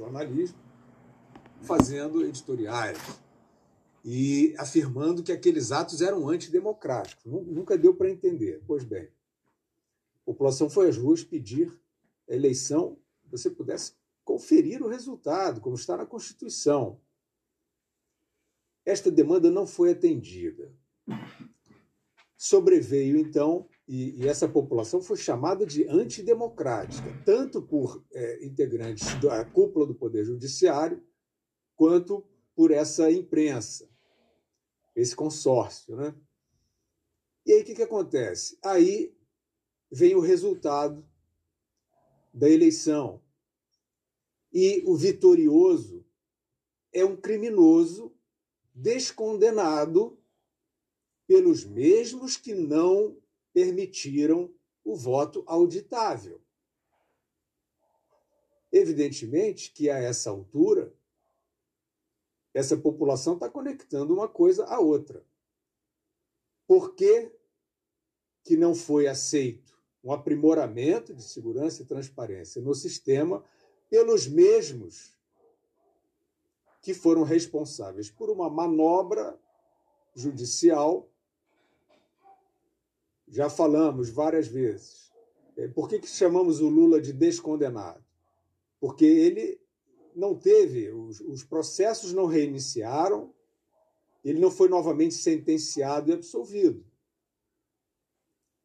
jornalismo, 0.00 0.58
fazendo 1.60 2.24
editoriais 2.24 2.98
e 4.02 4.54
afirmando 4.58 5.22
que 5.22 5.30
aqueles 5.30 5.72
atos 5.72 6.00
eram 6.00 6.26
antidemocráticos. 6.26 7.22
Nunca 7.26 7.76
deu 7.76 7.94
para 7.94 8.10
entender. 8.10 8.62
Pois 8.66 8.82
bem, 8.82 9.04
a 9.04 10.24
população 10.24 10.70
foi 10.70 10.88
às 10.88 10.96
ruas 10.96 11.22
pedir 11.22 11.70
a 12.28 12.34
eleição, 12.34 12.98
você 13.30 13.50
pudesse 13.50 13.92
conferir 14.24 14.82
o 14.82 14.88
resultado, 14.88 15.60
como 15.60 15.76
está 15.76 15.96
na 15.98 16.06
Constituição. 16.06 16.98
Esta 18.86 19.10
demanda 19.10 19.50
não 19.50 19.66
foi 19.66 19.90
atendida. 19.90 20.72
Sobreveio, 22.38 23.18
então, 23.18 23.68
e, 23.90 24.22
e 24.22 24.28
essa 24.28 24.48
população 24.48 25.02
foi 25.02 25.16
chamada 25.16 25.66
de 25.66 25.84
antidemocrática, 25.88 27.12
tanto 27.26 27.60
por 27.60 28.06
é, 28.12 28.46
integrantes 28.46 29.20
da 29.20 29.44
cúpula 29.44 29.84
do 29.84 29.96
Poder 29.96 30.24
Judiciário, 30.24 31.02
quanto 31.74 32.24
por 32.54 32.70
essa 32.70 33.10
imprensa, 33.10 33.90
esse 34.94 35.16
consórcio. 35.16 35.96
Né? 35.96 36.14
E 37.44 37.52
aí 37.52 37.62
o 37.62 37.64
que, 37.64 37.74
que 37.74 37.82
acontece? 37.82 38.56
Aí 38.62 39.12
vem 39.90 40.14
o 40.14 40.20
resultado 40.20 41.04
da 42.32 42.48
eleição. 42.48 43.20
E 44.52 44.84
o 44.86 44.94
vitorioso 44.94 46.06
é 46.92 47.04
um 47.04 47.16
criminoso 47.16 48.14
descondenado 48.72 50.16
pelos 51.26 51.64
mesmos 51.64 52.36
que 52.36 52.54
não 52.54 53.19
permitiram 53.52 54.52
o 54.84 54.96
voto 54.96 55.42
auditável. 55.46 56.40
Evidentemente 58.72 59.72
que 59.72 59.90
a 59.90 59.98
essa 59.98 60.30
altura, 60.30 60.94
essa 62.54 62.76
população 62.76 63.34
está 63.34 63.48
conectando 63.48 64.14
uma 64.14 64.28
coisa 64.28 64.64
à 64.66 64.78
outra. 64.78 65.24
Por 66.66 66.94
que, 66.94 67.32
que 68.44 68.56
não 68.56 68.74
foi 68.74 69.06
aceito 69.06 69.70
um 70.02 70.12
aprimoramento 70.12 71.14
de 71.14 71.22
segurança 71.22 71.82
e 71.82 71.86
transparência 71.86 72.62
no 72.62 72.74
sistema 72.74 73.44
pelos 73.88 74.26
mesmos 74.26 75.14
que 76.80 76.94
foram 76.94 77.22
responsáveis 77.22 78.10
por 78.10 78.30
uma 78.30 78.48
manobra 78.48 79.38
judicial. 80.14 81.09
Já 83.30 83.48
falamos 83.48 84.10
várias 84.10 84.48
vezes. 84.48 85.10
É, 85.56 85.68
por 85.68 85.88
que, 85.88 86.00
que 86.00 86.08
chamamos 86.08 86.60
o 86.60 86.68
Lula 86.68 87.00
de 87.00 87.12
descondenado? 87.12 88.04
Porque 88.80 89.04
ele 89.04 89.60
não 90.14 90.34
teve, 90.34 90.90
os, 90.90 91.20
os 91.20 91.44
processos 91.44 92.12
não 92.12 92.26
reiniciaram, 92.26 93.32
ele 94.24 94.40
não 94.40 94.50
foi 94.50 94.68
novamente 94.68 95.14
sentenciado 95.14 96.10
e 96.10 96.14
absolvido. 96.14 96.84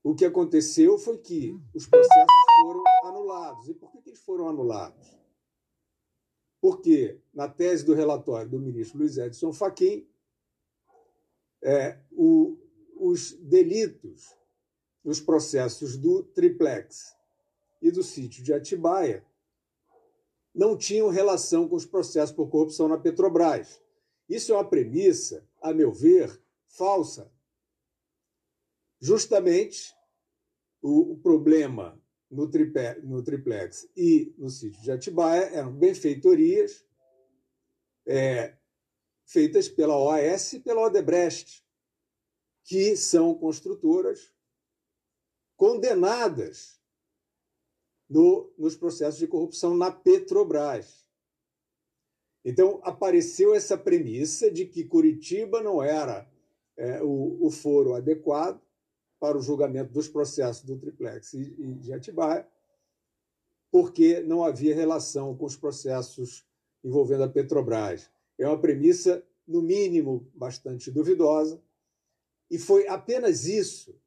O 0.04 0.16
que 0.16 0.26
aconteceu 0.26 0.98
foi 0.98 1.18
que 1.18 1.60
os 1.74 1.86
processos 1.86 2.34
foram 2.62 2.84
anulados. 3.04 3.68
E 3.70 3.74
por 3.74 3.92
que, 3.92 4.02
que 4.02 4.10
eles 4.10 4.20
foram 4.20 4.50
anulados? 4.50 5.16
Porque, 6.60 7.20
na 7.34 7.48
tese 7.48 7.86
do 7.86 7.94
relatório 7.94 8.50
do 8.50 8.60
ministro 8.60 8.98
Luiz 8.98 9.18
Edson 9.18 9.54
Fachin, 9.54 10.08
é, 11.62 12.00
o, 12.12 12.58
os 12.96 13.34
delitos 13.34 14.36
nos 15.06 15.22
processos 15.22 15.96
do 15.96 16.24
triplex 16.24 17.16
e 17.80 17.92
do 17.92 18.02
sítio 18.02 18.44
de 18.44 18.52
Atibaia 18.52 19.24
não 20.54 20.76
tinham 20.76 21.10
relação 21.10 21.70
com 21.70 21.76
os 21.76 21.86
processos 21.86 22.36
por 22.36 22.50
corrupção 22.50 22.88
na 22.88 22.98
Petrobras. 22.98 23.80
Isso 24.28 24.52
é 24.52 24.56
uma 24.56 24.68
premissa, 24.68 25.48
a 25.62 25.72
meu 25.72 25.92
ver, 25.92 26.42
falsa. 26.68 27.32
Justamente 29.00 29.96
o, 30.82 31.12
o 31.12 31.18
problema 31.20 32.02
no, 32.32 32.50
tripé, 32.50 33.00
no 33.04 33.22
triplex 33.22 33.88
e 33.96 34.34
no 34.40 34.50
sítio 34.50 34.82
de 34.82 34.92
Atibaia 34.92 35.44
eram 35.52 35.72
benfeitorias 35.72 36.84
é, 38.08 38.56
feitas 39.24 39.70
pela 39.70 39.98
OAS 39.98 40.54
e 40.54 40.60
pela 40.60 40.82
Odebrecht, 40.82 41.64
que 42.64 42.96
são 42.96 43.36
construtoras 43.36 44.35
condenadas 45.56 46.80
no, 48.10 48.54
nos 48.58 48.76
processos 48.76 49.20
de 49.20 49.28
corrupção 49.28 49.76
na 49.76 49.92
Petrobras. 49.92 51.06
Então, 52.44 52.80
apareceu 52.84 53.56
essa 53.56 53.78
premissa 53.78 54.52
de 54.52 54.66
que 54.66 54.84
Curitiba 54.84 55.62
não 55.62 55.82
era 55.82 56.30
é, 56.78 57.02
o, 57.02 57.46
o 57.46 57.50
foro 57.50 57.96
adequado 57.96 58.62
para 59.20 59.38
o 59.38 59.42
julgamento 59.42 59.92
dos 59.92 60.08
processos 60.08 60.64
do 60.64 60.78
triplex 60.78 61.34
e 61.34 61.74
de 61.76 61.92
Atibaia, 61.92 62.48
porque 63.72 64.22
não 64.22 64.44
havia 64.44 64.76
relação 64.76 65.36
com 65.36 65.46
os 65.46 65.56
processos 65.56 66.46
envolvendo 66.84 67.24
a 67.24 67.30
Petrobras. 67.30 68.10
É 68.38 68.48
uma 68.48 68.60
premissa, 68.60 69.26
no 69.48 69.62
mínimo, 69.62 70.30
bastante 70.36 70.92
duvidosa, 70.92 71.60
e 72.52 72.60
foi 72.60 72.88
apenas 72.88 73.46
isso 73.46 74.00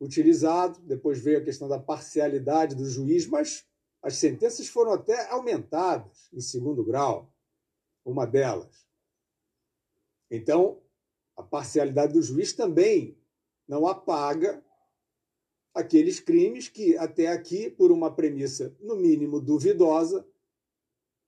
utilizado. 0.00 0.80
Depois 0.80 1.18
veio 1.18 1.38
a 1.38 1.44
questão 1.44 1.68
da 1.68 1.78
parcialidade 1.78 2.74
do 2.74 2.88
juiz, 2.88 3.26
mas 3.26 3.64
as 4.02 4.16
sentenças 4.16 4.68
foram 4.68 4.92
até 4.92 5.30
aumentadas 5.30 6.28
em 6.32 6.40
segundo 6.40 6.84
grau, 6.84 7.32
uma 8.04 8.26
delas. 8.26 8.86
Então, 10.30 10.82
a 11.36 11.42
parcialidade 11.42 12.12
do 12.12 12.22
juiz 12.22 12.52
também 12.52 13.18
não 13.66 13.86
apaga 13.86 14.64
aqueles 15.74 16.20
crimes 16.20 16.68
que, 16.68 16.96
até 16.96 17.28
aqui, 17.28 17.68
por 17.70 17.90
uma 17.90 18.14
premissa, 18.14 18.76
no 18.78 18.94
mínimo, 18.94 19.40
duvidosa, 19.40 20.26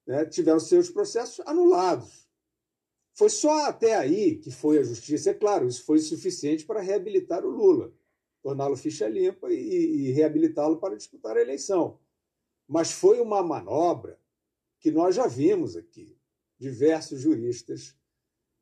né, 0.06 0.24
tiveram 0.24 0.60
seus 0.60 0.88
processos 0.88 1.44
anulados. 1.46 2.28
Foi 3.14 3.28
só 3.30 3.66
até 3.66 3.96
aí 3.96 4.36
que 4.36 4.50
foi 4.50 4.78
a 4.78 4.82
justiça. 4.82 5.30
É 5.30 5.34
claro, 5.34 5.66
isso 5.66 5.84
foi 5.84 5.98
suficiente 5.98 6.64
para 6.64 6.80
reabilitar 6.80 7.44
o 7.44 7.50
Lula, 7.50 7.92
torná-lo 8.46 8.76
ficha 8.76 9.08
limpa 9.08 9.52
e, 9.52 9.56
e 9.56 10.12
reabilitá-lo 10.12 10.76
para 10.76 10.96
disputar 10.96 11.36
a 11.36 11.40
eleição. 11.40 11.98
Mas 12.68 12.92
foi 12.92 13.20
uma 13.20 13.42
manobra 13.42 14.20
que 14.78 14.88
nós 14.92 15.16
já 15.16 15.26
vimos 15.26 15.74
aqui. 15.74 16.16
Diversos 16.56 17.20
juristas 17.20 17.96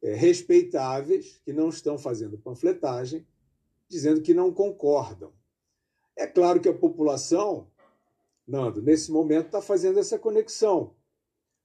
é, 0.02 0.14
respeitáveis, 0.14 1.38
que 1.44 1.52
não 1.52 1.68
estão 1.68 1.98
fazendo 1.98 2.38
panfletagem, 2.38 3.26
dizendo 3.86 4.22
que 4.22 4.32
não 4.32 4.54
concordam. 4.54 5.34
É 6.16 6.26
claro 6.26 6.62
que 6.62 6.68
a 6.70 6.74
população, 6.74 7.70
Nando, 8.46 8.80
nesse 8.80 9.12
momento 9.12 9.46
está 9.46 9.60
fazendo 9.60 9.98
essa 9.98 10.18
conexão. 10.18 10.96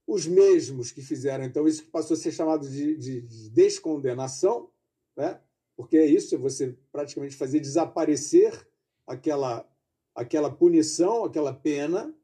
Os 0.06 0.26
mesmos 0.26 0.92
que 0.92 1.00
fizeram, 1.00 1.44
então, 1.44 1.66
isso 1.66 1.84
que 1.84 1.90
passou 1.90 2.14
a 2.14 2.20
ser 2.20 2.32
chamado 2.32 2.68
de, 2.68 2.96
de, 2.98 3.22
de 3.22 3.48
descondenação, 3.48 4.70
né? 5.16 5.40
Porque 5.76 5.96
é 5.96 6.06
isso, 6.06 6.38
você 6.38 6.76
praticamente 6.92 7.36
fazer 7.36 7.60
desaparecer 7.60 8.68
aquela, 9.06 9.68
aquela 10.14 10.50
punição, 10.50 11.24
aquela 11.24 11.52
pena, 11.52 12.14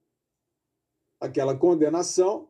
aquela 1.21 1.57
condenação, 1.57 2.49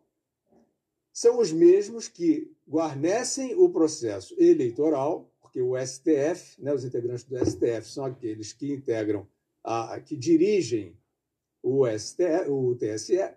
são 1.12 1.38
os 1.38 1.52
mesmos 1.52 2.08
que 2.08 2.54
guarnecem 2.68 3.54
o 3.54 3.70
processo 3.70 4.34
eleitoral 4.38 5.32
porque 5.56 5.62
o 5.62 5.74
STF, 5.78 6.60
né, 6.60 6.74
os 6.74 6.84
integrantes 6.84 7.24
do 7.24 7.38
STF 7.38 7.88
são 7.88 8.04
aqueles 8.04 8.52
que 8.52 8.70
integram, 8.70 9.26
a, 9.64 9.98
que 10.00 10.14
dirigem 10.14 10.94
o, 11.62 11.86
STF, 11.86 12.50
o 12.50 12.76
TSE, 12.76 13.34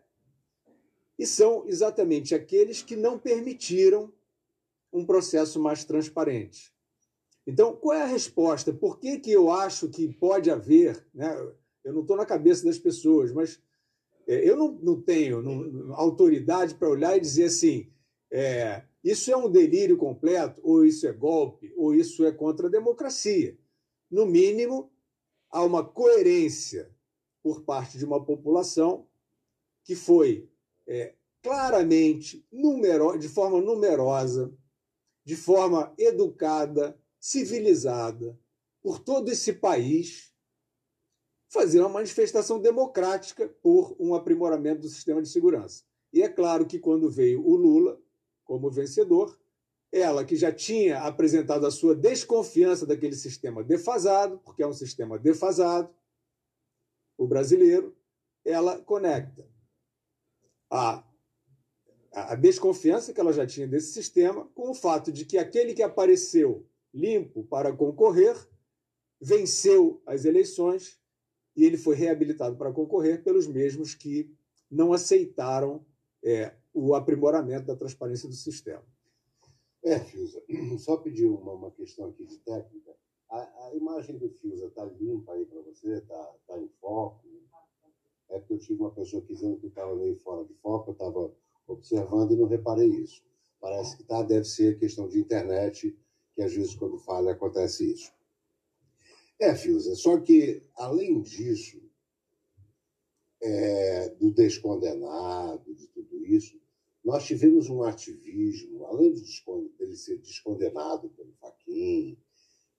e 1.18 1.26
são 1.26 1.66
exatamente 1.66 2.36
aqueles 2.36 2.82
que 2.82 2.98
não 2.98 3.18
permitiram 3.18 4.12
um 4.92 5.06
processo 5.06 5.62
mais 5.62 5.86
transparente. 5.86 6.74
Então, 7.50 7.76
qual 7.76 7.98
é 7.98 8.04
a 8.04 8.06
resposta? 8.06 8.72
Por 8.72 9.00
que, 9.00 9.18
que 9.18 9.32
eu 9.32 9.52
acho 9.52 9.90
que 9.90 10.08
pode 10.08 10.52
haver? 10.52 11.04
Né? 11.12 11.28
Eu 11.84 11.94
não 11.94 12.02
estou 12.02 12.16
na 12.16 12.24
cabeça 12.24 12.64
das 12.64 12.78
pessoas, 12.78 13.32
mas 13.32 13.60
é, 14.28 14.48
eu 14.48 14.56
não, 14.56 14.72
não 14.74 15.02
tenho 15.02 15.42
não, 15.42 15.96
autoridade 15.96 16.76
para 16.76 16.88
olhar 16.88 17.18
e 17.18 17.20
dizer 17.20 17.46
assim: 17.46 17.92
é, 18.32 18.84
isso 19.04 19.32
é 19.32 19.36
um 19.36 19.50
delírio 19.50 19.98
completo, 19.98 20.62
ou 20.64 20.86
isso 20.86 21.08
é 21.08 21.12
golpe, 21.12 21.74
ou 21.76 21.96
isso 21.96 22.24
é 22.24 22.32
contra 22.32 22.68
a 22.68 22.72
democracia. 22.72 23.58
No 24.12 24.28
mínimo, 24.28 24.92
há 25.50 25.64
uma 25.64 25.84
coerência 25.84 26.96
por 27.42 27.64
parte 27.64 27.98
de 27.98 28.06
uma 28.06 28.24
população 28.24 29.08
que 29.84 29.96
foi 29.96 30.48
é, 30.86 31.16
claramente, 31.42 32.46
numero, 32.52 33.18
de 33.18 33.28
forma 33.28 33.60
numerosa, 33.60 34.54
de 35.26 35.36
forma 35.36 35.92
educada, 35.98 36.96
civilizada, 37.20 38.38
por 38.82 39.00
todo 39.00 39.30
esse 39.30 39.54
país, 39.54 40.34
fazer 41.50 41.80
uma 41.80 41.90
manifestação 41.90 42.60
democrática 42.60 43.48
por 43.62 43.96
um 44.00 44.14
aprimoramento 44.14 44.82
do 44.82 44.90
sistema 44.90 45.22
de 45.22 45.30
segurança. 45.30 45.84
E 46.14 46.22
é 46.22 46.30
claro 46.30 46.66
que 46.66 46.80
quando 46.80 47.10
veio 47.10 47.46
o 47.46 47.56
Lula 47.56 48.00
como 48.44 48.70
vencedor, 48.70 49.38
ela 49.92 50.24
que 50.24 50.36
já 50.36 50.52
tinha 50.52 51.02
apresentado 51.02 51.66
a 51.66 51.72
sua 51.72 51.96
desconfiança 51.96 52.86
daquele 52.86 53.16
sistema 53.16 53.64
defasado, 53.64 54.40
porque 54.40 54.62
é 54.62 54.68
um 54.68 54.74
sistema 54.74 55.18
defasado, 55.18 55.94
o 57.18 57.28
brasileiro, 57.28 57.96
ela 58.46 58.80
conecta 58.80 59.46
a, 60.70 61.04
a 62.12 62.36
desconfiança 62.36 63.14
que 63.14 63.20
ela 63.20 63.34
já 63.34 63.46
tinha 63.46 63.68
desse 63.68 63.92
sistema 63.92 64.46
com 64.54 64.70
o 64.70 64.76
fato 64.76 65.12
de 65.12 65.26
que 65.26 65.38
aquele 65.38 65.74
que 65.74 65.84
apareceu 65.84 66.69
limpo 66.94 67.44
para 67.44 67.72
concorrer 67.74 68.36
venceu 69.22 70.02
as 70.06 70.26
eleições 70.26 71.00
e 71.56 71.66
ele 71.66 71.78
foi 71.78 71.96
reabilitado 71.96 72.56
para 72.56 72.72
concorrer 72.72 73.24
pelos 73.24 73.48
mesmos 73.48 73.94
que 73.94 74.34
não 74.72 74.94
aceitaram 74.94 75.86
é, 76.24 76.54
o 76.74 76.96
aprimoramento 76.96 77.66
da 77.66 77.76
transparência 77.76 78.30
do 78.30 78.36
sistema. 78.36 78.84
É, 79.84 80.00
Fiuza, 80.00 80.42
só 80.80 80.98
pedir 80.98 81.26
uma, 81.26 81.54
uma 81.54 81.72
questão 81.72 82.10
aqui 82.10 82.26
de 82.26 82.38
técnica. 82.40 82.96
A, 83.30 83.68
a 83.68 83.76
imagem 83.76 84.18
do 84.18 84.30
Fiuza 84.30 84.68
está 84.68 84.86
limpa 84.86 85.34
aí 85.34 85.46
para 85.46 85.62
você? 85.62 85.98
Está 85.98 86.36
tá 86.48 86.58
em 86.58 86.70
foco? 86.80 87.28
É 88.30 88.38
porque 88.38 88.54
eu 88.54 88.60
tive 88.60 88.80
uma 88.80 88.92
pessoa 88.92 89.22
que 89.24 89.34
dizendo 89.34 89.58
que 89.58 89.68
estava 89.68 89.96
meio 89.96 90.16
fora 90.18 90.46
de 90.46 90.54
foco, 90.56 90.92
eu 90.92 90.94
estava 90.94 91.34
observando 91.68 92.32
e 92.32 92.36
não 92.36 92.46
reparei 92.46 92.88
isso. 92.88 93.24
Parece 93.60 93.98
que 93.98 94.04
tá, 94.04 94.22
deve 94.22 94.46
ser 94.46 94.78
questão 94.78 95.08
de 95.08 95.20
internet, 95.20 95.98
que 96.40 96.44
às 96.44 96.54
vezes 96.54 96.74
quando 96.74 96.98
falha 96.98 97.34
acontece 97.34 97.92
isso. 97.92 98.14
É, 99.38 99.54
Fiuza, 99.54 99.94
só 99.96 100.18
que, 100.22 100.64
além 100.74 101.22
disso, 101.22 101.82
é, 103.42 104.08
do 104.12 104.32
descondenado, 104.32 105.76
de 105.76 105.88
tudo 105.88 106.26
isso, 106.26 106.58
nós 107.04 107.26
tivemos 107.26 107.70
um 107.70 107.84
ativismo, 107.84 108.86
além 108.86 109.14
de 109.14 109.24
ele 109.80 109.98
ser 109.98 110.18
descondenado 110.20 111.10
pelo 111.10 111.34
Faquin 111.34 112.18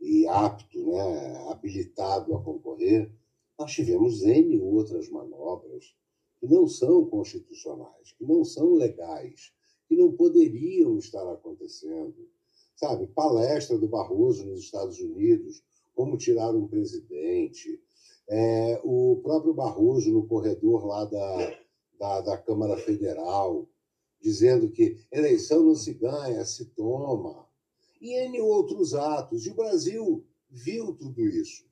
e 0.00 0.26
apto, 0.26 0.92
né, 0.92 1.50
habilitado 1.50 2.34
a 2.34 2.42
concorrer, 2.42 3.12
nós 3.58 3.72
tivemos 3.72 4.22
N 4.22 4.58
outras 4.62 5.10
manobras 5.10 5.94
que 6.38 6.46
não 6.46 6.66
são 6.66 7.04
constitucionais, 7.04 8.12
que 8.12 8.24
não 8.24 8.42
são 8.42 8.72
legais, 8.72 9.52
que 9.86 9.94
não 9.96 10.12
poderiam 10.12 10.96
estar 10.96 11.30
acontecendo. 11.30 12.26
Sabe, 12.80 13.08
palestra 13.08 13.76
do 13.76 13.86
Barroso 13.86 14.46
nos 14.46 14.60
Estados 14.60 14.98
Unidos, 15.00 15.62
como 15.94 16.16
tirar 16.16 16.48
um 16.56 16.66
presidente, 16.66 17.78
é, 18.26 18.80
o 18.82 19.20
próprio 19.22 19.52
Barroso 19.52 20.10
no 20.10 20.26
corredor 20.26 20.86
lá 20.86 21.04
da, 21.04 21.58
da, 21.98 22.20
da 22.22 22.38
Câmara 22.38 22.78
Federal, 22.78 23.68
dizendo 24.18 24.70
que 24.70 24.96
eleição 25.12 25.62
não 25.62 25.74
se 25.74 25.92
ganha, 25.92 26.42
se 26.46 26.70
toma, 26.70 27.46
e 28.00 28.14
N 28.14 28.40
outros 28.40 28.94
atos. 28.94 29.44
E 29.44 29.50
o 29.50 29.54
Brasil 29.54 30.26
viu 30.48 30.94
tudo 30.94 31.20
isso, 31.20 31.66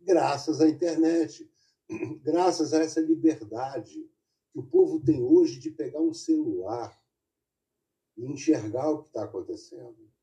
graças 0.00 0.62
à 0.62 0.66
internet, 0.66 1.46
graças 2.24 2.72
a 2.72 2.78
essa 2.78 3.02
liberdade 3.02 4.10
que 4.50 4.58
o 4.58 4.62
povo 4.62 4.98
tem 4.98 5.22
hoje 5.22 5.60
de 5.60 5.70
pegar 5.70 6.00
um 6.00 6.14
celular 6.14 6.98
e 8.16 8.24
enxergar 8.24 8.88
o 8.88 9.02
que 9.02 9.08
está 9.08 9.24
acontecendo. 9.24 10.13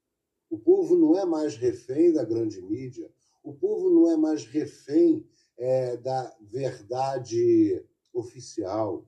O 0.51 0.59
povo 0.59 0.97
não 0.97 1.17
é 1.17 1.25
mais 1.25 1.55
refém 1.55 2.11
da 2.11 2.25
grande 2.25 2.61
mídia, 2.61 3.09
o 3.41 3.53
povo 3.53 3.89
não 3.89 4.11
é 4.11 4.17
mais 4.17 4.45
refém 4.45 5.25
é, 5.57 5.95
da 5.95 6.35
verdade 6.41 7.81
oficial. 8.13 9.07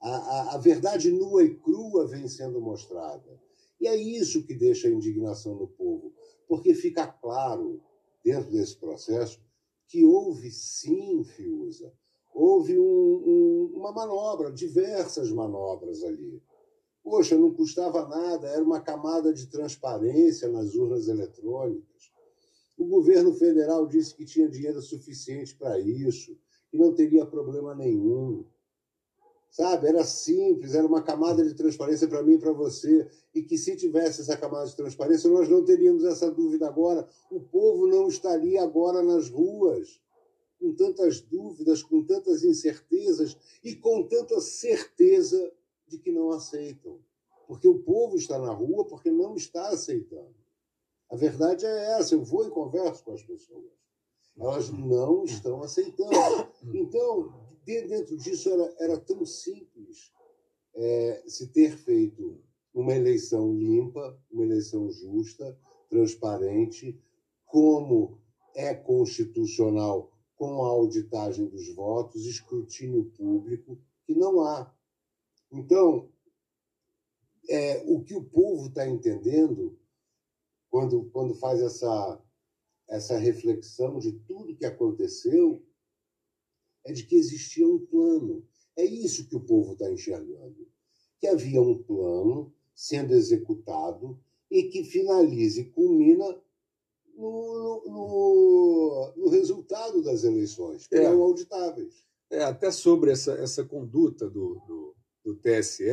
A, 0.00 0.10
a, 0.10 0.54
a 0.54 0.58
verdade 0.58 1.10
nua 1.10 1.42
e 1.42 1.56
crua 1.56 2.06
vem 2.06 2.28
sendo 2.28 2.60
mostrada. 2.60 3.42
E 3.80 3.88
é 3.88 3.96
isso 3.96 4.46
que 4.46 4.54
deixa 4.54 4.86
a 4.86 4.92
indignação 4.92 5.56
no 5.56 5.66
povo, 5.66 6.14
porque 6.46 6.72
fica 6.72 7.04
claro, 7.04 7.82
dentro 8.22 8.52
desse 8.52 8.76
processo, 8.76 9.40
que 9.88 10.04
houve 10.04 10.52
sim, 10.52 11.24
Fiuza, 11.24 11.92
houve 12.32 12.78
um, 12.78 12.84
um, 12.84 13.72
uma 13.74 13.90
manobra, 13.90 14.52
diversas 14.52 15.32
manobras 15.32 16.04
ali. 16.04 16.40
Poxa, 17.04 17.36
não 17.36 17.52
custava 17.52 18.08
nada, 18.08 18.48
era 18.48 18.64
uma 18.64 18.80
camada 18.80 19.30
de 19.30 19.46
transparência 19.46 20.48
nas 20.48 20.74
urnas 20.74 21.06
eletrônicas. 21.06 22.10
O 22.78 22.86
governo 22.86 23.34
federal 23.34 23.86
disse 23.86 24.14
que 24.14 24.24
tinha 24.24 24.48
dinheiro 24.48 24.80
suficiente 24.80 25.54
para 25.54 25.78
isso, 25.78 26.34
que 26.70 26.78
não 26.78 26.94
teria 26.94 27.26
problema 27.26 27.74
nenhum. 27.74 28.46
Sabe? 29.50 29.86
Era 29.86 30.02
simples, 30.02 30.74
era 30.74 30.86
uma 30.86 31.02
camada 31.02 31.44
de 31.44 31.54
transparência 31.54 32.08
para 32.08 32.22
mim 32.22 32.32
e 32.32 32.38
para 32.38 32.52
você. 32.52 33.06
E 33.34 33.42
que 33.42 33.58
se 33.58 33.76
tivesse 33.76 34.22
essa 34.22 34.36
camada 34.36 34.66
de 34.66 34.74
transparência, 34.74 35.30
nós 35.30 35.48
não 35.48 35.62
teríamos 35.62 36.04
essa 36.04 36.30
dúvida 36.30 36.66
agora. 36.66 37.06
O 37.30 37.38
povo 37.38 37.86
não 37.86 38.08
estaria 38.08 38.62
agora 38.62 39.02
nas 39.02 39.28
ruas, 39.28 40.00
com 40.58 40.74
tantas 40.74 41.20
dúvidas, 41.20 41.82
com 41.82 42.02
tantas 42.02 42.42
incertezas 42.42 43.36
e 43.62 43.76
com 43.76 44.02
tanta 44.08 44.40
certeza 44.40 45.52
de 45.96 46.02
que 46.02 46.12
não 46.12 46.30
aceitam. 46.30 46.98
Porque 47.46 47.68
o 47.68 47.82
povo 47.82 48.16
está 48.16 48.38
na 48.38 48.52
rua 48.52 48.86
porque 48.86 49.10
não 49.10 49.34
está 49.34 49.68
aceitando. 49.68 50.34
A 51.10 51.16
verdade 51.16 51.64
é 51.64 51.98
essa. 51.98 52.14
Eu 52.14 52.24
vou 52.24 52.46
e 52.46 52.50
converso 52.50 53.04
com 53.04 53.12
as 53.12 53.22
pessoas. 53.22 53.72
Elas 54.36 54.70
não 54.70 55.24
estão 55.24 55.62
aceitando. 55.62 56.48
Então, 56.72 57.32
dentro 57.64 58.16
disso 58.16 58.50
era, 58.50 58.74
era 58.80 58.98
tão 58.98 59.24
simples 59.24 60.12
é, 60.74 61.22
se 61.26 61.46
ter 61.48 61.76
feito 61.76 62.42
uma 62.72 62.94
eleição 62.94 63.54
limpa, 63.54 64.18
uma 64.30 64.44
eleição 64.44 64.90
justa, 64.90 65.56
transparente, 65.88 67.00
como 67.46 68.18
é 68.56 68.74
constitucional 68.74 70.10
com 70.34 70.64
a 70.64 70.68
auditagem 70.68 71.46
dos 71.46 71.72
votos, 71.74 72.26
escrutínio 72.26 73.04
público, 73.16 73.78
que 74.04 74.14
não 74.14 74.40
há. 74.40 74.74
Então, 75.54 76.10
é, 77.48 77.84
o 77.86 78.02
que 78.02 78.14
o 78.14 78.24
povo 78.24 78.66
está 78.66 78.86
entendendo 78.88 79.78
quando, 80.68 81.04
quando 81.10 81.34
faz 81.34 81.60
essa, 81.60 82.20
essa 82.88 83.16
reflexão 83.16 84.00
de 84.00 84.12
tudo 84.12 84.56
que 84.56 84.64
aconteceu 84.64 85.64
é 86.84 86.92
de 86.92 87.06
que 87.06 87.14
existia 87.14 87.66
um 87.66 87.78
plano. 87.86 88.44
É 88.76 88.84
isso 88.84 89.28
que 89.28 89.36
o 89.36 89.44
povo 89.44 89.74
está 89.74 89.88
enxergando. 89.88 90.68
Que 91.20 91.28
havia 91.28 91.62
um 91.62 91.80
plano 91.80 92.52
sendo 92.74 93.14
executado 93.14 94.20
e 94.50 94.64
que 94.64 94.82
finaliza 94.82 95.60
e 95.60 95.70
culmina 95.70 96.42
no, 97.16 97.84
no, 97.86 99.12
no 99.16 99.28
resultado 99.28 100.02
das 100.02 100.24
eleições, 100.24 100.88
que 100.88 100.96
é. 100.96 101.04
eram 101.04 101.22
auditáveis. 101.22 102.04
É, 102.28 102.42
até 102.42 102.72
sobre 102.72 103.12
essa, 103.12 103.34
essa 103.34 103.64
conduta 103.64 104.28
do, 104.28 104.60
do, 104.66 104.93
do 105.24 105.34
TSE, 105.34 105.84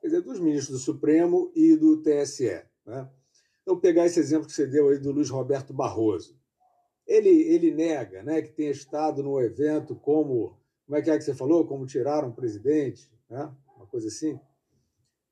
quer 0.00 0.06
dizer, 0.06 0.20
dos 0.22 0.40
ministros 0.40 0.78
do 0.78 0.84
Supremo 0.84 1.52
e 1.54 1.76
do 1.76 2.02
TSE. 2.02 2.62
Né? 2.84 3.08
Então, 3.62 3.78
pegar 3.78 4.06
esse 4.06 4.18
exemplo 4.18 4.46
que 4.46 4.52
você 4.52 4.66
deu 4.66 4.88
aí 4.88 4.98
do 4.98 5.12
Luiz 5.12 5.30
Roberto 5.30 5.72
Barroso. 5.72 6.36
Ele, 7.06 7.28
ele 7.28 7.70
nega 7.72 8.22
né, 8.22 8.42
que 8.42 8.52
tenha 8.52 8.70
estado 8.70 9.22
no 9.22 9.40
evento 9.40 9.94
como. 9.94 10.60
Como 10.84 10.98
é 10.98 11.02
que 11.02 11.10
é 11.10 11.16
que 11.16 11.24
você 11.24 11.34
falou? 11.34 11.66
Como 11.66 11.86
tiraram 11.86 12.28
o 12.28 12.34
presidente, 12.34 13.08
né? 13.30 13.50
uma 13.76 13.86
coisa 13.86 14.08
assim. 14.08 14.38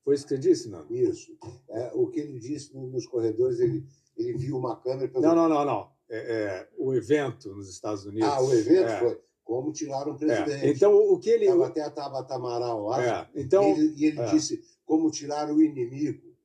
Foi 0.04 0.14
isso 0.14 0.25
que 0.25 0.35
você 0.35 0.40
disse, 0.40 0.69
não? 0.69 0.87
Isso. 0.90 1.37
É, 1.69 1.90
o 1.95 2.07
que 2.07 2.21
ele 2.21 2.38
disse 2.38 2.75
nos 2.76 3.07
corredores, 3.07 3.61
ele, 3.61 3.85
ele 4.16 4.38
viu 4.38 4.57
uma 4.57 4.80
câmera. 4.80 5.09
Pelo... 5.09 5.23
Não, 5.23 5.35
não, 5.35 5.49
não, 5.49 5.64
não. 5.64 5.92
É, 6.09 6.19
é, 6.19 6.69
o 6.78 6.95
evento 6.95 7.54
nos 7.54 7.69
Estados 7.69 8.07
Unidos. 8.07 8.28
Ah, 8.28 8.40
o 8.40 8.52
evento 8.52 8.88
é. 8.88 8.99
foi. 8.99 9.21
Como 9.50 9.73
tiraram 9.73 10.12
o 10.12 10.16
presidente. 10.16 10.64
É. 10.64 10.69
Então, 10.71 10.95
o 10.95 11.19
que 11.19 11.28
ele. 11.28 11.47
Estava 11.47 11.66
até 11.66 11.83
a 11.83 11.90
Tabata 11.90 12.35
Amaral 12.37 12.85
lá. 12.85 13.04
É. 13.04 13.28
Então, 13.35 13.64
e 13.64 13.71
ele, 13.73 13.95
e 13.97 14.04
ele 14.04 14.21
é. 14.21 14.26
disse 14.26 14.62
como 14.85 15.11
tirar 15.11 15.50
o 15.50 15.61
inimigo. 15.61 16.37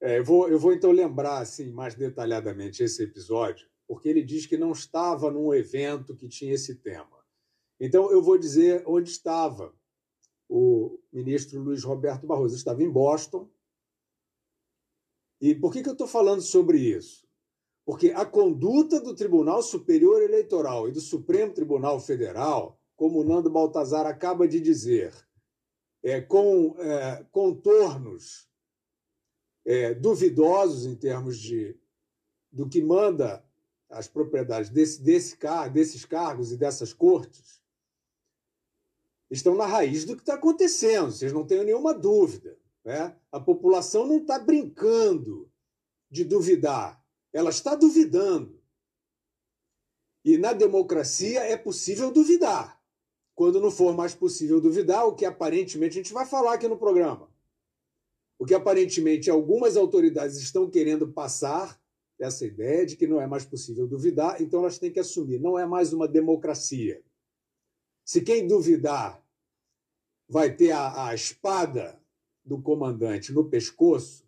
eu, 0.00 0.24
vou, 0.24 0.48
eu 0.48 0.56
vou 0.56 0.72
então 0.72 0.92
lembrar 0.92 1.38
assim, 1.38 1.72
mais 1.72 1.96
detalhadamente 1.96 2.84
esse 2.84 3.02
episódio, 3.02 3.68
porque 3.88 4.08
ele 4.08 4.22
diz 4.22 4.46
que 4.46 4.56
não 4.56 4.70
estava 4.70 5.28
num 5.28 5.52
evento 5.52 6.14
que 6.14 6.28
tinha 6.28 6.54
esse 6.54 6.76
tema. 6.76 7.18
Então, 7.80 8.12
eu 8.12 8.22
vou 8.22 8.38
dizer 8.38 8.84
onde 8.86 9.10
estava 9.10 9.74
o 10.48 11.00
ministro 11.12 11.60
Luiz 11.60 11.82
Roberto 11.82 12.28
Barroso. 12.28 12.54
estava 12.54 12.80
em 12.80 12.88
Boston. 12.88 13.50
E 15.40 15.52
por 15.52 15.72
que, 15.72 15.82
que 15.82 15.88
eu 15.88 15.94
estou 15.94 16.06
falando 16.06 16.42
sobre 16.42 16.78
isso? 16.78 17.25
Porque 17.86 18.10
a 18.10 18.26
conduta 18.26 19.00
do 19.00 19.14
Tribunal 19.14 19.62
Superior 19.62 20.20
Eleitoral 20.20 20.88
e 20.88 20.92
do 20.92 21.00
Supremo 21.00 21.54
Tribunal 21.54 22.00
Federal, 22.00 22.80
como 22.96 23.20
o 23.20 23.24
Nando 23.24 23.48
Baltazar 23.48 24.06
acaba 24.06 24.48
de 24.48 24.60
dizer, 24.60 25.14
é, 26.02 26.20
com 26.20 26.74
é, 26.78 27.24
contornos 27.30 28.48
é, 29.64 29.94
duvidosos 29.94 30.84
em 30.84 30.96
termos 30.96 31.38
de 31.38 31.78
do 32.50 32.68
que 32.68 32.82
manda 32.82 33.44
as 33.88 34.08
propriedades 34.08 34.70
desse, 34.70 35.02
desse, 35.02 35.36
desses 35.72 36.04
cargos 36.04 36.50
e 36.50 36.56
dessas 36.56 36.92
cortes, 36.92 37.62
estão 39.30 39.54
na 39.54 39.66
raiz 39.66 40.04
do 40.04 40.16
que 40.16 40.22
está 40.22 40.34
acontecendo, 40.34 41.12
vocês 41.12 41.32
não 41.32 41.46
tenham 41.46 41.64
nenhuma 41.64 41.92
dúvida. 41.92 42.58
Né? 42.84 43.14
A 43.30 43.38
população 43.38 44.06
não 44.06 44.18
está 44.18 44.38
brincando 44.38 45.50
de 46.10 46.24
duvidar, 46.24 47.04
ela 47.32 47.50
está 47.50 47.74
duvidando. 47.74 48.60
E 50.24 50.36
na 50.36 50.52
democracia 50.52 51.40
é 51.40 51.56
possível 51.56 52.10
duvidar. 52.10 52.80
Quando 53.34 53.60
não 53.60 53.70
for 53.70 53.94
mais 53.94 54.14
possível 54.14 54.60
duvidar, 54.60 55.06
o 55.06 55.14
que 55.14 55.24
aparentemente 55.24 55.98
a 55.98 56.02
gente 56.02 56.12
vai 56.12 56.26
falar 56.26 56.54
aqui 56.54 56.66
no 56.66 56.78
programa, 56.78 57.30
o 58.38 58.46
que 58.46 58.54
aparentemente 58.54 59.30
algumas 59.30 59.76
autoridades 59.76 60.36
estão 60.38 60.70
querendo 60.70 61.12
passar 61.12 61.80
essa 62.18 62.46
ideia 62.46 62.86
de 62.86 62.96
que 62.96 63.06
não 63.06 63.20
é 63.20 63.26
mais 63.26 63.44
possível 63.44 63.86
duvidar, 63.86 64.40
então 64.40 64.60
elas 64.60 64.78
têm 64.78 64.90
que 64.90 64.98
assumir, 64.98 65.38
não 65.38 65.58
é 65.58 65.66
mais 65.66 65.92
uma 65.92 66.08
democracia. 66.08 67.02
Se 68.04 68.22
quem 68.22 68.46
duvidar 68.46 69.22
vai 70.28 70.54
ter 70.54 70.72
a, 70.72 71.08
a 71.08 71.14
espada 71.14 72.00
do 72.44 72.60
comandante 72.60 73.32
no 73.32 73.48
pescoço, 73.48 74.24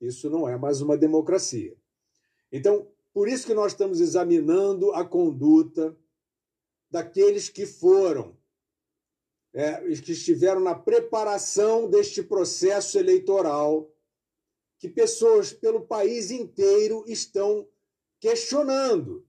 isso 0.00 0.30
não 0.30 0.48
é 0.48 0.56
mais 0.56 0.80
uma 0.80 0.96
democracia. 0.96 1.76
Então, 2.50 2.90
por 3.12 3.28
isso 3.28 3.46
que 3.46 3.54
nós 3.54 3.72
estamos 3.72 4.00
examinando 4.00 4.92
a 4.92 5.04
conduta 5.04 5.96
daqueles 6.90 7.48
que 7.48 7.66
foram, 7.66 8.36
é, 9.52 9.74
que 9.96 10.12
estiveram 10.12 10.60
na 10.60 10.74
preparação 10.74 11.88
deste 11.88 12.22
processo 12.22 12.98
eleitoral, 12.98 13.90
que 14.78 14.88
pessoas 14.88 15.52
pelo 15.52 15.86
país 15.86 16.30
inteiro 16.30 17.04
estão 17.06 17.66
questionando 18.20 19.26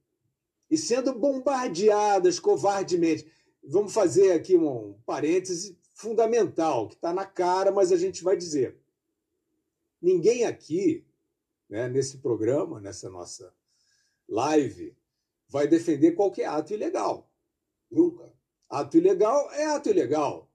e 0.70 0.78
sendo 0.78 1.14
bombardeadas 1.14 2.40
covardemente. 2.40 3.32
Vamos 3.64 3.94
fazer 3.94 4.34
aqui 4.34 4.58
um 4.58 5.00
parêntese 5.06 5.80
fundamental, 5.94 6.90
que 6.90 6.96
está 6.96 7.14
na 7.14 7.26
cara, 7.26 7.72
mas 7.72 7.92
a 7.92 7.98
gente 7.98 8.24
vai 8.24 8.36
dizer. 8.36 8.78
Ninguém 10.02 10.46
aqui, 10.46 11.07
né, 11.70 11.88
nesse 11.90 12.20
programa, 12.20 12.80
nessa 12.80 13.10
nossa 13.10 13.54
live, 14.28 14.96
vai 15.50 15.68
defender 15.68 16.14
qualquer 16.14 16.46
ato 16.46 16.74
ilegal. 16.74 17.32
Nunca. 17.90 18.34
Ato 18.70 18.98
ilegal 18.98 19.52
é 19.54 19.66
ato 19.66 19.90
ilegal. 19.90 20.52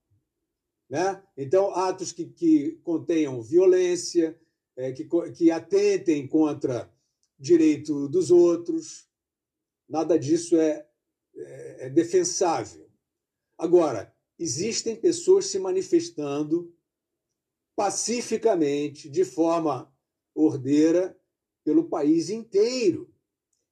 Né? 0.88 1.22
Então, 1.36 1.74
atos 1.74 2.12
que, 2.12 2.26
que 2.26 2.72
contenham 2.82 3.42
violência, 3.42 4.38
é, 4.76 4.92
que, 4.92 5.08
que 5.34 5.50
atentem 5.50 6.26
contra 6.26 6.92
direito 7.38 8.08
dos 8.08 8.30
outros, 8.30 9.08
nada 9.88 10.18
disso 10.18 10.56
é, 10.56 10.86
é, 11.34 11.86
é 11.86 11.90
defensável. 11.90 12.90
Agora, 13.56 14.14
existem 14.38 14.96
pessoas 14.96 15.46
se 15.46 15.58
manifestando 15.58 16.74
pacificamente, 17.74 19.08
de 19.08 19.24
forma 19.24 19.91
ordeira, 20.34 21.16
pelo 21.64 21.88
país 21.88 22.30
inteiro. 22.30 23.12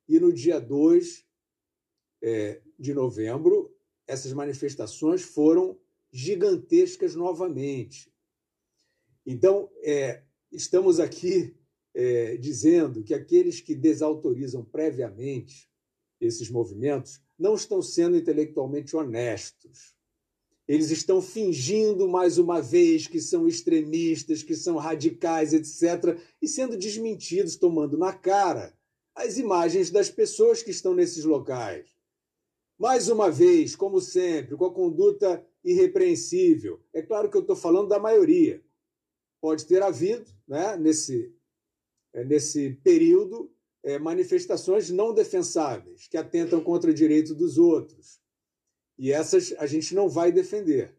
E 0.09 0.19
no 0.19 0.33
dia 0.33 0.61
2 0.61 1.25
é, 2.23 2.61
de 2.79 2.95
novembro, 2.95 3.75
essas 4.07 4.33
manifestações 4.33 5.23
foram 5.23 5.79
gigantescas 6.13 7.15
novamente. 7.15 8.13
Então, 9.25 9.71
é, 9.83 10.23
estamos 10.51 10.99
aqui 10.99 11.57
é, 11.95 12.37
dizendo 12.37 13.03
que 13.03 13.15
aqueles 13.15 13.61
que 13.61 13.75
desautorizam 13.75 14.65
previamente 14.65 15.71
esses 16.21 16.51
movimentos 16.51 17.21
não 17.39 17.55
estão 17.55 17.81
sendo 17.81 18.17
intelectualmente 18.17 18.95
honestos. 18.95 19.95
Eles 20.71 20.93
estão 20.93 21.21
fingindo 21.21 22.07
mais 22.07 22.39
uma 22.39 22.63
vez 22.63 23.09
que 23.09 23.21
são 23.21 23.49
extremistas, 23.49 24.45
que 24.45 24.55
são 24.55 24.77
radicais, 24.77 25.53
etc., 25.53 26.17
e 26.41 26.47
sendo 26.47 26.77
desmentidos, 26.77 27.57
tomando 27.57 27.99
na 27.99 28.13
cara 28.13 28.73
as 29.13 29.37
imagens 29.37 29.91
das 29.91 30.09
pessoas 30.09 30.63
que 30.63 30.71
estão 30.71 30.95
nesses 30.95 31.25
locais. 31.25 31.91
Mais 32.79 33.09
uma 33.09 33.29
vez, 33.33 33.75
como 33.75 34.01
sempre, 34.01 34.57
com 34.57 34.65
a 34.65 34.73
conduta 34.73 35.45
irrepreensível. 35.65 36.79
É 36.93 37.03
claro 37.03 37.29
que 37.29 37.37
eu 37.37 37.41
estou 37.43 37.57
falando 37.57 37.89
da 37.89 37.99
maioria. 37.99 38.63
Pode 39.41 39.67
ter 39.67 39.83
havido, 39.83 40.31
né, 40.47 40.77
nesse, 40.77 41.35
é, 42.13 42.25
nesse 42.25 42.75
período, 42.85 43.53
é, 43.83 43.99
manifestações 43.99 44.89
não 44.89 45.13
defensáveis, 45.13 46.07
que 46.07 46.17
atentam 46.17 46.63
contra 46.63 46.93
o 46.93 46.95
direito 46.95 47.35
dos 47.35 47.59
outros. 47.59 48.20
E 49.01 49.11
essas 49.11 49.55
a 49.57 49.65
gente 49.65 49.95
não 49.95 50.11
vai 50.11 50.31
defender. 50.31 50.95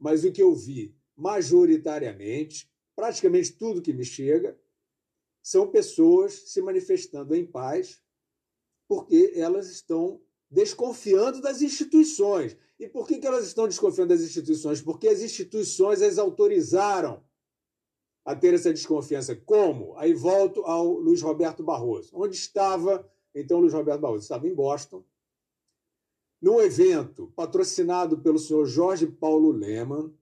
Mas 0.00 0.24
o 0.24 0.32
que 0.32 0.42
eu 0.42 0.54
vi 0.54 0.96
majoritariamente, 1.14 2.66
praticamente 2.94 3.52
tudo 3.52 3.82
que 3.82 3.92
me 3.92 4.06
chega, 4.06 4.58
são 5.42 5.70
pessoas 5.70 6.32
se 6.32 6.62
manifestando 6.62 7.34
em 7.34 7.44
paz 7.44 8.02
porque 8.88 9.34
elas 9.34 9.68
estão 9.68 10.18
desconfiando 10.50 11.42
das 11.42 11.60
instituições. 11.60 12.56
E 12.80 12.88
por 12.88 13.06
que, 13.06 13.18
que 13.18 13.26
elas 13.26 13.46
estão 13.46 13.68
desconfiando 13.68 14.14
das 14.14 14.22
instituições? 14.22 14.80
Porque 14.80 15.06
as 15.06 15.20
instituições 15.20 16.00
as 16.00 16.16
autorizaram 16.16 17.22
a 18.24 18.34
ter 18.34 18.54
essa 18.54 18.72
desconfiança. 18.72 19.36
Como? 19.36 19.94
Aí 19.98 20.14
volto 20.14 20.62
ao 20.62 20.86
Luiz 20.86 21.20
Roberto 21.20 21.62
Barroso. 21.62 22.12
Onde 22.14 22.34
estava, 22.34 23.06
então, 23.34 23.60
Luiz 23.60 23.74
Roberto 23.74 24.00
Barroso? 24.00 24.22
Estava 24.22 24.48
em 24.48 24.54
Boston, 24.54 25.04
num 26.40 26.60
evento 26.60 27.32
patrocinado 27.34 28.18
pelo 28.18 28.38
senhor 28.38 28.66
Jorge 28.66 29.06
Paulo 29.06 29.50
Leman, 29.50 30.12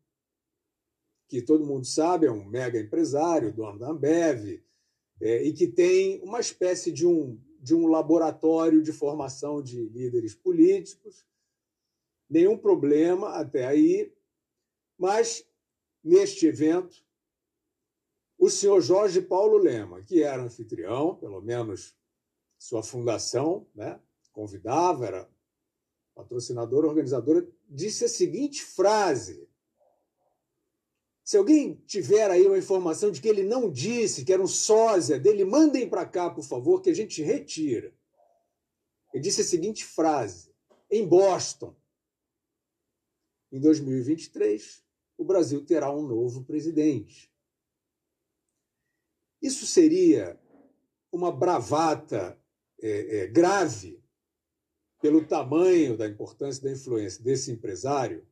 que 1.29 1.43
todo 1.43 1.67
mundo 1.67 1.87
sabe 1.87 2.27
é 2.27 2.31
um 2.31 2.45
mega 2.45 2.79
empresário, 2.79 3.53
dono 3.53 3.79
da 3.79 3.91
Ambev, 3.91 4.63
é, 5.21 5.43
e 5.43 5.53
que 5.53 5.67
tem 5.67 6.21
uma 6.23 6.41
espécie 6.41 6.93
de 6.93 7.07
um, 7.07 7.41
de 7.61 7.75
um 7.75 7.87
laboratório 7.87 8.83
de 8.83 8.93
formação 8.93 9.63
de 9.63 9.89
líderes 9.89 10.35
políticos. 10.35 11.25
Nenhum 12.29 12.57
problema 12.57 13.31
até 13.31 13.67
aí, 13.67 14.13
mas 14.99 15.47
neste 16.03 16.47
evento, 16.47 17.05
o 18.39 18.51
senhor 18.51 18.81
Jorge 18.81 19.23
Paulo 19.23 19.57
Lema, 19.57 20.03
que 20.03 20.23
era 20.23 20.43
anfitrião, 20.43 21.15
pelo 21.17 21.41
menos 21.41 21.97
sua 22.59 22.83
fundação, 22.83 23.67
né, 23.75 24.01
convidava, 24.33 25.07
era 25.07 25.34
patrocinadora, 26.15 26.87
organizadora, 26.87 27.47
disse 27.69 28.05
a 28.05 28.09
seguinte 28.09 28.63
frase 28.63 29.49
se 31.25 31.39
alguém 31.39 31.83
tiver 31.87 32.31
aí 32.31 32.47
uma 32.47 32.59
informação 32.59 33.11
de 33.11 33.19
que 33.19 33.29
ele 33.29 33.43
não 33.43 33.71
disse, 33.71 34.27
que 34.27 34.33
era 34.33 34.43
um 34.43 34.47
sósia 34.47 35.19
dele, 35.19 35.43
mandem 35.43 35.89
para 35.89 36.05
cá, 36.05 36.29
por 36.29 36.45
favor, 36.45 36.83
que 36.83 36.91
a 36.91 36.95
gente 36.95 37.23
retira. 37.23 37.95
Ele 39.13 39.23
disse 39.23 39.41
a 39.41 39.45
seguinte 39.45 39.87
frase: 39.87 40.55
em 40.91 41.09
Boston, 41.09 41.75
em 43.51 43.59
2023, 43.59 44.85
o 45.17 45.25
Brasil 45.25 45.65
terá 45.65 45.91
um 45.91 46.07
novo 46.07 46.45
presidente. 46.45 47.33
Isso 49.41 49.67
seria 49.67 50.39
uma 51.11 51.33
bravata 51.33 52.39
é, 52.83 53.21
é, 53.21 53.27
grave 53.29 54.04
pelo 55.05 55.23
tamanho 55.23 55.99
da 55.99 56.09
importância 56.09 56.63
da 56.63 56.73
influência 56.73 57.23
desse 57.23 57.53
empresário 57.53 58.27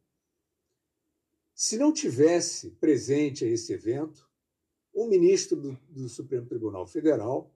se 1.55 1.77
não 1.77 1.93
tivesse 1.93 2.71
presente 2.71 3.45
a 3.45 3.49
esse 3.49 3.75
evento 3.75 4.27
um 4.95 5.07
ministro 5.07 5.55
do, 5.55 5.79
do 5.91 6.09
Supremo 6.09 6.47
Tribunal 6.47 6.87
Federal 6.87 7.53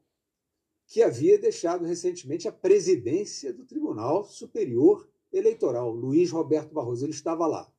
que 0.87 1.03
havia 1.03 1.39
deixado 1.39 1.87
recentemente 1.87 2.47
a 2.47 2.53
presidência 2.53 3.55
do 3.55 3.65
Tribunal 3.65 4.23
Superior 4.27 5.09
Eleitoral, 5.33 5.91
Luiz 5.93 6.31
Roberto 6.31 6.75
Barroso, 6.75 7.07
ele 7.07 7.13
estava 7.13 7.47
lá. 7.47 7.73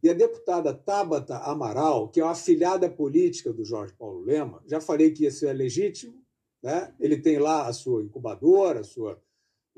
E 0.00 0.08
a 0.08 0.12
deputada 0.12 0.72
Tabata 0.72 1.36
Amaral, 1.38 2.10
que 2.10 2.20
é 2.20 2.22
uma 2.22 2.30
afilhada 2.30 2.88
política 2.88 3.52
do 3.52 3.64
Jorge 3.64 3.92
Paulo 3.92 4.20
Lema, 4.20 4.62
já 4.68 4.80
falei 4.80 5.10
que 5.10 5.26
isso 5.26 5.48
é 5.48 5.52
legítimo, 5.52 6.24
né? 6.62 6.94
ele 7.00 7.20
tem 7.20 7.40
lá 7.40 7.66
a 7.66 7.72
sua 7.72 8.04
incubadora, 8.04 8.80
a 8.80 8.84
sua, 8.84 9.20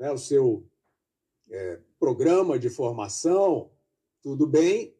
né, 0.01 0.11
o 0.11 0.17
seu 0.17 0.65
é, 1.51 1.79
programa 1.99 2.57
de 2.57 2.71
formação, 2.71 3.69
tudo 4.23 4.47
bem, 4.47 4.95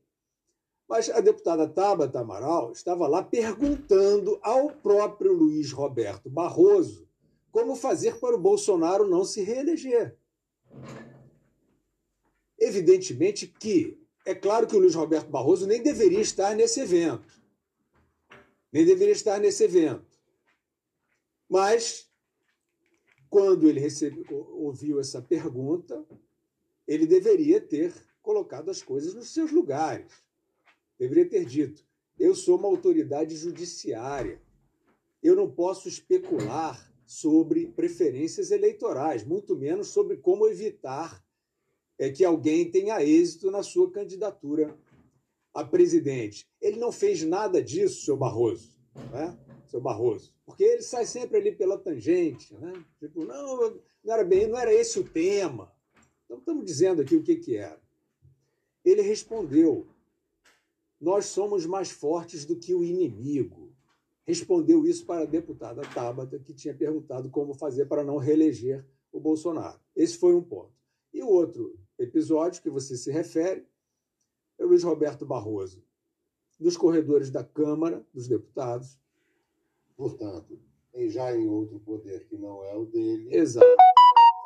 mas 0.88 1.10
a 1.10 1.20
deputada 1.20 1.68
Tabata 1.68 2.20
Amaral 2.20 2.72
estava 2.72 3.08
lá 3.08 3.24
perguntando 3.24 4.38
ao 4.44 4.70
próprio 4.70 5.34
Luiz 5.34 5.72
Roberto 5.72 6.30
Barroso 6.30 7.10
como 7.52 7.76
fazer 7.76 8.20
para 8.20 8.36
o 8.36 8.40
Bolsonaro 8.40 9.10
não 9.10 9.26
se 9.26 9.42
reeleger. 9.42 10.16
Evidentemente 12.60 13.48
que 13.48 14.00
é 14.24 14.36
claro 14.36 14.68
que 14.68 14.76
o 14.76 14.80
Luiz 14.80 14.94
Roberto 14.94 15.32
Barroso 15.32 15.66
nem 15.66 15.82
deveria 15.82 16.22
estar 16.22 16.56
nesse 16.56 16.80
evento. 16.80 17.42
Nem 18.72 18.86
deveria 18.86 19.14
estar 19.14 19.40
nesse 19.40 19.64
evento. 19.64 20.06
Mas, 21.50 22.08
quando 23.32 23.70
ele 23.70 23.80
recebeu, 23.80 24.46
ouviu 24.58 25.00
essa 25.00 25.22
pergunta, 25.22 26.06
ele 26.86 27.08
deveria 27.08 27.62
ter 27.62 27.94
colocado 28.22 28.70
as 28.70 28.84
coisas 28.84 29.14
nos 29.14 29.30
seus 29.30 29.52
lugares. 29.52 30.12
Deveria 31.00 31.28
ter 31.28 31.46
dito: 31.46 31.84
eu 32.20 32.36
sou 32.36 32.58
uma 32.60 32.68
autoridade 32.68 33.36
judiciária. 33.38 34.42
Eu 35.24 35.34
não 35.34 35.50
posso 35.50 35.88
especular 35.88 36.92
sobre 37.06 37.68
preferências 37.68 38.52
eleitorais, 38.52 39.24
muito 39.24 39.56
menos 39.56 39.88
sobre 39.88 40.18
como 40.18 40.48
evitar 40.48 41.24
é, 41.98 42.10
que 42.10 42.26
alguém 42.26 42.70
tenha 42.70 43.02
êxito 43.02 43.50
na 43.50 43.64
sua 43.64 43.90
candidatura 43.92 44.78
a 45.54 45.64
presidente. 45.64 46.50
Ele 46.60 46.80
não 46.80 46.92
fez 46.92 47.24
nada 47.24 47.64
disso, 47.64 48.04
seu 48.04 48.18
Barroso, 48.18 48.72
né? 49.12 49.38
Seu 49.72 49.82
Barroso, 49.82 50.34
porque 50.46 50.64
ele 50.64 50.82
sai 50.82 51.06
sempre 51.06 51.38
ali 51.38 51.52
pela 51.52 51.78
tangente, 51.78 52.54
né? 52.56 52.74
Tipo, 53.00 53.26
não, 53.26 53.82
não 54.04 54.14
era 54.14 54.24
bem, 54.24 54.48
não 54.48 54.58
era 54.58 54.74
esse 54.74 55.00
o 55.00 55.04
tema. 55.04 55.74
Então 56.26 56.38
estamos 56.38 56.66
dizendo 56.66 57.02
aqui 57.02 57.16
o 57.16 57.24
que 57.24 57.38
que 57.38 57.56
era. 57.56 57.82
Ele 58.84 59.02
respondeu: 59.02 59.88
Nós 61.00 61.26
somos 61.26 61.66
mais 61.66 61.90
fortes 61.90 62.46
do 62.46 62.56
que 62.56 62.74
o 62.74 62.84
inimigo 62.84 63.72
respondeu 64.32 64.86
isso 64.86 65.06
para 65.06 65.24
a 65.24 65.26
deputada 65.26 65.82
Tabata, 65.82 66.40
que 66.40 66.54
tinha 66.54 66.74
perguntado 66.74 67.30
como 67.30 67.54
fazer 67.54 67.86
para 67.88 68.04
não 68.04 68.18
reeleger 68.18 68.86
o 69.12 69.20
Bolsonaro. 69.20 69.80
Esse 69.96 70.18
foi 70.18 70.34
um 70.34 70.42
ponto. 70.42 70.72
E 71.14 71.22
o 71.22 71.28
outro 71.28 71.78
episódio 72.00 72.62
que 72.62 72.70
você 72.70 72.96
se 72.96 73.12
refere 73.12 73.68
é 74.58 74.64
o 74.64 74.68
Luiz 74.68 74.84
Roberto 74.84 75.26
Barroso, 75.26 75.84
dos 76.60 76.78
corredores 76.78 77.30
da 77.30 77.44
Câmara 77.44 78.06
dos 78.14 78.28
Deputados. 78.28 78.98
Portanto, 80.02 80.60
já 81.10 81.32
em 81.38 81.48
outro 81.48 81.80
poder 81.80 82.26
que 82.26 82.36
não 82.36 82.66
é 82.66 82.76
o 82.76 82.88
dele. 82.88 83.36
Exato. 83.36 83.68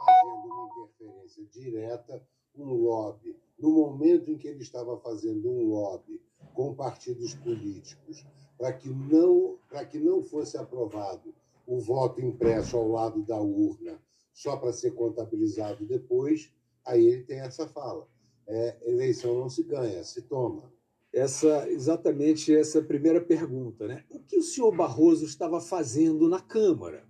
Fazendo 0.05 0.53
uma 0.53 0.67
interferência 0.67 1.45
direta, 1.45 2.27
um 2.57 2.73
lobby. 2.73 3.39
No 3.57 3.71
momento 3.71 4.29
em 4.29 4.37
que 4.37 4.49
ele 4.49 4.61
estava 4.61 4.97
fazendo 4.97 5.49
um 5.49 5.69
lobby 5.69 6.21
com 6.53 6.75
partidos 6.75 7.35
políticos 7.35 8.25
para 8.57 8.73
que 8.73 8.89
não 8.89 9.57
para 9.69 9.85
que 9.85 9.97
não 9.97 10.21
fosse 10.21 10.57
aprovado 10.57 11.33
o 11.65 11.79
voto 11.79 12.19
impresso 12.19 12.75
ao 12.75 12.89
lado 12.89 13.23
da 13.23 13.39
urna 13.39 13.97
só 14.33 14.57
para 14.57 14.73
ser 14.73 14.91
contabilizado 14.91 15.85
depois, 15.85 16.51
aí 16.83 17.05
ele 17.07 17.23
tem 17.23 17.39
essa 17.39 17.65
fala. 17.65 18.05
É, 18.45 18.77
eleição 18.89 19.39
não 19.39 19.49
se 19.49 19.63
ganha, 19.63 20.03
se 20.03 20.21
toma. 20.23 20.69
Essa 21.15 21.69
exatamente 21.69 22.53
essa 22.53 22.81
primeira 22.81 23.21
pergunta, 23.21 23.87
né? 23.87 24.03
O 24.09 24.19
que 24.19 24.37
o 24.37 24.43
senhor 24.43 24.71
Barroso 24.75 25.25
estava 25.25 25.61
fazendo 25.61 26.27
na 26.27 26.41
Câmara, 26.41 27.07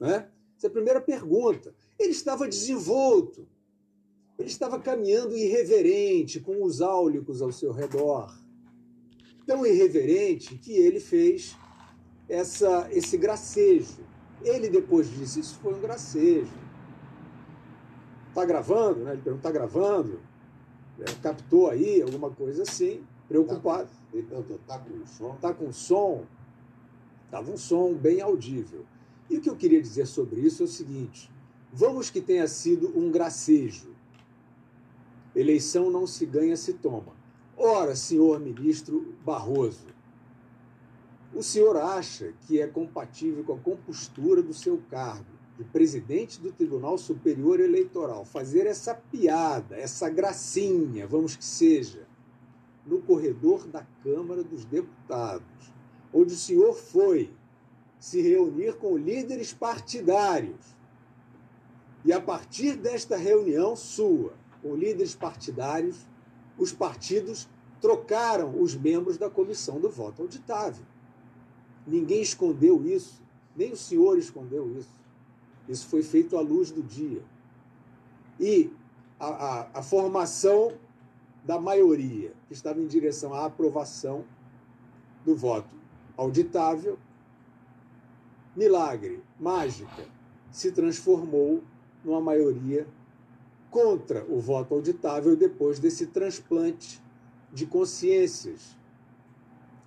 né? 0.00 0.30
Essa 0.56 0.66
é 0.66 0.68
a 0.68 0.72
primeira 0.72 1.00
pergunta. 1.00 1.74
Ele 1.98 2.12
estava 2.12 2.46
desenvolto. 2.46 3.48
Ele 4.38 4.48
estava 4.48 4.78
caminhando 4.78 5.36
irreverente, 5.36 6.40
com 6.40 6.62
os 6.62 6.80
áulicos 6.80 7.42
ao 7.42 7.52
seu 7.52 7.72
redor 7.72 8.32
tão 9.50 9.66
irreverente 9.66 10.56
que 10.56 10.72
ele 10.72 11.00
fez 11.00 11.56
essa, 12.28 12.88
esse 12.92 13.16
gracejo. 13.16 13.98
Ele 14.42 14.68
depois 14.68 15.10
disse: 15.10 15.40
Isso 15.40 15.58
foi 15.58 15.74
um 15.74 15.80
gracejo. 15.80 16.52
Está 18.28 18.44
gravando? 18.44 19.00
Né? 19.00 19.12
Ele 19.12 19.22
perguntou: 19.22 19.50
Está 19.50 19.50
gravando? 19.50 20.20
É, 21.00 21.14
captou 21.22 21.70
aí 21.70 22.02
alguma 22.02 22.30
coisa 22.30 22.62
assim, 22.62 23.02
preocupado. 23.28 23.88
Perguntou: 24.10 24.56
Está 24.56 24.78
com 24.78 25.06
som? 25.06 25.34
Está 25.34 25.54
com 25.54 25.72
som? 25.72 26.26
Estava 27.24 27.50
um 27.50 27.56
som 27.56 27.94
bem 27.94 28.20
audível. 28.20 28.84
E 29.30 29.36
o 29.36 29.40
que 29.40 29.48
eu 29.48 29.54
queria 29.54 29.80
dizer 29.80 30.06
sobre 30.06 30.40
isso 30.40 30.62
é 30.62 30.66
o 30.66 30.68
seguinte: 30.68 31.30
vamos 31.72 32.10
que 32.10 32.20
tenha 32.20 32.48
sido 32.48 32.96
um 32.98 33.10
gracejo. 33.10 33.94
Eleição 35.34 35.90
não 35.90 36.08
se 36.08 36.26
ganha, 36.26 36.56
se 36.56 36.72
toma. 36.72 37.14
Ora, 37.56 37.94
senhor 37.94 38.40
ministro 38.40 39.14
Barroso, 39.24 39.86
o 41.32 41.42
senhor 41.42 41.76
acha 41.76 42.32
que 42.46 42.60
é 42.60 42.66
compatível 42.66 43.44
com 43.44 43.52
a 43.52 43.58
compostura 43.58 44.42
do 44.42 44.52
seu 44.52 44.82
cargo 44.90 45.39
de 45.60 45.64
presidente 45.64 46.40
do 46.40 46.50
Tribunal 46.50 46.96
Superior 46.96 47.60
Eleitoral 47.60 48.24
fazer 48.24 48.66
essa 48.66 48.94
piada, 48.94 49.76
essa 49.76 50.08
gracinha, 50.08 51.06
vamos 51.06 51.36
que 51.36 51.44
seja, 51.44 52.06
no 52.86 53.02
corredor 53.02 53.66
da 53.66 53.86
Câmara 54.02 54.42
dos 54.42 54.64
Deputados, 54.64 55.70
onde 56.14 56.32
o 56.32 56.36
senhor 56.36 56.72
foi 56.72 57.30
se 57.98 58.22
reunir 58.22 58.76
com 58.76 58.96
líderes 58.96 59.52
partidários. 59.52 60.74
E 62.06 62.10
a 62.10 62.20
partir 62.22 62.74
desta 62.74 63.18
reunião 63.18 63.76
sua, 63.76 64.32
com 64.62 64.74
líderes 64.74 65.14
partidários, 65.14 66.08
os 66.56 66.72
partidos 66.72 67.46
trocaram 67.82 68.58
os 68.58 68.74
membros 68.74 69.18
da 69.18 69.28
comissão 69.28 69.78
do 69.78 69.90
voto 69.90 70.22
auditável. 70.22 70.86
Ninguém 71.86 72.22
escondeu 72.22 72.82
isso, 72.82 73.22
nem 73.54 73.72
o 73.72 73.76
senhor 73.76 74.16
escondeu 74.18 74.74
isso. 74.78 74.99
Isso 75.70 75.86
foi 75.86 76.02
feito 76.02 76.36
à 76.36 76.40
luz 76.40 76.72
do 76.72 76.82
dia. 76.82 77.22
E 78.40 78.72
a, 79.20 79.26
a, 79.26 79.70
a 79.78 79.82
formação 79.82 80.72
da 81.44 81.60
maioria 81.60 82.32
que 82.48 82.52
estava 82.52 82.80
em 82.80 82.86
direção 82.88 83.32
à 83.32 83.44
aprovação 83.44 84.24
do 85.24 85.36
voto 85.36 85.76
auditável, 86.16 86.98
milagre, 88.56 89.22
mágica, 89.38 90.06
se 90.50 90.72
transformou 90.72 91.62
numa 92.04 92.20
maioria 92.20 92.86
contra 93.70 94.24
o 94.24 94.40
voto 94.40 94.74
auditável 94.74 95.36
depois 95.36 95.78
desse 95.78 96.08
transplante 96.08 97.00
de 97.52 97.64
consciências, 97.64 98.76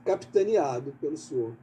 capitaneado 0.05 0.95
pelo 1.01 1.17
senhor 1.17 1.53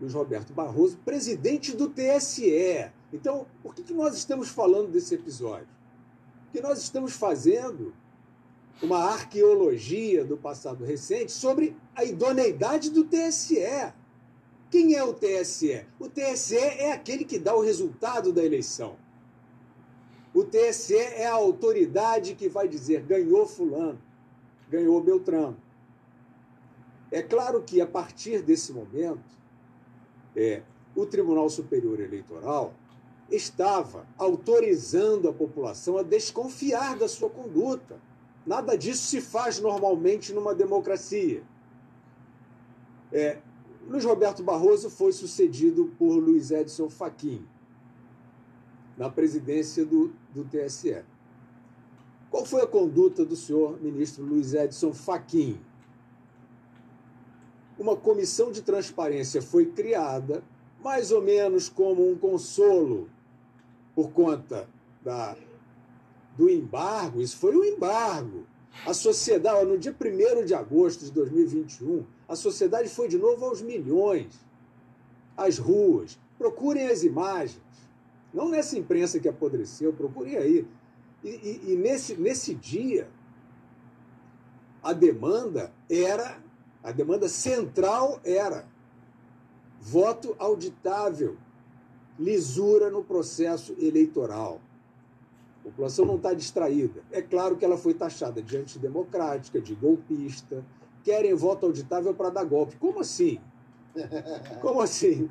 Luiz 0.00 0.14
Roberto 0.14 0.52
Barroso, 0.54 0.96
presidente 1.04 1.76
do 1.76 1.88
TSE. 1.88 2.90
Então, 3.12 3.46
por 3.62 3.74
que, 3.74 3.82
que 3.82 3.92
nós 3.92 4.16
estamos 4.16 4.48
falando 4.48 4.90
desse 4.90 5.14
episódio? 5.14 5.68
Porque 6.44 6.60
nós 6.60 6.78
estamos 6.78 7.12
fazendo 7.12 7.92
uma 8.82 8.98
arqueologia 8.98 10.24
do 10.24 10.36
passado 10.36 10.84
recente 10.84 11.32
sobre 11.32 11.76
a 11.94 12.04
idoneidade 12.04 12.90
do 12.90 13.04
TSE. 13.04 13.92
Quem 14.70 14.94
é 14.94 15.02
o 15.02 15.12
TSE? 15.12 15.84
O 15.98 16.08
TSE 16.08 16.56
é 16.56 16.92
aquele 16.92 17.24
que 17.24 17.38
dá 17.38 17.54
o 17.54 17.60
resultado 17.60 18.32
da 18.32 18.44
eleição. 18.44 18.96
O 20.32 20.44
TSE 20.44 20.96
é 20.96 21.26
a 21.26 21.34
autoridade 21.34 22.36
que 22.36 22.48
vai 22.48 22.68
dizer 22.68 23.02
ganhou 23.02 23.46
Fulano, 23.46 24.00
ganhou 24.68 25.02
Beltrano. 25.02 25.56
É 27.10 27.20
claro 27.20 27.62
que 27.62 27.80
a 27.80 27.86
partir 27.86 28.40
desse 28.40 28.72
momento, 28.72 29.24
é, 30.36 30.62
o 30.94 31.04
Tribunal 31.04 31.50
Superior 31.50 31.98
Eleitoral 31.98 32.72
estava 33.30 34.06
autorizando 34.18 35.28
a 35.28 35.32
população 35.32 35.98
a 35.98 36.02
desconfiar 36.02 36.96
da 36.96 37.08
sua 37.08 37.30
conduta. 37.30 38.00
Nada 38.46 38.76
disso 38.76 39.02
se 39.02 39.20
faz 39.20 39.60
normalmente 39.60 40.32
numa 40.32 40.54
democracia. 40.54 41.42
É, 43.12 43.38
Luiz 43.86 44.04
Roberto 44.04 44.42
Barroso 44.42 44.90
foi 44.90 45.12
sucedido 45.12 45.92
por 45.98 46.16
Luiz 46.16 46.50
Edson 46.50 46.88
Fachin 46.88 47.44
na 48.96 49.08
presidência 49.08 49.84
do, 49.84 50.12
do 50.34 50.44
TSE. 50.44 51.02
Qual 52.30 52.44
foi 52.44 52.62
a 52.62 52.66
conduta 52.66 53.24
do 53.24 53.34
senhor 53.34 53.80
ministro 53.80 54.24
Luiz 54.24 54.54
Edson 54.54 54.92
Fachin? 54.92 55.58
Uma 57.78 57.96
comissão 57.96 58.52
de 58.52 58.62
transparência 58.62 59.40
foi 59.40 59.66
criada, 59.66 60.44
mais 60.84 61.10
ou 61.10 61.22
menos 61.22 61.68
como 61.68 62.08
um 62.08 62.16
consolo 62.16 63.08
por 63.94 64.10
conta 64.10 64.68
da, 65.02 65.36
do 66.36 66.48
embargo. 66.48 67.20
Isso 67.20 67.36
foi 67.36 67.56
um 67.56 67.64
embargo. 67.64 68.46
A 68.86 68.94
sociedade, 68.94 69.66
no 69.66 69.76
dia 69.76 69.94
1 69.94 70.44
de 70.44 70.54
agosto 70.54 71.04
de 71.04 71.10
2021, 71.12 72.04
a 72.28 72.36
sociedade 72.36 72.88
foi 72.88 73.08
de 73.08 73.18
novo 73.18 73.44
aos 73.44 73.60
milhões, 73.60 74.32
às 75.36 75.58
ruas. 75.58 76.18
Procurem 76.38 76.86
as 76.86 77.02
imagens. 77.02 77.60
Não 78.32 78.48
nessa 78.48 78.78
imprensa 78.78 79.18
que 79.18 79.28
apodreceu, 79.28 79.92
procurem 79.92 80.36
aí. 80.36 80.66
E, 81.22 81.28
e, 81.28 81.72
e 81.72 81.76
nesse, 81.76 82.14
nesse 82.14 82.54
dia, 82.54 83.08
a 84.82 84.92
demanda 84.92 85.72
era, 85.90 86.38
a 86.82 86.92
demanda 86.92 87.28
central 87.28 88.20
era 88.24 88.66
voto 89.80 90.34
auditável, 90.38 91.36
lisura 92.20 92.90
no 92.90 93.02
processo 93.02 93.74
eleitoral. 93.78 94.60
A 95.60 95.64
população 95.64 96.04
não 96.04 96.16
está 96.16 96.34
distraída. 96.34 97.02
É 97.10 97.22
claro 97.22 97.56
que 97.56 97.64
ela 97.64 97.78
foi 97.78 97.94
taxada 97.94 98.42
de 98.42 98.56
antidemocrática, 98.58 99.60
de 99.60 99.74
golpista. 99.74 100.64
Querem 101.02 101.34
voto 101.34 101.66
auditável 101.66 102.14
para 102.14 102.28
dar 102.28 102.44
golpe. 102.44 102.76
Como 102.76 103.00
assim? 103.00 103.40
Como 104.60 104.80
assim? 104.80 105.30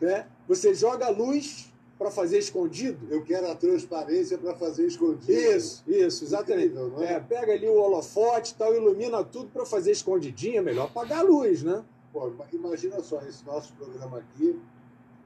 Né? 0.00 0.26
Você 0.46 0.74
joga 0.74 1.06
a 1.06 1.10
luz 1.10 1.72
para 1.98 2.10
fazer 2.10 2.38
escondido. 2.38 3.08
Eu 3.10 3.24
quero 3.24 3.50
a 3.50 3.56
transparência 3.56 4.38
para 4.38 4.54
fazer 4.54 4.86
escondido. 4.86 5.32
Isso, 5.32 5.82
isso, 5.88 6.24
exatamente. 6.24 6.68
Incrível, 6.68 7.02
é? 7.02 7.14
É, 7.14 7.20
pega 7.20 7.52
ali 7.52 7.68
o 7.68 7.74
holofote 7.74 8.54
tal, 8.54 8.72
ilumina 8.72 9.24
tudo 9.24 9.50
para 9.50 9.66
fazer 9.66 9.90
escondidinho, 9.90 10.58
é 10.58 10.62
melhor 10.62 10.84
apagar 10.84 11.18
a 11.18 11.22
luz, 11.22 11.64
né? 11.64 11.84
Pô, 12.12 12.32
imagina 12.52 13.00
só 13.00 13.20
esse 13.22 13.44
nosso 13.44 13.72
programa 13.74 14.18
aqui 14.18 14.56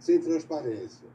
sem 0.02 0.20
transparência. 0.20 1.08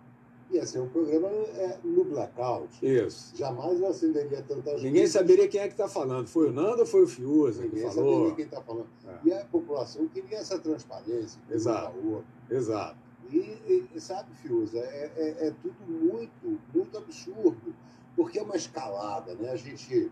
Ia 0.49 0.65
ser 0.65 0.79
um 0.79 0.87
programa 0.87 1.27
é, 1.27 1.77
no 1.83 2.05
blackout. 2.05 2.69
Isso. 2.81 3.35
Jamais 3.35 3.81
eu 3.81 3.87
acenderia 3.87 4.41
tantas 4.43 4.81
Ninguém 4.81 5.01
luzes. 5.01 5.11
saberia 5.11 5.47
quem 5.49 5.59
é 5.59 5.67
que 5.67 5.73
está 5.73 5.89
falando. 5.89 6.27
Foi 6.27 6.47
o 6.47 6.53
Nando 6.53 6.79
ou 6.79 6.85
foi 6.85 7.03
o 7.03 7.07
Fiuza 7.07 7.63
Ninguém 7.63 7.83
que 7.85 7.93
falou? 7.93 8.13
saberia 8.13 8.35
quem 8.35 8.45
está 8.45 8.61
falando. 8.61 8.87
É. 9.05 9.17
E 9.25 9.33
a 9.33 9.45
população 9.45 10.07
queria 10.07 10.37
essa 10.37 10.57
transparência. 10.57 11.41
Exato. 11.49 12.23
Exato. 12.49 12.95
E, 13.29 13.85
e 13.93 13.99
sabe, 13.99 14.33
Fiuza, 14.35 14.79
é, 14.79 15.11
é, 15.17 15.47
é, 15.47 15.53
tudo 15.61 15.75
muito, 15.85 16.57
muito 16.73 16.97
absurdo, 16.97 17.75
porque 18.15 18.39
é 18.39 18.41
uma 18.41 18.55
escalada, 18.55 19.35
né? 19.35 19.51
A 19.51 19.57
gente 19.57 20.09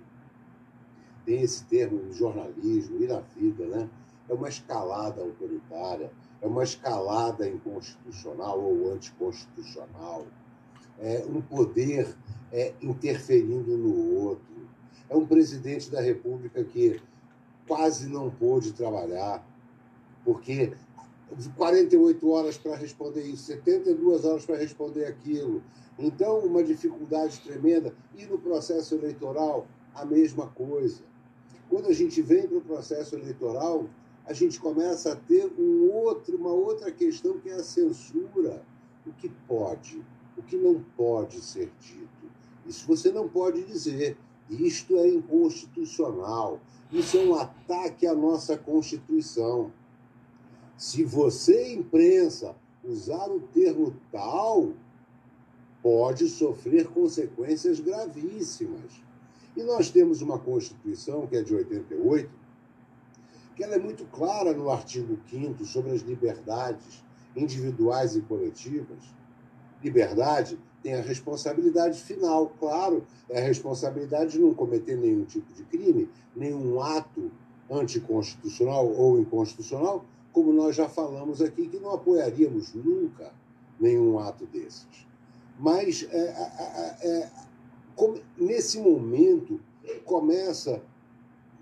tem 1.25 1.41
esse 1.41 1.63
termo 1.63 1.97
no 2.03 2.11
jornalismo 2.11 3.01
e 3.01 3.07
na 3.07 3.21
vida, 3.21 3.65
né? 3.67 3.89
É 4.27 4.33
uma 4.33 4.49
escalada 4.49 5.21
autoritária, 5.21 6.11
é 6.41 6.47
uma 6.47 6.63
escalada 6.63 7.47
inconstitucional 7.47 8.61
ou 8.61 8.93
anticonstitucional, 8.93 10.25
é 10.99 11.25
um 11.27 11.41
poder 11.41 12.15
é, 12.51 12.73
interferindo 12.81 13.77
no 13.77 14.15
outro, 14.15 14.45
é 15.09 15.15
um 15.15 15.25
presidente 15.25 15.89
da 15.89 16.01
República 16.01 16.63
que 16.63 17.01
quase 17.67 18.07
não 18.07 18.29
pôde 18.29 18.73
trabalhar, 18.73 19.45
porque 20.23 20.73
48 21.55 22.29
horas 22.29 22.57
para 22.57 22.75
responder 22.75 23.23
isso, 23.23 23.45
72 23.45 24.25
horas 24.25 24.45
para 24.45 24.57
responder 24.57 25.05
aquilo. 25.05 25.63
Então, 25.97 26.39
uma 26.39 26.63
dificuldade 26.63 27.39
tremenda. 27.39 27.93
E 28.15 28.25
no 28.25 28.37
processo 28.37 28.95
eleitoral, 28.95 29.67
a 29.93 30.05
mesma 30.05 30.47
coisa. 30.47 31.01
Quando 31.69 31.87
a 31.87 31.93
gente 31.93 32.21
vem 32.21 32.47
para 32.47 32.57
o 32.57 32.61
processo 32.61 33.15
eleitoral, 33.15 33.85
a 34.25 34.33
gente 34.33 34.59
começa 34.59 35.13
a 35.13 35.15
ter 35.15 35.51
um 35.57 35.89
outro, 35.91 36.35
uma 36.35 36.51
outra 36.51 36.91
questão 36.91 37.39
que 37.39 37.49
é 37.49 37.53
a 37.53 37.63
censura. 37.63 38.63
O 39.05 39.13
que 39.13 39.29
pode, 39.47 40.03
o 40.35 40.41
que 40.41 40.57
não 40.57 40.83
pode 40.97 41.39
ser 41.41 41.71
dito. 41.79 42.25
Isso 42.65 42.87
você 42.87 43.11
não 43.11 43.29
pode 43.29 43.63
dizer. 43.63 44.17
Isto 44.49 44.97
é 44.97 45.07
inconstitucional. 45.07 46.59
Isso 46.91 47.17
é 47.17 47.21
um 47.21 47.35
ataque 47.35 48.07
à 48.07 48.15
nossa 48.15 48.57
Constituição. 48.57 49.71
Se 50.75 51.03
você, 51.03 51.73
imprensa, 51.73 52.55
usar 52.83 53.29
o 53.29 53.39
termo 53.39 53.95
tal, 54.11 54.73
pode 55.83 56.27
sofrer 56.27 56.87
consequências 56.87 57.79
gravíssimas. 57.79 58.91
E 59.55 59.63
nós 59.63 59.91
temos 59.91 60.21
uma 60.21 60.39
Constituição, 60.39 61.27
que 61.27 61.37
é 61.37 61.43
de 61.43 61.53
88, 61.53 62.29
que 63.55 63.63
ela 63.63 63.75
é 63.75 63.79
muito 63.79 64.05
clara 64.05 64.53
no 64.53 64.69
artigo 64.69 65.17
5 65.29 65.63
sobre 65.65 65.91
as 65.91 66.01
liberdades 66.01 67.03
individuais 67.35 68.15
e 68.15 68.21
coletivas. 68.21 68.99
Liberdade 69.83 70.59
tem 70.81 70.93
a 70.93 71.01
responsabilidade 71.01 71.99
final, 72.01 72.47
claro, 72.59 73.05
é 73.29 73.39
a 73.39 73.43
responsabilidade 73.43 74.33
de 74.33 74.39
não 74.39 74.53
cometer 74.53 74.95
nenhum 74.97 75.25
tipo 75.25 75.51
de 75.53 75.63
crime, 75.63 76.09
nenhum 76.35 76.81
ato 76.81 77.31
anticonstitucional 77.69 78.87
ou 78.87 79.19
inconstitucional, 79.19 80.05
como 80.31 80.53
nós 80.53 80.75
já 80.75 80.87
falamos 80.87 81.41
aqui, 81.41 81.67
que 81.67 81.79
não 81.79 81.93
apoiaríamos 81.93 82.73
nunca 82.73 83.31
nenhum 83.79 84.19
ato 84.19 84.45
desses. 84.45 85.07
Mas 85.57 86.07
é, 86.11 86.17
é, 86.17 87.07
é, 87.07 87.31
nesse 88.37 88.77
momento 88.79 89.59
começa 90.03 90.81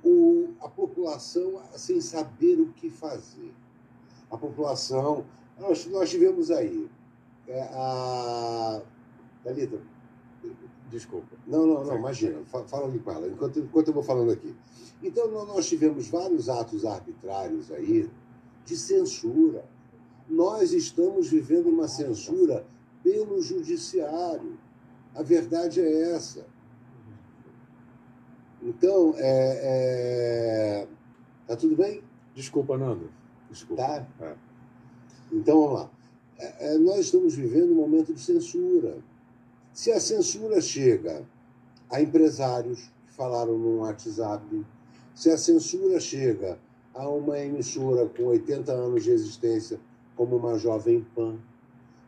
o, 0.04 0.50
a 0.60 0.70
população 0.70 1.62
sem 1.76 2.02
saber 2.02 2.60
o 2.60 2.74
que 2.74 2.90
fazer. 2.90 3.54
A 4.30 4.38
população. 4.38 5.26
Nós, 5.58 5.86
nós 5.88 6.10
tivemos 6.10 6.52
aí 6.52 6.90
é, 7.48 7.62
a. 7.72 8.82
Thalita. 9.44 9.80
Desculpa. 10.90 11.36
Não, 11.48 11.66
não, 11.66 11.84
não, 11.84 11.98
imagina. 11.98 12.44
Fala 12.46 12.86
ali 12.86 13.00
com 13.00 13.12
ela, 13.12 13.28
enquanto, 13.28 13.60
enquanto 13.60 13.88
eu 13.88 13.94
vou 13.94 14.04
falando 14.04 14.32
aqui. 14.32 14.56
Então, 15.02 15.28
nós 15.28 15.68
tivemos 15.68 16.08
vários 16.08 16.50
atos 16.50 16.86
arbitrários 16.86 17.72
aí 17.72 18.10
de 18.66 18.78
censura. 18.78 19.66
Nós 20.30 20.72
estamos 20.72 21.30
vivendo 21.30 21.68
uma 21.68 21.88
censura 21.88 22.66
pelo 23.02 23.42
judiciário. 23.42 24.58
A 25.16 25.24
verdade 25.24 25.82
é 25.82 26.12
essa. 26.12 26.46
Então, 28.64 29.14
é, 29.18 29.60
é... 29.64 30.88
tá 31.46 31.56
tudo 31.56 31.76
bem? 31.76 32.02
Desculpa, 32.34 32.78
Nando. 32.78 33.10
Desculpa. 33.50 33.84
Tá? 33.84 34.08
É. 34.22 34.36
Então, 35.32 35.62
vamos 35.62 35.80
lá. 35.82 35.92
É, 36.40 36.74
é, 36.74 36.78
nós 36.78 37.00
estamos 37.00 37.36
vivendo 37.36 37.72
um 37.72 37.76
momento 37.76 38.14
de 38.14 38.22
censura. 38.22 38.98
Se 39.74 39.92
a 39.92 40.00
censura 40.00 40.62
chega 40.62 41.26
a 41.90 42.02
empresários 42.02 42.92
que 43.06 43.14
falaram 43.14 43.58
no 43.58 43.80
WhatsApp, 43.80 44.66
se 45.14 45.30
a 45.30 45.38
censura 45.38 46.00
chega 46.00 46.58
a 46.94 47.08
uma 47.10 47.40
emissora 47.40 48.08
com 48.08 48.26
80 48.26 48.72
anos 48.72 49.04
de 49.04 49.12
existência, 49.12 49.80
como 50.16 50.38
uma 50.38 50.58
Jovem 50.58 51.06
Pan, 51.16 51.38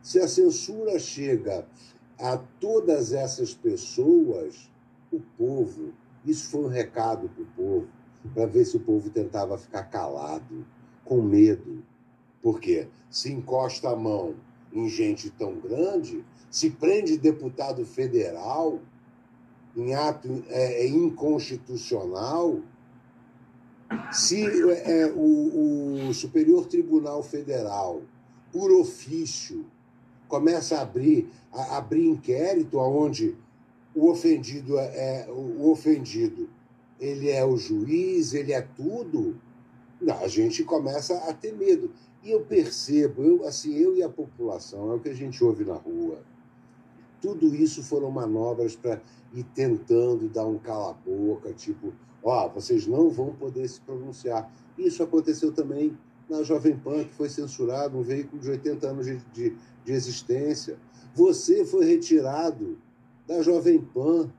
se 0.02 0.20
a 0.20 0.28
censura 0.28 0.98
chega 0.98 1.66
a 2.18 2.38
todas 2.60 3.12
essas 3.12 3.52
pessoas, 3.52 4.70
o 5.12 5.20
povo, 5.36 5.92
isso 6.26 6.50
foi 6.50 6.64
um 6.64 6.68
recado 6.68 7.28
para 7.28 7.42
o 7.42 7.46
povo, 7.46 7.88
para 8.34 8.46
ver 8.46 8.64
se 8.64 8.76
o 8.76 8.80
povo 8.80 9.08
tentava 9.10 9.56
ficar 9.56 9.84
calado, 9.84 10.66
com 11.04 11.22
medo. 11.22 11.82
Porque 12.42 12.88
se 13.10 13.32
encosta 13.32 13.90
a 13.90 13.96
mão 13.96 14.34
em 14.72 14.88
gente 14.88 15.30
tão 15.30 15.54
grande, 15.58 16.24
se 16.50 16.70
prende 16.70 17.16
deputado 17.16 17.84
federal 17.84 18.80
em 19.76 19.94
ato 19.94 20.42
é, 20.48 20.84
é 20.84 20.88
inconstitucional, 20.88 22.60
se 24.10 24.42
é, 24.44 25.12
o, 25.14 26.08
o 26.08 26.14
Superior 26.14 26.66
Tribunal 26.66 27.22
Federal, 27.22 28.02
por 28.50 28.72
ofício, 28.72 29.66
começa 30.26 30.78
a 30.78 30.82
abrir, 30.82 31.28
a 31.52 31.76
abrir 31.76 32.08
inquérito 32.08 32.80
aonde 32.80 33.36
o 33.96 34.10
ofendido 34.10 34.78
é, 34.78 35.24
é 35.24 35.30
o 35.30 35.70
ofendido 35.70 36.48
ele 36.98 37.30
é 37.30 37.44
o 37.44 37.56
juiz, 37.56 38.32
ele 38.34 38.52
é 38.52 38.62
tudo, 38.62 39.38
a 40.20 40.28
gente 40.28 40.64
começa 40.64 41.14
a 41.28 41.32
ter 41.32 41.52
medo. 41.52 41.90
E 42.22 42.30
eu 42.30 42.40
percebo, 42.40 43.22
eu, 43.22 43.46
assim, 43.46 43.74
eu 43.74 43.96
e 43.96 44.02
a 44.02 44.08
população, 44.08 44.90
é 44.90 44.94
o 44.94 45.00
que 45.00 45.08
a 45.08 45.14
gente 45.14 45.42
ouve 45.44 45.64
na 45.64 45.74
rua. 45.74 46.22
Tudo 47.20 47.54
isso 47.54 47.82
foram 47.82 48.10
manobras 48.10 48.74
para 48.74 49.00
ir 49.32 49.44
tentando 49.54 50.28
dar 50.28 50.46
um 50.46 50.58
cala-boca, 50.58 51.52
tipo, 51.52 51.92
ó, 52.22 52.48
vocês 52.48 52.86
não 52.86 53.10
vão 53.10 53.34
poder 53.34 53.68
se 53.68 53.80
pronunciar. 53.80 54.50
Isso 54.76 55.02
aconteceu 55.02 55.52
também 55.52 55.96
na 56.28 56.42
Jovem 56.42 56.76
Pan, 56.76 57.04
que 57.04 57.14
foi 57.14 57.28
censurado, 57.28 57.96
um 57.96 58.02
veículo 58.02 58.40
de 58.40 58.50
80 58.50 58.86
anos 58.86 59.06
de, 59.06 59.16
de, 59.32 59.56
de 59.84 59.92
existência. 59.92 60.78
Você 61.14 61.64
foi 61.64 61.84
retirado 61.84 62.76
da 63.26 63.42
Jovem 63.42 63.80
Pan. 63.80 64.30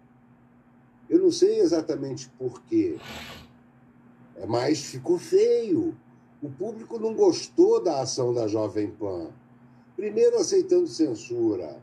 Eu 1.10 1.20
não 1.20 1.32
sei 1.32 1.60
exatamente 1.60 2.30
por 2.38 2.62
quê, 2.64 2.98
é, 4.36 4.46
mas 4.46 4.84
ficou 4.84 5.18
feio. 5.18 5.98
O 6.42 6.50
público 6.50 7.00
não 7.00 7.14
gostou 7.14 7.84
da 7.84 8.02
ação 8.02 8.34
da 8.34 8.48
Jovem 8.48 8.92
Pan. 8.92 9.32
Primeiro 9.96 10.38
aceitando 10.38 10.88
censura. 10.88 11.82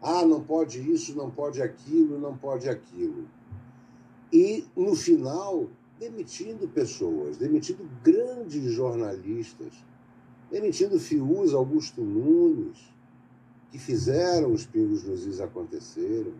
Ah, 0.00 0.24
não 0.24 0.42
pode 0.42 0.80
isso, 0.90 1.14
não 1.14 1.30
pode 1.30 1.60
aquilo, 1.60 2.18
não 2.18 2.34
pode 2.36 2.68
aquilo 2.68 3.28
e, 4.32 4.64
no 4.76 4.94
final, 4.94 5.68
demitindo 5.98 6.68
pessoas, 6.68 7.36
demitindo 7.36 7.88
grandes 8.02 8.72
jornalistas, 8.72 9.72
demitindo 10.50 10.98
Fius, 10.98 11.52
Augusto 11.52 12.00
Nunes, 12.00 12.78
que 13.70 13.78
fizeram 13.78 14.52
os 14.52 14.66
pingos 14.66 15.04
nos 15.04 15.26
is 15.26 15.40
acontecerem, 15.40 16.34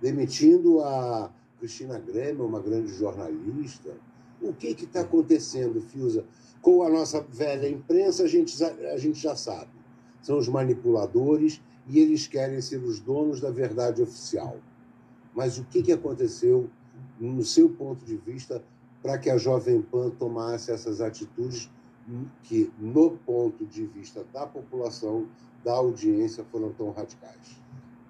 demitindo 0.00 0.80
a 0.80 1.30
Cristina 1.58 1.98
Grêmio, 1.98 2.44
uma 2.44 2.60
grande 2.60 2.92
jornalista. 2.92 3.96
O 4.42 4.52
que 4.52 4.68
está 4.68 5.00
acontecendo, 5.00 5.80
Fiusa? 5.80 6.24
Com 6.60 6.82
a 6.82 6.90
nossa 6.90 7.22
velha 7.22 7.68
imprensa, 7.68 8.24
a 8.24 8.26
gente, 8.26 8.62
a 8.62 8.98
gente 8.98 9.18
já 9.18 9.34
sabe. 9.34 9.70
São 10.20 10.38
os 10.38 10.48
manipuladores 10.48 11.62
e 11.88 11.98
eles 11.98 12.26
querem 12.26 12.60
ser 12.60 12.82
os 12.82 13.00
donos 13.00 13.40
da 13.40 13.50
verdade 13.50 14.02
oficial. 14.02 14.56
Mas 15.34 15.58
o 15.58 15.64
que, 15.64 15.82
que 15.82 15.92
aconteceu 15.92 16.68
no 17.18 17.44
seu 17.44 17.68
ponto 17.68 18.04
de 18.04 18.16
vista, 18.16 18.62
para 19.02 19.18
que 19.18 19.30
a 19.30 19.38
Jovem 19.38 19.80
Pan 19.80 20.10
tomasse 20.10 20.70
essas 20.70 21.00
atitudes 21.00 21.70
que, 22.42 22.70
no 22.78 23.12
ponto 23.18 23.64
de 23.64 23.86
vista 23.86 24.24
da 24.32 24.46
população, 24.46 25.26
da 25.64 25.72
audiência, 25.72 26.44
foram 26.44 26.72
tão 26.72 26.90
radicais? 26.90 27.60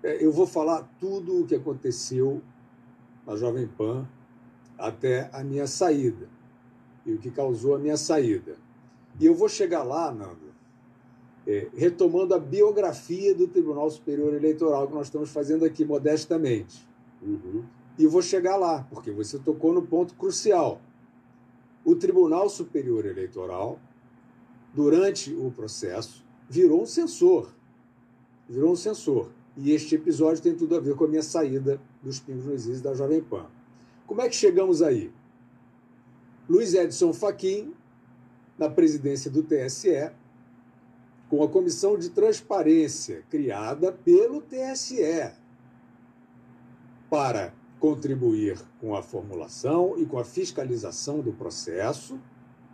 É, 0.02 0.24
eu 0.24 0.33
vou 0.33 0.46
falar 0.46 0.88
tudo 0.98 1.40
o 1.40 1.46
que 1.46 1.54
aconteceu 1.54 2.42
na 3.26 3.37
Jovem 3.37 3.66
Pan 3.66 4.07
até 4.78 5.30
a 5.33 5.42
minha 5.42 5.66
saída 5.66 6.28
e 7.07 7.12
o 7.12 7.18
que 7.18 7.30
causou 7.30 7.74
a 7.74 7.78
minha 7.78 7.96
saída. 7.96 8.57
E 9.18 9.26
eu 9.26 9.35
vou 9.35 9.48
chegar 9.48 9.83
lá, 9.83 10.11
Nando, 10.11 10.52
é, 11.46 11.68
retomando 11.74 12.35
a 12.35 12.38
biografia 12.38 13.35
do 13.35 13.46
Tribunal 13.46 13.90
Superior 13.90 14.35
Eleitoral 14.35 14.88
que 14.88 14.94
nós 14.94 15.07
estamos 15.07 15.30
fazendo 15.30 15.64
aqui 15.64 15.85
modestamente. 15.85 16.87
Uhum. 17.22 17.64
E 17.98 18.04
eu 18.04 18.11
vou 18.11 18.22
chegar 18.22 18.57
lá, 18.57 18.87
porque 18.90 19.11
você 19.11 19.38
tocou 19.38 19.72
no 19.72 19.83
ponto 19.83 20.14
crucial. 20.14 20.80
O 21.84 21.94
Tribunal 21.94 22.48
Superior 22.48 23.04
Eleitoral, 23.04 23.78
durante 24.72 25.32
o 25.34 25.50
processo, 25.50 26.24
virou 26.48 26.82
um 26.82 26.86
censor. 26.86 27.50
Virou 28.48 28.72
um 28.72 28.76
censor. 28.76 29.30
E 29.56 29.70
este 29.70 29.94
episódio 29.94 30.42
tem 30.42 30.54
tudo 30.54 30.76
a 30.76 30.80
ver 30.80 30.94
com 30.96 31.04
a 31.04 31.08
minha 31.08 31.22
saída 31.22 31.80
dos 32.02 32.18
Pingos 32.18 32.46
nos 32.46 32.66
Is 32.66 32.80
da 32.80 32.94
Jovem 32.94 33.22
Pan. 33.22 33.46
Como 34.06 34.20
é 34.20 34.28
que 34.28 34.34
chegamos 34.34 34.82
aí? 34.82 35.12
Luiz 36.48 36.74
Edson 36.74 37.12
Fachin, 37.12 37.72
na 38.58 38.68
presidência 38.68 39.30
do 39.30 39.42
TSE, 39.42 40.10
com 41.28 41.42
a 41.42 41.48
comissão 41.48 41.98
de 41.98 42.10
transparência 42.10 43.24
criada 43.30 43.92
pelo 43.92 44.40
TSE 44.40 45.32
para 47.08 47.54
contribuir 47.84 48.58
com 48.80 48.96
a 48.96 49.02
formulação 49.02 49.98
e 49.98 50.06
com 50.06 50.18
a 50.18 50.24
fiscalização 50.24 51.20
do 51.20 51.34
processo, 51.34 52.18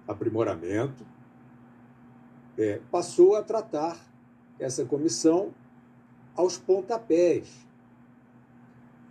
aprimoramento, 0.07 1.05
é, 2.57 2.81
passou 2.93 3.35
a 3.35 3.43
tratar 3.43 3.99
essa 4.57 4.85
comissão 4.85 5.53
aos 6.37 6.57
pontapés. 6.57 7.49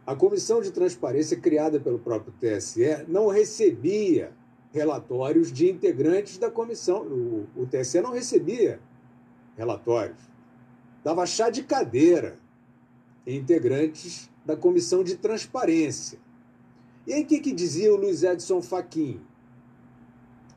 A 0.08 0.16
comissão 0.16 0.62
de 0.62 0.72
transparência 0.72 1.38
criada 1.38 1.82
pelo 1.82 2.00
próprio 2.00 2.34
TSE 2.40 3.04
não 3.06 3.28
recebia 3.28 4.32
relatórios 4.72 5.52
de 5.52 5.70
integrantes 5.70 6.38
da 6.38 6.50
comissão. 6.50 7.02
O, 7.02 7.46
o 7.58 7.66
TSE 7.66 8.00
não 8.00 8.14
recebia 8.14 8.80
relatórios. 9.58 10.22
Dava 11.04 11.26
chá 11.26 11.50
de 11.50 11.62
cadeira 11.62 12.40
em 13.28 13.36
integrantes 13.36 14.30
da 14.50 14.58
comissão 14.58 15.04
de 15.04 15.16
transparência. 15.16 16.18
E 17.06 17.14
aí 17.14 17.22
o 17.22 17.26
que, 17.28 17.40
que 17.40 17.52
dizia 17.52 17.94
o 17.94 17.96
Luiz 17.96 18.24
Edson 18.24 18.64
Fachin? 18.64 19.22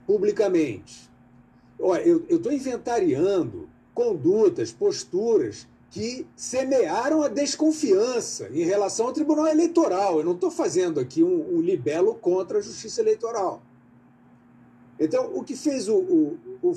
Publicamente. 0.07 1.11
Olha, 1.78 2.00
eu 2.00 2.24
estou 2.31 2.50
inventariando 2.50 3.68
condutas, 3.92 4.72
posturas 4.72 5.68
que 5.90 6.26
semearam 6.35 7.20
a 7.22 7.28
desconfiança 7.28 8.48
em 8.48 8.64
relação 8.64 9.09
ao 9.09 9.12
Tribunal 9.12 9.46
Eleitoral. 9.46 10.20
Eu 10.20 10.24
não 10.24 10.33
estou 10.33 10.50
fazendo 10.50 10.98
aqui 10.98 11.22
um, 11.22 11.57
um 11.57 11.61
libelo 11.61 12.14
contra 12.14 12.59
a 12.59 12.62
Justiça 12.62 13.02
Eleitoral. 13.02 13.62
Então, 14.98 15.35
o 15.35 15.44
que 15.44 15.55
fez 15.55 15.87
o, 15.87 15.96
o, 15.96 16.38
o? 16.62 16.74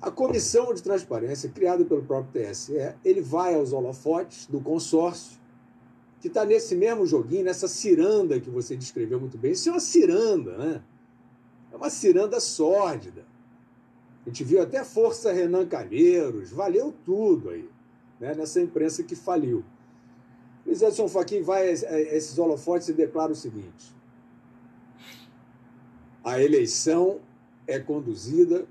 A 0.00 0.10
comissão 0.12 0.72
de 0.72 0.80
transparência, 0.80 1.50
criada 1.50 1.84
pelo 1.84 2.04
próprio 2.04 2.44
TSE, 2.44 2.94
ele 3.04 3.20
vai 3.20 3.56
aos 3.56 3.72
holofotes 3.72 4.46
do 4.46 4.60
consórcio, 4.60 5.44
que 6.20 6.28
está 6.28 6.44
nesse 6.44 6.74
mesmo 6.74 7.06
joguinho, 7.06 7.44
nessa 7.44 7.68
ciranda 7.68 8.40
que 8.40 8.50
você 8.50 8.76
descreveu 8.76 9.20
muito 9.20 9.36
bem. 9.36 9.52
Isso 9.52 9.68
é 9.68 9.72
uma 9.72 9.80
ciranda, 9.80 10.56
né? 10.56 10.82
É 11.72 11.76
uma 11.76 11.90
ciranda 11.90 12.40
sórdida. 12.40 13.24
A 14.24 14.28
gente 14.28 14.42
viu 14.42 14.60
até 14.60 14.82
Força 14.82 15.32
Renan 15.32 15.66
Calheiros, 15.66 16.50
valeu 16.50 16.92
tudo 17.04 17.50
aí, 17.50 17.68
né? 18.18 18.34
nessa 18.34 18.60
imprensa 18.60 19.02
que 19.02 19.14
faliu. 19.14 19.64
Luiz 20.66 20.82
Edson 20.82 21.06
Fachin 21.06 21.42
vai 21.42 21.68
a 21.68 22.00
esses 22.00 22.36
holofotes 22.36 22.88
e 22.88 22.92
declara 22.92 23.30
o 23.30 23.36
seguinte: 23.36 23.94
a 26.24 26.42
eleição 26.42 27.20
é 27.68 27.78
conduzida 27.78 28.66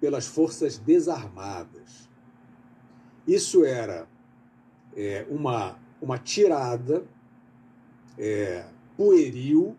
pelas 0.00 0.26
forças 0.26 0.76
desarmadas. 0.76 2.08
Isso 3.26 3.64
era 3.64 4.08
é, 4.96 5.24
uma, 5.30 5.78
uma 6.04 6.18
tirada 6.18 7.04
é, 8.18 8.64
pueril 8.96 9.74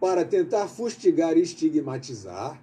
para 0.00 0.24
tentar 0.24 0.66
fustigar 0.66 1.36
e 1.36 1.42
estigmatizar 1.42 2.60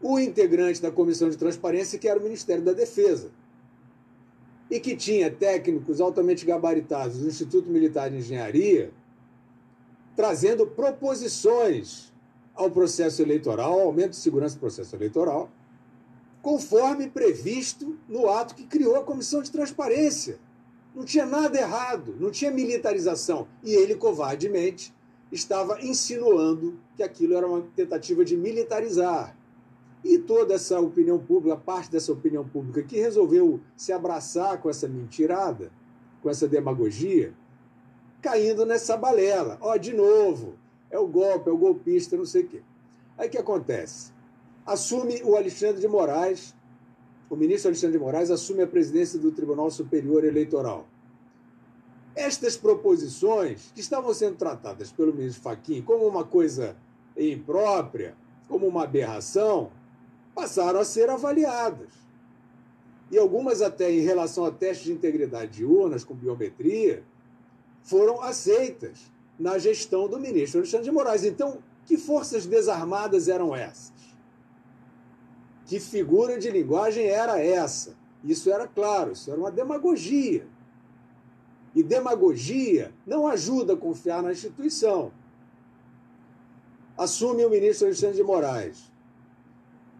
o 0.00 0.18
integrante 0.18 0.80
da 0.80 0.90
Comissão 0.90 1.28
de 1.28 1.36
Transparência, 1.36 1.98
que 1.98 2.08
era 2.08 2.18
o 2.18 2.22
Ministério 2.22 2.64
da 2.64 2.72
Defesa, 2.72 3.30
e 4.70 4.80
que 4.80 4.96
tinha 4.96 5.30
técnicos 5.30 6.00
altamente 6.00 6.44
gabaritados 6.44 7.18
do 7.18 7.28
Instituto 7.28 7.68
Militar 7.68 8.10
de 8.10 8.16
Engenharia 8.16 8.92
trazendo 10.16 10.66
proposições 10.66 12.10
ao 12.54 12.70
processo 12.70 13.20
eleitoral, 13.20 13.74
ao 13.74 13.80
aumento 13.80 14.10
de 14.10 14.16
segurança 14.16 14.54
do 14.54 14.60
processo 14.60 14.96
eleitoral, 14.96 15.50
conforme 16.40 17.10
previsto 17.10 17.98
no 18.08 18.30
ato 18.30 18.54
que 18.54 18.64
criou 18.64 18.96
a 18.96 19.04
Comissão 19.04 19.42
de 19.42 19.50
Transparência. 19.50 20.38
Não 20.96 21.04
tinha 21.04 21.26
nada 21.26 21.58
errado, 21.58 22.16
não 22.18 22.30
tinha 22.30 22.50
militarização. 22.50 23.46
E 23.62 23.74
ele, 23.74 23.96
covardemente, 23.96 24.94
estava 25.30 25.78
insinuando 25.82 26.80
que 26.96 27.02
aquilo 27.02 27.34
era 27.34 27.46
uma 27.46 27.60
tentativa 27.76 28.24
de 28.24 28.34
militarizar. 28.34 29.36
E 30.02 30.16
toda 30.16 30.54
essa 30.54 30.80
opinião 30.80 31.18
pública, 31.18 31.54
parte 31.54 31.90
dessa 31.90 32.10
opinião 32.10 32.48
pública 32.48 32.82
que 32.82 32.96
resolveu 32.96 33.60
se 33.76 33.92
abraçar 33.92 34.58
com 34.62 34.70
essa 34.70 34.88
mentirada, 34.88 35.70
com 36.22 36.30
essa 36.30 36.48
demagogia, 36.48 37.34
caindo 38.22 38.64
nessa 38.64 38.96
balela. 38.96 39.58
Ó, 39.60 39.76
de 39.76 39.92
novo, 39.92 40.54
é 40.90 40.98
o 40.98 41.06
golpe, 41.06 41.50
é 41.50 41.52
o 41.52 41.58
golpista, 41.58 42.16
não 42.16 42.24
sei 42.24 42.44
o 42.44 42.46
quê. 42.48 42.62
Aí 43.18 43.28
o 43.28 43.30
que 43.30 43.36
acontece? 43.36 44.12
Assume 44.64 45.22
o 45.22 45.36
Alexandre 45.36 45.78
de 45.78 45.88
Moraes, 45.88 46.55
o 47.28 47.36
ministro 47.36 47.68
Alexandre 47.68 47.98
de 47.98 48.04
Moraes 48.04 48.30
assume 48.30 48.62
a 48.62 48.66
presidência 48.66 49.18
do 49.18 49.32
Tribunal 49.32 49.70
Superior 49.70 50.24
Eleitoral. 50.24 50.86
Estas 52.14 52.56
proposições, 52.56 53.70
que 53.74 53.80
estavam 53.80 54.14
sendo 54.14 54.36
tratadas 54.36 54.90
pelo 54.90 55.12
ministro 55.12 55.42
Fachin 55.42 55.82
como 55.82 56.06
uma 56.06 56.24
coisa 56.24 56.76
imprópria, 57.16 58.14
como 58.48 58.66
uma 58.66 58.84
aberração, 58.84 59.70
passaram 60.34 60.80
a 60.80 60.84
ser 60.84 61.10
avaliadas. 61.10 61.90
E 63.10 63.18
algumas 63.18 63.60
até 63.60 63.90
em 63.90 64.00
relação 64.00 64.44
a 64.44 64.50
testes 64.50 64.86
de 64.86 64.92
integridade 64.92 65.52
de 65.52 65.64
urnas 65.64 66.04
com 66.04 66.14
biometria, 66.14 67.04
foram 67.82 68.20
aceitas 68.20 69.12
na 69.38 69.58
gestão 69.58 70.08
do 70.08 70.18
ministro 70.18 70.60
Alexandre 70.60 70.86
de 70.86 70.92
Moraes. 70.92 71.24
Então, 71.24 71.58
que 71.84 71.96
forças 71.96 72.46
desarmadas 72.46 73.28
eram 73.28 73.54
essas? 73.54 73.95
Que 75.66 75.80
figura 75.80 76.38
de 76.38 76.48
linguagem 76.48 77.08
era 77.08 77.40
essa? 77.40 77.96
Isso 78.24 78.50
era 78.50 78.66
claro, 78.66 79.12
isso 79.12 79.30
era 79.30 79.38
uma 79.38 79.50
demagogia. 79.50 80.46
E 81.74 81.82
demagogia 81.82 82.92
não 83.04 83.26
ajuda 83.26 83.74
a 83.74 83.76
confiar 83.76 84.22
na 84.22 84.32
instituição. 84.32 85.12
Assume 86.96 87.44
o 87.44 87.50
ministro 87.50 87.86
Alexandre 87.86 88.16
de 88.16 88.22
Moraes. 88.22 88.90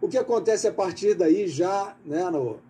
O 0.00 0.08
que 0.08 0.16
acontece 0.16 0.68
a 0.68 0.72
partir 0.72 1.14
daí 1.14 1.48
já, 1.48 1.96
né, 2.04 2.30
no, 2.30 2.60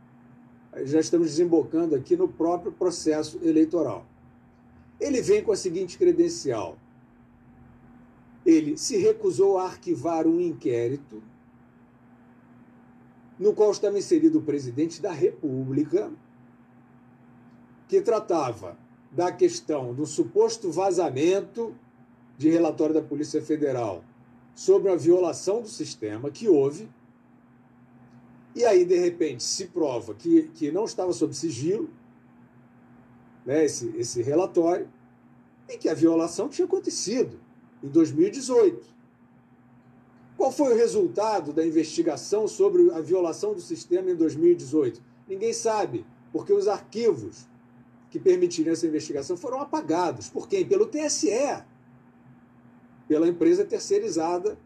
já 0.85 0.99
estamos 0.99 1.29
desembocando 1.29 1.95
aqui 1.95 2.17
no 2.17 2.27
próprio 2.27 2.73
processo 2.73 3.39
eleitoral. 3.43 4.07
Ele 4.99 5.21
vem 5.21 5.45
com 5.45 5.53
a 5.53 5.57
seguinte 5.57 5.99
credencial: 5.99 6.79
ele 8.45 8.77
se 8.77 8.97
recusou 8.97 9.59
a 9.59 9.67
arquivar 9.67 10.27
um 10.27 10.41
inquérito 10.41 11.23
no 13.39 13.53
qual 13.53 13.71
estava 13.71 13.99
inserido 13.99 14.39
o 14.39 14.43
presidente 14.43 15.01
da 15.01 15.13
República, 15.13 16.11
que 17.89 18.01
tratava 18.01 18.77
da 19.13 19.31
questão 19.31 19.95
do 19.95 20.07
suposto 20.07 20.71
vazamento 20.71 21.75
de 22.37 22.51
relatório 22.51 22.95
da 22.95 23.03
Polícia 23.03 23.41
Federal 23.41 24.05
sobre 24.55 24.91
a 24.91 24.97
violação 24.97 25.63
do 25.63 25.69
sistema 25.69 26.31
que 26.31 26.49
houve. 26.49 26.89
E 28.55 28.65
aí, 28.65 28.85
de 28.85 28.99
repente, 28.99 29.43
se 29.45 29.67
prova 29.67 30.15
que, 30.15 30.49
que 30.55 30.73
não 30.73 30.85
estava 30.85 31.13
sob 31.13 31.35
sigilo, 31.35 31.91
né, 33.45 33.65
esse, 33.65 33.95
esse 33.97 34.23
relatório, 34.23 34.89
e 35.69 35.77
que 35.77 35.89
a 35.89 35.95
violação 35.95 36.49
tinha 36.49 36.65
acontecido 36.65 37.39
em 37.83 37.89
2018. 37.89 38.87
Qual 40.47 40.53
foi 40.53 40.75
o 40.75 40.77
resultado 40.77 41.53
da 41.53 41.67
investigação 41.67 42.47
sobre 42.47 42.93
a 42.93 43.01
violação 43.01 43.53
do 43.53 43.61
sistema 43.61 44.13
em 44.13 44.15
2018? 44.15 45.03
Ninguém 45.27 45.53
sabe, 45.53 46.07
porque 46.33 46.53
os 46.53 46.69
arquivos 46.69 47.49
que 48.13 48.21
permitiriam 48.21 48.73
essa 48.73 48.87
investigação 48.87 49.37
foram 49.37 49.61
apagados. 49.61 50.29
Por 50.29 50.49
quem? 50.49 50.65
Pelo 50.65 50.87
TSE, 50.87 51.65
pela 53.09 53.27
empresa 53.27 53.65
terceirizada 53.65 54.57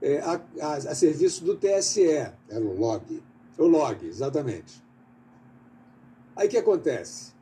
é, 0.00 0.20
a, 0.20 0.40
a, 0.60 0.74
a, 0.74 0.94
serviço 0.94 1.42
do 1.44 1.56
TSE. 1.56 2.06
Era 2.48 2.64
o 2.64 2.78
log. 2.78 3.20
O 3.58 3.66
log, 3.66 4.06
exatamente. 4.06 4.80
Aí 6.36 6.46
o 6.46 6.50
que 6.50 6.56
acontece? 6.58 7.32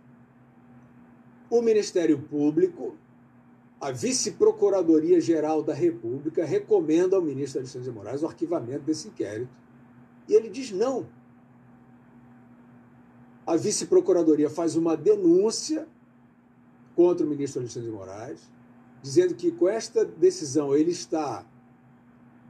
O 1.50 1.60
Ministério 1.60 2.18
Público, 2.18 2.96
a 3.82 3.90
Vice-Procuradoria-Geral 3.90 5.60
da 5.60 5.74
República, 5.74 6.44
recomenda 6.44 7.16
ao 7.16 7.22
ministro 7.22 7.58
Alexandre 7.58 7.90
de 7.90 7.92
Moraes 7.92 8.22
o 8.22 8.26
arquivamento 8.26 8.84
desse 8.84 9.08
inquérito. 9.08 9.50
E 10.28 10.34
ele 10.34 10.48
diz 10.48 10.70
não. 10.70 11.04
A 13.44 13.56
Vice-Procuradoria 13.56 14.48
faz 14.48 14.76
uma 14.76 14.96
denúncia 14.96 15.88
contra 16.94 17.26
o 17.26 17.28
ministro 17.28 17.60
Alexandre 17.60 17.90
de 17.90 17.96
Moraes, 17.96 18.40
dizendo 19.02 19.34
que 19.34 19.50
com 19.50 19.68
esta 19.68 20.04
decisão 20.04 20.76
ele 20.76 20.92
está 20.92 21.44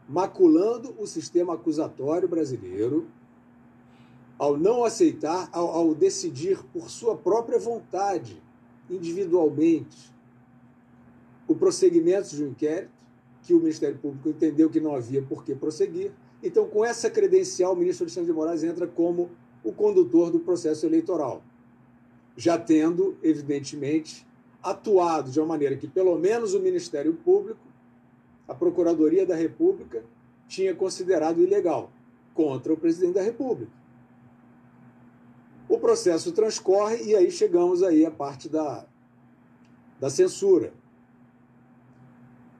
maculando 0.07 0.95
o 0.99 1.07
sistema 1.07 1.55
acusatório 1.55 2.29
brasileiro 2.29 3.09
ao 4.39 4.59
não 4.59 4.85
aceitar, 4.85 5.49
ao, 5.51 5.71
ao 5.71 5.95
decidir 5.95 6.63
por 6.75 6.91
sua 6.91 7.17
própria 7.17 7.59
vontade, 7.59 8.43
individualmente, 8.91 10.13
o 11.47 11.55
prosseguimento 11.55 12.35
de 12.35 12.45
um 12.45 12.49
inquérito, 12.49 12.93
que 13.43 13.53
o 13.55 13.59
Ministério 13.59 13.99
Público 13.99 14.29
entendeu 14.29 14.71
que 14.71 14.81
não 14.81 14.95
havia 14.95 15.23
por 15.23 15.45
que 15.45 15.55
prosseguir. 15.55 16.13
Então, 16.43 16.69
com 16.69 16.85
essa 16.85 17.11
credencial, 17.11 17.73
o 17.73 17.77
ministro 17.77 18.05
Alexandre 18.05 18.31
de 18.31 18.37
Moraes 18.37 18.63
entra 18.63 18.87
como 18.87 19.31
o 19.63 19.73
condutor 19.73 20.31
do 20.31 20.41
processo 20.41 20.87
eleitoral, 20.87 21.43
já 22.37 22.59
tendo, 22.59 23.17
evidentemente, 23.23 24.27
atuado 24.63 25.31
de 25.31 25.41
uma 25.41 25.47
maneira 25.47 25.77
que, 25.77 25.89
pelo 25.89 26.17
menos, 26.19 26.55
o 26.55 26.61
Ministério 26.61 27.15
Público, 27.15 27.61
a 28.47 28.55
Procuradoria 28.55 29.27
da 29.27 29.35
República, 29.35 30.05
tinha 30.49 30.75
considerado 30.75 31.41
ilegal 31.41 31.91
contra 32.35 32.73
o 32.73 32.77
presidente 32.77 33.15
da 33.15 33.23
República. 33.23 33.73
O 35.69 35.79
processo 35.79 36.33
transcorre 36.33 37.03
e 37.03 37.17
aí 37.17 37.31
chegamos 37.31 37.83
aí 37.83 38.05
à 38.05 38.11
parte 38.11 38.49
da, 38.49 38.85
da 39.99 40.11
censura. 40.11 40.73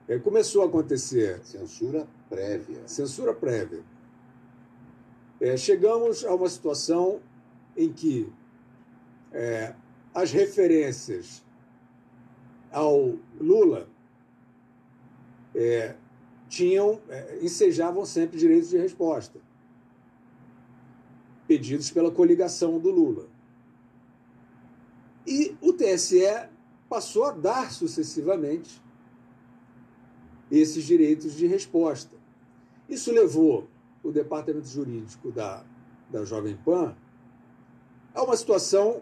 Aí 0.07 0.19
começou 0.19 0.63
a 0.63 0.65
acontecer. 0.65 1.39
Censura 1.45 2.07
prévia. 2.29 2.87
Censura 2.87 3.33
prévia. 3.33 3.83
É, 5.39 5.57
chegamos 5.57 6.23
a 6.25 6.33
uma 6.33 6.49
situação 6.49 7.21
em 7.75 7.91
que 7.91 8.31
é, 9.31 9.73
as 10.13 10.31
referências 10.31 11.43
ao 12.71 13.17
Lula 13.39 13.87
é, 15.55 15.95
tinham 16.49 17.01
é, 17.09 17.39
ensejavam 17.41 18.05
sempre 18.05 18.37
direitos 18.37 18.69
de 18.69 18.77
resposta 18.77 19.39
pedidos 21.47 21.91
pela 21.91 22.11
coligação 22.11 22.79
do 22.79 22.89
Lula. 22.89 23.27
E 25.25 25.55
o 25.61 25.73
TSE 25.73 26.21
passou 26.89 27.25
a 27.25 27.31
dar 27.31 27.71
sucessivamente 27.71 28.82
esses 30.59 30.83
direitos 30.83 31.33
de 31.33 31.47
resposta. 31.47 32.15
Isso 32.87 33.11
levou 33.11 33.67
o 34.03 34.11
departamento 34.11 34.67
jurídico 34.67 35.31
da, 35.31 35.63
da 36.09 36.23
Jovem 36.25 36.55
Pan 36.57 36.95
a 38.13 38.21
uma 38.23 38.35
situação 38.35 39.01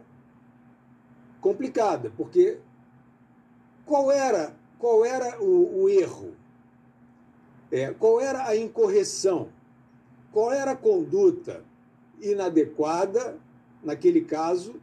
complicada, 1.42 2.12
porque 2.16 2.60
qual 3.86 4.12
era, 4.12 4.56
qual 4.78 5.04
era 5.04 5.42
o, 5.42 5.84
o 5.84 5.90
erro? 5.90 6.36
É, 7.72 7.92
qual 7.94 8.22
era 8.22 8.48
a 8.48 8.56
incorreção? 8.56 9.50
Qual 10.32 10.54
era 10.54 10.72
a 10.72 10.76
conduta 10.76 11.66
inadequada, 12.22 13.38
naquele 13.84 14.22
caso, 14.22 14.76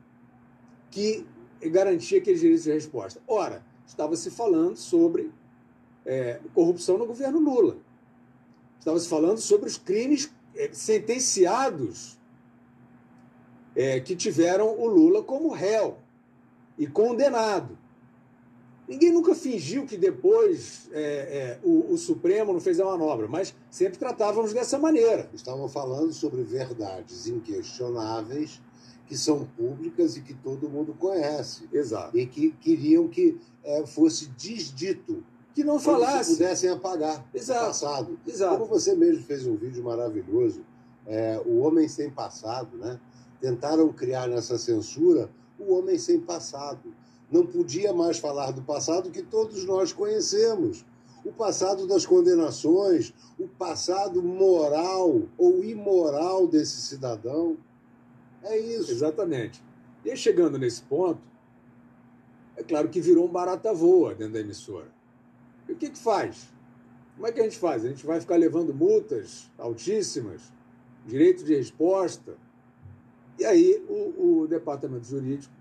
que 0.91 1.27
garantia 1.63 2.19
aqueles 2.19 2.41
direitos 2.41 2.65
de 2.65 2.73
resposta? 2.73 3.23
Ora, 3.27 3.65
estava 3.87 4.17
se 4.17 4.31
falando 4.31 4.77
sobre 4.77 5.31
é, 6.09 6.41
corrupção 6.55 6.97
no 6.97 7.07
governo 7.07 7.39
Lula. 7.39 7.77
Estava 8.79 8.99
se 8.99 9.09
falando 9.09 9.39
sobre 9.39 9.69
os 9.69 9.77
crimes 9.77 10.33
é, 10.57 10.71
sentenciados 10.73 12.19
é, 13.77 14.01
que 14.01 14.17
tiveram 14.17 14.75
o 14.77 14.89
Lula 14.89 15.23
como 15.23 15.53
réu 15.53 15.99
e 16.79 16.87
condenado. 16.87 17.77
Ninguém 18.89 19.13
nunca 19.13 19.35
fingiu 19.35 19.85
que 19.85 19.99
depois 19.99 20.89
é, 20.93 21.03
é, 21.03 21.61
o, 21.63 21.93
o, 21.93 21.99
Supremo 21.99 22.55
não 22.55 22.61
fez 22.61 22.81
a 22.81 22.87
manobra, 22.87 23.29
mas 23.29 23.55
sempre 23.71 23.99
tratávamos 23.99 24.55
dessa 24.55 24.79
maneira. 24.79 25.29
Estavam 25.35 25.69
falando 25.69 26.11
sobre 26.11 26.43
verdades 26.43 27.27
inquestionáveis 27.27 28.63
que 29.07 29.17
são 29.17 29.45
públicas 29.45 30.17
e 30.17 30.23
que 30.23 30.33
todo 30.33 30.71
mundo 30.71 30.95
conhece. 30.99 31.69
Exato. 31.71 32.17
E 32.17 32.27
que 32.27 32.53
queriam 32.53 33.09
que 33.09 33.39
é, 33.63 33.87
fosse 33.87 34.27
desdito. 34.29 35.23
Que 35.59 35.65
não 35.65 35.81
falasse. 35.81 36.31
Que 36.31 36.37
pudessem 36.37 36.71
apagar 36.71 37.27
Exato. 37.35 37.61
o 37.61 37.67
passado. 37.67 38.21
Exato. 38.25 38.59
Como 38.59 38.67
você 38.67 38.95
mesmo 38.95 39.25
fez 39.25 39.45
um 39.45 39.57
vídeo 39.57 39.83
maravilhoso, 39.83 40.65
é, 41.05 41.43
O 41.45 41.59
Homem 41.59 41.89
Sem 41.89 42.09
Passado, 42.09 42.77
né? 42.77 43.01
Tentaram 43.41 43.93
criar 43.93 44.29
nessa 44.29 44.57
censura 44.57 45.29
o 45.59 45.75
homem 45.75 45.99
sem 45.99 46.21
passado 46.21 46.95
não 47.29 47.45
podia 47.45 47.93
mais 47.93 48.19
falar 48.21 48.53
do 48.53 48.63
passado 48.63 49.11
que 49.11 49.21
todos 49.21 49.65
nós 49.65 49.93
conhecemos. 49.93 50.87
O 51.25 51.33
passado 51.33 51.89
das 51.89 52.07
condenações, 52.07 53.13
o 53.37 53.49
passado 53.49 54.23
moral 54.23 55.23
ou 55.37 55.65
imoral 55.65 56.47
desse 56.47 56.81
cidadão. 56.81 57.57
É 58.45 58.57
isso. 58.57 58.93
Exatamente. 58.93 59.61
E 60.05 60.11
aí, 60.13 60.17
chegando 60.17 60.57
nesse 60.57 60.83
ponto, 60.83 61.21
é 62.57 62.63
claro 62.63 62.89
que 62.89 63.01
virou 63.01 63.27
um 63.27 63.33
barata 63.33 63.75
voa 63.75 64.15
dentro 64.15 64.35
da 64.35 64.41
emissora. 64.41 64.97
E 65.69 65.73
o 65.73 65.77
que, 65.77 65.91
que 65.91 65.99
faz? 65.99 66.49
Como 67.15 67.27
é 67.27 67.33
que 67.33 67.41
a 67.41 67.45
gente 67.45 67.59
faz? 67.59 67.85
A 67.85 67.89
gente 67.89 68.07
vai 68.07 68.21
ficar 68.21 68.37
levando 68.37 68.73
multas 68.73 69.51
altíssimas, 69.59 70.53
direito 71.07 71.45
de 71.45 71.55
resposta. 71.55 72.37
E 73.39 73.45
aí 73.45 73.85
o, 73.89 74.43
o 74.43 74.47
departamento 74.47 75.07
jurídico 75.07 75.53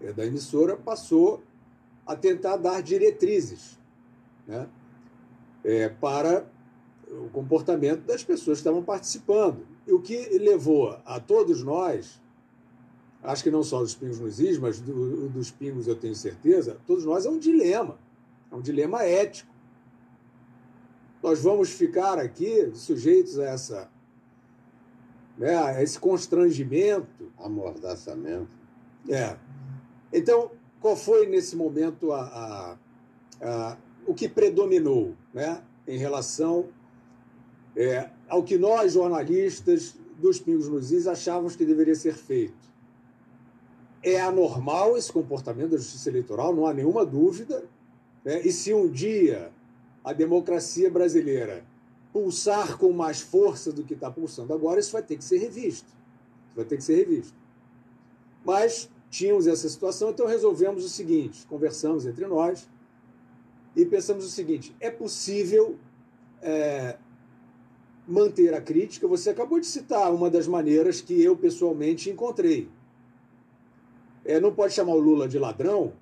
é, 0.00 0.12
da 0.12 0.24
emissora 0.24 0.76
passou 0.76 1.42
a 2.06 2.16
tentar 2.16 2.56
dar 2.56 2.82
diretrizes 2.82 3.78
né, 4.46 4.68
é, 5.64 5.88
para 5.88 6.46
o 7.08 7.28
comportamento 7.30 8.04
das 8.04 8.24
pessoas 8.24 8.58
que 8.58 8.62
estavam 8.62 8.82
participando. 8.82 9.66
E 9.86 9.92
o 9.92 10.00
que 10.00 10.16
levou 10.38 10.96
a 11.04 11.20
todos 11.20 11.62
nós, 11.62 12.20
acho 13.22 13.42
que 13.42 13.50
não 13.50 13.62
só 13.62 13.80
dos 13.80 13.94
pingos 13.94 14.18
nos 14.18 14.40
is, 14.40 14.58
mas 14.58 14.80
do, 14.80 15.28
dos 15.28 15.50
pingos 15.50 15.86
eu 15.86 15.96
tenho 15.96 16.14
certeza, 16.14 16.78
todos 16.86 17.04
nós 17.04 17.26
é 17.26 17.30
um 17.30 17.38
dilema, 17.38 17.98
é 18.52 18.54
um 18.54 18.60
dilema 18.60 19.02
ético. 19.02 19.50
Nós 21.22 21.42
vamos 21.42 21.70
ficar 21.70 22.18
aqui 22.18 22.70
sujeitos 22.74 23.38
a 23.38 23.44
essa 23.46 23.90
né, 25.38 25.56
a 25.56 25.82
esse 25.82 25.98
constrangimento. 25.98 27.32
Amordaçamento. 27.38 28.50
É. 29.08 29.36
Então, 30.12 30.50
qual 30.80 30.94
foi 30.94 31.26
nesse 31.26 31.56
momento 31.56 32.12
a, 32.12 32.20
a, 32.20 32.76
a 33.40 33.76
o 34.06 34.12
que 34.12 34.28
predominou 34.28 35.14
né, 35.32 35.62
em 35.86 35.96
relação 35.96 36.68
é, 37.74 38.10
ao 38.28 38.42
que 38.42 38.58
nós, 38.58 38.92
jornalistas 38.92 39.96
dos 40.18 40.38
Pingos 40.38 40.68
nos 40.68 40.92
Is, 40.92 41.06
achávamos 41.06 41.56
que 41.56 41.64
deveria 41.64 41.94
ser 41.94 42.14
feito? 42.14 42.70
É 44.02 44.20
anormal 44.20 44.96
esse 44.96 45.12
comportamento 45.12 45.70
da 45.70 45.76
justiça 45.76 46.10
eleitoral, 46.10 46.54
não 46.54 46.66
há 46.66 46.74
nenhuma 46.74 47.06
dúvida. 47.06 47.64
Né? 48.24 48.40
E 48.42 48.52
se 48.52 48.72
um 48.72 48.88
dia 48.88 49.50
a 50.04 50.12
democracia 50.12 50.90
brasileira 50.90 51.64
pulsar 52.12 52.76
com 52.76 52.92
mais 52.92 53.20
força 53.20 53.72
do 53.72 53.82
que 53.82 53.94
está 53.94 54.10
pulsando 54.10 54.52
agora, 54.52 54.80
isso 54.80 54.92
vai 54.92 55.02
ter 55.02 55.16
que 55.16 55.24
ser 55.24 55.38
revisto. 55.38 55.88
Isso 56.48 56.56
vai 56.56 56.64
ter 56.64 56.76
que 56.76 56.84
ser 56.84 56.96
revisto. 56.96 57.34
Mas 58.44 58.90
tínhamos 59.08 59.46
essa 59.46 59.68
situação, 59.68 60.10
então 60.10 60.26
resolvemos 60.26 60.84
o 60.84 60.88
seguinte: 60.88 61.46
conversamos 61.46 62.06
entre 62.06 62.26
nós 62.26 62.68
e 63.74 63.84
pensamos 63.86 64.24
o 64.24 64.28
seguinte: 64.28 64.74
é 64.80 64.90
possível 64.90 65.76
é, 66.42 66.96
manter 68.06 68.52
a 68.54 68.60
crítica? 68.60 69.06
Você 69.08 69.30
acabou 69.30 69.58
de 69.58 69.66
citar 69.66 70.12
uma 70.12 70.28
das 70.28 70.46
maneiras 70.46 71.00
que 71.00 71.22
eu 71.22 71.36
pessoalmente 71.36 72.10
encontrei. 72.10 72.68
É, 74.24 74.38
não 74.38 74.54
pode 74.54 74.74
chamar 74.74 74.92
o 74.94 75.00
Lula 75.00 75.26
de 75.26 75.38
ladrão, 75.38 75.92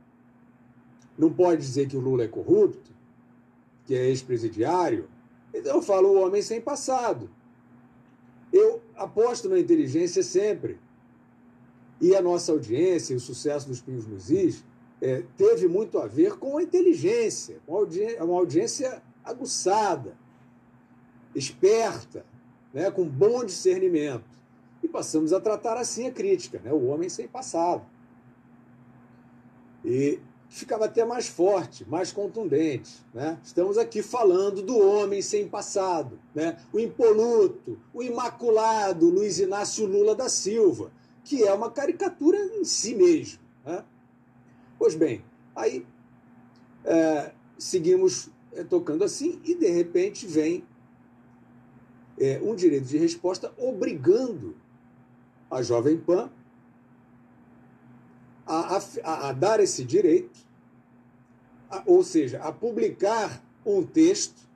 não 1.20 1.30
pode 1.30 1.60
dizer 1.60 1.86
que 1.86 1.96
o 1.96 2.00
Lula 2.00 2.24
é 2.24 2.28
corrupto, 2.28 2.90
que 3.84 3.94
é 3.94 4.06
ex-presidiário. 4.06 5.06
Então 5.52 5.76
eu 5.76 5.82
falo 5.82 6.08
o 6.08 6.20
homem 6.22 6.40
sem 6.40 6.62
passado. 6.62 7.28
Eu 8.50 8.80
aposto 8.96 9.46
na 9.46 9.58
inteligência 9.58 10.22
sempre. 10.22 10.78
E 12.00 12.16
a 12.16 12.22
nossa 12.22 12.52
audiência, 12.52 13.14
o 13.14 13.20
sucesso 13.20 13.68
dos 13.68 13.82
Pinhos 13.82 14.06
Luzis, 14.06 14.64
é, 14.98 15.22
teve 15.36 15.68
muito 15.68 15.98
a 15.98 16.06
ver 16.06 16.38
com 16.38 16.56
a 16.56 16.62
inteligência, 16.62 17.58
audiência, 17.68 18.24
uma 18.24 18.38
audiência 18.38 19.02
aguçada. 19.22 20.16
esperta, 21.34 22.24
né, 22.72 22.90
com 22.90 23.04
bom 23.06 23.44
discernimento. 23.44 24.24
E 24.82 24.88
passamos 24.88 25.32
a 25.34 25.40
tratar 25.40 25.76
assim 25.76 26.08
a 26.08 26.10
crítica, 26.10 26.60
né, 26.64 26.72
o 26.72 26.86
homem 26.86 27.10
sem 27.10 27.28
passado. 27.28 27.84
E 29.84 30.18
ficava 30.50 30.86
até 30.86 31.04
mais 31.04 31.28
forte, 31.28 31.88
mais 31.88 32.10
contundente. 32.12 32.98
Né? 33.14 33.38
Estamos 33.42 33.78
aqui 33.78 34.02
falando 34.02 34.60
do 34.60 34.76
homem 34.76 35.22
sem 35.22 35.48
passado, 35.48 36.18
né? 36.34 36.58
o 36.72 36.80
impoluto, 36.80 37.78
o 37.94 38.02
imaculado 38.02 39.08
Luiz 39.08 39.38
Inácio 39.38 39.86
Lula 39.86 40.14
da 40.14 40.28
Silva, 40.28 40.90
que 41.24 41.44
é 41.44 41.54
uma 41.54 41.70
caricatura 41.70 42.36
em 42.36 42.64
si 42.64 42.96
mesmo. 42.96 43.38
Né? 43.64 43.84
Pois 44.76 44.96
bem, 44.96 45.24
aí 45.54 45.86
é, 46.84 47.30
seguimos 47.56 48.28
é, 48.52 48.64
tocando 48.64 49.04
assim 49.04 49.40
e 49.44 49.54
de 49.54 49.68
repente 49.68 50.26
vem 50.26 50.64
é, 52.18 52.40
um 52.42 52.56
direito 52.56 52.86
de 52.86 52.98
resposta 52.98 53.54
obrigando 53.56 54.56
a 55.48 55.62
Jovem 55.62 55.96
Pan 55.96 56.28
a, 58.46 58.78
a, 59.04 59.28
a 59.28 59.32
dar 59.32 59.60
esse 59.60 59.84
direito, 59.84 60.38
a, 61.70 61.82
ou 61.86 62.02
seja, 62.02 62.40
a 62.42 62.52
publicar 62.52 63.42
um 63.64 63.84
texto 63.84 64.48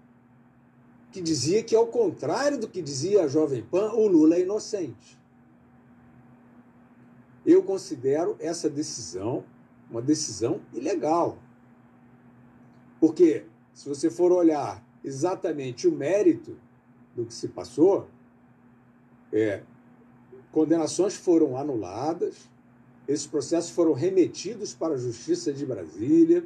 que 1.13 1.21
dizia 1.21 1.63
que, 1.63 1.77
ao 1.77 1.87
contrário 1.87 2.59
do 2.59 2.69
que 2.69 2.83
dizia 2.83 3.25
a 3.25 3.29
Jovem 3.29 3.63
Pan, 3.63 3.93
o 3.93 4.07
Lula 4.07 4.37
é 4.37 4.41
inocente. 4.41 5.19
Eu 7.47 7.63
considero 7.63 8.37
essa 8.41 8.69
decisão 8.69 9.45
uma 9.91 10.03
decisão 10.03 10.61
ilegal. 10.73 11.39
Porque, 12.99 13.47
se 13.73 13.89
você 13.89 14.11
for 14.11 14.33
olhar 14.33 14.85
exatamente 15.03 15.87
o 15.87 15.93
mérito 15.93 16.59
do 17.15 17.25
que 17.25 17.35
se 17.35 17.49
passou, 17.49 18.09
é, 19.33 19.63
condenações 20.51 21.15
foram 21.15 21.57
anuladas, 21.57 22.49
esses 23.07 23.27
processos 23.27 23.71
foram 23.71 23.93
remetidos 23.93 24.75
para 24.75 24.95
a 24.95 24.97
Justiça 24.97 25.53
de 25.53 25.67
Brasília, 25.67 26.45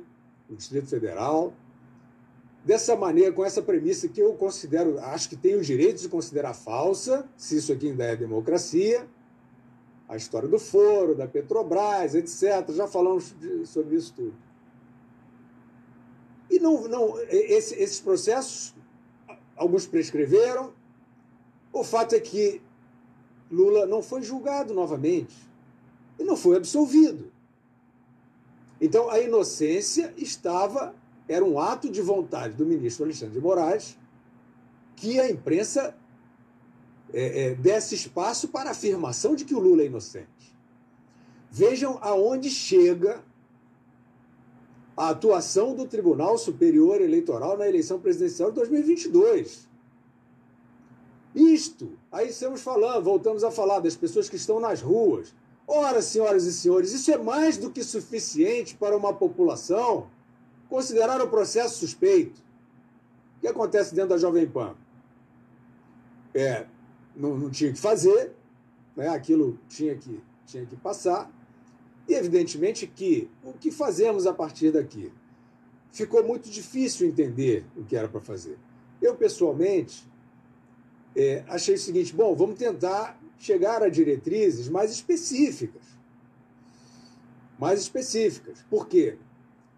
no 0.49 0.57
Distrito 0.57 0.89
Federal. 0.89 1.53
Dessa 2.65 2.97
maneira, 2.97 3.33
com 3.33 3.45
essa 3.45 3.63
premissa 3.63 4.09
que 4.09 4.21
eu 4.21 4.35
considero, 4.35 4.99
acho 4.99 5.29
que 5.29 5.37
tenho 5.37 5.59
o 5.59 5.63
direito 5.63 6.03
de 6.03 6.09
considerar 6.09 6.55
falsa, 6.55 7.29
se 7.37 7.57
isso 7.57 7.73
aqui 7.73 7.89
ainda 7.89 8.05
é 8.05 8.17
democracia, 8.17 9.09
a 10.09 10.17
história 10.17 10.49
do 10.49 10.59
foro, 10.59 11.15
da 11.15 11.29
Petrobras, 11.29 12.15
etc. 12.15 12.69
Já 12.73 12.89
falamos 12.89 13.35
sobre 13.65 13.97
isso 13.97 14.13
tudo. 14.15 14.35
E 16.51 16.59
não, 16.59 16.89
não 16.89 17.21
esse, 17.29 17.75
esses 17.75 18.01
processos, 18.01 18.75
alguns 19.55 19.87
prescreveram. 19.87 20.73
O 21.73 21.85
fato 21.85 22.15
é 22.15 22.21
que 22.21 22.61
Lula 23.51 23.87
não 23.87 24.03
foi 24.03 24.23
julgado 24.23 24.75
novamente 24.75 25.47
e 26.19 26.25
não 26.25 26.37
foi 26.37 26.57
absolvido. 26.57 27.31
Então, 28.81 29.11
a 29.11 29.19
inocência 29.21 30.12
estava, 30.16 30.95
era 31.29 31.45
um 31.45 31.59
ato 31.59 31.91
de 31.91 32.01
vontade 32.01 32.55
do 32.55 32.64
ministro 32.64 33.05
Alexandre 33.05 33.35
de 33.35 33.41
Moraes 33.41 33.97
que 34.97 35.21
a 35.21 35.31
imprensa 35.31 35.97
é, 37.12 37.47
é, 37.47 37.55
desse 37.55 37.95
espaço 37.95 38.49
para 38.49 38.71
a 38.71 38.73
afirmação 38.73 39.35
de 39.35 39.45
que 39.45 39.55
o 39.55 39.59
Lula 39.59 39.83
é 39.83 39.87
inocente. 39.87 40.57
Vejam 41.51 41.99
aonde 42.03 42.51
chega 42.51 43.23
a 44.97 45.11
atuação 45.11 45.75
do 45.75 45.87
Tribunal 45.87 46.37
Superior 46.37 47.01
Eleitoral 47.01 47.57
na 47.57 47.69
eleição 47.69 48.01
presidencial 48.01 48.51
de 48.51 48.57
2022. 48.57 49.69
Isto, 51.35 51.93
aí 52.11 52.29
estamos 52.29 52.61
falando, 52.61 53.05
voltamos 53.05 53.45
a 53.45 53.51
falar 53.51 53.79
das 53.79 53.95
pessoas 53.95 54.29
que 54.29 54.37
estão 54.37 54.59
nas 54.59 54.83
ruas, 54.83 55.33
Ora, 55.71 56.01
senhoras 56.01 56.45
e 56.45 56.53
senhores, 56.53 56.93
isso 56.95 57.12
é 57.12 57.19
mais 57.19 57.59
do 57.59 57.71
que 57.71 57.85
suficiente 57.85 58.75
para 58.75 58.97
uma 58.97 59.12
população 59.12 60.09
considerar 60.66 61.21
o 61.21 61.29
processo 61.29 61.81
suspeito. 61.81 62.41
O 63.37 63.41
que 63.43 63.49
acontece 63.49 63.95
dentro 63.95 64.11
da 64.11 64.16
Jovem 64.16 64.49
Pan? 64.49 64.75
É, 66.35 66.64
não, 67.14 67.37
não 67.37 67.51
tinha 67.51 67.71
que 67.71 67.79
fazer, 67.79 68.33
né? 68.97 69.09
aquilo 69.09 69.59
tinha 69.69 69.95
que, 69.95 70.23
tinha 70.47 70.64
que 70.64 70.75
passar. 70.75 71.31
E, 72.09 72.14
evidentemente, 72.14 72.87
que 72.87 73.31
o 73.45 73.53
que 73.53 73.71
fazemos 73.71 74.27
a 74.27 74.33
partir 74.33 74.73
daqui? 74.73 75.12
Ficou 75.93 76.25
muito 76.25 76.49
difícil 76.49 77.07
entender 77.07 77.66
o 77.77 77.85
que 77.85 77.95
era 77.95 78.09
para 78.09 78.21
fazer. 78.23 78.57
Eu, 79.03 79.14
pessoalmente, 79.16 80.09
é, 81.14 81.45
achei 81.47 81.75
o 81.75 81.79
seguinte: 81.79 82.14
bom, 82.14 82.35
vamos 82.35 82.59
tentar 82.59 83.18
chegar 83.39 83.82
a 83.82 83.89
diretrizes 83.89 84.68
mais 84.68 84.91
específicas. 84.91 85.82
Mais 87.59 87.80
específicas. 87.80 88.64
Por 88.68 88.86
quê? 88.86 89.16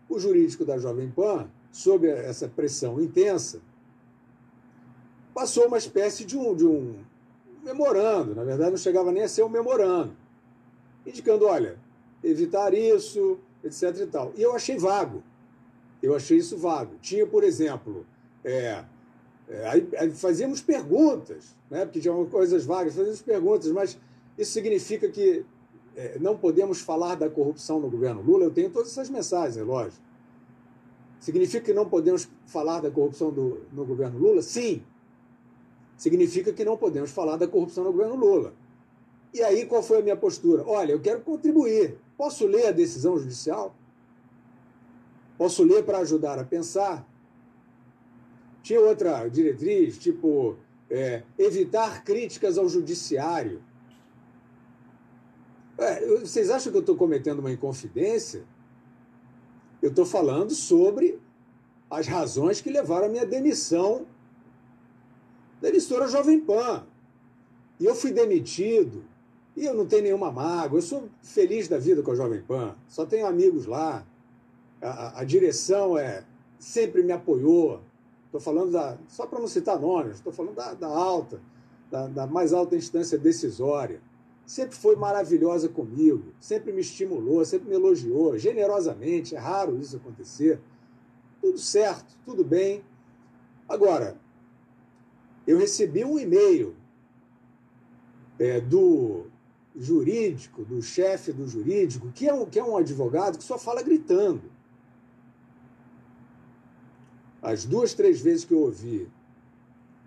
O 0.08 0.18
jurídico 0.18 0.64
da 0.64 0.78
Jovem 0.78 1.10
Pan, 1.10 1.48
sob 1.70 2.08
essa 2.08 2.48
pressão 2.48 3.00
intensa, 3.00 3.60
passou 5.32 5.66
uma 5.66 5.78
espécie 5.78 6.24
de 6.24 6.36
um, 6.36 6.54
de 6.54 6.66
um 6.66 6.98
memorando, 7.62 8.34
na 8.34 8.42
verdade 8.42 8.70
não 8.70 8.76
chegava 8.76 9.12
nem 9.12 9.22
a 9.22 9.28
ser 9.28 9.42
um 9.42 9.48
memorando, 9.48 10.16
indicando, 11.06 11.46
olha, 11.46 11.78
evitar 12.22 12.74
isso, 12.74 13.38
etc 13.62 13.96
e 14.00 14.06
tal. 14.06 14.32
E 14.36 14.42
eu 14.42 14.54
achei 14.54 14.76
vago. 14.76 15.22
Eu 16.02 16.14
achei 16.14 16.38
isso 16.38 16.56
vago. 16.56 16.96
Tinha, 17.00 17.26
por 17.26 17.44
exemplo, 17.44 18.06
é, 18.44 18.84
aí, 19.66 19.88
aí, 19.98 20.10
fazíamos 20.10 20.60
perguntas, 20.60 21.56
né? 21.70 21.84
porque 21.84 22.00
tinha 22.00 22.14
coisas 22.26 22.64
vagas, 22.64 22.94
fazíamos 22.94 23.22
perguntas, 23.22 23.70
mas 23.72 23.98
isso 24.38 24.52
significa 24.52 25.08
que 25.08 25.44
é, 25.96 26.18
não 26.18 26.36
podemos 26.36 26.80
falar 26.80 27.16
da 27.16 27.28
corrupção 27.28 27.80
no 27.80 27.90
governo 27.90 28.22
Lula? 28.22 28.44
Eu 28.44 28.50
tenho 28.50 28.70
todas 28.70 28.90
essas 28.90 29.10
mensagens, 29.10 29.56
é 29.56 29.62
lógico. 29.62 30.02
Significa 31.18 31.64
que 31.64 31.74
não 31.74 31.88
podemos 31.88 32.28
falar 32.46 32.80
da 32.80 32.90
corrupção 32.90 33.30
do, 33.30 33.60
no 33.72 33.84
governo 33.84 34.18
Lula? 34.18 34.40
Sim. 34.40 34.82
Significa 35.96 36.52
que 36.52 36.64
não 36.64 36.78
podemos 36.78 37.10
falar 37.10 37.36
da 37.36 37.46
corrupção 37.46 37.84
no 37.84 37.92
governo 37.92 38.16
Lula. 38.16 38.54
E 39.34 39.42
aí, 39.42 39.66
qual 39.66 39.82
foi 39.82 39.98
a 39.98 40.02
minha 40.02 40.16
postura? 40.16 40.64
Olha, 40.66 40.92
eu 40.92 41.00
quero 41.00 41.20
contribuir. 41.20 41.98
Posso 42.16 42.46
ler 42.46 42.68
a 42.68 42.72
decisão 42.72 43.18
judicial? 43.18 43.74
Posso 45.36 45.62
ler 45.62 45.84
para 45.84 45.98
ajudar 45.98 46.38
a 46.38 46.44
pensar? 46.44 47.06
Tinha 48.62 48.80
outra 48.80 49.26
diretriz, 49.28 49.98
tipo 49.98 50.56
é, 50.90 51.22
evitar 51.38 52.04
críticas 52.04 52.58
ao 52.58 52.68
judiciário. 52.68 53.62
É, 55.78 56.06
vocês 56.18 56.50
acham 56.50 56.70
que 56.70 56.76
eu 56.76 56.82
estou 56.82 56.96
cometendo 56.96 57.38
uma 57.38 57.50
inconfidência? 57.50 58.44
Eu 59.80 59.90
estou 59.90 60.04
falando 60.04 60.50
sobre 60.50 61.18
as 61.90 62.06
razões 62.06 62.60
que 62.60 62.70
levaram 62.70 63.06
à 63.06 63.08
minha 63.08 63.24
demissão 63.24 64.06
da 65.60 65.68
emissora 65.68 66.06
Jovem 66.06 66.40
Pan. 66.40 66.86
E 67.78 67.86
eu 67.86 67.94
fui 67.94 68.12
demitido, 68.12 69.04
e 69.56 69.64
eu 69.64 69.74
não 69.74 69.86
tenho 69.86 70.02
nenhuma 70.02 70.30
mágoa, 70.30 70.78
eu 70.78 70.82
sou 70.82 71.08
feliz 71.22 71.66
da 71.66 71.78
vida 71.78 72.02
com 72.02 72.12
a 72.12 72.14
Jovem 72.14 72.42
Pan, 72.42 72.76
só 72.86 73.06
tenho 73.06 73.26
amigos 73.26 73.64
lá. 73.66 74.06
A, 74.82 74.88
a, 74.88 75.20
a 75.20 75.24
direção 75.24 75.96
é 75.96 76.24
sempre 76.58 77.02
me 77.02 77.12
apoiou, 77.12 77.80
Estou 78.30 78.40
falando 78.40 78.70
da, 78.70 78.96
só 79.08 79.26
para 79.26 79.40
não 79.40 79.48
citar 79.48 79.80
nomes, 79.80 80.18
estou 80.18 80.32
falando 80.32 80.54
da, 80.54 80.72
da 80.72 80.86
alta, 80.86 81.40
da, 81.90 82.06
da, 82.06 82.26
mais 82.28 82.52
alta 82.52 82.76
instância 82.76 83.18
decisória. 83.18 84.00
Sempre 84.46 84.76
foi 84.76 84.94
maravilhosa 84.94 85.68
comigo, 85.68 86.32
sempre 86.38 86.72
me 86.72 86.80
estimulou, 86.80 87.44
sempre 87.44 87.68
me 87.68 87.74
elogiou, 87.74 88.38
generosamente. 88.38 89.34
É 89.34 89.38
raro 89.38 89.76
isso 89.80 89.96
acontecer. 89.96 90.60
Tudo 91.40 91.58
certo, 91.58 92.16
tudo 92.24 92.44
bem. 92.44 92.84
Agora, 93.68 94.16
eu 95.44 95.58
recebi 95.58 96.04
um 96.04 96.16
e-mail 96.16 96.76
é, 98.38 98.60
do 98.60 99.26
jurídico, 99.74 100.64
do 100.64 100.80
chefe 100.80 101.32
do 101.32 101.48
jurídico, 101.48 102.12
que 102.12 102.28
é, 102.28 102.32
um, 102.34 102.46
que 102.46 102.60
é 102.60 102.64
um 102.64 102.76
advogado 102.76 103.38
que 103.38 103.44
só 103.44 103.58
fala 103.58 103.82
gritando. 103.82 104.42
As 107.42 107.64
duas, 107.64 107.94
três 107.94 108.20
vezes 108.20 108.44
que 108.44 108.52
eu 108.52 108.60
ouvi 108.60 109.08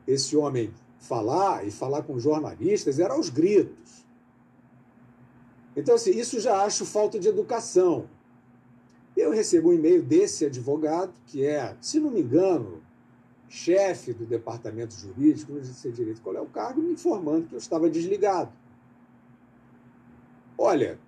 esse 0.08 0.36
homem 0.36 0.72
falar 1.00 1.66
e 1.66 1.72
falar 1.72 2.04
com 2.04 2.20
jornalistas 2.20 3.00
era 3.00 3.14
aos 3.14 3.30
gritos. 3.30 4.06
Então, 5.76 5.96
assim, 5.96 6.12
isso 6.12 6.40
já 6.40 6.64
acho 6.64 6.86
falta 6.86 7.20
de 7.20 7.28
educação. 7.28 8.08
Eu 9.18 9.32
recebo 9.32 9.70
um 9.70 9.74
e-mail 9.74 10.04
desse 10.04 10.46
advogado, 10.46 11.14
que 11.26 11.46
é, 11.46 11.76
se 11.82 12.00
não 12.00 12.12
me 12.12 12.22
engano, 12.22 12.82
chefe 13.50 14.14
do 14.14 14.26
departamento 14.26 14.96
jurídico, 14.96 15.54
não 15.54 15.64
sei 15.64 15.92
direito 15.92 16.22
qual 16.22 16.36
é 16.36 16.42
o 16.42 16.46
cargo, 16.46 16.82
me 16.82 16.94
informando 16.94 17.48
que 17.48 17.54
eu 17.54 17.60
estava 17.60 17.90
desligado. 17.90 18.52
Olha, 20.58 21.00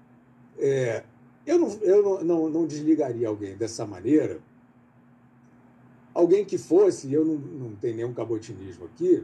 é, 0.57 1.03
eu, 1.45 1.59
não, 1.59 1.69
eu 1.81 2.03
não, 2.03 2.23
não, 2.23 2.49
não 2.49 2.67
desligaria 2.67 3.27
alguém 3.27 3.55
dessa 3.55 3.85
maneira 3.85 4.39
alguém 6.15 6.45
que 6.45 6.57
fosse, 6.57 7.11
eu 7.13 7.25
não, 7.25 7.35
não 7.35 7.75
tenho 7.75 7.97
nenhum 7.97 8.13
cabotinismo 8.13 8.85
aqui, 8.85 9.23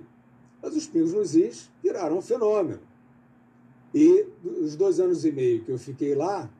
mas 0.61 0.75
os 0.75 0.85
pingos 0.85 1.13
nos 1.13 1.33
is 1.33 1.71
viraram 1.81 2.17
um 2.17 2.21
fenômeno. 2.21 2.81
E 3.95 4.27
os 4.43 4.75
dois 4.75 4.99
anos 4.99 5.25
e 5.25 5.31
meio 5.31 5.63
que 5.63 5.71
eu 5.71 5.79
fiquei 5.79 6.13
lá, 6.13 6.51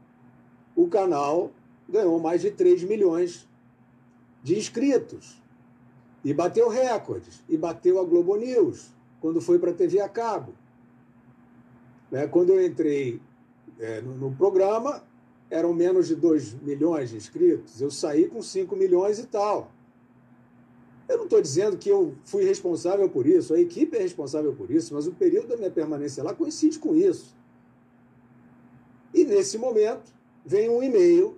o 0.76 0.88
canal 0.88 1.52
ganhou 1.88 2.18
mais 2.20 2.42
de 2.42 2.50
3 2.50 2.84
milhões 2.84 3.48
de 4.42 4.58
inscritos. 4.58 5.42
E 6.24 6.34
bateu 6.34 6.70
recordes. 6.70 7.44
E 7.48 7.58
bateu 7.58 8.00
a 8.00 8.04
Globo 8.04 8.36
News, 8.36 8.90
quando 9.20 9.42
foi 9.42 9.60
para 9.60 9.72
a 9.72 9.74
TV 9.74 10.00
a 10.00 10.10
cabo. 10.10 10.54
Né? 12.10 12.28
Quando 12.28 12.52
eu 12.52 12.66
entrei 12.66 13.22
é, 13.80 14.02
no, 14.02 14.16
no, 14.16 14.36
programa, 14.36 15.04
eram 15.50 15.74
menos 15.74 16.08
de 16.08 16.16
2 16.16 16.62
milhões 16.62 17.10
de 17.10 17.18
inscritos. 17.18 17.82
Eu 17.82 17.92
saí 17.92 18.28
com 18.28 18.42
5 18.42 18.76
milhões 18.76 19.20
e 19.20 19.26
tal. 19.26 19.72
Eu 21.12 21.18
não 21.18 21.24
estou 21.26 21.42
dizendo 21.42 21.78
que 21.78 21.90
eu 21.90 22.16
fui 22.24 22.46
responsável 22.46 23.10
por 23.10 23.28
isso, 23.28 23.54
a 23.54 23.60
equipe 23.60 23.98
é 23.98 24.00
responsável 24.00 24.54
por 24.56 24.72
isso, 24.72 24.94
mas 24.94 25.08
o 25.08 25.12
período 25.12 25.50
da 25.50 25.58
minha 25.58 25.70
permanência 25.70 26.24
lá 26.24 26.34
coincide 26.34 26.80
com 26.80 26.96
isso. 26.96 27.36
E 29.14 29.26
nesse 29.26 29.58
momento 29.58 30.14
vem 30.46 30.70
um 30.70 30.82
e-mail. 30.82 31.38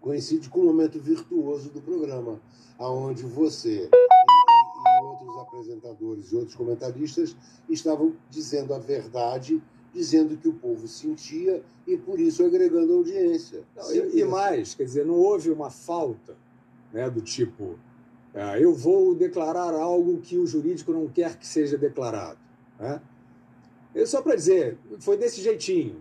Coincide 0.00 0.48
com 0.48 0.60
o 0.60 0.64
momento 0.66 1.00
virtuoso 1.00 1.68
do 1.70 1.80
programa, 1.80 2.40
aonde 2.78 3.24
você 3.24 3.88
e, 3.92 5.00
e 5.00 5.04
outros 5.04 5.36
apresentadores 5.36 6.26
e 6.30 6.36
outros 6.36 6.54
comentaristas 6.54 7.36
estavam 7.68 8.14
dizendo 8.30 8.72
a 8.72 8.78
verdade, 8.78 9.60
dizendo 9.92 10.36
que 10.36 10.48
o 10.48 10.52
povo 10.52 10.86
sentia 10.86 11.60
e 11.88 11.96
por 11.96 12.20
isso 12.20 12.44
agregando 12.44 12.94
audiência. 12.94 13.64
Não, 13.74 13.92
e, 13.92 14.20
e 14.20 14.24
mais, 14.24 14.74
quer 14.74 14.84
dizer, 14.84 15.04
não 15.04 15.16
houve 15.16 15.50
uma 15.50 15.70
falta 15.70 16.36
né, 16.92 17.10
do 17.10 17.20
tipo 17.20 17.78
eu 18.58 18.74
vou 18.74 19.14
declarar 19.14 19.74
algo 19.74 20.18
que 20.18 20.38
o 20.38 20.46
jurídico 20.46 20.92
não 20.92 21.06
quer 21.06 21.36
que 21.36 21.46
seja 21.46 21.76
declarado. 21.76 22.38
Né? 22.78 23.00
Só 24.06 24.22
para 24.22 24.34
dizer, 24.34 24.78
foi 25.00 25.18
desse 25.18 25.42
jeitinho. 25.42 26.00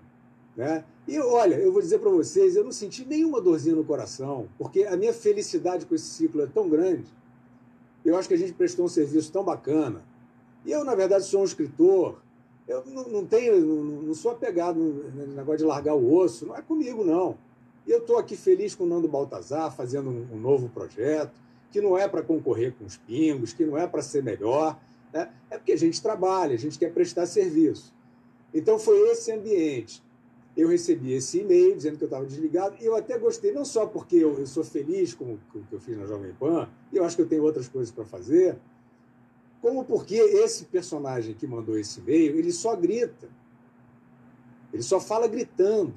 Né? 0.56 0.84
E 1.08 1.20
olha, 1.20 1.56
eu 1.56 1.72
vou 1.72 1.82
dizer 1.82 2.00
para 2.00 2.10
vocês, 2.10 2.56
eu 2.56 2.64
não 2.64 2.72
senti 2.72 3.06
nenhuma 3.06 3.42
dorzinha 3.42 3.76
no 3.76 3.84
coração, 3.84 4.48
porque 4.58 4.84
a 4.84 4.96
minha 4.96 5.14
felicidade 5.14 5.86
com 5.86 5.94
esse 5.94 6.06
ciclo 6.06 6.42
é 6.42 6.48
tão 6.48 6.70
grande. 6.70 7.08
Eu 8.04 8.18
acho 8.18 8.28
que 8.28 8.34
a 8.34 8.38
gente 8.38 8.54
prestou 8.54 8.86
um 8.86 8.90
serviço 8.90 9.32
tão 9.32 9.44
bacana. 9.44 10.02
E 10.66 10.72
eu, 10.72 10.84
na 10.84 10.96
verdade, 10.96 11.26
sou 11.26 11.42
um 11.42 11.46
escritor. 11.46 12.22
Eu 12.68 12.84
não, 12.86 13.26
tenho, 13.26 13.60
não, 13.60 14.14
sou 14.14 14.32
apegado 14.32 14.80
no 14.80 15.28
negócio 15.36 15.60
de 15.60 15.66
largar 15.66 15.96
o 15.96 16.14
osso. 16.14 16.46
Não 16.46 16.56
é 16.56 16.62
comigo, 16.62 17.04
não. 17.04 17.38
E 17.86 17.92
eu 17.92 18.00
estou 18.00 18.18
aqui 18.18 18.38
feliz 18.38 18.74
com 18.74 18.86
o 18.86 18.88
Nando 18.88 19.08
Baltazar, 19.08 19.76
fazendo 19.76 20.10
um 20.10 20.38
novo 20.38 20.70
projeto 20.70 21.34
que 21.72 21.82
não 21.82 21.98
é 21.98 22.08
para 22.08 22.22
concorrer 22.22 22.74
com 22.74 22.86
os 22.86 22.98
pingos, 22.98 23.54
que 23.54 23.66
não 23.66 23.78
é 23.78 23.88
para 23.88 24.02
ser 24.02 24.22
melhor, 24.22 24.80
né? 25.14 25.30
é 25.50 25.58
porque 25.58 25.72
a 25.72 25.78
gente 25.78 26.02
trabalha, 26.02 26.54
a 26.54 26.58
gente 26.58 26.78
quer 26.78 26.94
prestar 26.94 27.26
serviço. 27.26 27.94
Então 28.54 28.78
foi 28.78 29.10
esse 29.10 29.32
ambiente. 29.32 30.04
Eu 30.56 30.68
recebi 30.68 31.14
esse 31.14 31.40
e-mail 31.40 31.76
dizendo 31.76 31.98
que 31.98 32.04
eu 32.04 32.08
estava 32.08 32.26
desligado, 32.26 32.76
e 32.82 32.86
eu 32.86 32.96
até 32.96 33.18
gostei, 33.18 33.54
não 33.54 33.64
só 33.64 33.86
porque 33.86 34.18
eu, 34.18 34.38
eu 34.38 34.46
sou 34.46 34.66
feliz 34.66 35.14
com, 35.14 35.38
com 35.52 35.60
o 35.60 35.64
que 35.64 35.74
eu 35.74 35.80
fiz 35.80 35.98
na 35.98 36.06
Jovem 36.06 36.34
Pan, 36.34 36.68
e 36.92 36.98
eu 36.98 37.06
acho 37.06 37.16
que 37.16 37.22
eu 37.22 37.28
tenho 37.28 37.44
outras 37.44 37.70
coisas 37.70 37.90
para 37.90 38.04
fazer, 38.04 38.58
como 39.62 39.86
porque 39.86 40.16
esse 40.16 40.66
personagem 40.66 41.36
que 41.36 41.48
mandou 41.48 41.78
esse 41.78 42.00
e-mail, 42.00 42.38
ele 42.38 42.52
só 42.52 42.76
grita. 42.76 43.30
Ele 44.74 44.82
só 44.82 45.00
fala 45.00 45.28
gritando. 45.28 45.94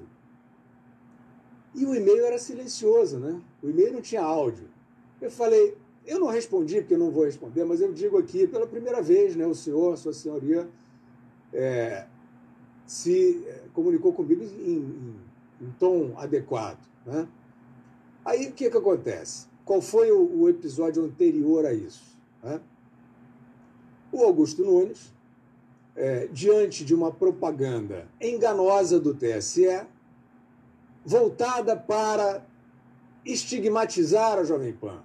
E 1.74 1.84
o 1.86 1.94
e-mail 1.94 2.24
era 2.24 2.38
silencioso, 2.38 3.18
né? 3.18 3.40
O 3.62 3.68
e-mail 3.68 3.94
não 3.94 4.02
tinha 4.02 4.22
áudio. 4.22 4.68
Eu 5.24 5.30
falei, 5.30 5.74
eu 6.04 6.20
não 6.20 6.26
respondi, 6.26 6.82
porque 6.82 6.92
eu 6.92 6.98
não 6.98 7.10
vou 7.10 7.24
responder, 7.24 7.64
mas 7.64 7.80
eu 7.80 7.90
digo 7.94 8.18
aqui, 8.18 8.46
pela 8.46 8.66
primeira 8.66 9.00
vez, 9.00 9.34
né, 9.34 9.46
o 9.46 9.54
senhor, 9.54 9.96
sua 9.96 10.12
senhoria, 10.12 10.68
é, 11.50 12.04
se 12.86 13.42
é, 13.46 13.62
comunicou 13.72 14.12
comigo 14.12 14.42
em, 14.42 14.46
em, 14.46 15.16
em, 15.62 15.70
tom 15.78 16.12
adequado. 16.18 16.86
Né? 17.06 17.26
Aí 18.22 18.48
o 18.48 18.52
que, 18.52 18.68
que 18.68 18.76
acontece? 18.76 19.46
Qual 19.64 19.80
foi 19.80 20.12
o, 20.12 20.42
o 20.42 20.46
episódio 20.50 21.02
anterior 21.02 21.64
a 21.64 21.72
isso? 21.72 22.18
Né? 22.42 22.60
O 24.12 24.22
Augusto 24.24 24.62
Nunes, 24.62 25.10
é, 25.96 26.26
diante 26.26 26.84
de 26.84 26.94
uma 26.94 27.10
propaganda 27.10 28.06
enganosa 28.20 29.00
do 29.00 29.14
TSE, 29.14 29.86
voltada 31.02 31.74
para 31.74 32.46
estigmatizar 33.24 34.38
a 34.38 34.44
Jovem 34.44 34.74
Pan, 34.74 35.02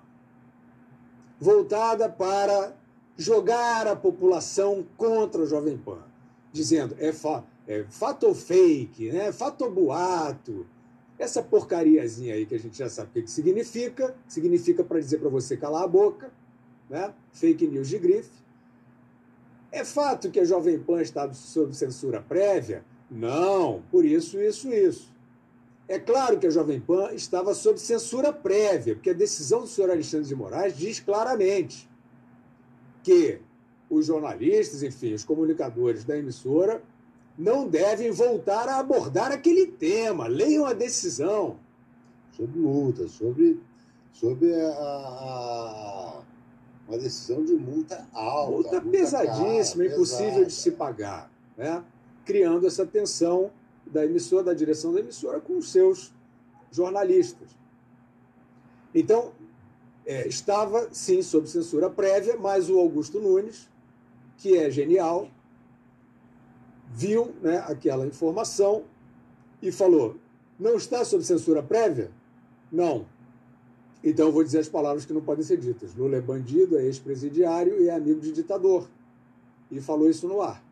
voltada 1.39 2.09
para 2.09 2.75
jogar 3.17 3.87
a 3.87 3.95
população 3.95 4.85
contra 4.97 5.43
a 5.43 5.45
Jovem 5.45 5.77
Pan, 5.77 6.03
dizendo 6.51 6.95
é, 6.99 7.11
fa 7.11 7.43
é 7.67 7.85
fato 7.89 8.33
fake, 8.33 9.11
né? 9.11 9.31
fato 9.31 9.69
boato, 9.69 10.65
essa 11.19 11.43
porcariazinha 11.43 12.33
aí 12.33 12.45
que 12.45 12.55
a 12.55 12.59
gente 12.59 12.77
já 12.77 12.89
sabe 12.89 13.09
o 13.09 13.13
que, 13.13 13.21
que 13.23 13.31
significa, 13.31 14.15
significa 14.27 14.83
para 14.83 14.99
dizer 14.99 15.19
para 15.19 15.29
você 15.29 15.55
calar 15.55 15.83
a 15.83 15.87
boca, 15.87 16.31
né? 16.89 17.13
fake 17.31 17.67
news 17.67 17.87
de 17.87 17.99
grife. 17.99 18.39
É 19.71 19.85
fato 19.85 20.31
que 20.31 20.39
a 20.39 20.45
Jovem 20.45 20.79
Pan 20.79 21.01
está 21.01 21.31
sob 21.31 21.75
censura 21.75 22.21
prévia? 22.21 22.83
Não, 23.11 23.83
por 23.91 24.03
isso, 24.03 24.39
isso, 24.39 24.73
isso. 24.73 25.13
É 25.89 25.97
claro 25.97 26.37
que 26.37 26.45
a 26.45 26.51
Jovem 26.51 26.79
Pan 26.79 27.13
estava 27.13 27.55
sob 27.55 27.79
censura 27.79 28.31
prévia, 28.31 28.93
porque 28.93 29.09
a 29.09 29.13
decisão 29.13 29.61
do 29.61 29.67
senhor 29.67 29.89
Alexandre 29.89 30.27
de 30.27 30.35
Moraes 30.35 30.77
diz 30.77 30.99
claramente 30.99 31.89
que 33.01 33.41
os 33.89 34.05
jornalistas, 34.05 34.83
enfim, 34.83 35.15
os 35.15 35.23
comunicadores 35.23 36.03
da 36.03 36.15
emissora 36.15 36.83
não 37.35 37.67
devem 37.67 38.11
voltar 38.11 38.69
a 38.69 38.77
abordar 38.77 39.31
aquele 39.31 39.65
tema. 39.65 40.27
Leiam 40.27 40.63
a 40.63 40.73
decisão. 40.73 41.57
Sobre 42.33 42.59
multa, 42.59 43.07
sobre, 43.07 43.59
sobre 44.13 44.53
a, 44.53 46.21
uma 46.87 46.99
decisão 46.99 47.43
de 47.43 47.53
multa 47.53 48.07
alta. 48.13 48.51
Multa, 48.51 48.71
multa 48.81 48.89
pesadíssima, 48.91 49.83
cara, 49.85 49.95
impossível 49.95 50.29
pesada. 50.29 50.45
de 50.45 50.53
se 50.53 50.69
pagar, 50.69 51.31
né? 51.57 51.83
criando 52.23 52.67
essa 52.67 52.85
tensão 52.85 53.49
da 53.91 54.05
emissora, 54.05 54.43
da 54.43 54.53
direção 54.53 54.93
da 54.93 54.99
emissora, 54.99 55.39
com 55.39 55.57
os 55.57 55.71
seus 55.71 56.13
jornalistas. 56.71 57.49
Então, 58.93 59.31
é, 60.05 60.27
estava, 60.27 60.89
sim, 60.91 61.21
sob 61.21 61.47
censura 61.47 61.89
prévia, 61.89 62.37
mas 62.37 62.69
o 62.69 62.79
Augusto 62.79 63.19
Nunes, 63.19 63.69
que 64.37 64.57
é 64.57 64.69
genial, 64.69 65.29
viu 66.91 67.35
né, 67.41 67.57
aquela 67.67 68.05
informação 68.05 68.83
e 69.61 69.71
falou: 69.71 70.17
não 70.59 70.75
está 70.75 71.05
sob 71.05 71.23
censura 71.23 71.61
prévia? 71.61 72.11
Não. 72.71 73.05
Então 74.03 74.27
eu 74.27 74.31
vou 74.31 74.43
dizer 74.43 74.59
as 74.59 74.69
palavras 74.69 75.05
que 75.05 75.13
não 75.13 75.21
podem 75.21 75.43
ser 75.43 75.57
ditas. 75.57 75.93
Lula 75.93 76.17
é 76.17 76.21
bandido, 76.21 76.77
é 76.77 76.85
ex-presidiário 76.85 77.81
e 77.81 77.89
é 77.89 77.95
amigo 77.95 78.19
de 78.21 78.31
ditador. 78.31 78.89
E 79.69 79.81
falou 79.81 80.09
isso 80.09 80.27
no 80.27 80.41
ar. 80.41 80.63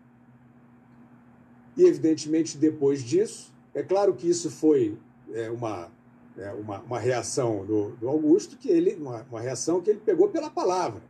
E, 1.78 1.86
evidentemente, 1.86 2.58
depois 2.58 3.04
disso, 3.04 3.54
é 3.74 3.84
claro 3.84 4.16
que 4.16 4.28
isso 4.28 4.50
foi 4.50 4.98
é, 5.32 5.50
uma, 5.52 5.92
é, 6.36 6.52
uma, 6.52 6.80
uma, 6.82 7.00
reação 7.00 7.64
do, 7.64 7.92
do, 7.92 8.10
Augusto, 8.10 8.58
que 8.58 8.68
ele, 8.70 8.96
uma, 8.96 9.24
uma 9.30 9.40
reação 9.40 9.80
que 9.80 9.92
ele 9.92 10.00
pegou 10.04 10.30
pela 10.30 10.50
palavra. 10.50 11.02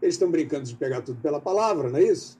Eles 0.00 0.14
estão 0.14 0.30
brincando 0.30 0.64
de 0.64 0.76
pegar 0.76 1.02
tudo 1.02 1.20
pela 1.20 1.40
palavra, 1.40 1.90
não 1.90 1.98
é 1.98 2.04
isso? 2.04 2.38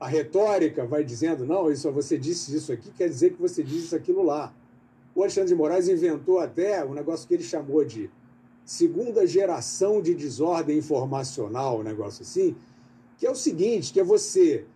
A 0.00 0.08
retórica 0.08 0.84
vai 0.84 1.04
dizendo, 1.04 1.46
não, 1.46 1.70
isso 1.70 1.90
você 1.92 2.18
disse 2.18 2.54
isso 2.54 2.72
aqui, 2.72 2.90
quer 2.90 3.08
dizer 3.08 3.30
que 3.30 3.40
você 3.40 3.62
disse 3.62 3.94
aquilo 3.94 4.22
lá. 4.22 4.52
O 5.14 5.22
Alexandre 5.22 5.48
de 5.48 5.54
Moraes 5.54 5.88
inventou 5.88 6.40
até 6.40 6.84
um 6.84 6.92
negócio 6.92 7.26
que 7.26 7.34
ele 7.34 7.42
chamou 7.42 7.84
de 7.84 8.10
segunda 8.64 9.26
geração 9.26 10.02
de 10.02 10.14
desordem 10.14 10.78
informacional, 10.78 11.78
um 11.78 11.82
negócio 11.82 12.22
assim, 12.22 12.54
que 13.16 13.26
é 13.26 13.30
o 13.30 13.34
seguinte, 13.34 13.92
que 13.92 14.00
é 14.00 14.04
você 14.04 14.66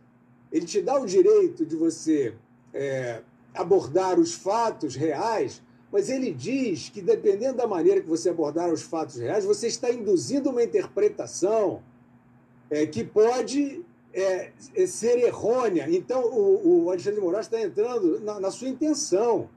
ele 0.52 0.66
te 0.66 0.82
dá 0.82 1.00
o 1.00 1.06
direito 1.06 1.64
de 1.64 1.74
você 1.74 2.34
é, 2.74 3.22
abordar 3.54 4.20
os 4.20 4.34
fatos 4.34 4.94
reais, 4.94 5.62
mas 5.90 6.08
ele 6.10 6.32
diz 6.32 6.90
que, 6.90 7.00
dependendo 7.00 7.56
da 7.56 7.66
maneira 7.66 8.00
que 8.00 8.08
você 8.08 8.28
abordar 8.28 8.70
os 8.72 8.82
fatos 8.82 9.16
reais, 9.16 9.44
você 9.44 9.66
está 9.66 9.90
induzindo 9.90 10.50
uma 10.50 10.62
interpretação 10.62 11.82
é, 12.70 12.86
que 12.86 13.02
pode 13.02 13.84
é, 14.12 14.52
é 14.74 14.86
ser 14.86 15.18
errônea. 15.18 15.86
Então, 15.90 16.22
o, 16.24 16.84
o 16.84 16.90
Alexandre 16.90 17.18
de 17.18 17.24
Moraes 17.24 17.46
está 17.46 17.60
entrando 17.60 18.20
na, 18.20 18.40
na, 18.40 18.50
sua 18.50 18.68
intenção, 18.68 19.48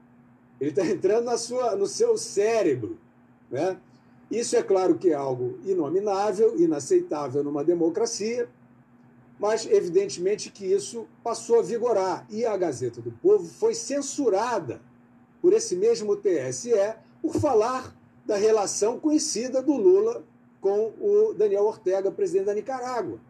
ele 0.60 0.70
está 0.70 0.84
entrando 0.84 1.24
na 1.24 1.36
sua, 1.36 1.76
no 1.76 1.86
seu 1.86 2.16
cérebro. 2.16 2.98
Né? 3.50 3.78
Isso 4.30 4.56
é 4.56 4.62
claro 4.62 4.96
que 4.96 5.10
é 5.10 5.14
algo 5.14 5.58
inominável, 5.64 6.58
inaceitável 6.58 7.44
numa 7.44 7.62
democracia, 7.62 8.48
mas 9.38 9.66
evidentemente 9.66 10.50
que 10.50 10.64
isso 10.64 11.06
passou 11.22 11.60
a 11.60 11.62
vigorar. 11.62 12.26
E 12.30 12.44
a 12.44 12.56
Gazeta 12.56 13.00
do 13.00 13.12
Povo 13.12 13.44
foi 13.44 13.74
censurada 13.74 14.80
por 15.40 15.52
esse 15.52 15.76
mesmo 15.76 16.16
TSE 16.16 16.72
por 17.20 17.34
falar 17.34 17.94
da 18.24 18.36
relação 18.36 18.98
conhecida 18.98 19.62
do 19.62 19.76
Lula 19.76 20.24
com 20.60 20.92
o 21.00 21.34
Daniel 21.34 21.64
Ortega, 21.64 22.10
presidente 22.10 22.46
da 22.46 22.54
Nicarágua. 22.54 23.20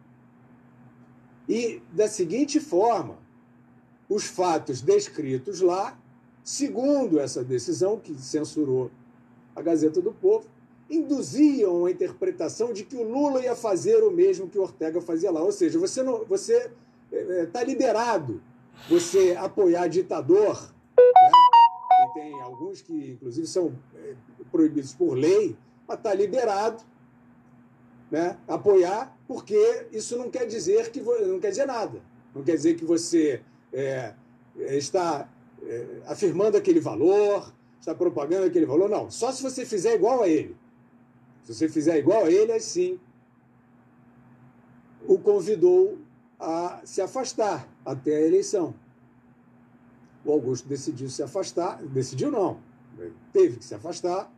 E 1.47 1.81
da 1.91 2.07
seguinte 2.07 2.59
forma, 2.59 3.19
os 4.09 4.25
fatos 4.25 4.81
descritos 4.81 5.61
lá, 5.61 5.97
segundo 6.43 7.19
essa 7.19 7.43
decisão 7.43 7.99
que 7.99 8.13
censurou 8.15 8.89
a 9.55 9.61
Gazeta 9.61 10.01
do 10.01 10.13
Povo, 10.13 10.47
induziam 10.89 11.85
a 11.85 11.91
interpretação 11.91 12.71
de 12.71 12.83
que 12.83 12.95
o 12.95 13.03
Lula 13.03 13.41
ia 13.41 13.55
fazer 13.55 14.03
o 14.03 14.11
mesmo 14.11 14.47
que 14.47 14.57
o 14.57 14.63
Ortega 14.63 15.01
fazia 15.01 15.31
lá. 15.31 15.41
Ou 15.41 15.51
seja, 15.51 15.77
você 15.77 16.01
não, 16.01 16.23
você 16.25 16.71
está 17.11 17.61
é, 17.61 17.65
liberado 17.65 18.41
você 18.89 19.35
apoiar 19.37 19.87
ditador. 19.87 20.73
Né? 20.97 22.07
Tem 22.13 22.41
alguns 22.41 22.81
que, 22.81 23.11
inclusive, 23.11 23.47
são 23.47 23.73
é, 23.95 24.13
proibidos 24.51 24.93
por 24.93 25.13
lei, 25.13 25.55
mas 25.87 25.97
está 25.97 26.13
liberado 26.13 26.83
né? 28.09 28.37
apoiar, 28.47 29.17
porque 29.27 29.87
isso 29.91 30.17
não 30.17 30.29
quer 30.29 30.45
dizer 30.45 30.91
que 30.91 31.01
não 31.01 31.39
quer 31.39 31.49
dizer 31.49 31.65
nada. 31.65 32.01
Não 32.33 32.43
quer 32.43 32.55
dizer 32.55 32.75
que 32.75 32.85
você 32.85 33.41
é, 33.73 34.13
está 34.57 35.29
é, 35.63 35.85
afirmando 36.05 36.55
aquele 36.55 36.79
valor, 36.79 37.51
está 37.79 37.93
propagando 37.93 38.45
aquele 38.45 38.65
valor. 38.65 38.89
Não, 38.89 39.09
só 39.09 39.31
se 39.31 39.41
você 39.41 39.65
fizer 39.65 39.95
igual 39.95 40.23
a 40.23 40.27
ele. 40.27 40.55
Se 41.47 41.53
você 41.53 41.69
fizer 41.69 41.97
igual 41.97 42.25
a 42.25 42.31
ele, 42.31 42.51
assim 42.51 42.99
o 45.07 45.17
convidou 45.17 45.97
a 46.37 46.81
se 46.83 46.99
afastar 47.01 47.65
até 47.85 48.17
a 48.17 48.21
eleição. 48.21 48.75
O 50.25 50.31
Augusto 50.33 50.67
decidiu 50.67 51.09
se 51.09 51.23
afastar, 51.23 51.81
decidiu 51.83 52.29
não, 52.29 52.59
teve 53.31 53.59
que 53.59 53.63
se 53.63 53.73
afastar, 53.73 54.29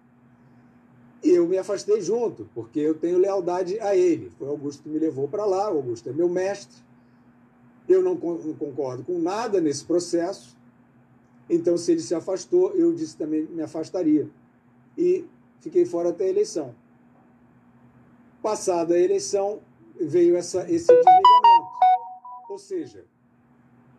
e 1.24 1.32
eu 1.32 1.48
me 1.48 1.58
afastei 1.58 2.00
junto, 2.00 2.48
porque 2.54 2.80
eu 2.80 2.94
tenho 2.94 3.18
lealdade 3.18 3.80
a 3.80 3.96
ele. 3.96 4.30
Foi 4.38 4.48
Augusto 4.48 4.84
que 4.84 4.90
me 4.90 5.00
levou 5.00 5.28
para 5.28 5.46
lá, 5.46 5.74
o 5.74 5.78
Augusto 5.78 6.08
é 6.10 6.14
meu 6.14 6.30
mestre. 6.30 6.78
Eu 7.88 8.04
não 8.04 8.16
concordo 8.16 9.04
com 9.04 9.18
nada 9.18 9.60
nesse 9.60 9.84
processo, 9.84 10.56
então, 11.50 11.76
se 11.76 11.92
ele 11.92 12.02
se 12.02 12.14
afastou, 12.14 12.74
eu 12.76 12.94
disse 12.94 13.18
também 13.18 13.48
me 13.48 13.64
afastaria. 13.64 14.30
E 14.96 15.26
fiquei 15.60 15.84
fora 15.84 16.10
até 16.10 16.26
a 16.26 16.30
eleição. 16.30 16.76
Passada 18.42 18.96
a 18.96 19.00
eleição, 19.00 19.60
veio 20.00 20.38
essa, 20.38 20.62
esse 20.72 20.88
desligamento. 20.88 21.70
Ou 22.50 22.58
seja, 22.58 23.06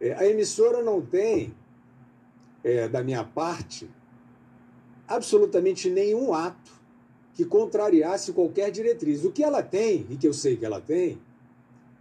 é, 0.00 0.14
a 0.14 0.26
emissora 0.26 0.82
não 0.82 1.00
tem, 1.00 1.54
é, 2.64 2.88
da 2.88 3.02
minha 3.02 3.22
parte, 3.22 3.88
absolutamente 5.06 5.90
nenhum 5.90 6.32
ato 6.32 6.72
que 7.34 7.44
contrariasse 7.44 8.32
qualquer 8.32 8.70
diretriz. 8.70 9.24
O 9.24 9.30
que 9.30 9.42
ela 9.42 9.62
tem, 9.62 10.06
e 10.08 10.16
que 10.16 10.26
eu 10.26 10.32
sei 10.32 10.56
que 10.56 10.64
ela 10.64 10.80
tem, 10.80 11.20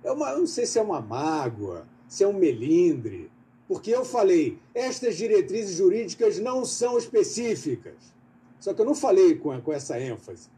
é 0.03 0.11
uma, 0.11 0.31
eu 0.31 0.39
não 0.39 0.47
sei 0.47 0.65
se 0.65 0.79
é 0.79 0.81
uma 0.81 1.01
mágoa, 1.01 1.87
se 2.07 2.23
é 2.23 2.27
um 2.27 2.33
melindre, 2.33 3.29
porque 3.67 3.91
eu 3.91 4.03
falei, 4.03 4.57
estas 4.73 5.15
diretrizes 5.15 5.77
jurídicas 5.77 6.39
não 6.39 6.65
são 6.65 6.97
específicas. 6.97 8.13
Só 8.59 8.73
que 8.73 8.81
eu 8.81 8.85
não 8.85 8.95
falei 8.95 9.35
com, 9.35 9.59
com 9.61 9.71
essa 9.71 9.99
ênfase. 9.99 10.49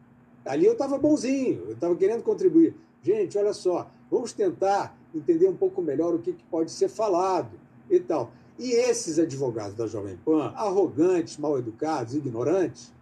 Ali 0.45 0.65
eu 0.65 0.73
estava 0.73 0.97
bonzinho, 0.97 1.65
eu 1.67 1.73
estava 1.73 1.95
querendo 1.95 2.23
contribuir. 2.23 2.75
Gente, 3.03 3.37
olha 3.37 3.53
só, 3.53 3.89
vamos 4.09 4.33
tentar 4.33 4.97
entender 5.13 5.47
um 5.47 5.55
pouco 5.55 5.81
melhor 5.81 6.13
o 6.13 6.19
que, 6.19 6.33
que 6.33 6.43
pode 6.45 6.71
ser 6.71 6.87
falado 6.87 7.59
e 7.89 7.99
tal. 7.99 8.31
E 8.57 8.71
esses 8.71 9.17
advogados 9.17 9.75
da 9.75 9.87
Jovem 9.87 10.17
Pan, 10.23 10.53
arrogantes, 10.55 11.37
mal 11.37 11.57
educados, 11.57 12.15
ignorantes, 12.15 12.93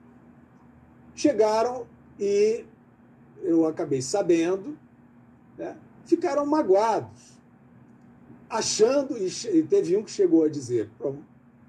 chegaram 1.14 1.86
e 2.20 2.66
eu 3.42 3.66
acabei 3.66 4.02
sabendo, 4.02 4.78
né, 5.58 5.78
ficaram 6.06 6.46
magoados, 6.46 7.40
achando, 8.50 9.16
e 9.18 9.64
teve 9.64 9.96
um 9.96 10.04
que 10.04 10.12
chegou 10.12 10.44
a 10.44 10.50
dizer 10.50 10.90
para 10.98 11.12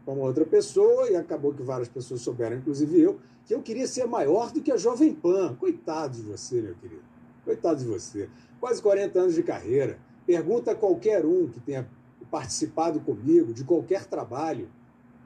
uma 0.06 0.24
outra 0.24 0.44
pessoa, 0.44 1.10
e 1.10 1.16
acabou 1.16 1.52
que 1.52 1.62
várias 1.62 1.88
pessoas 1.88 2.22
souberam, 2.22 2.56
inclusive 2.56 3.00
eu, 3.00 3.20
que 3.51 3.55
eu 3.57 3.62
queria 3.62 3.88
ser 3.88 4.07
maior 4.07 4.53
do 4.53 4.62
que 4.62 4.70
a 4.70 4.76
Jovem 4.76 5.12
Pan. 5.12 5.57
Coitado 5.57 6.16
de 6.16 6.22
você, 6.22 6.62
meu 6.62 6.76
querido. 6.76 7.03
Coitado 7.44 7.80
de 7.80 7.84
você. 7.84 8.30
Quase 8.61 8.80
40 8.80 9.18
anos 9.18 9.34
de 9.34 9.42
carreira. 9.42 9.98
Pergunta 10.24 10.70
a 10.70 10.74
qualquer 10.76 11.26
um 11.26 11.48
que 11.48 11.59
tenha 11.59 11.90
participado 12.30 13.01
comigo 13.01 13.53
de 13.53 13.64
qualquer 13.64 14.05
trabalho 14.05 14.70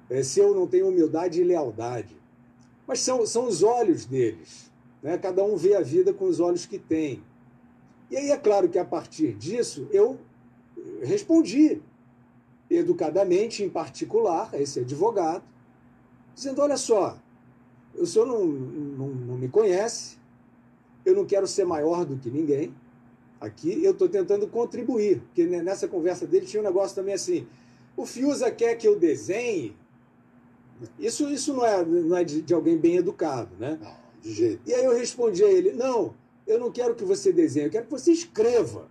é, 0.08 0.22
se 0.22 0.40
eu 0.40 0.54
não 0.54 0.66
tenho 0.66 0.88
humildade 0.88 1.38
e 1.38 1.44
lealdade. 1.44 2.16
Mas 2.86 3.00
são, 3.00 3.26
são 3.26 3.46
os 3.46 3.62
olhos 3.62 4.06
deles. 4.06 4.72
Né? 5.02 5.18
Cada 5.18 5.44
um 5.44 5.54
vê 5.54 5.74
a 5.74 5.82
vida 5.82 6.10
com 6.14 6.24
os 6.24 6.40
olhos 6.40 6.64
que 6.64 6.78
tem. 6.78 7.22
E 8.10 8.16
aí 8.16 8.30
é 8.30 8.38
claro 8.38 8.70
que 8.70 8.78
a 8.78 8.86
partir 8.86 9.34
disso 9.34 9.86
eu 9.92 10.18
respondi 11.02 11.82
educadamente, 12.70 13.62
em 13.62 13.68
particular, 13.68 14.48
a 14.50 14.58
esse 14.58 14.80
advogado, 14.80 15.44
dizendo: 16.34 16.62
olha 16.62 16.78
só, 16.78 17.18
o 17.98 18.06
senhor 18.06 18.26
não, 18.26 18.44
não, 18.44 19.08
não 19.08 19.36
me 19.36 19.48
conhece, 19.48 20.16
eu 21.04 21.14
não 21.14 21.24
quero 21.24 21.46
ser 21.46 21.64
maior 21.64 22.04
do 22.04 22.16
que 22.16 22.30
ninguém. 22.30 22.74
Aqui 23.40 23.84
eu 23.84 23.92
estou 23.92 24.08
tentando 24.08 24.48
contribuir, 24.48 25.20
porque 25.20 25.44
nessa 25.44 25.86
conversa 25.86 26.26
dele 26.26 26.46
tinha 26.46 26.62
um 26.62 26.64
negócio 26.64 26.94
também 26.94 27.14
assim: 27.14 27.46
o 27.96 28.06
Fiuza 28.06 28.50
quer 28.50 28.76
que 28.76 28.88
eu 28.88 28.98
desenhe. 28.98 29.76
Isso, 30.98 31.28
isso 31.30 31.54
não 31.54 31.64
é, 31.64 31.84
não 31.84 32.16
é 32.16 32.24
de, 32.24 32.42
de 32.42 32.54
alguém 32.54 32.76
bem 32.76 32.96
educado, 32.96 33.54
né? 33.58 33.78
Não, 33.80 33.96
de 34.20 34.32
jeito. 34.32 34.62
E 34.66 34.74
aí 34.74 34.84
eu 34.84 34.96
respondi 34.96 35.44
a 35.44 35.48
ele: 35.48 35.72
não, 35.72 36.14
eu 36.46 36.58
não 36.58 36.72
quero 36.72 36.94
que 36.94 37.04
você 37.04 37.32
desenhe, 37.32 37.66
eu 37.66 37.70
quero 37.70 37.84
que 37.84 37.92
você 37.92 38.12
escreva. 38.12 38.88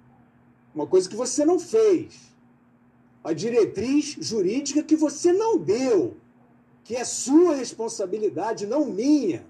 Uma 0.73 0.87
coisa 0.87 1.09
que 1.09 1.15
você 1.15 1.45
não 1.45 1.59
fez. 1.59 2.33
A 3.23 3.31
diretriz 3.31 4.17
jurídica 4.19 4.83
que 4.83 4.95
você 4.95 5.31
não 5.31 5.57
deu 5.57 6.17
que 6.83 6.95
é 6.95 7.05
sua 7.05 7.55
responsabilidade, 7.55 8.65
não 8.65 8.85
minha. 8.85 9.45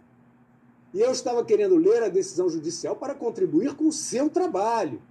E 0.93 1.01
eu 1.01 1.11
estava 1.11 1.43
querendo 1.43 1.75
ler 1.75 2.03
a 2.03 2.09
decisão 2.09 2.47
judicial 2.47 2.95
para 2.95 3.15
contribuir 3.15 3.73
com 3.75 3.87
o 3.87 3.91
seu 3.91 4.29
trabalho 4.29 5.01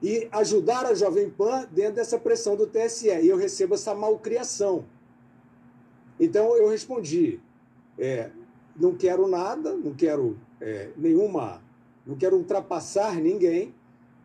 e 0.00 0.28
ajudar 0.30 0.86
a 0.86 0.94
Jovem 0.94 1.28
Pan 1.28 1.66
dentro 1.70 1.94
dessa 1.94 2.18
pressão 2.18 2.56
do 2.56 2.66
TSE. 2.66 3.08
E 3.08 3.28
eu 3.28 3.36
recebo 3.36 3.74
essa 3.74 3.94
malcriação. 3.94 4.84
Então 6.20 6.56
eu 6.56 6.68
respondi: 6.68 7.40
é, 7.98 8.30
não 8.76 8.94
quero 8.94 9.26
nada, 9.26 9.74
não 9.74 9.92
quero 9.92 10.38
é, 10.60 10.90
nenhuma, 10.96 11.60
não 12.06 12.16
quero 12.16 12.36
ultrapassar 12.36 13.16
ninguém, 13.16 13.74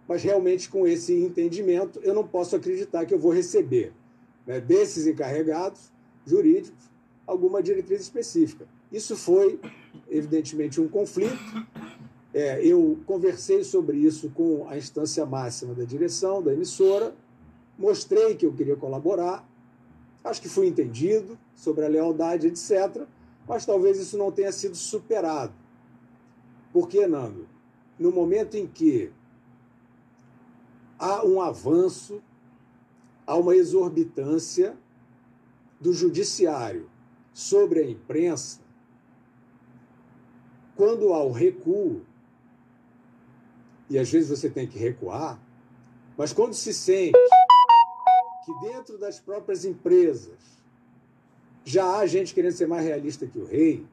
mas 0.07 0.21
realmente 0.21 0.69
com 0.69 0.87
esse 0.87 1.13
entendimento 1.19 1.99
eu 2.03 2.13
não 2.13 2.27
posso 2.27 2.55
acreditar 2.55 3.07
que 3.07 3.13
eu 3.13 3.19
vou 3.19 3.31
receber 3.31 3.91
né, 4.45 4.59
desses 4.59 5.07
encarregados 5.07 5.91
jurídicos 6.29 6.87
alguma 7.27 7.61
diretriz 7.61 8.01
específica. 8.01 8.65
Isso 8.89 9.17
foi, 9.17 9.59
evidentemente, 10.09 10.79
um 10.79 10.87
conflito. 10.87 11.37
É, 12.33 12.65
eu 12.65 12.97
conversei 13.05 13.63
sobre 13.63 13.97
isso 13.97 14.29
com 14.29 14.67
a 14.69 14.77
instância 14.77 15.25
máxima 15.25 15.73
da 15.73 15.83
direção, 15.83 16.41
da 16.41 16.53
emissora, 16.53 17.13
mostrei 17.77 18.35
que 18.35 18.45
eu 18.45 18.53
queria 18.53 18.75
colaborar, 18.75 19.47
acho 20.23 20.41
que 20.41 20.49
fui 20.49 20.67
entendido 20.67 21.37
sobre 21.55 21.85
a 21.85 21.87
lealdade, 21.87 22.47
etc., 22.47 23.03
mas 23.47 23.65
talvez 23.65 23.99
isso 23.99 24.17
não 24.17 24.31
tenha 24.31 24.51
sido 24.51 24.75
superado. 24.75 25.53
Por 26.71 26.87
que, 26.87 27.07
Nando? 27.07 27.47
No 27.97 28.11
momento 28.11 28.55
em 28.55 28.67
que 28.67 29.11
há 30.99 31.25
um 31.25 31.41
avanço, 31.41 32.21
há 33.25 33.35
uma 33.35 33.55
exorbitância 33.55 34.77
do 35.79 35.93
judiciário 35.93 36.89
sobre 37.33 37.79
a 37.79 37.89
imprensa, 37.89 38.59
quando 40.75 41.13
há 41.13 41.23
o 41.23 41.31
recuo, 41.31 42.01
e 43.89 43.97
às 43.97 44.09
vezes 44.09 44.29
você 44.29 44.49
tem 44.49 44.67
que 44.67 44.77
recuar, 44.77 45.39
mas 46.17 46.33
quando 46.33 46.53
se 46.53 46.73
sente 46.73 47.17
que 48.45 48.53
dentro 48.61 48.97
das 48.97 49.19
próprias 49.19 49.65
empresas 49.65 50.57
já 51.63 51.97
há 51.97 52.05
gente 52.07 52.33
querendo 52.33 52.53
ser 52.53 52.67
mais 52.67 52.85
realista 52.85 53.27
que 53.27 53.37
o 53.37 53.45
rei 53.45 53.85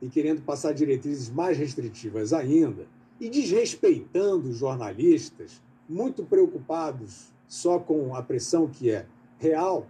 e 0.00 0.08
querendo 0.08 0.40
passar 0.42 0.72
diretrizes 0.72 1.28
mais 1.28 1.58
restritivas 1.58 2.32
ainda, 2.32 2.86
e 3.20 3.28
desrespeitando 3.28 4.48
os 4.48 4.56
jornalistas, 4.56 5.60
muito 5.86 6.24
preocupados 6.24 7.30
só 7.46 7.78
com 7.78 8.14
a 8.14 8.22
pressão 8.22 8.66
que 8.66 8.90
é 8.90 9.04
real, 9.38 9.86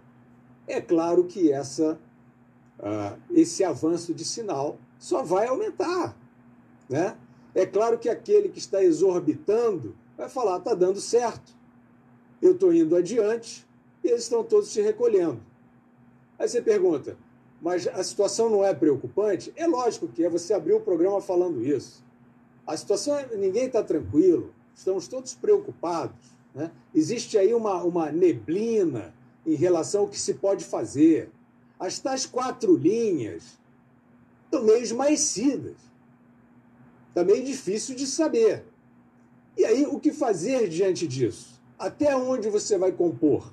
é 0.71 0.81
claro 0.81 1.25
que 1.25 1.51
essa, 1.51 1.99
uh, 2.79 3.19
esse 3.31 3.63
avanço 3.63 4.13
de 4.13 4.25
sinal 4.25 4.77
só 4.97 5.23
vai 5.23 5.47
aumentar. 5.47 6.15
Né? 6.89 7.17
É 7.53 7.65
claro 7.65 7.97
que 7.97 8.09
aquele 8.09 8.49
que 8.49 8.59
está 8.59 8.83
exorbitando 8.83 9.95
vai 10.17 10.29
falar: 10.29 10.57
está 10.57 10.73
dando 10.73 10.99
certo, 10.99 11.53
eu 12.41 12.53
estou 12.53 12.73
indo 12.73 12.95
adiante 12.95 13.67
e 14.03 14.07
eles 14.07 14.23
estão 14.23 14.43
todos 14.43 14.69
se 14.69 14.81
recolhendo. 14.81 15.41
Aí 16.37 16.47
você 16.47 16.61
pergunta, 16.61 17.17
mas 17.61 17.87
a 17.87 18.03
situação 18.03 18.49
não 18.49 18.65
é 18.65 18.73
preocupante? 18.73 19.53
É 19.55 19.67
lógico 19.67 20.07
que 20.07 20.23
é, 20.23 20.29
você 20.29 20.53
abriu 20.53 20.77
o 20.77 20.81
programa 20.81 21.21
falando 21.21 21.63
isso. 21.63 22.03
A 22.65 22.75
situação 22.75 23.17
é, 23.17 23.35
ninguém 23.35 23.65
está 23.65 23.83
tranquilo, 23.83 24.53
estamos 24.73 25.07
todos 25.07 25.35
preocupados. 25.35 26.31
Né? 26.53 26.71
Existe 26.93 27.37
aí 27.37 27.53
uma, 27.53 27.83
uma 27.83 28.11
neblina 28.11 29.13
em 29.45 29.55
relação 29.55 30.01
ao 30.01 30.07
que 30.07 30.19
se 30.19 30.35
pode 30.35 30.65
fazer. 30.65 31.29
As 31.79 31.99
tais 31.99 32.25
quatro 32.25 32.75
linhas 32.75 33.59
estão 34.45 34.63
meio 34.63 34.83
esmaecidas. 34.83 35.77
Está 37.09 37.23
meio 37.23 37.43
difícil 37.43 37.95
de 37.95 38.05
saber. 38.05 38.63
E 39.57 39.65
aí, 39.65 39.85
o 39.85 39.99
que 39.99 40.13
fazer 40.13 40.69
diante 40.69 41.07
disso? 41.07 41.59
Até 41.77 42.15
onde 42.15 42.49
você 42.49 42.77
vai 42.77 42.91
compor? 42.91 43.51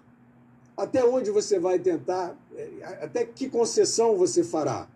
Até 0.76 1.05
onde 1.05 1.30
você 1.30 1.59
vai 1.59 1.78
tentar? 1.78 2.36
É, 2.55 2.99
até 3.03 3.24
que 3.24 3.49
concessão 3.49 4.16
você 4.16 4.45
fará? 4.45 4.89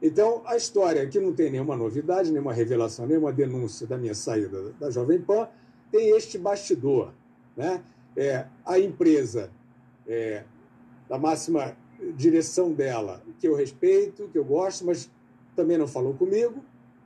Então, 0.00 0.42
a 0.46 0.56
história, 0.56 1.06
que 1.06 1.20
não 1.20 1.32
tem 1.32 1.50
nenhuma 1.50 1.76
novidade, 1.76 2.32
nenhuma 2.32 2.52
revelação, 2.52 3.06
nenhuma 3.06 3.32
denúncia 3.32 3.86
da 3.86 3.96
minha 3.96 4.14
saída 4.14 4.72
da 4.80 4.90
Jovem 4.90 5.20
Pan, 5.20 5.48
tem 5.92 6.16
este 6.16 6.38
bastidor. 6.38 7.12
Né? 7.56 7.82
É, 8.16 8.46
a 8.64 8.78
empresa, 8.80 9.50
é, 10.06 10.44
da 11.08 11.18
máxima 11.18 11.76
direção 12.16 12.72
dela, 12.72 13.22
que 13.38 13.46
eu 13.46 13.54
respeito, 13.54 14.28
que 14.28 14.38
eu 14.38 14.44
gosto, 14.44 14.84
mas 14.84 15.10
também 15.54 15.78
não 15.78 15.86
falou 15.86 16.14
comigo, 16.14 16.62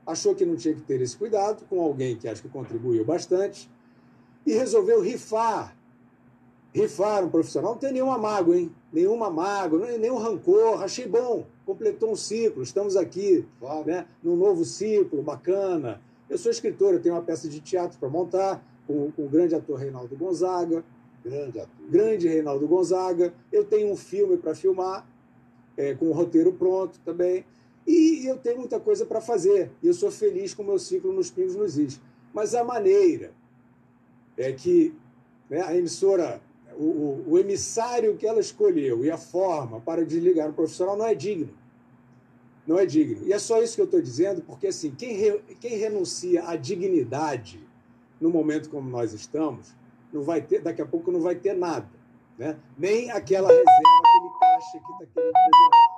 achou 0.07 0.35
que 0.35 0.45
não 0.45 0.57
tinha 0.57 0.75
que 0.75 0.83
ter 0.83 1.01
esse 1.01 1.17
cuidado 1.17 1.65
com 1.69 1.81
alguém 1.81 2.17
que 2.17 2.29
acho 2.29 2.43
que 2.43 2.49
contribuiu 2.49 3.05
bastante 3.05 3.69
e 4.47 4.53
resolveu 4.53 5.01
rifar. 5.01 5.77
Rifar 6.73 7.25
um 7.25 7.31
profissional, 7.31 7.73
não 7.73 7.79
tem 7.79 7.93
nenhuma 7.93 8.19
mágoa, 8.19 8.57
hein? 8.57 8.71
Nenhuma 8.93 9.31
mágoa, 9.31 9.97
nenhum 9.99 10.19
rancor, 10.19 10.83
achei 10.83 11.09
bom, 11.09 11.47
completou 11.65 12.13
um 12.13 12.17
ciclo, 12.17 12.63
estamos 12.63 12.97
aqui, 12.97 13.47
claro. 13.59 13.87
né, 13.87 14.07
num 14.23 14.37
novo 14.37 14.65
ciclo, 14.65 15.23
bacana. 15.23 16.01
Eu 16.29 16.37
sou 16.37 16.51
escritor, 16.51 16.95
eu 16.95 17.01
tenho 17.01 17.15
uma 17.15 17.23
peça 17.23 17.49
de 17.49 17.61
teatro 17.61 17.99
para 17.99 18.09
montar 18.09 18.63
com, 18.87 19.11
com 19.11 19.25
o 19.25 19.29
grande 19.29 19.55
ator 19.55 19.79
Reinaldo 19.79 20.15
Gonzaga. 20.17 20.85
Grande. 21.27 21.63
Grande 21.91 22.29
Reinaldo 22.29 22.69
Gonzaga. 22.69 23.35
Eu 23.53 23.65
tenho 23.65 23.93
um 23.93 23.97
filme 23.97 24.37
para 24.37 24.55
filmar, 24.55 25.05
é, 25.77 25.93
com 25.95 26.07
o 26.07 26.13
roteiro 26.13 26.53
pronto 26.53 27.01
também. 27.05 27.45
E 27.85 28.27
eu 28.27 28.37
tenho 28.37 28.59
muita 28.59 28.79
coisa 28.79 29.05
para 29.05 29.21
fazer. 29.21 29.73
E 29.83 29.89
eu 29.89 29.95
sou 29.95 30.11
feliz 30.11 30.55
com 30.55 30.63
o 30.63 30.67
meu 30.67 30.79
ciclo 30.79 31.13
nos 31.13 31.31
Pingos 31.31 31.57
nos 31.57 31.77
Is. 31.77 32.01
Mas 32.33 32.55
a 32.55 32.63
maneira 32.63 33.33
é 34.37 34.53
que 34.53 34.95
né, 35.51 35.63
a 35.63 35.77
emissora, 35.77 36.41
o, 36.77 36.85
o, 36.85 37.25
o, 37.31 37.39
emissário 37.39 38.17
que 38.17 38.27
ela 38.27 38.41
escolheu 38.41 39.05
e 39.05 39.11
a 39.11 39.19
forma 39.19 39.81
para 39.81 40.05
desligar 40.05 40.51
o 40.51 40.53
profissional 40.53 40.97
não 40.97 41.07
é 41.07 41.15
digno. 41.15 41.51
Não 42.67 42.79
é 42.79 42.87
digno. 42.87 43.27
E 43.27 43.33
é 43.33 43.39
só 43.39 43.63
isso 43.63 43.75
que 43.75 43.81
eu 43.81 43.87
estou 43.87 44.01
dizendo, 44.01 44.43
porque 44.43 44.69
assim, 44.69 44.91
quem, 44.91 45.17
re, 45.17 45.41
quem 45.61 45.77
renuncia 45.77 46.45
à 46.49 46.57
dignidade 46.57 47.61
no 48.21 48.31
momento 48.31 48.69
como 48.69 48.89
nós 48.89 49.13
estamos, 49.13 49.75
não 50.13 50.23
vai 50.23 50.41
ter, 50.41 50.63
daqui 50.63 50.83
a 50.83 50.87
pouco 50.87 51.11
não 51.11 51.21
vai 51.21 51.35
ter 51.35 51.55
nada. 51.55 51.89
Né? 52.39 52.59
Nem 52.77 53.11
aquela 53.11 53.49
reserva, 53.49 53.71
aquele 53.71 54.39
caixa 54.39 54.79
que 54.79 54.93
está 54.93 55.07
querendo 55.07 55.33
preservar. 55.33 55.97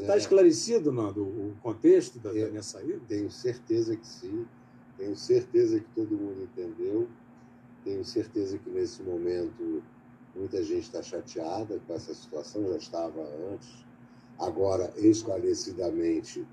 Está 0.00 0.16
esclarecido, 0.16 0.92
Nando, 0.92 1.22
o 1.22 1.56
contexto 1.62 2.18
da, 2.18 2.32
da 2.32 2.48
minha 2.48 2.62
saída? 2.62 3.00
Tenho 3.08 3.30
certeza 3.30 3.96
que 3.96 4.06
sim. 4.06 4.46
Tenho 4.96 5.16
certeza 5.16 5.80
que 5.80 5.88
todo 5.94 6.16
mundo 6.16 6.42
entendeu. 6.42 7.08
Tenho 7.84 8.04
certeza 8.04 8.58
que 8.58 8.70
nesse 8.70 9.02
momento 9.02 9.82
muita 10.34 10.62
gente 10.62 10.82
está 10.82 11.02
chateada 11.02 11.80
com 11.86 11.94
essa 11.94 12.14
situação, 12.14 12.68
já 12.68 12.76
estava 12.76 13.22
antes. 13.52 13.84
Agora, 14.38 14.92
esclarecidamente, 14.96 16.46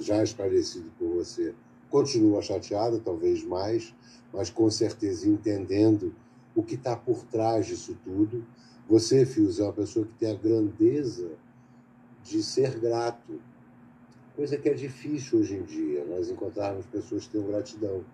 já 0.00 0.22
esclarecido 0.22 0.90
por 0.98 1.08
você, 1.14 1.54
continua 1.90 2.42
chateada, 2.42 2.98
talvez 2.98 3.44
mais, 3.44 3.94
mas 4.32 4.50
com 4.50 4.70
certeza 4.70 5.28
entendendo 5.28 6.14
o 6.54 6.62
que 6.62 6.74
está 6.74 6.96
por 6.96 7.24
trás 7.24 7.66
disso 7.66 7.96
tudo. 8.04 8.44
Você, 8.88 9.24
Fios, 9.24 9.60
é 9.60 9.64
uma 9.64 9.72
pessoa 9.72 10.06
que 10.06 10.14
tem 10.14 10.30
a 10.30 10.34
grandeza 10.34 11.30
de 12.22 12.42
ser 12.42 12.78
grato, 12.78 13.40
coisa 14.36 14.56
que 14.56 14.68
é 14.68 14.74
difícil 14.74 15.40
hoje 15.40 15.56
em 15.56 15.62
dia, 15.62 16.04
nós 16.04 16.30
encontrarmos 16.30 16.86
pessoas 16.86 17.24
que 17.24 17.32
tenham 17.32 17.48
gratidão. 17.48 18.04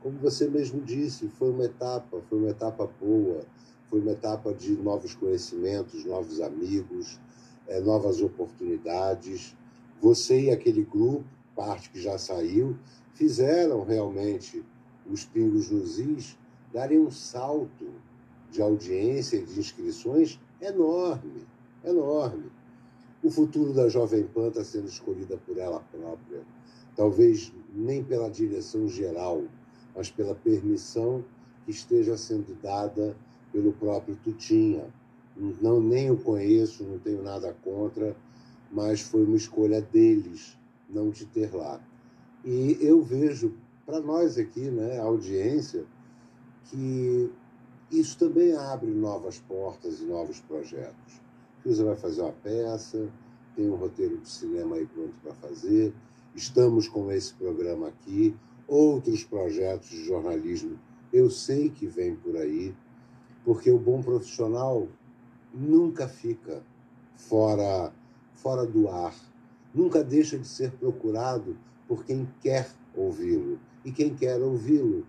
Como 0.00 0.18
você 0.18 0.48
mesmo 0.48 0.80
disse, 0.80 1.28
foi 1.28 1.50
uma 1.50 1.64
etapa, 1.64 2.20
foi 2.28 2.38
uma 2.38 2.50
etapa 2.50 2.88
boa, 3.00 3.44
foi 3.88 4.00
uma 4.00 4.12
etapa 4.12 4.52
de 4.52 4.72
novos 4.76 5.14
conhecimentos, 5.14 6.04
novos 6.04 6.40
amigos, 6.40 7.20
é, 7.66 7.80
novas 7.80 8.20
oportunidades. 8.20 9.56
Você 10.00 10.42
e 10.42 10.50
aquele 10.50 10.84
grupo, 10.84 11.24
parte 11.54 11.90
que 11.90 12.00
já 12.00 12.16
saiu, 12.18 12.76
fizeram 13.22 13.84
realmente 13.84 14.64
os 15.08 15.24
pingos 15.24 15.70
nos 15.70 15.96
is 16.00 16.36
darem 16.72 16.98
um 16.98 17.08
salto 17.08 17.86
de 18.50 18.60
audiência 18.60 19.36
e 19.36 19.44
de 19.44 19.60
inscrições 19.60 20.40
enorme, 20.60 21.46
enorme. 21.84 22.50
O 23.22 23.30
futuro 23.30 23.72
da 23.72 23.88
Jovem 23.88 24.24
Pan 24.24 24.48
está 24.48 24.64
sendo 24.64 24.88
escolhida 24.88 25.36
por 25.46 25.56
ela 25.56 25.78
própria, 25.92 26.42
talvez 26.96 27.52
nem 27.72 28.02
pela 28.02 28.28
direção 28.28 28.88
geral, 28.88 29.44
mas 29.94 30.10
pela 30.10 30.34
permissão 30.34 31.24
que 31.64 31.70
esteja 31.70 32.16
sendo 32.16 32.60
dada 32.60 33.16
pelo 33.52 33.72
próprio 33.74 34.16
Tutinha. 34.16 34.84
Não 35.60 35.80
nem 35.80 36.10
o 36.10 36.16
conheço, 36.16 36.82
não 36.82 36.98
tenho 36.98 37.22
nada 37.22 37.54
contra, 37.62 38.16
mas 38.72 39.00
foi 39.00 39.22
uma 39.22 39.36
escolha 39.36 39.80
deles 39.80 40.58
não 40.90 41.12
te 41.12 41.24
ter 41.24 41.54
lá. 41.54 41.80
E 42.44 42.78
eu 42.80 43.02
vejo 43.02 43.54
para 43.86 44.00
nós 44.00 44.38
aqui, 44.38 44.70
né, 44.70 44.98
a 44.98 45.04
audiência, 45.04 45.84
que 46.64 47.30
isso 47.90 48.18
também 48.18 48.56
abre 48.56 48.90
novas 48.90 49.38
portas 49.38 50.00
e 50.00 50.04
novos 50.04 50.40
projetos. 50.40 51.20
Fiusa 51.62 51.84
vai 51.84 51.96
fazer 51.96 52.22
uma 52.22 52.32
peça, 52.32 53.08
tem 53.54 53.68
um 53.68 53.76
roteiro 53.76 54.18
de 54.18 54.28
cinema 54.28 54.76
aí 54.76 54.86
pronto 54.86 55.14
para 55.22 55.34
fazer. 55.34 55.92
Estamos 56.34 56.88
com 56.88 57.12
esse 57.12 57.34
programa 57.34 57.88
aqui, 57.88 58.34
outros 58.66 59.22
projetos 59.22 59.90
de 59.90 60.04
jornalismo 60.04 60.78
eu 61.12 61.28
sei 61.28 61.68
que 61.68 61.86
vem 61.86 62.16
por 62.16 62.36
aí, 62.36 62.74
porque 63.44 63.70
o 63.70 63.78
bom 63.78 64.00
profissional 64.00 64.88
nunca 65.52 66.08
fica 66.08 66.62
fora, 67.14 67.92
fora 68.32 68.64
do 68.64 68.88
ar, 68.88 69.14
nunca 69.74 70.02
deixa 70.02 70.38
de 70.38 70.48
ser 70.48 70.72
procurado 70.72 71.56
por 71.92 72.06
quem 72.06 72.26
quer 72.40 72.70
ouvi-lo. 72.96 73.60
E 73.84 73.92
quem 73.92 74.14
quer 74.14 74.40
ouvi-lo 74.40 75.06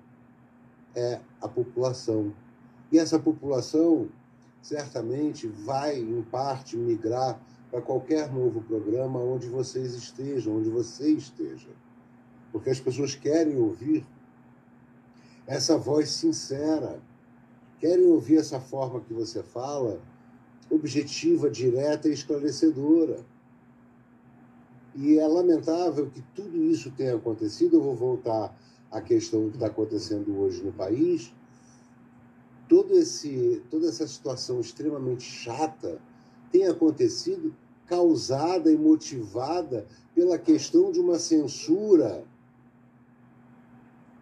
é 0.94 1.22
a 1.40 1.48
população. 1.48 2.34
E 2.92 3.00
essa 3.00 3.18
população 3.18 4.10
certamente 4.62 5.48
vai, 5.48 5.98
em 5.98 6.22
parte, 6.24 6.76
migrar 6.76 7.42
para 7.72 7.82
qualquer 7.82 8.30
novo 8.30 8.62
programa 8.64 9.18
onde 9.18 9.48
vocês 9.48 9.94
estejam, 9.94 10.58
onde 10.58 10.70
você 10.70 11.10
esteja. 11.10 11.70
Porque 12.52 12.70
as 12.70 12.82
pessoas 12.82 13.16
querem 13.16 13.56
ouvir 13.56 14.06
essa 15.48 15.78
voz 15.78 16.10
sincera, 16.10 17.00
querem 17.80 18.08
ouvir 18.08 18.40
essa 18.40 18.60
forma 18.60 19.00
que 19.00 19.14
você 19.14 19.42
fala, 19.42 20.02
objetiva, 20.70 21.50
direta 21.50 22.10
e 22.10 22.12
esclarecedora. 22.12 23.24
E 24.96 25.18
é 25.18 25.28
lamentável 25.28 26.10
que 26.10 26.22
tudo 26.36 26.64
isso 26.64 26.92
tenha 26.92 27.16
acontecido. 27.16 27.78
Eu 27.78 27.82
vou 27.82 27.96
voltar 27.96 28.56
à 28.92 29.02
questão 29.02 29.50
que 29.50 29.56
está 29.56 29.68
acontecendo 29.68 30.38
hoje 30.40 30.64
no 30.64 30.72
país 30.72 31.34
todo 32.74 32.96
esse, 32.96 33.62
toda 33.70 33.88
essa 33.88 34.08
situação 34.08 34.60
extremamente 34.60 35.24
chata 35.24 36.02
tem 36.52 36.68
acontecido 36.68 37.56
causada 37.86 38.72
e 38.72 38.78
motivada 38.78 39.86
pela 40.16 40.40
questão 40.40 40.92
de 40.92 41.00
uma 41.00 41.20
censura 41.20 42.26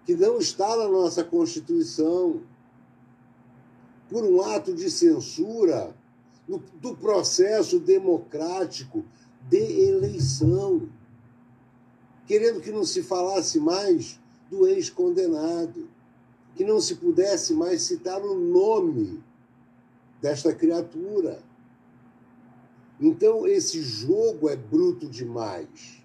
que 0.05 0.15
não 0.15 0.37
está 0.37 0.75
na 0.75 0.89
nossa 0.89 1.23
Constituição, 1.23 2.41
por 4.09 4.25
um 4.25 4.41
ato 4.41 4.73
de 4.73 4.91
censura 4.91 5.95
do 6.81 6.97
processo 6.97 7.79
democrático 7.79 9.05
de 9.49 9.57
eleição, 9.57 10.89
querendo 12.25 12.61
que 12.61 12.71
não 12.71 12.83
se 12.83 13.03
falasse 13.03 13.59
mais 13.59 14.19
do 14.49 14.67
ex-condenado 14.67 15.89
que 16.55 16.63
não 16.63 16.79
se 16.79 16.95
pudesse 16.95 17.53
mais 17.53 17.81
citar 17.83 18.21
o 18.21 18.35
nome 18.35 19.23
desta 20.21 20.53
criatura. 20.53 21.41
Então, 22.99 23.47
esse 23.47 23.81
jogo 23.81 24.47
é 24.47 24.55
bruto 24.55 25.07
demais. 25.07 26.03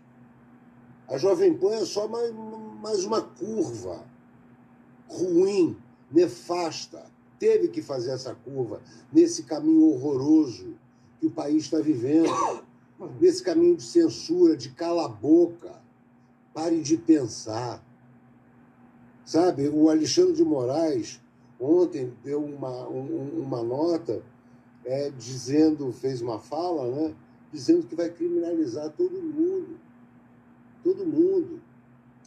A 1.08 1.18
Jovem 1.18 1.54
Pan 1.54 1.74
é 1.74 1.84
só 1.84 2.08
mais, 2.08 2.32
mais 2.80 3.04
uma 3.04 3.20
curva 3.20 4.04
ruim, 5.08 5.76
nefasta. 6.10 7.04
Teve 7.38 7.68
que 7.68 7.82
fazer 7.82 8.12
essa 8.12 8.34
curva 8.34 8.80
nesse 9.12 9.42
caminho 9.42 9.90
horroroso 9.90 10.74
que 11.20 11.26
o 11.26 11.30
país 11.30 11.64
está 11.64 11.80
vivendo, 11.80 12.30
nesse 13.20 13.42
caminho 13.42 13.76
de 13.76 13.82
censura, 13.82 14.56
de 14.56 14.70
cala-boca. 14.70 15.80
Pare 16.54 16.80
de 16.80 16.96
pensar. 16.96 17.84
Sabe, 19.24 19.68
o 19.68 19.90
Alexandre 19.90 20.34
de 20.34 20.44
Moraes 20.44 21.20
ontem 21.58 22.12
deu 22.22 22.44
uma, 22.44 22.88
um, 22.88 23.40
uma 23.40 23.62
nota 23.62 24.22
é, 24.84 25.10
dizendo, 25.10 25.92
fez 25.92 26.22
uma 26.22 26.38
fala, 26.38 26.88
né, 26.88 27.14
dizendo 27.52 27.86
que 27.86 27.96
vai 27.96 28.08
criminalizar 28.08 28.90
todo 28.92 29.20
mundo. 29.20 29.78
Todo 30.84 31.04
mundo. 31.04 31.60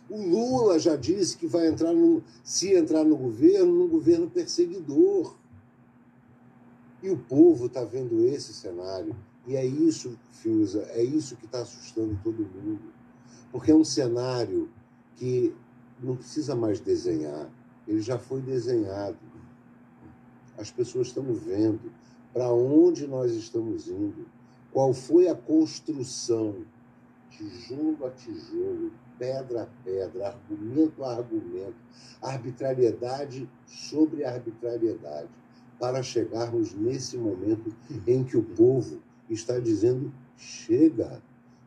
O 0.10 0.22
Lula 0.22 0.80
já 0.80 0.96
disse 0.96 1.38
que 1.38 1.48
vai 1.48 1.68
entrar 1.68 1.94
no, 1.94 2.24
se 2.44 2.74
entrar 2.74 3.04
no 3.04 3.16
governo, 3.16 3.72
num 3.72 3.88
governo 3.88 4.30
perseguidor. 4.30 5.38
E 7.02 7.10
o 7.10 7.18
povo 7.18 7.68
está 7.68 7.84
vendo 7.84 8.26
esse 8.26 8.54
cenário. 8.54 9.16
E 9.50 9.56
é 9.56 9.66
isso, 9.66 10.16
Fiuza, 10.30 10.84
é 10.92 11.02
isso 11.02 11.36
que 11.36 11.48
está 11.48 11.62
assustando 11.62 12.16
todo 12.24 12.38
mundo. 12.38 12.94
Porque 13.52 13.72
é 13.72 13.76
um 13.76 13.84
cenário 13.84 14.70
que 15.16 15.56
não 16.00 16.16
precisa 16.16 16.56
mais 16.56 16.80
desenhar, 16.80 17.50
ele 17.88 18.00
já 18.00 18.20
foi 18.20 18.42
desenhado. 18.42 19.18
As 20.56 20.70
pessoas 20.70 21.08
estão 21.08 21.34
vendo 21.34 21.92
para 22.32 22.54
onde 22.54 23.08
nós 23.08 23.34
estamos 23.34 23.88
indo, 23.88 24.28
qual 24.72 24.94
foi 24.94 25.28
a 25.28 25.34
construção, 25.34 26.64
tijolo 27.32 28.06
a 28.06 28.12
tijolo, 28.12 28.92
pedra 29.18 29.64
a 29.64 29.68
pedra, 29.84 30.28
argumento 30.28 31.04
a 31.04 31.16
argumento, 31.16 31.74
arbitrariedade 32.22 33.50
sobre 33.66 34.24
arbitrariedade, 34.24 35.30
para 35.80 36.04
chegarmos 36.04 36.76
nesse 36.76 37.18
momento 37.18 37.76
em 38.06 38.24
que 38.24 38.38
o 38.38 38.44
povo 38.44 39.09
está 39.34 39.60
dizendo: 39.60 40.12
chega, 40.38 41.22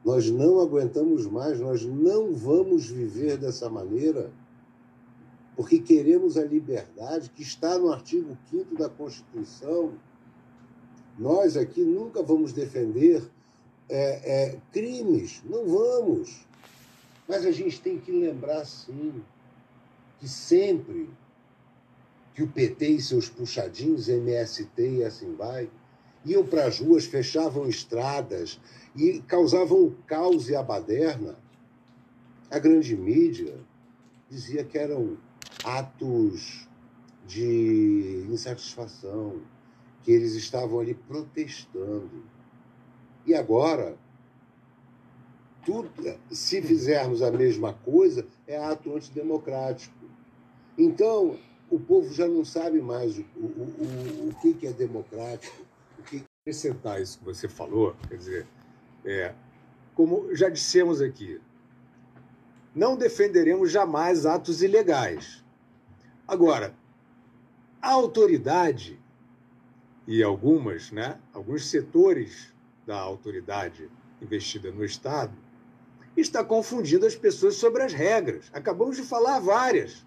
nós 0.04 0.30
não 0.30 0.60
aguentamos 0.60 1.26
mais, 1.26 1.60
nós 1.60 1.84
não 1.84 2.34
vamos 2.34 2.86
viver 2.86 3.36
dessa 3.36 3.70
maneira, 3.70 4.32
porque 5.54 5.78
queremos 5.78 6.36
a 6.36 6.44
liberdade 6.44 7.30
que 7.30 7.42
está 7.42 7.78
no 7.78 7.92
artigo 7.92 8.36
5 8.50 8.76
da 8.76 8.88
Constituição. 8.88 9.92
Nós 11.18 11.56
aqui 11.56 11.82
nunca 11.82 12.22
vamos 12.22 12.52
defender 12.52 13.22
é, 13.88 14.54
é, 14.54 14.58
crimes, 14.72 15.42
não 15.44 15.66
vamos. 15.66 16.46
Mas 17.28 17.44
a 17.46 17.52
gente 17.52 17.80
tem 17.80 17.98
que 17.98 18.10
lembrar, 18.10 18.64
sim, 18.64 19.22
que 20.18 20.26
sempre 20.26 21.08
que 22.34 22.42
o 22.42 22.48
PT 22.48 22.88
e 22.88 23.02
seus 23.02 23.28
puxadinhos, 23.28 24.08
MST 24.08 24.98
e 24.98 25.04
assim 25.04 25.34
vai, 25.34 25.68
iam 26.24 26.46
para 26.46 26.66
as 26.66 26.78
ruas, 26.78 27.04
fechavam 27.04 27.68
estradas 27.68 28.60
e 28.94 29.20
causavam 29.20 29.94
caos 30.06 30.48
e 30.48 30.56
a 30.56 30.62
baderna, 30.62 31.36
a 32.50 32.58
grande 32.58 32.96
mídia 32.96 33.58
dizia 34.28 34.64
que 34.64 34.78
eram 34.78 35.16
atos 35.64 36.68
de 37.26 38.26
insatisfação, 38.30 39.40
que 40.02 40.12
eles 40.12 40.34
estavam 40.34 40.80
ali 40.80 40.94
protestando. 40.94 42.24
E 43.24 43.34
agora, 43.34 43.96
tudo, 45.64 45.90
se 46.30 46.60
fizermos 46.60 47.22
a 47.22 47.30
mesma 47.30 47.72
coisa, 47.72 48.26
é 48.46 48.58
ato 48.58 48.94
antidemocrático. 48.94 49.94
Então, 50.76 51.38
o 51.70 51.78
povo 51.78 52.12
já 52.12 52.26
não 52.26 52.44
sabe 52.44 52.80
mais 52.80 53.18
o, 53.18 53.22
o, 53.36 53.44
o, 53.44 54.28
o 54.30 54.54
que 54.54 54.66
é 54.66 54.72
democrático. 54.72 55.64
Acrescentar 56.44 57.00
isso 57.00 57.20
que 57.20 57.24
você 57.24 57.46
falou, 57.48 57.94
quer 58.08 58.16
dizer, 58.16 58.46
é, 59.04 59.32
como 59.94 60.34
já 60.34 60.48
dissemos 60.48 61.00
aqui, 61.00 61.40
não 62.74 62.96
defenderemos 62.96 63.70
jamais 63.70 64.26
atos 64.26 64.60
ilegais. 64.60 65.44
Agora, 66.26 66.74
a 67.80 67.92
autoridade 67.92 69.00
e 70.04 70.20
algumas, 70.20 70.90
né, 70.90 71.16
alguns 71.32 71.66
setores 71.66 72.52
da 72.84 72.98
autoridade 72.98 73.88
investida 74.20 74.72
no 74.72 74.84
Estado 74.84 75.38
está 76.16 76.42
confundindo 76.42 77.06
as 77.06 77.14
pessoas 77.14 77.54
sobre 77.54 77.84
as 77.84 77.92
regras. 77.92 78.50
Acabamos 78.52 78.96
de 78.96 79.04
falar 79.04 79.38
várias. 79.38 80.04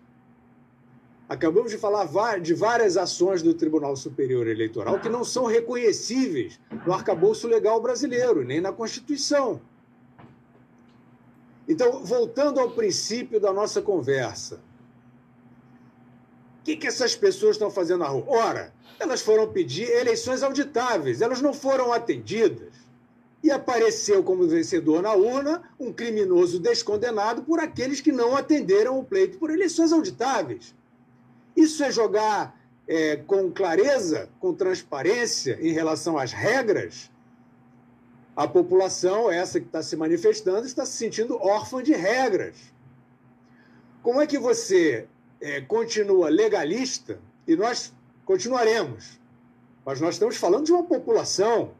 Acabamos 1.28 1.71
de 1.71 1.78
falar 1.80 2.39
de 2.39 2.53
várias 2.53 2.97
ações 2.97 3.41
do 3.41 3.53
Tribunal 3.53 3.95
Superior 3.95 4.47
Eleitoral 4.47 4.99
que 4.99 5.09
não 5.09 5.23
são 5.23 5.45
reconhecíveis 5.45 6.59
no 6.86 6.93
arcabouço 6.93 7.47
legal 7.47 7.82
brasileiro, 7.82 8.43
nem 8.43 8.61
na 8.61 8.71
Constituição. 8.71 9.59
Então, 11.67 12.03
voltando 12.05 12.59
ao 12.59 12.71
princípio 12.71 13.39
da 13.39 13.51
nossa 13.51 13.82
conversa, 13.82 14.61
o 16.59 16.63
que, 16.63 16.76
que 16.76 16.86
essas 16.86 17.15
pessoas 17.15 17.55
estão 17.55 17.71
fazendo 17.71 17.99
na 17.99 18.07
rua? 18.07 18.26
Ora, 18.28 18.73
elas 18.99 19.21
foram 19.21 19.51
pedir 19.51 19.89
eleições 19.89 20.43
auditáveis, 20.43 21.21
elas 21.21 21.41
não 21.41 21.55
foram 21.55 21.91
atendidas. 21.91 22.73
E 23.43 23.49
apareceu 23.49 24.23
como 24.23 24.47
vencedor 24.47 25.01
na 25.01 25.13
urna 25.13 25.63
um 25.80 25.91
criminoso 25.91 26.59
descondenado 26.59 27.43
por 27.43 27.59
aqueles 27.59 27.99
que 27.99 28.11
não 28.11 28.36
atenderam 28.36 28.99
o 28.99 29.03
pleito 29.03 29.39
por 29.39 29.49
eleições 29.49 29.91
auditáveis. 29.91 30.73
Isso 31.56 31.84
é 31.84 31.91
jogar 31.91 32.60
é, 32.88 33.18
com 33.18 33.51
clareza, 33.51 34.30
com 34.39 34.53
transparência 34.53 35.58
em 35.62 35.72
relação 35.72 36.18
às 36.18 36.32
regras. 36.32 37.10
A 38.36 38.47
população, 38.47 39.32
essa 39.32 39.60
que 39.60 39.66
está 39.66 39.82
se 39.82 39.95
manifestando, 39.95 40.66
está 40.66 40.86
se 40.86 40.93
sentindo 40.93 41.38
órfã 41.38 41.82
de 41.82 41.93
regras. 41.93 42.56
Como 44.03 44.22
é 44.22 44.28
que 44.28 44.38
você 44.38 45.08
é, 45.39 45.62
continua 45.62 46.30
legalista 46.30 47.20
e 47.47 47.56
nós 47.56 47.93
continuaremos? 48.26 49.20
Mas 49.86 50.01
nós 50.01 50.16
estamos 50.16 50.36
falando 50.36 50.66
de 50.66 50.74
uma 50.74 50.84
população. 50.84 51.74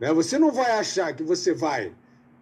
Né? 0.00 0.12
Você 0.12 0.38
não 0.38 0.50
vai 0.50 0.72
achar 0.72 1.14
que 1.14 1.22
você 1.22 1.52
vai, 1.52 1.94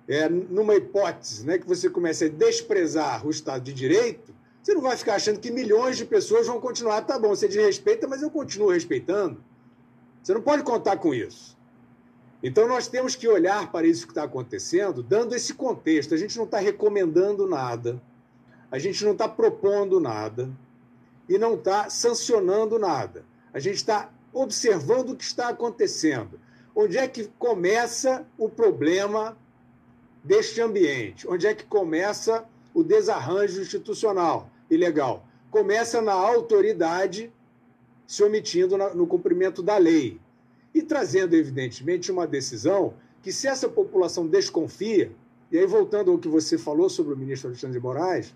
é, 0.06 0.28
numa 0.28 0.74
hipótese, 0.74 1.44
né, 1.44 1.58
que 1.58 1.66
você 1.66 1.90
comece 1.90 2.26
a 2.26 2.28
desprezar 2.28 3.26
o 3.26 3.30
Estado 3.30 3.64
de 3.64 3.72
Direito, 3.72 4.34
você 4.62 4.74
não 4.74 4.80
vai 4.80 4.96
ficar 4.96 5.16
achando 5.16 5.40
que 5.40 5.50
milhões 5.50 5.96
de 5.96 6.04
pessoas 6.04 6.46
vão 6.46 6.60
continuar, 6.60 7.02
tá 7.02 7.18
bom, 7.18 7.30
você 7.30 7.48
desrespeita, 7.48 8.06
mas 8.06 8.22
eu 8.22 8.30
continuo 8.30 8.70
respeitando. 8.70 9.42
Você 10.22 10.32
não 10.32 10.40
pode 10.40 10.62
contar 10.62 10.98
com 10.98 11.12
isso. 11.12 11.58
Então 12.40 12.68
nós 12.68 12.86
temos 12.86 13.16
que 13.16 13.26
olhar 13.26 13.72
para 13.72 13.86
isso 13.86 14.06
que 14.06 14.12
está 14.12 14.22
acontecendo, 14.22 15.02
dando 15.02 15.34
esse 15.34 15.52
contexto. 15.52 16.14
A 16.14 16.16
gente 16.16 16.36
não 16.36 16.44
está 16.44 16.58
recomendando 16.58 17.44
nada, 17.44 18.00
a 18.70 18.78
gente 18.78 19.04
não 19.04 19.12
está 19.12 19.28
propondo 19.28 19.98
nada 19.98 20.48
e 21.28 21.36
não 21.38 21.54
está 21.54 21.90
sancionando 21.90 22.78
nada. 22.78 23.24
A 23.52 23.58
gente 23.58 23.76
está 23.76 24.12
observando 24.32 25.10
o 25.10 25.16
que 25.16 25.24
está 25.24 25.48
acontecendo. 25.48 26.38
Onde 26.74 26.98
é 26.98 27.08
que 27.08 27.24
começa 27.36 28.24
o 28.38 28.48
problema 28.48 29.36
deste 30.22 30.60
ambiente? 30.60 31.28
Onde 31.28 31.48
é 31.48 31.54
que 31.54 31.64
começa 31.64 32.44
o 32.72 32.84
desarranjo 32.84 33.60
institucional 33.60 34.51
e 34.72 34.76
legal. 34.76 35.26
Começa 35.50 36.00
na 36.00 36.14
autoridade 36.14 37.30
se 38.06 38.22
omitindo 38.22 38.78
no 38.94 39.06
cumprimento 39.06 39.62
da 39.62 39.76
lei 39.76 40.18
e 40.74 40.80
trazendo, 40.80 41.34
evidentemente, 41.34 42.10
uma 42.10 42.26
decisão 42.26 42.94
que, 43.20 43.30
se 43.30 43.46
essa 43.46 43.68
população 43.68 44.26
desconfia, 44.26 45.12
e 45.50 45.58
aí 45.58 45.66
voltando 45.66 46.10
ao 46.10 46.18
que 46.18 46.26
você 46.28 46.56
falou 46.56 46.88
sobre 46.88 47.12
o 47.12 47.16
ministro 47.16 47.48
Alexandre 47.48 47.78
de 47.78 47.82
Moraes, 47.82 48.34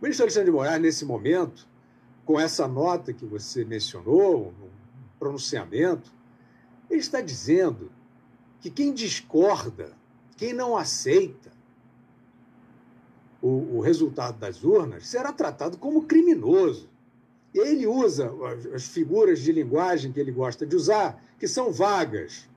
o 0.00 0.02
ministro 0.02 0.24
Alexandre 0.24 0.50
de 0.50 0.56
Moraes, 0.56 0.80
nesse 0.80 1.04
momento, 1.04 1.68
com 2.24 2.40
essa 2.40 2.66
nota 2.66 3.12
que 3.12 3.26
você 3.26 3.62
mencionou, 3.62 4.48
um 4.48 4.70
pronunciamento, 5.18 6.10
ele 6.88 7.00
está 7.00 7.20
dizendo 7.20 7.92
que 8.58 8.70
quem 8.70 8.94
discorda, 8.94 9.92
quem 10.38 10.54
não 10.54 10.74
aceita, 10.74 11.52
o, 13.44 13.76
o 13.76 13.80
resultado 13.80 14.38
das 14.38 14.64
urnas, 14.64 15.06
será 15.06 15.30
tratado 15.30 15.76
como 15.76 16.06
criminoso. 16.06 16.88
E 17.52 17.58
ele 17.58 17.86
usa 17.86 18.32
as 18.74 18.88
figuras 18.88 19.38
de 19.38 19.52
linguagem 19.52 20.10
que 20.10 20.18
ele 20.18 20.32
gosta 20.32 20.64
de 20.64 20.74
usar, 20.74 21.22
que 21.38 21.46
são 21.46 21.70
vagas. 21.70 22.48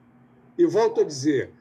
E 0.57 0.65
volto 0.65 1.01
a 1.01 1.03
dizer, 1.03 1.51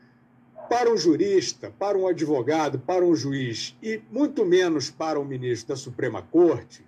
para 0.71 0.89
um 0.93 0.97
jurista, 0.97 1.75
para 1.77 1.99
um 1.99 2.07
advogado, 2.07 2.79
para 2.79 3.05
um 3.05 3.17
juiz 3.17 3.77
e 3.83 4.01
muito 4.13 4.45
menos 4.45 4.91
para 4.91 5.19
um 5.19 5.25
ministro 5.25 5.71
da 5.71 5.77
Suprema 5.77 6.23
Corte, 6.23 6.87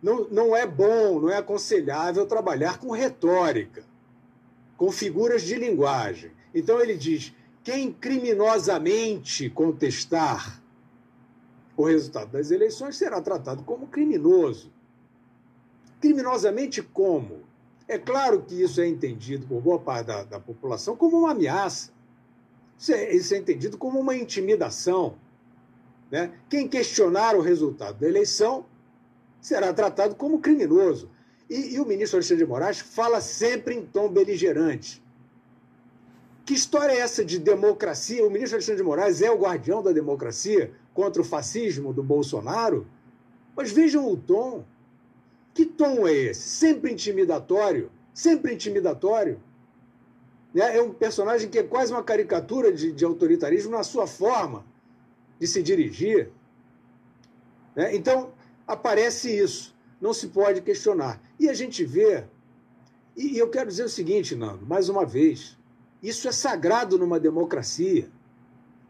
não, 0.00 0.28
não 0.28 0.56
é 0.56 0.64
bom, 0.64 1.18
não 1.18 1.28
é 1.28 1.38
aconselhável 1.38 2.24
trabalhar 2.24 2.78
com 2.78 2.92
retórica, 2.92 3.82
com 4.76 4.92
figuras 4.92 5.42
de 5.42 5.56
linguagem. 5.56 6.30
Então 6.54 6.80
ele 6.80 6.96
diz: 6.96 7.34
quem 7.64 7.92
criminosamente 7.92 9.50
contestar 9.50 10.61
o 11.76 11.84
resultado 11.84 12.30
das 12.32 12.50
eleições 12.50 12.96
será 12.96 13.20
tratado 13.20 13.62
como 13.64 13.86
criminoso. 13.86 14.72
Criminosamente 16.00 16.82
como? 16.82 17.40
É 17.88 17.98
claro 17.98 18.42
que 18.42 18.60
isso 18.60 18.80
é 18.80 18.86
entendido 18.86 19.46
por 19.46 19.60
boa 19.60 19.78
parte 19.78 20.06
da, 20.06 20.24
da 20.24 20.40
população 20.40 20.96
como 20.96 21.18
uma 21.18 21.32
ameaça. 21.32 21.90
Isso 22.78 22.92
é, 22.92 23.14
isso 23.14 23.34
é 23.34 23.38
entendido 23.38 23.78
como 23.78 23.98
uma 24.00 24.16
intimidação. 24.16 25.16
Né? 26.10 26.32
Quem 26.48 26.68
questionar 26.68 27.34
o 27.36 27.40
resultado 27.40 27.98
da 27.98 28.08
eleição 28.08 28.66
será 29.40 29.72
tratado 29.72 30.14
como 30.14 30.40
criminoso. 30.40 31.10
E, 31.48 31.74
e 31.74 31.80
o 31.80 31.86
ministro 31.86 32.18
Alexandre 32.18 32.44
de 32.44 32.50
Moraes 32.50 32.80
fala 32.80 33.20
sempre 33.20 33.74
em 33.74 33.84
tom 33.84 34.08
beligerante. 34.10 35.02
Que 36.44 36.54
história 36.54 36.92
é 36.92 36.98
essa 36.98 37.24
de 37.24 37.38
democracia? 37.38 38.26
O 38.26 38.30
ministro 38.30 38.56
Alexandre 38.56 38.82
de 38.82 38.86
Moraes 38.86 39.22
é 39.22 39.30
o 39.30 39.38
guardião 39.38 39.82
da 39.82 39.92
democracia 39.92 40.72
contra 40.94 41.22
o 41.22 41.24
fascismo 41.24 41.92
do 41.92 42.02
Bolsonaro? 42.02 42.86
Mas 43.56 43.70
vejam 43.70 44.08
o 44.10 44.16
tom. 44.16 44.64
Que 45.54 45.66
tom 45.66 46.06
é 46.06 46.12
esse? 46.12 46.40
Sempre 46.40 46.92
intimidatório? 46.92 47.90
Sempre 48.14 48.54
intimidatório? 48.54 49.40
Né? 50.52 50.76
É 50.76 50.82
um 50.82 50.92
personagem 50.92 51.48
que 51.48 51.58
é 51.58 51.62
quase 51.62 51.92
uma 51.92 52.02
caricatura 52.02 52.72
de, 52.72 52.92
de 52.92 53.04
autoritarismo 53.04 53.72
na 53.72 53.82
sua 53.82 54.06
forma 54.06 54.64
de 55.38 55.46
se 55.46 55.62
dirigir. 55.62 56.30
Né? 57.74 57.94
Então, 57.94 58.32
aparece 58.66 59.36
isso. 59.36 59.74
Não 60.00 60.12
se 60.12 60.28
pode 60.28 60.60
questionar. 60.62 61.20
E 61.38 61.48
a 61.48 61.54
gente 61.54 61.84
vê. 61.84 62.24
E 63.16 63.38
eu 63.38 63.48
quero 63.50 63.68
dizer 63.68 63.84
o 63.84 63.88
seguinte, 63.88 64.34
Nando, 64.34 64.66
mais 64.66 64.88
uma 64.88 65.04
vez: 65.04 65.56
isso 66.02 66.26
é 66.28 66.32
sagrado 66.32 66.98
numa 66.98 67.20
democracia. 67.20 68.10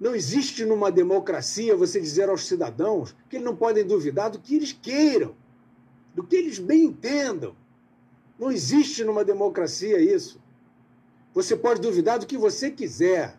Não 0.02 0.16
existe 0.16 0.64
numa 0.64 0.90
democracia 0.90 1.76
você 1.76 2.00
dizer 2.00 2.28
aos 2.28 2.48
cidadãos 2.48 3.14
que 3.30 3.36
eles 3.36 3.46
não 3.46 3.54
podem 3.54 3.86
duvidar 3.86 4.30
do 4.30 4.40
que 4.40 4.56
eles 4.56 4.72
queiram, 4.72 5.36
do 6.12 6.24
que 6.24 6.34
eles 6.34 6.58
bem 6.58 6.86
entendam. 6.86 7.54
Não 8.36 8.50
existe 8.50 9.04
numa 9.04 9.24
democracia 9.24 10.00
isso. 10.00 10.40
Você 11.32 11.54
pode 11.54 11.80
duvidar 11.80 12.18
do 12.18 12.26
que 12.26 12.36
você 12.36 12.68
quiser. 12.68 13.38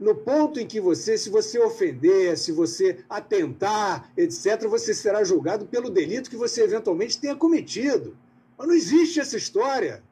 No 0.00 0.16
ponto 0.16 0.58
em 0.58 0.66
que 0.66 0.80
você, 0.80 1.16
se 1.16 1.30
você 1.30 1.60
ofender, 1.60 2.36
se 2.36 2.50
você 2.50 3.04
atentar, 3.08 4.10
etc., 4.16 4.66
você 4.66 4.92
será 4.92 5.22
julgado 5.22 5.64
pelo 5.64 5.88
delito 5.88 6.28
que 6.28 6.36
você 6.36 6.64
eventualmente 6.64 7.20
tenha 7.20 7.36
cometido. 7.36 8.16
Mas 8.58 8.66
não 8.66 8.74
existe 8.74 9.20
essa 9.20 9.36
história. 9.36 10.02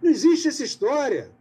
Não 0.00 0.12
existe 0.12 0.46
essa 0.46 0.62
história. 0.62 1.33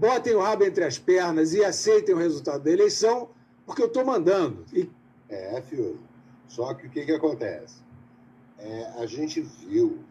Botem 0.00 0.34
o 0.34 0.40
rabo 0.40 0.64
entre 0.64 0.82
as 0.82 0.98
pernas 0.98 1.52
e 1.52 1.62
aceitem 1.62 2.14
o 2.14 2.18
resultado 2.18 2.64
da 2.64 2.70
eleição, 2.70 3.28
porque 3.66 3.82
eu 3.82 3.86
estou 3.86 4.02
mandando. 4.02 4.64
E... 4.72 4.90
É, 5.28 5.60
Fiore. 5.60 6.00
Só 6.48 6.72
que 6.72 6.86
o 6.86 6.90
que, 6.90 7.04
que 7.04 7.12
acontece? 7.12 7.82
É, 8.56 8.94
a 8.96 9.04
gente 9.04 9.42
viu, 9.42 10.02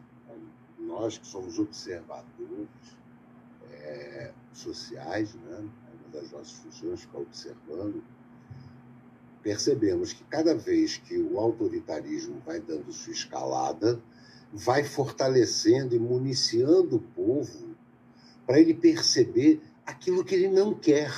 nós 0.77 1.17
que 1.17 1.25
somos 1.25 1.57
observadores 1.57 2.69
é, 3.81 4.31
sociais, 4.53 5.33
né? 5.33 5.57
uma 5.57 6.21
das 6.21 6.31
nossas 6.33 6.51
funções 6.51 7.01
ficar 7.01 7.17
observando, 7.17 8.03
percebemos 9.41 10.13
que 10.13 10.23
cada 10.25 10.53
vez 10.53 10.97
que 10.97 11.17
o 11.17 11.39
autoritarismo 11.39 12.39
vai 12.45 12.59
dando 12.59 12.93
sua 12.93 13.11
escalada, 13.11 13.99
vai 14.53 14.83
fortalecendo 14.83 15.95
e 15.95 15.99
municiando 15.99 16.97
o 16.97 16.99
povo 16.99 17.75
para 18.45 18.59
ele 18.59 18.75
perceber 18.75 19.59
aquilo 19.89 20.23
que 20.23 20.35
ele 20.35 20.47
não 20.47 20.73
quer. 20.73 21.11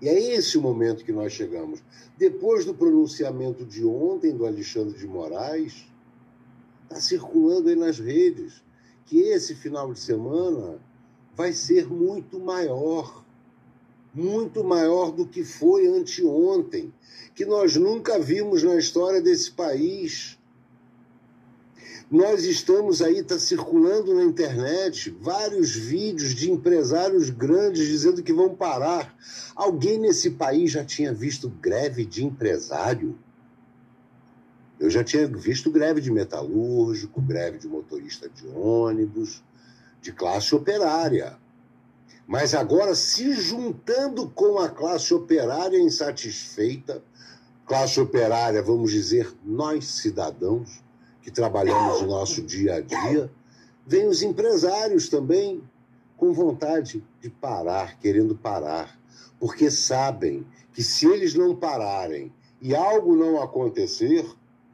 E 0.00 0.08
é 0.08 0.34
esse 0.34 0.58
o 0.58 0.62
momento 0.62 1.04
que 1.04 1.12
nós 1.12 1.32
chegamos. 1.32 1.82
Depois 2.18 2.64
do 2.64 2.74
pronunciamento 2.74 3.64
de 3.64 3.84
ontem 3.84 4.36
do 4.36 4.44
Alexandre 4.44 4.98
de 4.98 5.06
Moraes, 5.06 5.86
está 6.84 7.00
circulando 7.00 7.68
aí 7.68 7.76
nas 7.76 7.98
redes 7.98 8.62
que 9.06 9.20
esse 9.20 9.54
final 9.54 9.92
de 9.92 9.98
semana 9.98 10.78
vai 11.34 11.52
ser 11.52 11.86
muito 11.88 12.38
maior. 12.38 13.24
Muito 14.12 14.64
maior 14.64 15.12
do 15.12 15.26
que 15.26 15.44
foi 15.44 15.86
anteontem, 15.86 16.92
que 17.34 17.44
nós 17.44 17.76
nunca 17.76 18.18
vimos 18.18 18.62
na 18.62 18.76
história 18.76 19.20
desse 19.20 19.50
país. 19.52 20.35
Nós 22.08 22.44
estamos 22.44 23.02
aí, 23.02 23.18
está 23.18 23.36
circulando 23.36 24.14
na 24.14 24.22
internet 24.22 25.10
vários 25.20 25.74
vídeos 25.74 26.36
de 26.36 26.48
empresários 26.48 27.30
grandes 27.30 27.84
dizendo 27.84 28.22
que 28.22 28.32
vão 28.32 28.54
parar. 28.54 29.12
Alguém 29.56 29.98
nesse 29.98 30.30
país 30.30 30.70
já 30.70 30.84
tinha 30.84 31.12
visto 31.12 31.48
greve 31.48 32.04
de 32.04 32.24
empresário? 32.24 33.18
Eu 34.78 34.88
já 34.88 35.02
tinha 35.02 35.26
visto 35.26 35.68
greve 35.68 36.00
de 36.00 36.12
metalúrgico, 36.12 37.20
greve 37.20 37.58
de 37.58 37.66
motorista 37.66 38.28
de 38.28 38.46
ônibus, 38.46 39.42
de 40.00 40.12
classe 40.12 40.54
operária. 40.54 41.36
Mas 42.24 42.54
agora, 42.54 42.94
se 42.94 43.32
juntando 43.32 44.30
com 44.30 44.60
a 44.60 44.68
classe 44.68 45.12
operária 45.12 45.80
insatisfeita, 45.80 47.02
classe 47.66 48.00
operária, 48.00 48.62
vamos 48.62 48.92
dizer, 48.92 49.34
nós 49.44 49.86
cidadãos, 49.86 50.85
que 51.26 51.30
trabalhamos 51.32 52.02
no 52.02 52.06
nosso 52.06 52.40
dia 52.40 52.76
a 52.76 52.80
dia, 52.80 53.28
vem 53.84 54.06
os 54.06 54.22
empresários 54.22 55.08
também 55.08 55.60
com 56.16 56.32
vontade 56.32 57.04
de 57.20 57.28
parar, 57.28 57.98
querendo 57.98 58.36
parar, 58.36 58.96
porque 59.40 59.68
sabem 59.68 60.46
que 60.72 60.84
se 60.84 61.04
eles 61.04 61.34
não 61.34 61.56
pararem 61.56 62.32
e 62.62 62.76
algo 62.76 63.16
não 63.16 63.42
acontecer, 63.42 64.24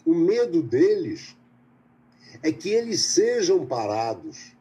o 0.05 0.14
medo 0.14 0.62
deles 0.62 1.34
é 2.42 2.53
que 2.53 2.68
eles 2.68 3.00
sejam 3.00 3.64
parados. 3.64 4.53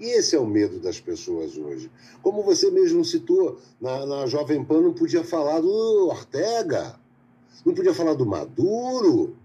E 0.00 0.06
esse 0.06 0.34
é 0.34 0.40
o 0.40 0.44
medo 0.46 0.80
das 0.80 0.98
pessoas 0.98 1.56
hoje. 1.56 1.88
Como 2.20 2.42
você 2.42 2.68
mesmo 2.68 3.04
citou, 3.04 3.60
na, 3.80 4.04
na 4.04 4.26
Jovem 4.26 4.64
Pan 4.64 4.80
não 4.80 4.92
podia 4.92 5.22
falar 5.22 5.60
do 5.60 6.08
Ortega, 6.08 6.98
não 7.64 7.72
podia 7.72 7.94
falar 7.94 8.14
do 8.14 8.26
Maduro, 8.26 9.36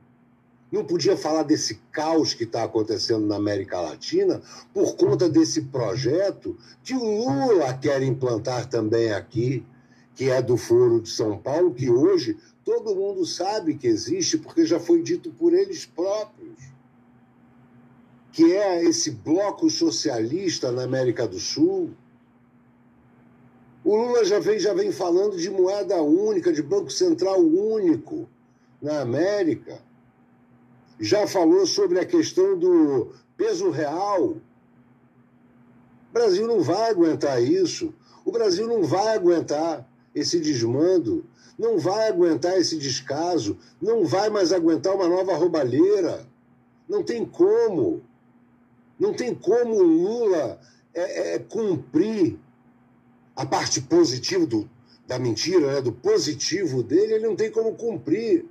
não 0.71 0.85
podia 0.85 1.17
falar 1.17 1.43
desse 1.43 1.75
caos 1.91 2.33
que 2.33 2.45
está 2.45 2.63
acontecendo 2.63 3.25
na 3.25 3.35
América 3.35 3.81
Latina 3.81 4.41
por 4.73 4.95
conta 4.95 5.27
desse 5.27 5.63
projeto 5.63 6.57
que 6.81 6.93
o 6.93 7.03
Lula 7.03 7.73
quer 7.73 8.01
implantar 8.01 8.69
também 8.69 9.11
aqui, 9.11 9.65
que 10.15 10.29
é 10.29 10.41
do 10.41 10.55
Foro 10.55 11.01
de 11.01 11.09
São 11.09 11.37
Paulo, 11.37 11.73
que 11.73 11.89
hoje 11.89 12.37
todo 12.63 12.95
mundo 12.95 13.25
sabe 13.25 13.75
que 13.75 13.87
existe, 13.87 14.37
porque 14.37 14.65
já 14.65 14.79
foi 14.79 15.01
dito 15.01 15.29
por 15.31 15.53
eles 15.53 15.85
próprios, 15.85 16.57
que 18.31 18.53
é 18.53 18.81
esse 18.85 19.11
bloco 19.11 19.69
socialista 19.69 20.71
na 20.71 20.83
América 20.83 21.27
do 21.27 21.39
Sul. 21.39 21.91
O 23.83 23.95
Lula 23.95 24.23
já 24.23 24.39
vem, 24.39 24.57
já 24.57 24.73
vem 24.73 24.91
falando 24.91 25.35
de 25.35 25.49
moeda 25.49 26.01
única, 26.01 26.53
de 26.53 26.61
Banco 26.61 26.91
Central 26.91 27.41
único 27.41 28.29
na 28.81 29.01
América 29.01 29.81
já 31.01 31.25
falou 31.25 31.65
sobre 31.65 31.99
a 31.99 32.05
questão 32.05 32.57
do 32.57 33.11
peso 33.35 33.71
real. 33.71 34.37
O 36.09 36.13
Brasil 36.13 36.45
não 36.45 36.61
vai 36.61 36.91
aguentar 36.91 37.41
isso. 37.41 37.91
O 38.23 38.31
Brasil 38.31 38.67
não 38.67 38.83
vai 38.83 39.15
aguentar 39.15 39.89
esse 40.13 40.39
desmando, 40.39 41.25
não 41.57 41.79
vai 41.79 42.07
aguentar 42.07 42.55
esse 42.59 42.77
descaso, 42.77 43.57
não 43.81 44.05
vai 44.05 44.29
mais 44.29 44.53
aguentar 44.53 44.93
uma 44.93 45.07
nova 45.07 45.35
roubalheira. 45.35 46.27
Não 46.87 47.01
tem 47.01 47.25
como. 47.25 48.03
Não 48.99 49.11
tem 49.13 49.33
como 49.33 49.73
o 49.73 49.83
Lula 49.83 50.59
é, 50.93 51.35
é, 51.35 51.39
cumprir 51.39 52.37
a 53.35 53.43
parte 53.43 53.81
positiva 53.81 54.45
do, 54.45 54.69
da 55.07 55.17
mentira, 55.17 55.73
né, 55.73 55.81
do 55.81 55.91
positivo 55.91 56.83
dele, 56.83 57.15
ele 57.15 57.27
não 57.27 57.35
tem 57.35 57.49
como 57.49 57.73
cumprir. 57.73 58.45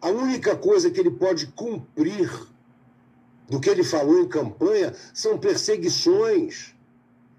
A 0.00 0.08
única 0.08 0.56
coisa 0.56 0.90
que 0.90 0.98
ele 0.98 1.10
pode 1.10 1.48
cumprir 1.48 2.30
do 3.48 3.60
que 3.60 3.68
ele 3.68 3.84
falou 3.84 4.20
em 4.20 4.28
campanha 4.28 4.94
são 5.12 5.38
perseguições. 5.38 6.74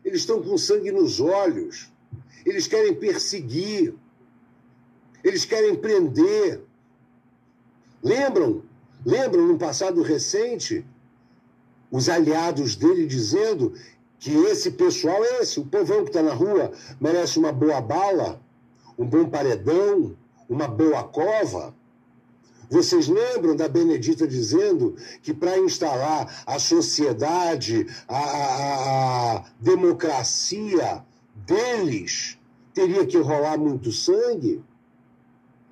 Eles 0.04 0.22
estão 0.22 0.42
com 0.42 0.58
sangue 0.58 0.92
nos 0.92 1.20
olhos. 1.20 1.92
Eles 2.46 2.68
querem 2.68 2.94
perseguir. 2.94 3.96
Eles 5.24 5.46
querem 5.46 5.76
prender. 5.76 6.62
Lembram? 8.04 8.64
Lembram 9.06 9.48
no 9.48 9.58
passado 9.58 10.02
recente 10.02 10.86
os 11.90 12.08
aliados 12.08 12.76
dele 12.76 13.06
dizendo 13.06 13.74
que 14.20 14.32
esse 14.32 14.72
pessoal, 14.72 15.24
esse, 15.24 15.60
o 15.60 15.66
povão 15.66 16.04
que 16.04 16.10
está 16.10 16.22
na 16.22 16.34
rua, 16.34 16.72
merece 17.00 17.40
uma 17.40 17.52
boa 17.52 17.82
bala, 17.82 18.40
um 18.98 19.06
bom 19.06 19.28
paredão, 19.28 20.16
uma 20.48 20.68
boa 20.68 21.04
cova. 21.04 21.76
Vocês 22.72 23.10
lembram 23.10 23.54
da 23.54 23.68
Benedita 23.68 24.26
dizendo 24.26 24.96
que 25.22 25.34
para 25.34 25.60
instalar 25.60 26.42
a 26.48 26.58
sociedade, 26.58 27.86
a, 28.08 28.18
a, 28.18 29.36
a 29.40 29.46
democracia 29.60 31.04
deles, 31.36 32.40
teria 32.74 33.06
que 33.06 33.18
rolar 33.18 33.58
muito 33.58 33.92
sangue? 33.92 34.64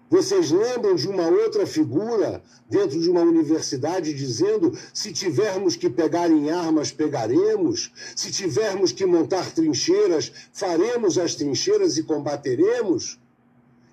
Vocês 0.10 0.52
lembram 0.52 0.94
de 0.96 1.08
uma 1.08 1.26
outra 1.30 1.66
figura 1.66 2.44
dentro 2.70 3.00
de 3.00 3.10
uma 3.10 3.22
universidade 3.22 4.14
dizendo: 4.14 4.78
se 4.94 5.14
tivermos 5.14 5.78
que 5.78 5.90
pegar 5.90 6.30
em 6.30 6.52
armas, 6.52 6.92
pegaremos, 6.92 7.94
se 8.14 8.30
tivermos 8.30 8.92
que 8.92 9.06
montar 9.06 9.50
trincheiras, 9.52 10.34
faremos 10.52 11.18
as 11.18 11.34
trincheiras 11.34 11.98
e 11.98 12.04
combateremos? 12.04 13.18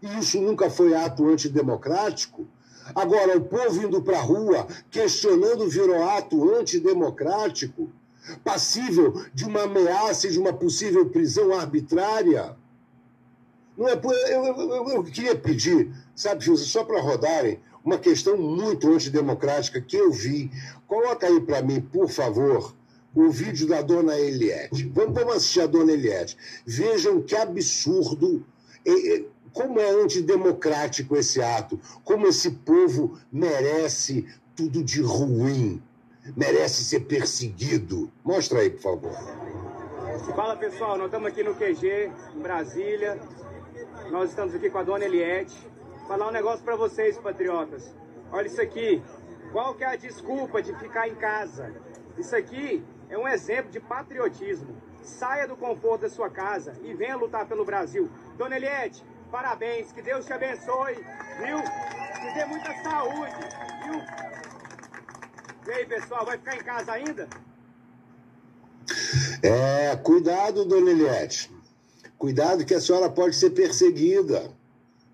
E 0.03 0.19
isso 0.19 0.41
nunca 0.41 0.69
foi 0.69 0.93
ato 0.93 1.29
antidemocrático? 1.29 2.49
Agora, 2.95 3.37
o 3.37 3.45
povo 3.45 3.83
indo 3.83 4.03
para 4.03 4.19
a 4.19 4.23
rua 4.23 4.67
questionando 4.91 5.69
virou 5.69 6.03
ato 6.05 6.55
antidemocrático, 6.55 7.91
passível 8.45 9.25
de 9.35 9.45
uma 9.45 9.63
ameaça 9.63 10.27
e 10.27 10.31
de 10.31 10.39
uma 10.39 10.53
possível 10.53 11.09
prisão 11.09 11.53
arbitrária. 11.53 12.57
Não 13.77 13.89
é, 13.89 13.93
eu, 13.95 14.45
eu, 14.45 14.89
eu 14.89 15.05
queria 15.05 15.37
pedir, 15.37 15.93
sabe, 16.15 16.45
José, 16.45 16.65
só 16.65 16.85
para 16.85 17.01
rodarem, 17.01 17.61
uma 17.85 17.99
questão 17.99 18.37
muito 18.37 18.93
antidemocrática 18.93 19.81
que 19.81 19.97
eu 19.97 20.11
vi. 20.11 20.51
Coloca 20.89 21.27
aí 21.27 21.41
para 21.41 21.63
mim, 21.63 21.81
por 21.81 22.09
favor, 22.09 22.75
o 23.15 23.31
vídeo 23.31 23.69
da 23.69 23.81
dona 23.81 24.19
Eliette. 24.19 24.91
Vamos, 24.93 25.15
vamos 25.15 25.37
assistir 25.37 25.61
a 25.61 25.67
dona 25.67 25.93
Eliette. 25.93 26.37
Vejam 26.67 27.23
que 27.23 27.37
absurdo 27.37 28.45
como 29.57 29.81
é 29.81 29.89
antidemocrático 29.89 31.17
esse 31.17 31.41
ato, 31.41 31.81
como 32.05 32.27
esse 32.27 32.51
povo 32.51 33.19
merece 33.33 34.29
tudo 34.55 34.85
de 34.85 35.01
ruim, 35.01 35.83
merece 36.37 36.85
ser 36.85 37.01
perseguido. 37.01 38.13
Mostra 38.23 38.61
aí, 38.61 38.69
por 38.69 38.83
favor. 38.83 39.13
Fala 40.35 40.57
pessoal, 40.57 40.99
nós 40.99 41.07
estamos 41.07 41.29
aqui 41.29 41.43
no 41.43 41.55
QG, 41.55 42.13
em 42.35 42.39
Brasília. 42.39 43.19
Nós 44.11 44.29
estamos 44.29 44.55
aqui 44.55 44.69
com 44.69 44.77
a 44.77 44.83
dona 44.83 45.07
Eliette. 45.07 45.57
Falar 46.07 46.29
um 46.29 46.33
negócio 46.33 46.63
para 46.63 46.77
vocês, 46.77 47.17
patriotas. 47.17 47.95
Olha 48.31 48.49
isso 48.49 48.61
aqui. 48.61 49.03
Qual 49.53 49.75
que 49.75 49.85
é 49.85 49.87
a 49.87 49.97
desculpa 49.97 50.61
de 50.61 50.75
ficar 50.75 51.09
em 51.09 51.15
casa? 51.15 51.73
Isso 52.19 52.37
aqui 52.37 52.85
é 53.09 53.17
um 53.17 53.27
exemplo 53.27 53.71
de 53.71 53.81
patriotismo. 53.81 54.77
Saia 55.03 55.49
do 55.49 55.57
conforto 55.57 56.03
da 56.03 56.11
sua 56.11 56.29
casa 56.29 56.75
e 56.83 56.93
venha 56.93 57.17
lutar 57.17 57.47
pelo 57.47 57.65
Brasil. 57.65 58.11
Dona 58.37 58.57
Eliette, 58.57 59.03
Parabéns, 59.31 59.93
que 59.93 60.03
Deus 60.03 60.25
te 60.25 60.33
abençoe, 60.33 60.95
viu? 61.39 61.63
Te 61.63 62.35
dê 62.35 62.45
muita 62.47 62.73
saúde, 62.83 63.35
viu? 63.85 64.03
E 65.67 65.73
aí, 65.73 65.87
pessoal, 65.87 66.25
vai 66.25 66.39
ficar 66.39 66.57
em 66.57 66.65
casa 66.65 66.93
ainda? 66.93 67.29
É, 69.43 69.97
cuidado, 69.97 70.65
dona 70.65 70.91
Eliette. 70.91 71.51
Cuidado 72.17 72.65
que 72.65 72.75
a 72.75 72.81
senhora 72.81 73.11
pode 73.11 73.37
ser 73.37 73.51
perseguida. 73.51 74.51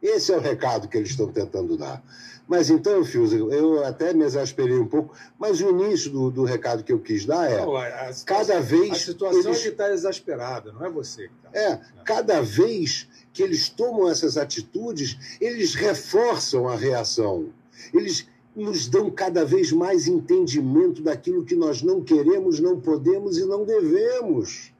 Esse 0.00 0.32
é 0.32 0.36
o 0.36 0.40
recado 0.40 0.88
que 0.88 0.96
eles 0.96 1.10
estão 1.10 1.32
tentando 1.32 1.76
dar. 1.76 2.02
Mas 2.46 2.68
então, 2.68 3.04
Fios, 3.04 3.32
eu 3.32 3.84
até 3.84 4.12
me 4.12 4.24
exasperei 4.24 4.76
um 4.76 4.86
pouco, 4.86 5.14
mas 5.38 5.60
o 5.60 5.70
início 5.70 6.10
do, 6.10 6.30
do 6.30 6.44
recado 6.44 6.82
que 6.82 6.92
eu 6.92 6.98
quis 6.98 7.24
dar 7.24 7.50
é: 7.50 7.64
não, 7.64 7.76
a, 7.76 8.10
cada 8.26 8.60
vez. 8.60 8.90
A 8.90 8.94
situação 8.96 9.40
eles... 9.40 9.58
é 9.58 9.62
que 9.62 9.68
está 9.68 9.90
exasperada, 9.90 10.72
não 10.72 10.84
é 10.84 10.90
você 10.90 11.28
que 11.28 11.34
está. 11.46 11.58
É, 11.58 11.80
cada 12.04 12.42
vez 12.42 13.08
que 13.32 13.42
eles 13.42 13.68
tomam 13.68 14.08
essas 14.08 14.36
atitudes, 14.36 15.36
eles 15.40 15.74
reforçam 15.74 16.68
a 16.68 16.76
reação. 16.76 17.48
Eles 17.92 18.28
nos 18.54 18.86
dão 18.86 19.10
cada 19.10 19.44
vez 19.44 19.72
mais 19.72 20.06
entendimento 20.06 21.02
daquilo 21.02 21.44
que 21.44 21.56
nós 21.56 21.82
não 21.82 22.02
queremos, 22.02 22.60
não 22.60 22.78
podemos 22.78 23.38
e 23.38 23.46
não 23.46 23.64
devemos. 23.64 24.72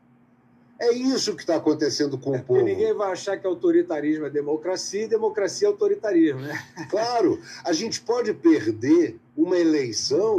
É 0.79 0.93
isso 0.93 1.37
que 1.37 1.43
está 1.43 1.57
acontecendo 1.57 2.19
com 2.19 2.35
é 2.35 2.39
o 2.41 2.43
povo. 2.43 2.63
Ninguém 2.63 2.93
vai 2.93 3.13
achar 3.13 3.39
que 3.39 3.47
autoritarismo 3.47 4.27
é 4.27 4.31
democracia 4.31 5.05
e 5.05 5.09
democracia 5.09 5.69
é 5.69 5.71
autoritarismo, 5.71 6.41
né? 6.41 6.61
Claro, 6.91 7.41
a 7.65 7.73
gente 7.73 8.01
pode 8.01 8.35
perder 8.35 9.17
uma 9.37 9.57
eleição 9.57 10.35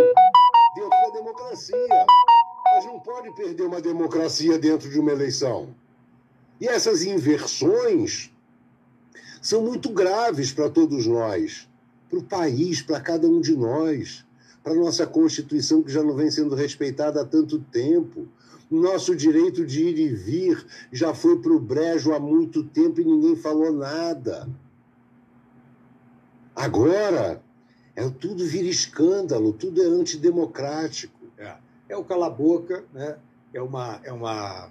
dentro 0.75 0.89
da 0.89 1.09
democracia, 1.13 2.05
mas 2.75 2.85
não 2.85 2.99
pode 2.99 3.33
perder 3.35 3.63
uma 3.63 3.79
democracia 3.79 4.59
dentro 4.59 4.89
de 4.89 4.99
uma 4.99 5.11
eleição. 5.11 5.73
E 6.59 6.67
essas 6.67 7.03
inversões 7.03 8.31
são 9.41 9.61
muito 9.61 9.89
graves 9.89 10.51
para 10.51 10.69
todos 10.69 11.05
nós, 11.05 11.67
para 12.09 12.19
o 12.19 12.23
país, 12.23 12.81
para 12.81 13.01
cada 13.01 13.27
um 13.27 13.41
de 13.41 13.55
nós, 13.55 14.25
para 14.63 14.71
a 14.73 14.75
nossa 14.75 15.05
Constituição, 15.05 15.83
que 15.83 15.91
já 15.91 16.01
não 16.01 16.15
vem 16.15 16.31
sendo 16.31 16.55
respeitada 16.55 17.21
há 17.21 17.25
tanto 17.25 17.59
tempo. 17.59 18.27
Nosso 18.71 19.15
direito 19.15 19.65
de 19.65 19.83
ir 19.83 19.99
e 19.99 20.15
vir 20.15 20.65
já 20.91 21.13
foi 21.13 21.39
para 21.39 21.51
o 21.51 21.59
brejo 21.59 22.13
há 22.13 22.19
muito 22.19 22.63
tempo 22.63 23.01
e 23.01 23.05
ninguém 23.05 23.35
falou 23.35 23.71
nada. 23.71 24.47
Agora, 26.55 27.43
é, 27.95 28.09
tudo 28.09 28.45
vira 28.45 28.67
escândalo, 28.67 29.53
tudo 29.53 29.81
é 29.81 29.85
antidemocrático. 29.85 31.19
É, 31.37 31.55
é 31.89 31.97
o 31.97 32.03
cala-boca, 32.03 32.85
né? 32.93 33.17
é, 33.53 33.61
uma, 33.61 33.99
é 34.03 34.11
uma 34.11 34.69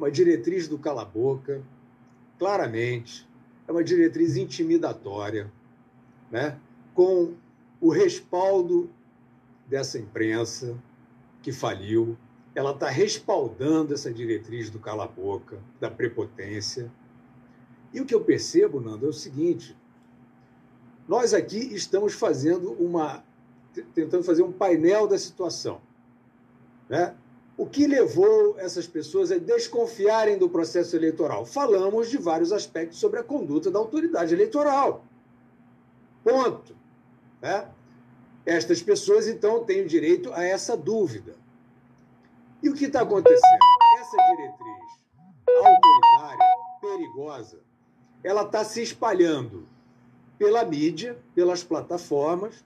uma 0.00 0.10
diretriz 0.10 0.66
do 0.66 0.78
cala-boca, 0.78 1.62
claramente, 2.38 3.28
é 3.68 3.72
uma 3.72 3.84
diretriz 3.84 4.34
intimidatória, 4.34 5.52
né? 6.30 6.58
com 6.94 7.34
o 7.78 7.90
respaldo 7.90 8.90
dessa 9.66 9.98
imprensa 9.98 10.76
que 11.42 11.52
faliu. 11.52 12.16
Ela 12.54 12.72
está 12.72 12.88
respaldando 12.88 13.92
essa 13.92 14.10
diretriz 14.10 14.70
do 14.70 14.78
cala-boca, 14.78 15.58
da 15.78 15.90
prepotência. 15.90 16.90
E 17.92 18.00
o 18.00 18.06
que 18.06 18.14
eu 18.14 18.24
percebo, 18.24 18.80
Nando, 18.80 19.04
é 19.04 19.08
o 19.10 19.12
seguinte: 19.12 19.76
nós 21.06 21.34
aqui 21.34 21.58
estamos 21.74 22.14
fazendo 22.14 22.72
uma. 22.72 23.22
tentando 23.94 24.24
fazer 24.24 24.42
um 24.42 24.52
painel 24.52 25.06
da 25.06 25.18
situação. 25.18 25.80
Né? 26.88 27.14
O 27.60 27.66
que 27.66 27.86
levou 27.86 28.58
essas 28.58 28.86
pessoas 28.86 29.30
a 29.30 29.36
desconfiarem 29.36 30.38
do 30.38 30.48
processo 30.48 30.96
eleitoral? 30.96 31.44
Falamos 31.44 32.08
de 32.08 32.16
vários 32.16 32.52
aspectos 32.52 32.98
sobre 32.98 33.20
a 33.20 33.22
conduta 33.22 33.70
da 33.70 33.78
autoridade 33.78 34.32
eleitoral. 34.32 35.04
Ponto. 36.24 36.74
Né? 37.38 37.68
Estas 38.46 38.80
pessoas, 38.80 39.28
então, 39.28 39.62
têm 39.62 39.86
direito 39.86 40.32
a 40.32 40.42
essa 40.42 40.74
dúvida. 40.74 41.34
E 42.62 42.70
o 42.70 42.74
que 42.74 42.86
está 42.86 43.02
acontecendo? 43.02 43.60
Essa 43.98 44.16
diretriz 44.30 44.90
autoritária, 45.46 46.46
perigosa, 46.80 47.58
ela 48.24 48.44
está 48.44 48.64
se 48.64 48.80
espalhando 48.80 49.68
pela 50.38 50.64
mídia, 50.64 51.18
pelas 51.34 51.62
plataformas 51.62 52.64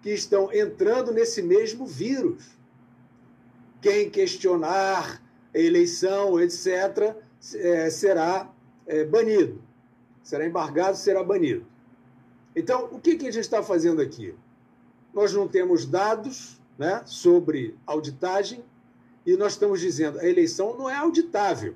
que 0.00 0.08
estão 0.08 0.50
entrando 0.50 1.12
nesse 1.12 1.42
mesmo 1.42 1.84
vírus 1.84 2.61
quem 3.82 4.08
questionar 4.08 5.20
a 5.52 5.58
eleição, 5.58 6.40
etc., 6.40 7.16
é, 7.56 7.90
será 7.90 8.50
é, 8.86 9.04
banido. 9.04 9.60
Será 10.22 10.46
embargado, 10.46 10.96
será 10.96 11.22
banido. 11.22 11.66
Então, 12.54 12.88
o 12.92 13.00
que, 13.00 13.16
que 13.16 13.26
a 13.26 13.30
gente 13.30 13.42
está 13.42 13.62
fazendo 13.62 14.00
aqui? 14.00 14.34
Nós 15.12 15.34
não 15.34 15.48
temos 15.48 15.84
dados 15.84 16.60
né, 16.78 17.02
sobre 17.04 17.76
auditagem 17.84 18.64
e 19.26 19.36
nós 19.36 19.52
estamos 19.52 19.80
dizendo 19.80 20.20
a 20.20 20.26
eleição 20.26 20.78
não 20.78 20.88
é 20.88 20.94
auditável. 20.94 21.74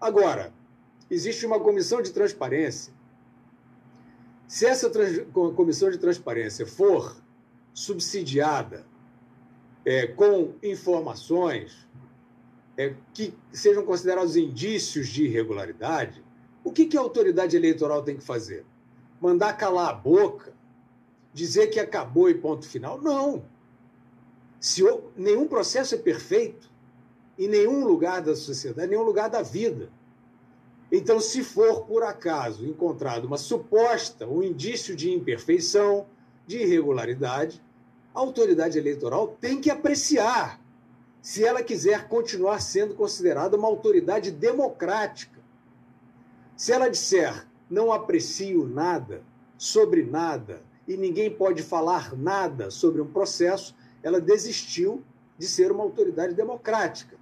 Agora, 0.00 0.52
existe 1.10 1.44
uma 1.44 1.60
comissão 1.60 2.00
de 2.00 2.10
transparência. 2.10 2.92
Se 4.48 4.64
essa 4.64 4.90
comissão 5.54 5.90
de 5.90 5.98
transparência 5.98 6.66
for 6.66 7.16
subsidiada 7.74 8.86
é, 9.86 10.08
com 10.08 10.52
informações 10.64 11.86
é, 12.76 12.92
que 13.14 13.32
sejam 13.52 13.84
considerados 13.84 14.36
indícios 14.36 15.08
de 15.08 15.26
irregularidade, 15.26 16.24
o 16.64 16.72
que, 16.72 16.86
que 16.86 16.96
a 16.96 17.00
autoridade 17.00 17.56
eleitoral 17.56 18.02
tem 18.02 18.16
que 18.16 18.24
fazer? 18.24 18.66
Mandar 19.20 19.56
calar 19.56 19.90
a 19.90 19.92
boca? 19.92 20.52
Dizer 21.32 21.68
que 21.68 21.78
acabou 21.78 22.28
e 22.28 22.34
ponto 22.34 22.68
final? 22.68 23.00
Não. 23.00 23.44
Se 24.58 24.82
nenhum 25.16 25.46
processo 25.46 25.94
é 25.94 25.98
perfeito, 25.98 26.68
em 27.38 27.46
nenhum 27.46 27.84
lugar 27.84 28.20
da 28.20 28.34
sociedade, 28.34 28.88
em 28.88 28.90
nenhum 28.90 29.04
lugar 29.04 29.30
da 29.30 29.42
vida. 29.42 29.88
Então, 30.90 31.20
se 31.20 31.44
for 31.44 31.84
por 31.84 32.02
acaso 32.02 32.66
encontrado 32.66 33.26
uma 33.26 33.38
suposta, 33.38 34.26
um 34.26 34.42
indício 34.42 34.96
de 34.96 35.12
imperfeição, 35.12 36.06
de 36.46 36.58
irregularidade, 36.58 37.62
a 38.16 38.20
autoridade 38.20 38.78
eleitoral 38.78 39.36
tem 39.38 39.60
que 39.60 39.70
apreciar 39.70 40.58
se 41.20 41.44
ela 41.44 41.62
quiser 41.62 42.08
continuar 42.08 42.60
sendo 42.60 42.94
considerada 42.94 43.58
uma 43.58 43.68
autoridade 43.68 44.30
democrática. 44.30 45.38
Se 46.56 46.72
ela 46.72 46.88
disser 46.88 47.46
não 47.68 47.92
aprecio 47.92 48.66
nada 48.66 49.22
sobre 49.58 50.02
nada 50.02 50.62
e 50.88 50.96
ninguém 50.96 51.30
pode 51.30 51.62
falar 51.62 52.16
nada 52.16 52.70
sobre 52.70 53.02
um 53.02 53.06
processo, 53.06 53.76
ela 54.02 54.18
desistiu 54.18 55.02
de 55.36 55.46
ser 55.46 55.70
uma 55.70 55.84
autoridade 55.84 56.32
democrática. 56.32 57.18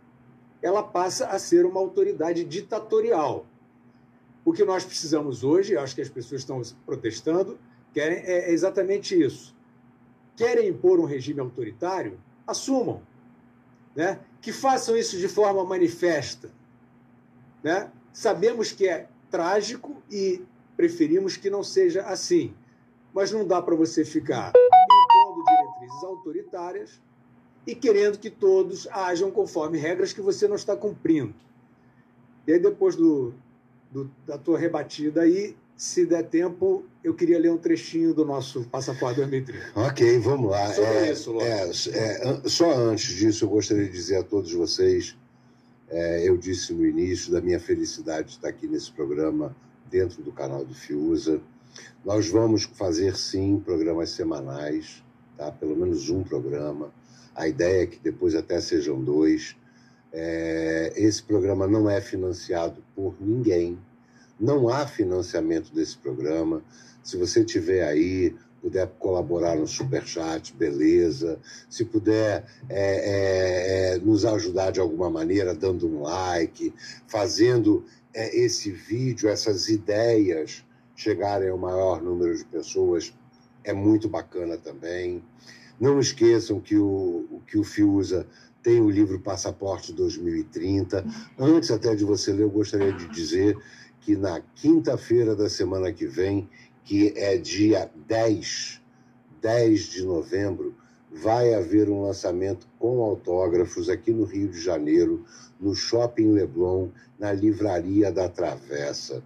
Ela 0.62 0.82
passa 0.82 1.26
a 1.26 1.40
ser 1.40 1.66
uma 1.66 1.80
autoridade 1.80 2.44
ditatorial. 2.44 3.46
O 4.44 4.52
que 4.52 4.64
nós 4.64 4.84
precisamos 4.84 5.42
hoje, 5.42 5.76
acho 5.76 5.94
que 5.94 6.02
as 6.02 6.08
pessoas 6.08 6.42
estão 6.42 6.62
protestando, 6.86 7.58
querem 7.92 8.18
é 8.18 8.52
exatamente 8.52 9.20
isso. 9.20 9.53
Querem 10.36 10.68
impor 10.68 10.98
um 10.98 11.04
regime 11.04 11.40
autoritário? 11.40 12.18
Assumam. 12.46 13.02
Né? 13.94 14.20
Que 14.40 14.52
façam 14.52 14.96
isso 14.96 15.18
de 15.18 15.28
forma 15.28 15.64
manifesta. 15.64 16.50
Né? 17.62 17.90
Sabemos 18.12 18.72
que 18.72 18.88
é 18.88 19.08
trágico 19.30 20.02
e 20.10 20.42
preferimos 20.76 21.36
que 21.36 21.48
não 21.48 21.62
seja 21.62 22.02
assim. 22.02 22.54
Mas 23.12 23.30
não 23.30 23.46
dá 23.46 23.62
para 23.62 23.76
você 23.76 24.04
ficar 24.04 24.52
impondo 24.56 25.44
diretrizes 25.44 26.04
autoritárias 26.04 27.00
e 27.66 27.74
querendo 27.74 28.18
que 28.18 28.28
todos 28.28 28.86
ajam 28.88 29.30
conforme 29.30 29.78
regras 29.78 30.12
que 30.12 30.20
você 30.20 30.46
não 30.46 30.56
está 30.56 30.76
cumprindo. 30.76 31.34
E 32.46 32.52
aí, 32.52 32.58
depois 32.58 32.94
do, 32.94 33.32
do, 33.90 34.10
da 34.26 34.36
tua 34.36 34.58
rebatida 34.58 35.22
aí, 35.22 35.56
se 35.76 36.06
der 36.06 36.24
tempo, 36.24 36.84
eu 37.02 37.14
queria 37.14 37.38
ler 37.38 37.50
um 37.50 37.58
trechinho 37.58 38.14
do 38.14 38.24
nosso 38.24 38.64
Passaporte 38.64 39.16
2030. 39.16 39.72
Ok, 39.74 40.18
vamos 40.20 40.50
lá. 40.50 40.72
É, 40.74 41.12
isso. 41.12 41.40
É, 41.40 42.40
é, 42.44 42.48
só 42.48 42.72
antes 42.72 43.14
disso, 43.16 43.44
eu 43.44 43.48
gostaria 43.48 43.84
de 43.84 43.90
dizer 43.92 44.16
a 44.16 44.22
todos 44.22 44.52
vocês, 44.52 45.16
é, 45.88 46.28
eu 46.28 46.36
disse 46.36 46.72
no 46.72 46.86
início 46.86 47.32
da 47.32 47.40
minha 47.40 47.58
felicidade 47.58 48.28
de 48.28 48.34
estar 48.34 48.48
aqui 48.48 48.66
nesse 48.66 48.90
programa, 48.92 49.54
dentro 49.90 50.22
do 50.22 50.32
canal 50.32 50.64
do 50.64 50.74
Fiusa. 50.74 51.40
Nós 52.04 52.28
vamos 52.28 52.64
fazer, 52.64 53.16
sim, 53.16 53.60
programas 53.64 54.10
semanais, 54.10 55.04
tá? 55.36 55.50
pelo 55.50 55.76
menos 55.76 56.08
um 56.08 56.22
programa. 56.22 56.92
A 57.34 57.48
ideia 57.48 57.82
é 57.82 57.86
que 57.86 57.98
depois 57.98 58.34
até 58.34 58.60
sejam 58.60 59.02
dois. 59.02 59.56
É, 60.12 60.92
esse 60.96 61.20
programa 61.22 61.66
não 61.66 61.90
é 61.90 62.00
financiado 62.00 62.82
por 62.94 63.16
ninguém, 63.20 63.76
não 64.38 64.68
há 64.68 64.86
financiamento 64.86 65.72
desse 65.72 65.96
programa. 65.96 66.62
Se 67.02 67.16
você 67.16 67.44
tiver 67.44 67.86
aí, 67.86 68.34
puder 68.60 68.88
colaborar 68.98 69.56
no 69.56 69.66
Superchat, 69.66 70.54
beleza. 70.54 71.38
Se 71.68 71.84
puder 71.84 72.46
é, 72.68 73.92
é, 73.92 73.94
é, 73.94 73.98
nos 73.98 74.24
ajudar 74.24 74.70
de 74.70 74.80
alguma 74.80 75.10
maneira, 75.10 75.54
dando 75.54 75.86
um 75.86 76.02
like, 76.02 76.72
fazendo 77.06 77.84
é, 78.14 78.34
esse 78.36 78.70
vídeo, 78.70 79.28
essas 79.28 79.68
ideias 79.68 80.64
chegarem 80.96 81.50
ao 81.50 81.58
maior 81.58 82.02
número 82.02 82.36
de 82.36 82.44
pessoas, 82.44 83.12
é 83.64 83.72
muito 83.72 84.08
bacana 84.08 84.56
também. 84.56 85.22
Não 85.78 86.00
esqueçam 86.00 86.60
que 86.60 86.78
o, 86.78 87.42
que 87.46 87.58
o 87.58 87.64
Fiusa 87.64 88.26
tem 88.62 88.80
o 88.80 88.88
livro 88.88 89.20
Passaporte 89.20 89.92
2030. 89.92 91.04
Antes 91.38 91.70
até 91.70 91.94
de 91.94 92.04
você 92.04 92.32
ler, 92.32 92.44
eu 92.44 92.50
gostaria 92.50 92.92
de 92.92 93.06
dizer 93.08 93.58
que 94.04 94.14
na 94.16 94.40
quinta-feira 94.54 95.34
da 95.34 95.48
semana 95.48 95.90
que 95.90 96.06
vem, 96.06 96.48
que 96.84 97.14
é 97.16 97.38
dia 97.38 97.90
10, 98.06 98.82
10 99.40 99.80
de 99.80 100.04
novembro, 100.04 100.74
vai 101.10 101.54
haver 101.54 101.88
um 101.88 102.02
lançamento 102.02 102.66
com 102.78 103.02
autógrafos 103.02 103.88
aqui 103.88 104.12
no 104.12 104.24
Rio 104.24 104.48
de 104.48 104.60
Janeiro, 104.60 105.24
no 105.58 105.74
Shopping 105.74 106.32
Leblon, 106.32 106.88
na 107.18 107.32
Livraria 107.32 108.12
da 108.12 108.28
Travessa. 108.28 109.22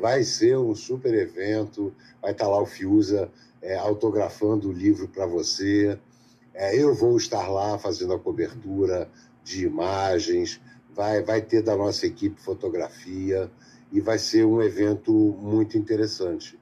Vai 0.00 0.24
ser 0.24 0.58
um 0.58 0.74
super 0.74 1.14
evento, 1.14 1.94
vai 2.20 2.32
estar 2.32 2.48
lá 2.48 2.60
o 2.60 2.66
Fiusa 2.66 3.30
é, 3.62 3.76
autografando 3.76 4.68
o 4.68 4.72
livro 4.72 5.06
para 5.06 5.26
você. 5.26 5.96
É, 6.52 6.76
eu 6.76 6.92
vou 6.92 7.16
estar 7.16 7.46
lá 7.46 7.78
fazendo 7.78 8.14
a 8.14 8.18
cobertura 8.18 9.08
de 9.44 9.64
imagens, 9.64 10.60
vai, 10.92 11.22
vai 11.22 11.40
ter 11.40 11.62
da 11.62 11.76
nossa 11.76 12.04
equipe 12.04 12.40
fotografia 12.40 13.48
e 13.90 14.00
vai 14.00 14.18
ser 14.18 14.44
um 14.44 14.62
evento 14.62 15.12
muito 15.12 15.78
interessante. 15.78 16.58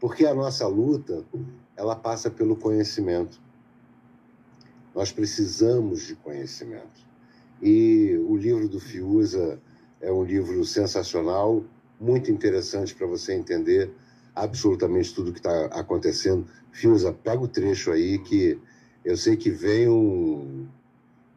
Porque 0.00 0.26
a 0.26 0.34
nossa 0.34 0.66
luta, 0.66 1.24
ela 1.76 1.94
passa 1.94 2.30
pelo 2.30 2.56
conhecimento. 2.56 3.40
Nós 4.94 5.12
precisamos 5.12 6.02
de 6.02 6.14
conhecimento. 6.16 7.00
E 7.60 8.16
o 8.28 8.36
livro 8.36 8.68
do 8.68 8.80
Fiuza 8.80 9.60
é 10.00 10.10
um 10.10 10.24
livro 10.24 10.64
sensacional, 10.64 11.64
muito 12.00 12.30
interessante 12.30 12.94
para 12.94 13.06
você 13.06 13.32
entender 13.34 13.92
absolutamente 14.34 15.14
tudo 15.14 15.32
que 15.32 15.38
está 15.38 15.66
acontecendo. 15.66 16.46
Fiuza, 16.72 17.12
pega 17.12 17.40
o 17.40 17.48
trecho 17.48 17.92
aí 17.92 18.18
que 18.18 18.58
eu 19.04 19.16
sei 19.16 19.36
que 19.36 19.50
vem 19.50 19.88
um, 19.88 20.66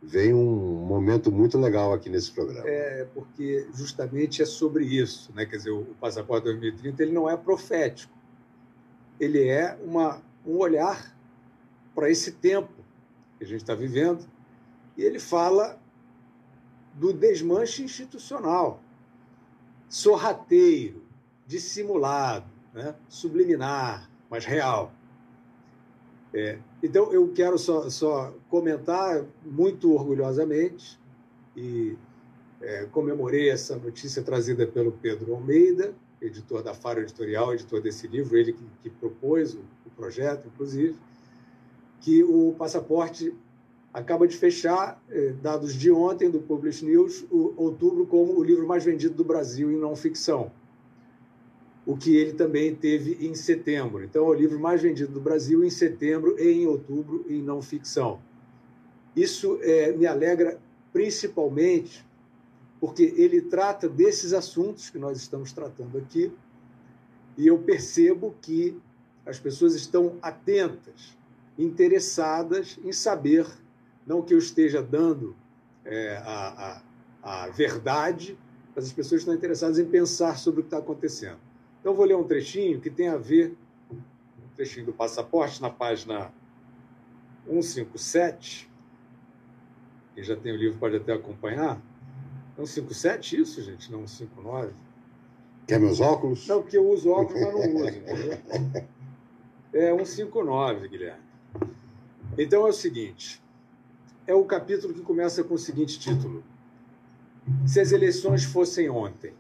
vem 0.06 0.34
um 0.34 0.86
momento 0.86 1.32
muito 1.32 1.58
legal 1.58 1.92
aqui 1.92 2.10
nesse 2.10 2.32
programa. 2.32 2.68
É, 2.68 3.08
porque 3.14 3.68
justamente 3.74 4.42
é 4.42 4.46
sobre 4.46 4.86
isso, 4.86 5.34
né? 5.34 5.46
Quer 5.46 5.58
dizer, 5.58 5.72
o 5.72 5.86
Passaporte 6.00 6.44
2030 6.46 7.04
ele 7.04 7.12
não 7.12 7.30
é 7.30 7.36
profético. 7.36 8.14
Ele 9.20 9.48
é 9.48 9.78
uma, 9.84 10.22
um 10.46 10.58
olhar 10.58 11.16
para 11.94 12.10
esse 12.10 12.34
tempo 12.34 12.74
que 13.38 13.44
a 13.44 13.48
gente 13.48 13.62
está 13.62 13.74
vivendo 13.74 14.26
e 14.96 15.04
ele 15.04 15.20
fala 15.20 15.80
do 16.94 17.12
desmanche 17.12 17.84
institucional, 17.84 18.82
sorrateiro, 19.90 21.04
dissimulado, 21.46 22.50
né? 22.74 22.96
subliminar, 23.10 24.10
mas 24.30 24.46
real. 24.46 24.94
É, 26.38 26.60
então, 26.84 27.14
eu 27.14 27.32
quero 27.32 27.58
só, 27.58 27.90
só 27.90 28.34
comentar 28.50 29.26
muito 29.46 29.94
orgulhosamente 29.94 31.00
e 31.56 31.96
é, 32.62 32.86
comemorei 32.92 33.50
essa 33.50 33.78
notícia 33.78 34.22
trazida 34.22 34.68
pelo 34.68 34.92
Pedro 34.92 35.34
Almeida, 35.34 35.96
editor 36.22 36.62
da 36.62 36.74
Faro 36.74 37.00
Editorial, 37.00 37.54
editor 37.54 37.82
desse 37.82 38.06
livro, 38.06 38.38
ele 38.38 38.52
que, 38.52 38.66
que 38.84 38.90
propôs 38.90 39.56
o, 39.56 39.60
o, 39.86 39.90
projeto, 39.96 40.50
inclusive, 40.54 40.98
que 42.02 42.22
o 42.22 42.54
passaporte 42.58 43.34
acaba 43.94 44.28
de 44.28 44.36
fechar, 44.36 45.02
é, 45.10 45.32
dados 45.42 45.74
de 45.74 45.90
ontem 45.90 46.30
do 46.30 46.42
Publish 46.42 46.84
News, 46.84 47.26
o, 47.32 47.54
outubro 47.56 48.06
como 48.06 48.38
o 48.38 48.44
livro 48.44 48.68
mais 48.68 48.84
vendido 48.84 49.16
do 49.16 49.24
Brasil 49.24 49.72
em 49.72 49.78
não 49.78 49.96
ficção 49.96 50.52
o 51.86 51.96
que 51.96 52.16
ele 52.16 52.34
também 52.34 52.74
teve 52.74 53.26
em 53.26 53.36
setembro. 53.36 54.04
Então, 54.04 54.26
é 54.26 54.30
o 54.30 54.34
livro 54.34 54.60
mais 54.60 54.82
vendido 54.82 55.14
do 55.14 55.22
Brasil 55.22 55.64
em 55.64 55.70
setembro 55.70 56.36
e 56.40 56.52
em 56.52 56.66
outubro 56.66 57.26
em 57.30 57.42
não 57.42 57.62
ficção. 57.62 58.20
Isso 59.16 59.60
é, 59.62 59.92
me 59.92 60.08
alegra 60.08 60.60
principalmente 60.92 62.06
porque 62.80 63.14
ele 63.16 63.42
trata 63.42 63.88
desses 63.88 64.34
assuntos 64.34 64.90
que 64.90 64.98
nós 64.98 65.18
estamos 65.18 65.54
tratando 65.54 65.98
aqui 65.98 66.32
e 67.38 67.48
eu 67.48 67.58
percebo 67.60 68.36
que 68.42 68.78
as 69.26 69.40
pessoas 69.40 69.76
estão 69.76 70.18
atentas, 70.22 71.18
interessadas 71.58 72.78
em 72.84 72.92
saber, 72.92 73.48
não 74.06 74.22
que 74.22 74.34
eu 74.34 74.38
esteja 74.38 74.82
dando 74.82 75.36
é, 75.84 76.18
a, 76.18 76.82
a, 77.24 77.44
a 77.44 77.50
verdade, 77.50 78.38
mas 78.76 78.86
as 78.86 78.94
pessoas 78.94 79.22
estão 79.22 79.34
interessadas 79.34 79.80
em 79.80 79.86
pensar 79.86 80.38
sobre 80.38 80.60
o 80.60 80.64
que 80.64 80.68
está 80.68 80.78
acontecendo. 80.78 81.40
Então, 81.86 81.94
vou 81.94 82.04
ler 82.04 82.16
um 82.16 82.24
trechinho 82.24 82.82
que 82.82 82.90
tem 82.90 83.10
a 83.10 83.16
ver, 83.16 83.56
um 83.92 84.56
trechinho 84.56 84.88
do 84.88 84.92
passaporte, 84.92 85.62
na 85.62 85.70
página 85.70 86.34
157. 87.46 88.68
Quem 90.16 90.24
já 90.24 90.36
tem 90.36 90.52
o 90.52 90.56
livro 90.56 90.80
pode 90.80 90.96
até 90.96 91.14
acompanhar. 91.14 91.80
157, 92.56 93.40
isso, 93.40 93.62
gente, 93.62 93.92
não 93.92 94.08
159. 94.08 94.74
Quer 95.68 95.80
meus 95.80 96.02
óculos? 96.02 96.48
Não, 96.48 96.64
porque 96.64 96.76
eu 96.76 96.90
uso 96.90 97.12
óculos, 97.12 97.40
mas 97.40 97.54
não 97.54 97.76
uso, 97.76 97.98
entendeu? 97.98 98.88
É 99.72 99.96
159, 99.96 100.88
Guilherme. 100.88 101.22
Então 102.36 102.66
é 102.66 102.70
o 102.72 102.74
seguinte: 102.74 103.44
é 104.26 104.34
o 104.34 104.44
capítulo 104.44 104.92
que 104.92 105.02
começa 105.02 105.44
com 105.44 105.54
o 105.54 105.60
seguinte 105.60 106.00
título: 106.00 106.44
Se 107.68 107.80
as 107.80 107.92
eleições 107.92 108.44
fossem 108.44 108.90
ontem. 108.90 109.36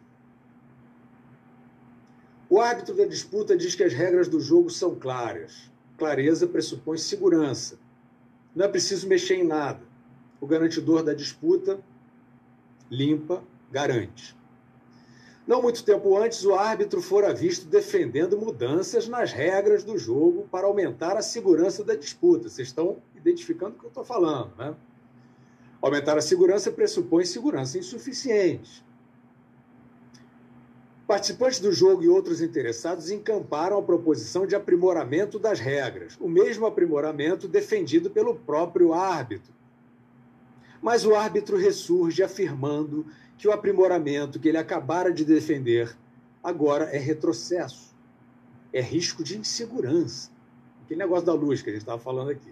O 2.55 2.61
árbitro 2.61 2.95
da 2.95 3.03
disputa 3.03 3.57
diz 3.57 3.75
que 3.75 3.83
as 3.83 3.91
regras 3.91 4.29
do 4.29 4.39
jogo 4.39 4.69
são 4.69 4.95
claras. 4.95 5.69
Clareza 5.97 6.47
pressupõe 6.47 6.97
segurança. 6.97 7.77
Não 8.55 8.63
é 8.63 8.69
preciso 8.69 9.09
mexer 9.09 9.35
em 9.35 9.43
nada. 9.43 9.81
O 10.39 10.47
garantidor 10.47 11.03
da 11.03 11.13
disputa 11.13 11.81
limpa, 12.89 13.43
garante. 13.69 14.33
Não 15.45 15.61
muito 15.61 15.83
tempo 15.83 16.17
antes, 16.17 16.45
o 16.45 16.55
árbitro 16.55 17.01
fora 17.01 17.33
visto 17.33 17.65
defendendo 17.65 18.37
mudanças 18.37 19.05
nas 19.05 19.33
regras 19.33 19.83
do 19.83 19.97
jogo 19.97 20.47
para 20.49 20.65
aumentar 20.65 21.17
a 21.17 21.21
segurança 21.21 21.83
da 21.83 21.93
disputa. 21.93 22.47
Vocês 22.47 22.69
estão 22.69 23.01
identificando 23.13 23.75
o 23.75 23.79
que 23.79 23.85
eu 23.85 23.89
estou 23.89 24.05
falando, 24.05 24.55
né? 24.55 24.73
Aumentar 25.81 26.17
a 26.17 26.21
segurança 26.21 26.71
pressupõe 26.71 27.25
segurança 27.25 27.77
insuficiente. 27.77 28.81
Participantes 31.07 31.59
do 31.59 31.71
jogo 31.71 32.03
e 32.03 32.09
outros 32.09 32.41
interessados 32.41 33.11
encamparam 33.11 33.77
a 33.77 33.83
proposição 33.83 34.47
de 34.47 34.55
aprimoramento 34.55 35.37
das 35.37 35.59
regras, 35.59 36.17
o 36.19 36.27
mesmo 36.27 36.65
aprimoramento 36.65 37.47
defendido 37.47 38.09
pelo 38.09 38.33
próprio 38.33 38.91
árbitro. 38.91 39.53
Mas 40.81 41.05
o 41.05 41.13
árbitro 41.13 41.57
ressurge 41.57 42.23
afirmando 42.23 43.05
que 43.37 43.47
o 43.47 43.51
aprimoramento 43.51 44.39
que 44.39 44.49
ele 44.49 44.57
acabara 44.57 45.13
de 45.13 45.23
defender 45.23 45.95
agora 46.43 46.85
é 46.85 46.97
retrocesso, 46.97 47.95
é 48.73 48.81
risco 48.81 49.23
de 49.23 49.37
insegurança. 49.37 50.31
Aquele 50.83 50.99
negócio 50.99 51.25
da 51.25 51.33
luz 51.33 51.61
que 51.61 51.69
a 51.69 51.73
gente 51.73 51.81
estava 51.83 52.01
falando 52.01 52.31
aqui. 52.31 52.51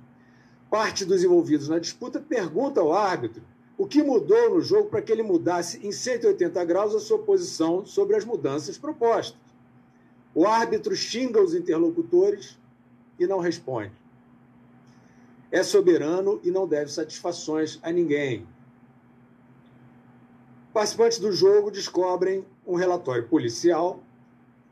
Parte 0.69 1.05
dos 1.07 1.25
envolvidos 1.25 1.69
na 1.69 1.79
disputa 1.79 2.21
pergunta 2.21 2.81
ao 2.81 2.93
árbitro 2.93 3.43
o 3.79 3.87
que 3.87 4.03
mudou 4.03 4.55
no 4.55 4.61
jogo 4.61 4.89
para 4.89 5.03
que 5.03 5.13
ele 5.13 5.23
mudasse 5.23 5.87
em 5.87 5.93
180 5.93 6.65
graus 6.65 6.95
a 6.95 7.01
sua 7.01 7.19
posição 7.19 7.85
sobre 7.85 8.17
as 8.17 8.25
mudanças 8.25 8.79
propostas. 8.79 9.41
O 10.35 10.47
árbitro 10.47 10.95
xinga 10.95 11.43
os 11.43 11.55
interlocutores 11.55 12.59
e 13.19 13.27
não 13.27 13.39
responde. 13.39 13.93
É 15.51 15.63
soberano 15.63 16.41
e 16.43 16.51
não 16.51 16.67
deve 16.67 16.91
satisfações 16.91 17.79
a 17.83 17.91
ninguém. 17.91 18.47
Participantes 20.73 21.19
do 21.19 21.33
jogo 21.33 21.71
descobrem 21.71 22.45
um 22.67 22.75
relatório 22.75 23.27
policial 23.29 24.03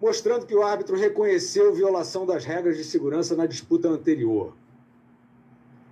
mostrando 0.00 0.44
que 0.44 0.54
o 0.54 0.62
árbitro 0.62 0.96
reconheceu 0.96 1.72
violação 1.72 2.26
das 2.26 2.44
regras 2.44 2.76
de 2.76 2.84
segurança 2.84 3.34
na 3.34 3.46
disputa 3.46 3.88
anterior. 3.88 4.54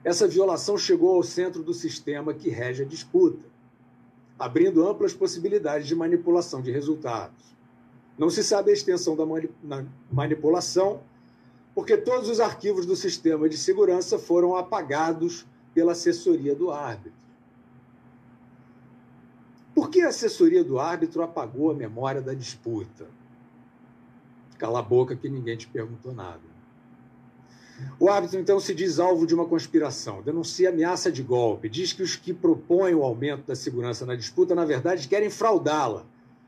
Essa 0.04 0.26
violação 0.26 0.76
chegou 0.76 1.14
ao 1.14 1.22
centro 1.22 1.62
do 1.62 1.72
sistema 1.72 2.34
que 2.34 2.48
rege 2.48 2.82
a 2.82 2.86
disputa, 2.86 3.46
abrindo 4.38 4.86
amplas 4.86 5.12
possibilidades 5.12 5.86
de 5.86 5.94
manipulação 5.94 6.60
de 6.60 6.72
resultados. 6.72 7.54
Não 8.18 8.28
se 8.28 8.42
sabe 8.42 8.70
a 8.70 8.74
extensão 8.74 9.16
da 9.16 9.24
manipulação, 10.10 11.00
porque 11.74 11.96
todos 11.96 12.28
os 12.28 12.40
arquivos 12.40 12.84
do 12.84 12.96
sistema 12.96 13.48
de 13.48 13.56
segurança 13.56 14.18
foram 14.18 14.56
apagados 14.56 15.46
pela 15.72 15.92
assessoria 15.92 16.54
do 16.54 16.70
árbitro. 16.70 17.22
Por 19.74 19.88
que 19.88 20.02
a 20.02 20.08
assessoria 20.08 20.62
do 20.62 20.78
árbitro 20.78 21.22
apagou 21.22 21.70
a 21.70 21.74
memória 21.74 22.20
da 22.20 22.34
disputa? 22.34 23.06
Cala 24.58 24.80
a 24.80 24.82
boca 24.82 25.16
que 25.16 25.28
ninguém 25.28 25.56
te 25.56 25.66
perguntou 25.66 26.12
nada. 26.12 26.51
O 27.98 28.08
árbitro, 28.08 28.38
então, 28.38 28.58
se 28.58 28.74
diz 28.74 28.98
alvo 28.98 29.26
de 29.26 29.34
uma 29.34 29.46
conspiração, 29.46 30.22
denuncia 30.22 30.70
ameaça 30.70 31.10
de 31.10 31.22
golpe, 31.22 31.68
diz 31.68 31.92
que 31.92 32.02
os 32.02 32.16
que 32.16 32.32
propõem 32.32 32.94
o 32.94 33.02
aumento 33.02 33.46
da 33.46 33.54
segurança 33.54 34.04
na 34.04 34.16
disputa, 34.16 34.54
na 34.54 34.64
verdade, 34.64 35.08
querem 35.08 35.30
fraudá-la. 35.30 36.04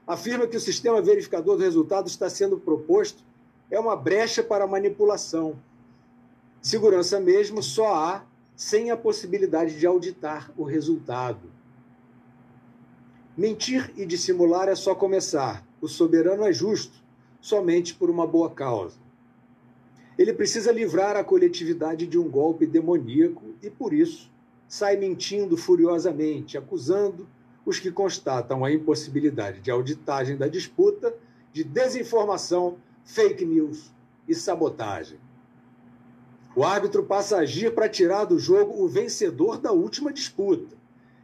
Afirma 0.06 0.46
que 0.46 0.56
o 0.56 0.60
sistema 0.60 1.00
verificador 1.00 1.56
do 1.56 1.62
resultado 1.62 2.08
está 2.08 2.28
sendo 2.28 2.58
proposto 2.58 3.22
é 3.70 3.78
uma 3.78 3.96
brecha 3.96 4.42
para 4.42 4.66
manipulação. 4.66 5.56
Segurança 6.60 7.20
mesmo 7.20 7.62
só 7.62 7.94
há 7.94 8.24
sem 8.56 8.90
a 8.90 8.96
possibilidade 8.96 9.78
de 9.78 9.86
auditar 9.86 10.50
o 10.56 10.62
resultado. 10.62 11.52
Mentir 13.36 13.92
e 13.96 14.06
dissimular 14.06 14.68
é 14.68 14.74
só 14.74 14.94
começar. 14.94 15.66
O 15.80 15.88
soberano 15.88 16.44
é 16.44 16.52
justo, 16.52 17.02
somente 17.40 17.94
por 17.94 18.08
uma 18.08 18.26
boa 18.26 18.48
causa. 18.50 19.03
Ele 20.18 20.32
precisa 20.32 20.70
livrar 20.70 21.16
a 21.16 21.24
coletividade 21.24 22.06
de 22.06 22.18
um 22.18 22.28
golpe 22.28 22.66
demoníaco 22.66 23.54
e, 23.62 23.68
por 23.68 23.92
isso, 23.92 24.30
sai 24.68 24.96
mentindo 24.96 25.56
furiosamente, 25.56 26.56
acusando 26.56 27.28
os 27.66 27.78
que 27.78 27.90
constatam 27.90 28.64
a 28.64 28.72
impossibilidade 28.72 29.60
de 29.60 29.70
auditagem 29.70 30.36
da 30.36 30.46
disputa 30.46 31.14
de 31.52 31.64
desinformação, 31.64 32.78
fake 33.04 33.44
news 33.44 33.92
e 34.28 34.34
sabotagem. 34.34 35.18
O 36.56 36.62
árbitro 36.62 37.02
passa 37.02 37.36
a 37.36 37.40
agir 37.40 37.74
para 37.74 37.88
tirar 37.88 38.24
do 38.24 38.38
jogo 38.38 38.82
o 38.82 38.88
vencedor 38.88 39.58
da 39.58 39.72
última 39.72 40.12
disputa. 40.12 40.76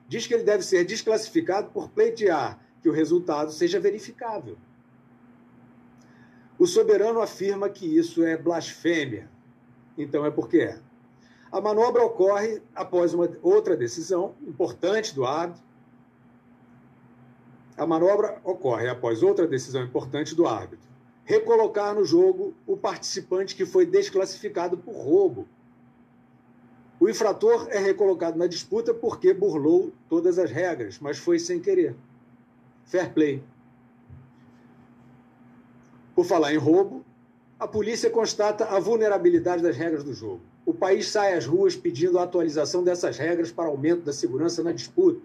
Diz 0.08 0.26
que 0.26 0.34
ele 0.34 0.42
deve 0.42 0.64
ser 0.64 0.84
desclassificado 0.84 1.70
por 1.70 1.88
pleitear 1.88 2.58
que 2.82 2.88
o 2.88 2.92
resultado 2.92 3.52
seja 3.52 3.78
verificável. 3.78 4.56
O 6.61 6.66
soberano 6.66 7.23
afirma 7.23 7.70
que 7.70 7.87
isso 7.87 8.23
é 8.23 8.37
blasfêmia. 8.37 9.31
Então 9.97 10.27
é 10.27 10.31
porque 10.31 10.59
é. 10.59 10.78
A 11.51 11.59
manobra 11.59 12.05
ocorre 12.05 12.61
após 12.74 13.15
uma 13.15 13.27
outra 13.43 13.74
decisão 13.74 14.35
importante 14.47 15.15
do 15.15 15.24
árbitro. 15.24 15.62
A 17.78 17.87
manobra 17.87 18.43
ocorre 18.45 18.91
após 18.91 19.23
outra 19.23 19.47
decisão 19.47 19.82
importante 19.82 20.35
do 20.35 20.47
árbitro. 20.47 20.87
Recolocar 21.24 21.95
no 21.95 22.05
jogo 22.05 22.53
o 22.66 22.77
participante 22.77 23.57
que 23.57 23.65
foi 23.65 23.87
desclassificado 23.87 24.77
por 24.77 24.95
roubo. 24.95 25.49
O 27.01 27.09
infrator 27.09 27.69
é 27.70 27.78
recolocado 27.78 28.39
na 28.39 28.47
disputa 28.47 28.93
porque 28.93 29.32
burlou 29.32 29.95
todas 30.11 30.39
as 30.39 30.51
regras, 30.51 30.99
mas 31.01 31.16
foi 31.16 31.39
sem 31.39 31.59
querer. 31.59 31.97
Fair 32.85 33.15
play. 33.15 33.43
Por 36.20 36.26
falar 36.26 36.52
em 36.52 36.59
roubo, 36.59 37.02
a 37.59 37.66
polícia 37.66 38.10
constata 38.10 38.66
a 38.66 38.78
vulnerabilidade 38.78 39.62
das 39.62 39.74
regras 39.74 40.05
do 40.05 40.12
jogo. 40.12 40.42
O 40.66 40.74
país 40.74 41.09
sai 41.09 41.32
às 41.32 41.47
ruas 41.47 41.74
pedindo 41.74 42.18
a 42.18 42.24
atualização 42.24 42.84
dessas 42.84 43.16
regras 43.16 43.51
para 43.51 43.70
aumento 43.70 44.02
da 44.02 44.12
segurança 44.12 44.62
na 44.62 44.70
disputa. 44.70 45.22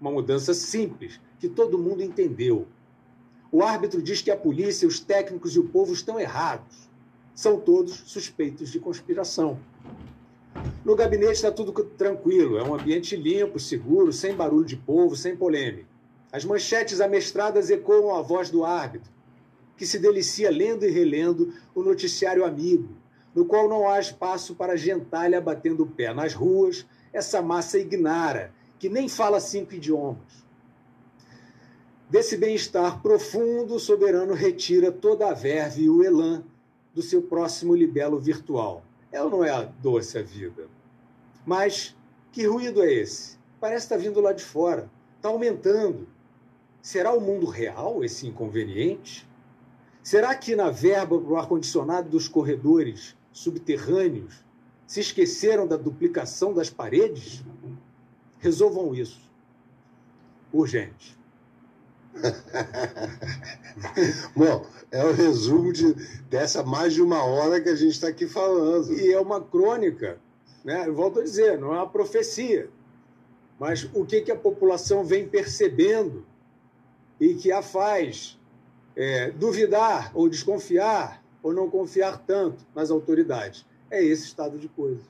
Uma 0.00 0.10
mudança 0.10 0.52
simples, 0.52 1.20
que 1.38 1.48
todo 1.48 1.78
mundo 1.78 2.02
entendeu. 2.02 2.66
O 3.52 3.62
árbitro 3.62 4.02
diz 4.02 4.20
que 4.20 4.32
a 4.32 4.36
polícia, 4.36 4.88
os 4.88 4.98
técnicos 4.98 5.54
e 5.54 5.60
o 5.60 5.68
povo 5.68 5.92
estão 5.92 6.18
errados. 6.18 6.90
São 7.32 7.60
todos 7.60 7.92
suspeitos 8.06 8.68
de 8.70 8.80
conspiração. 8.80 9.60
No 10.84 10.96
gabinete 10.96 11.34
está 11.34 11.52
tudo 11.52 11.72
tranquilo, 11.84 12.58
é 12.58 12.64
um 12.64 12.74
ambiente 12.74 13.14
limpo, 13.14 13.60
seguro, 13.60 14.12
sem 14.12 14.34
barulho 14.34 14.66
de 14.66 14.76
povo, 14.76 15.14
sem 15.14 15.36
polêmica. 15.36 15.86
As 16.32 16.44
manchetes 16.44 17.00
amestradas 17.00 17.70
ecoam 17.70 18.12
a 18.12 18.20
voz 18.22 18.50
do 18.50 18.64
árbitro 18.64 19.19
que 19.80 19.86
se 19.86 19.98
delicia 19.98 20.50
lendo 20.50 20.84
e 20.84 20.90
relendo 20.90 21.54
o 21.74 21.82
noticiário 21.82 22.44
amigo, 22.44 22.90
no 23.34 23.46
qual 23.46 23.66
não 23.66 23.88
há 23.88 23.98
espaço 23.98 24.54
para 24.54 24.76
gentalha 24.76 25.40
batendo 25.40 25.84
o 25.84 25.86
pé 25.86 26.12
nas 26.12 26.34
ruas, 26.34 26.86
essa 27.10 27.40
massa 27.40 27.78
ignara, 27.78 28.52
que 28.78 28.90
nem 28.90 29.08
fala 29.08 29.40
cinco 29.40 29.74
idiomas. 29.74 30.44
Desse 32.10 32.36
bem-estar 32.36 33.00
profundo, 33.00 33.76
o 33.76 33.80
soberano 33.80 34.34
retira 34.34 34.92
toda 34.92 35.30
a 35.30 35.32
verve 35.32 35.84
e 35.84 35.88
o 35.88 36.04
elan 36.04 36.44
do 36.92 37.00
seu 37.00 37.22
próximo 37.22 37.74
libelo 37.74 38.20
virtual. 38.20 38.84
É 39.10 39.22
ou 39.22 39.30
não 39.30 39.42
é 39.42 39.66
doce 39.80 40.18
a 40.18 40.22
vida? 40.22 40.68
Mas 41.46 41.96
que 42.32 42.46
ruído 42.46 42.82
é 42.82 42.92
esse? 42.92 43.38
Parece 43.58 43.86
estar 43.86 43.96
vindo 43.96 44.20
lá 44.20 44.34
de 44.34 44.44
fora, 44.44 44.90
está 45.16 45.30
aumentando. 45.30 46.06
Será 46.82 47.14
o 47.14 47.20
mundo 47.22 47.46
real 47.46 48.04
esse 48.04 48.26
inconveniente? 48.26 49.29
Será 50.02 50.34
que 50.34 50.56
na 50.56 50.70
verba 50.70 51.20
para 51.20 51.32
o 51.32 51.36
ar-condicionado 51.36 52.08
dos 52.08 52.26
corredores 52.26 53.14
subterrâneos 53.32 54.42
se 54.86 55.00
esqueceram 55.00 55.66
da 55.66 55.76
duplicação 55.76 56.54
das 56.54 56.70
paredes? 56.70 57.44
Resolvam 58.38 58.94
isso. 58.94 59.20
Urgente. 60.52 61.18
Bom, 64.34 64.66
é 64.90 65.04
o 65.04 65.12
resumo 65.12 65.72
de, 65.72 65.94
dessa 66.28 66.64
mais 66.64 66.94
de 66.94 67.02
uma 67.02 67.22
hora 67.22 67.60
que 67.60 67.68
a 67.68 67.76
gente 67.76 67.92
está 67.92 68.08
aqui 68.08 68.26
falando. 68.26 68.92
E 68.92 69.12
é 69.12 69.20
uma 69.20 69.40
crônica, 69.40 70.18
né? 70.64 70.88
Eu 70.88 70.94
volto 70.94 71.20
a 71.20 71.22
dizer, 71.22 71.58
não 71.58 71.74
é 71.74 71.76
uma 71.76 71.88
profecia. 71.88 72.68
Mas 73.58 73.88
o 73.92 74.04
que, 74.04 74.22
que 74.22 74.32
a 74.32 74.36
população 74.36 75.04
vem 75.04 75.28
percebendo 75.28 76.24
e 77.20 77.34
que 77.34 77.52
a 77.52 77.60
faz 77.60 78.39
é, 78.96 79.30
duvidar 79.30 80.10
ou 80.14 80.28
desconfiar 80.28 81.22
ou 81.42 81.52
não 81.52 81.70
confiar 81.70 82.18
tanto 82.26 82.66
nas 82.74 82.90
autoridades. 82.90 83.64
É 83.90 84.02
esse 84.04 84.24
estado 84.24 84.58
de 84.58 84.68
coisa. 84.68 85.02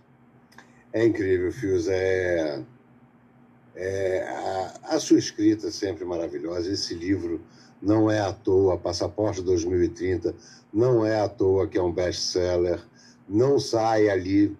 É 0.92 1.04
incrível, 1.04 1.52
Fios. 1.52 1.88
É, 1.88 2.62
é 3.74 4.22
a, 4.28 4.94
a, 4.96 5.00
sua 5.00 5.18
escrita 5.18 5.68
é 5.68 5.70
sempre 5.70 6.04
maravilhosa. 6.04 6.70
Esse 6.70 6.94
livro 6.94 7.40
não 7.80 8.10
é 8.10 8.20
à 8.20 8.32
toa, 8.32 8.78
Passaporte 8.78 9.42
2030, 9.42 10.34
não 10.72 11.04
é 11.04 11.20
à 11.20 11.28
toa 11.28 11.66
que 11.66 11.78
é 11.78 11.82
um 11.82 11.92
best-seller, 11.92 12.80
não 13.28 13.58
sai 13.58 14.08
ali 14.08 14.56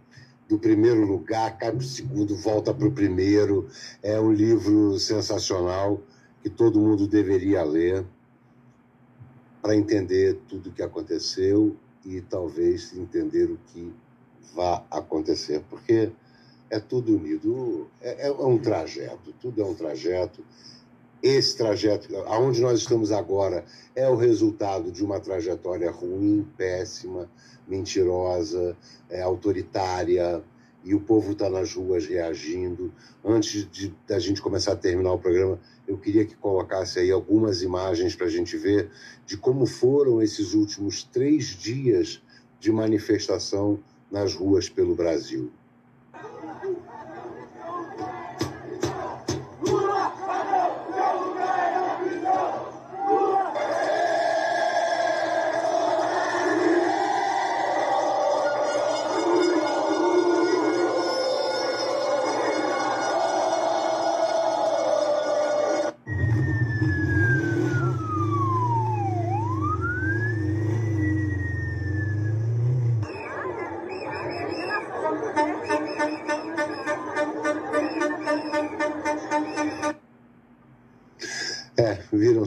do 0.49 0.59
primeiro 0.59 1.05
lugar, 1.05 1.57
cai 1.59 1.71
para 1.71 1.79
o 1.79 1.83
segundo, 1.83 2.37
volta 2.37 2.75
para 2.75 2.87
o 2.87 2.93
primeiro. 2.93 3.69
É 4.03 4.21
um 4.21 4.33
livro 4.33 4.99
sensacional 4.99 6.01
que 6.43 6.51
todo 6.51 6.81
mundo 6.81 7.07
deveria 7.07 7.63
ler 7.63 8.05
para 9.63 9.77
entender 9.77 10.39
tudo 10.49 10.71
o 10.71 10.73
que 10.73 10.83
aconteceu 10.83 11.77
e 12.05 12.21
talvez 12.21 12.95
entender 12.97 13.45
o 13.45 13.59
que 13.67 13.93
vai 14.55 14.83
acontecer, 14.91 15.63
porque 15.69 16.11
é 16.71 16.79
tudo 16.79 17.17
unido, 17.17 17.89
é, 18.01 18.29
é, 18.29 18.33
um 18.33 18.59
trajeto, 18.59 19.35
tudo 19.41 19.61
é 19.61 19.65
um 19.65 19.75
trajeto. 19.75 20.45
Esse 21.23 21.57
trajeto, 21.57 22.17
aonde 22.27 22.63
nós 22.63 22.79
estamos 22.79 23.13
agora, 23.13 23.65
é 23.95 24.09
o 24.09 24.17
resultado 24.17 24.91
de 24.91 25.05
uma 25.05 25.21
trajetória 25.21 25.91
ruim, 25.91 26.47
péssima, 26.57 27.29
mentirosa, 27.69 28.77
é, 29.11 29.21
autoritária, 29.21 30.43
e 30.85 30.95
o 30.95 31.01
povo 31.01 31.33
está 31.33 31.49
nas 31.51 31.75
ruas 31.75 32.07
reagindo. 32.07 32.93
Antes 33.25 33.71
de 33.71 33.95
da 34.07 34.19
gente 34.19 34.41
começar 34.41 34.73
a 34.73 34.77
terminar 34.77 35.13
o 35.13 35.19
programa, 35.19 35.61
eu 35.87 35.99
queria 35.99 36.25
que 36.25 36.35
colocasse 36.37 36.99
aí 36.99 37.11
algumas 37.11 37.63
imagens 37.63 38.15
para 38.15 38.27
a 38.27 38.31
gente 38.31 38.57
ver 38.57 38.91
de 39.27 39.37
como 39.37 39.67
foram 39.67 40.23
esses 40.23 40.55
últimos 40.55 41.03
três 41.03 41.47
dias 41.47 42.23
de 42.59 42.71
manifestação 42.71 43.79
nas 44.11 44.35
ruas 44.35 44.69
pelo 44.69 44.95
Brasil. 44.95 45.51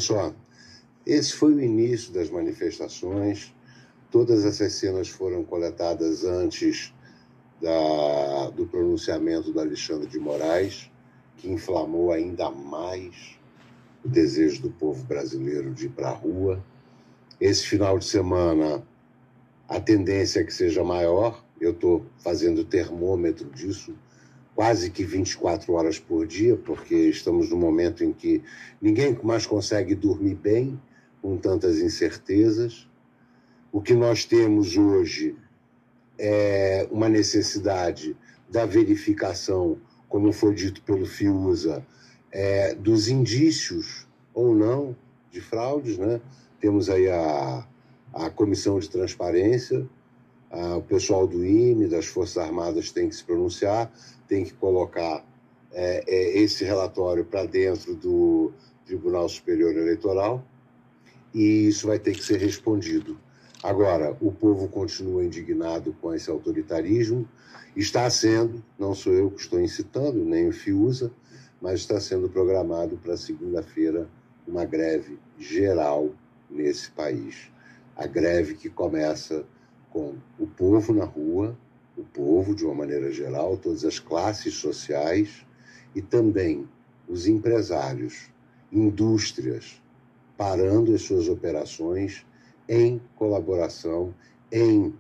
Só? 0.04 0.34
Esse 1.06 1.34
foi 1.34 1.54
o 1.54 1.62
início 1.62 2.14
das 2.14 2.30
manifestações. 2.30 3.54
Todas 4.10 4.46
essas 4.46 4.74
cenas 4.74 5.10
foram 5.10 5.44
coletadas 5.44 6.24
antes 6.24 6.94
da, 7.62 8.50
do 8.52 8.66
pronunciamento 8.66 9.52
do 9.52 9.60
Alexandre 9.60 10.08
de 10.08 10.20
Moraes, 10.20 10.90
que 11.38 11.50
inflamou 11.50 12.12
ainda 12.12 12.50
mais 12.50 13.38
o 14.04 14.08
desejo 14.08 14.62
do 14.62 14.70
povo 14.70 15.04
brasileiro 15.06 15.74
de 15.74 15.88
ir 15.88 15.90
para 15.90 16.10
a 16.10 16.14
rua. 16.14 16.64
Esse 17.40 17.66
final 17.66 17.98
de 17.98 18.06
semana, 18.06 18.86
a 19.68 19.80
tendência 19.80 20.42
é 20.42 20.44
que 20.44 20.54
seja 20.54 20.84
maior. 20.84 21.44
Eu 21.60 21.72
estou 21.72 22.06
fazendo 22.20 22.64
termômetro 22.64 23.50
disso 23.50 23.94
quase 24.56 24.90
que 24.90 25.04
24 25.04 25.74
horas 25.74 26.00
por 26.00 26.28
dia, 26.28 26.56
porque 26.56 26.96
estamos 26.96 27.50
num 27.50 27.58
momento 27.58 28.04
em 28.04 28.14
que 28.14 28.44
ninguém 28.82 29.18
mais 29.24 29.46
consegue 29.46 29.96
dormir 29.96 30.36
bem 30.36 30.80
com 31.22 31.38
tantas 31.38 31.80
incertezas. 31.80 32.88
O 33.72 33.82
que 33.82 33.94
nós 33.94 34.26
temos 34.26 34.78
hoje 34.78 35.36
é 36.20 36.88
uma 36.92 37.10
necessidade 37.10 38.16
da 38.50 38.66
verificação, 38.66 39.80
como 40.08 40.32
foi 40.32 40.54
dito 40.54 40.82
pelo 40.84 41.06
FIUSA, 41.06 41.86
é, 42.32 42.76
dos 42.76 43.08
indícios 43.08 44.08
ou 44.34 44.54
não 44.54 44.96
de 45.32 45.42
fraudes. 45.42 45.98
Né? 45.98 46.22
Temos 46.60 46.90
aí 46.90 47.10
a, 47.10 47.68
a 48.14 48.30
Comissão 48.30 48.78
de 48.78 48.90
Transparência, 48.90 49.88
a, 50.54 50.78
o 50.78 50.82
pessoal 50.84 51.26
do 51.26 51.44
IME, 51.44 51.88
das 51.88 52.06
Forças 52.06 52.38
Armadas 52.38 52.92
tem 52.92 53.10
que 53.10 53.16
se 53.16 53.24
pronunciar, 53.24 53.92
tem 54.28 54.46
que 54.46 54.54
colocar 54.54 55.26
é, 55.72 56.04
é, 56.08 56.40
esse 56.40 56.64
relatório 56.64 57.26
para 57.26 57.46
dentro 57.46 57.96
do 57.96 58.54
Tribunal 58.86 59.28
Superior 59.28 59.76
Eleitoral 59.76 60.46
e 61.34 61.68
isso 61.68 61.88
vai 61.88 61.98
ter 61.98 62.14
que 62.14 62.24
ser 62.24 62.38
respondido. 62.38 63.18
Agora, 63.64 64.16
o 64.22 64.32
povo 64.32 64.68
continua 64.68 65.24
indignado 65.24 65.96
com 66.00 66.14
esse 66.14 66.30
autoritarismo, 66.30 67.28
está 67.76 68.08
sendo, 68.10 68.64
não 68.78 68.94
sou 68.94 69.14
eu 69.14 69.32
que 69.32 69.42
estou 69.42 69.60
incitando, 69.60 70.24
nem 70.24 70.48
o 70.48 70.52
FIUSA, 70.52 71.12
mas 71.60 71.80
está 71.80 72.00
sendo 72.00 72.30
programado 72.30 72.98
para 72.98 73.18
segunda-feira 73.18 74.08
uma 74.46 74.66
greve 74.66 75.18
geral 75.40 76.14
nesse 76.50 76.92
país. 76.92 77.50
A 77.96 78.06
greve 78.06 78.56
que 78.56 78.70
começa 78.70 79.46
com 79.94 80.15
o 80.40 80.48
povo 80.48 80.91
na 80.91 81.06
rua, 81.06 81.56
o 81.95 82.03
povo 82.03 82.56
de 82.56 82.65
uma 82.65 82.74
maneira 82.74 83.11
geral, 83.11 83.56
todas 83.56 83.86
as 83.86 83.99
classes 83.99 84.56
sociais 84.56 85.45
e 85.94 86.02
também 86.02 86.68
os 87.07 87.28
empresários, 87.28 88.32
indústrias, 88.72 89.80
parando 90.36 90.95
as 90.95 91.03
suas 91.03 91.30
operações 91.30 92.26
em 92.68 92.99
colaboração, 93.15 94.15
em 94.52 94.95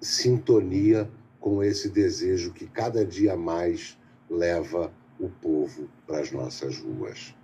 sintonia 0.00 1.10
com 1.40 1.62
esse 1.62 1.88
desejo 1.88 2.52
que 2.52 2.66
cada 2.66 3.04
dia 3.04 3.36
mais 3.36 3.98
leva 4.30 4.92
o 5.18 5.28
povo 5.28 5.88
para 6.06 6.20
as 6.20 6.30
nossas 6.30 6.78
ruas. 6.78 7.34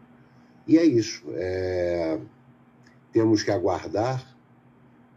E 0.67 0.79
é 0.79 0.85
isso. 0.85 1.25
É... 1.35 2.21
Temos 3.13 3.43
que 3.43 3.51
aguardar, 3.51 4.30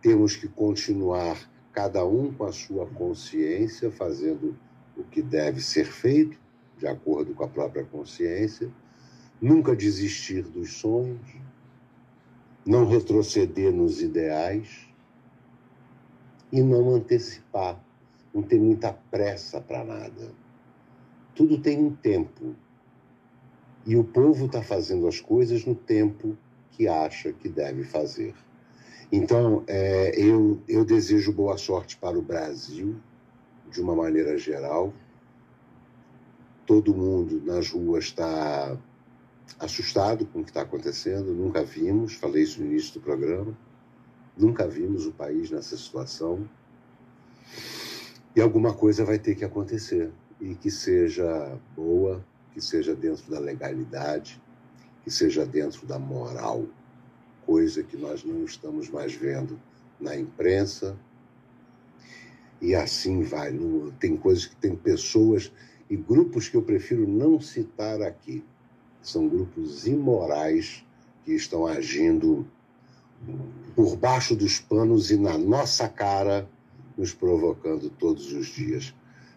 temos 0.03 0.35
que 0.35 0.49
continuar 0.49 1.49
cada 1.71 2.05
um 2.05 2.31
com 2.33 2.43
a 2.43 2.51
sua 2.51 2.85
consciência, 2.85 3.89
fazendo 3.89 4.53
o 4.97 5.03
que 5.03 5.21
deve 5.21 5.61
ser 5.61 5.85
feito, 5.85 6.37
de 6.77 6.85
acordo 6.85 7.33
com 7.33 7.45
a 7.45 7.47
própria 7.47 7.85
consciência, 7.85 8.69
nunca 9.41 9.73
desistir 9.73 10.43
dos 10.43 10.73
sonhos, 10.73 11.21
não 12.65 12.85
retroceder 12.85 13.71
nos 13.71 14.01
ideais 14.01 14.85
e 16.51 16.61
não 16.61 16.95
antecipar, 16.95 17.81
não 18.33 18.43
ter 18.43 18.59
muita 18.59 18.91
pressa 18.91 19.61
para 19.61 19.85
nada. 19.85 20.33
Tudo 21.33 21.57
tem 21.57 21.79
um 21.79 21.95
tempo. 21.95 22.53
E 23.85 23.95
o 23.95 24.03
povo 24.03 24.47
está 24.47 24.61
fazendo 24.61 25.07
as 25.07 25.21
coisas 25.21 25.65
no 25.65 25.75
tempo 25.75 26.37
que 26.71 26.89
acha 26.89 27.31
que 27.31 27.47
deve 27.47 27.83
fazer. 27.85 28.35
Então, 29.15 29.63
é, 29.67 30.19
eu, 30.19 30.59
eu 30.67 30.83
desejo 30.83 31.31
boa 31.31 31.55
sorte 31.55 31.95
para 31.97 32.17
o 32.17 32.21
Brasil, 32.23 32.95
de 33.69 33.79
uma 33.79 33.95
maneira 33.95 34.35
geral. 34.39 34.91
Todo 36.65 36.95
mundo 36.95 37.39
nas 37.45 37.69
ruas 37.69 38.05
está 38.05 38.75
assustado 39.59 40.25
com 40.25 40.39
o 40.39 40.43
que 40.43 40.49
está 40.49 40.63
acontecendo, 40.63 41.31
nunca 41.31 41.63
vimos, 41.63 42.15
falei 42.15 42.41
isso 42.41 42.59
no 42.59 42.65
início 42.65 42.95
do 42.95 43.01
programa, 43.01 43.55
nunca 44.35 44.67
vimos 44.67 45.05
o 45.05 45.11
país 45.11 45.51
nessa 45.51 45.77
situação. 45.77 46.49
E 48.35 48.41
alguma 48.41 48.73
coisa 48.73 49.05
vai 49.05 49.19
ter 49.19 49.35
que 49.35 49.45
acontecer, 49.45 50.11
e 50.41 50.55
que 50.55 50.71
seja 50.71 51.55
boa, 51.75 52.25
que 52.51 52.59
seja 52.59 52.95
dentro 52.95 53.29
da 53.29 53.37
legalidade, 53.37 54.41
que 55.03 55.11
seja 55.11 55.45
dentro 55.45 55.85
da 55.85 55.99
moral 55.99 56.65
coisa 57.45 57.83
que 57.83 57.97
nós 57.97 58.23
não 58.23 58.43
estamos 58.43 58.89
mais 58.89 59.13
vendo 59.13 59.59
na 59.99 60.15
imprensa. 60.17 60.97
E 62.61 62.75
assim 62.75 63.23
vai. 63.23 63.51
No, 63.51 63.91
tem 63.93 64.15
coisas 64.15 64.45
que 64.45 64.55
tem 64.55 64.75
pessoas 64.75 65.51
e 65.89 65.95
grupos 65.95 66.47
que 66.47 66.55
eu 66.55 66.61
prefiro 66.61 67.07
não 67.07 67.39
citar 67.39 68.01
aqui. 68.01 68.43
São 69.01 69.27
grupos 69.27 69.85
imorais 69.85 70.85
que 71.23 71.33
estão 71.33 71.67
agindo 71.67 72.47
por 73.75 73.95
baixo 73.95 74.35
dos 74.35 74.59
panos 74.59 75.11
e 75.11 75.17
na 75.17 75.37
nossa 75.37 75.87
cara, 75.87 76.47
nos 76.97 77.13
provocando 77.13 77.89
todos 77.89 78.31
os 78.33 78.47
dias. 78.47 78.93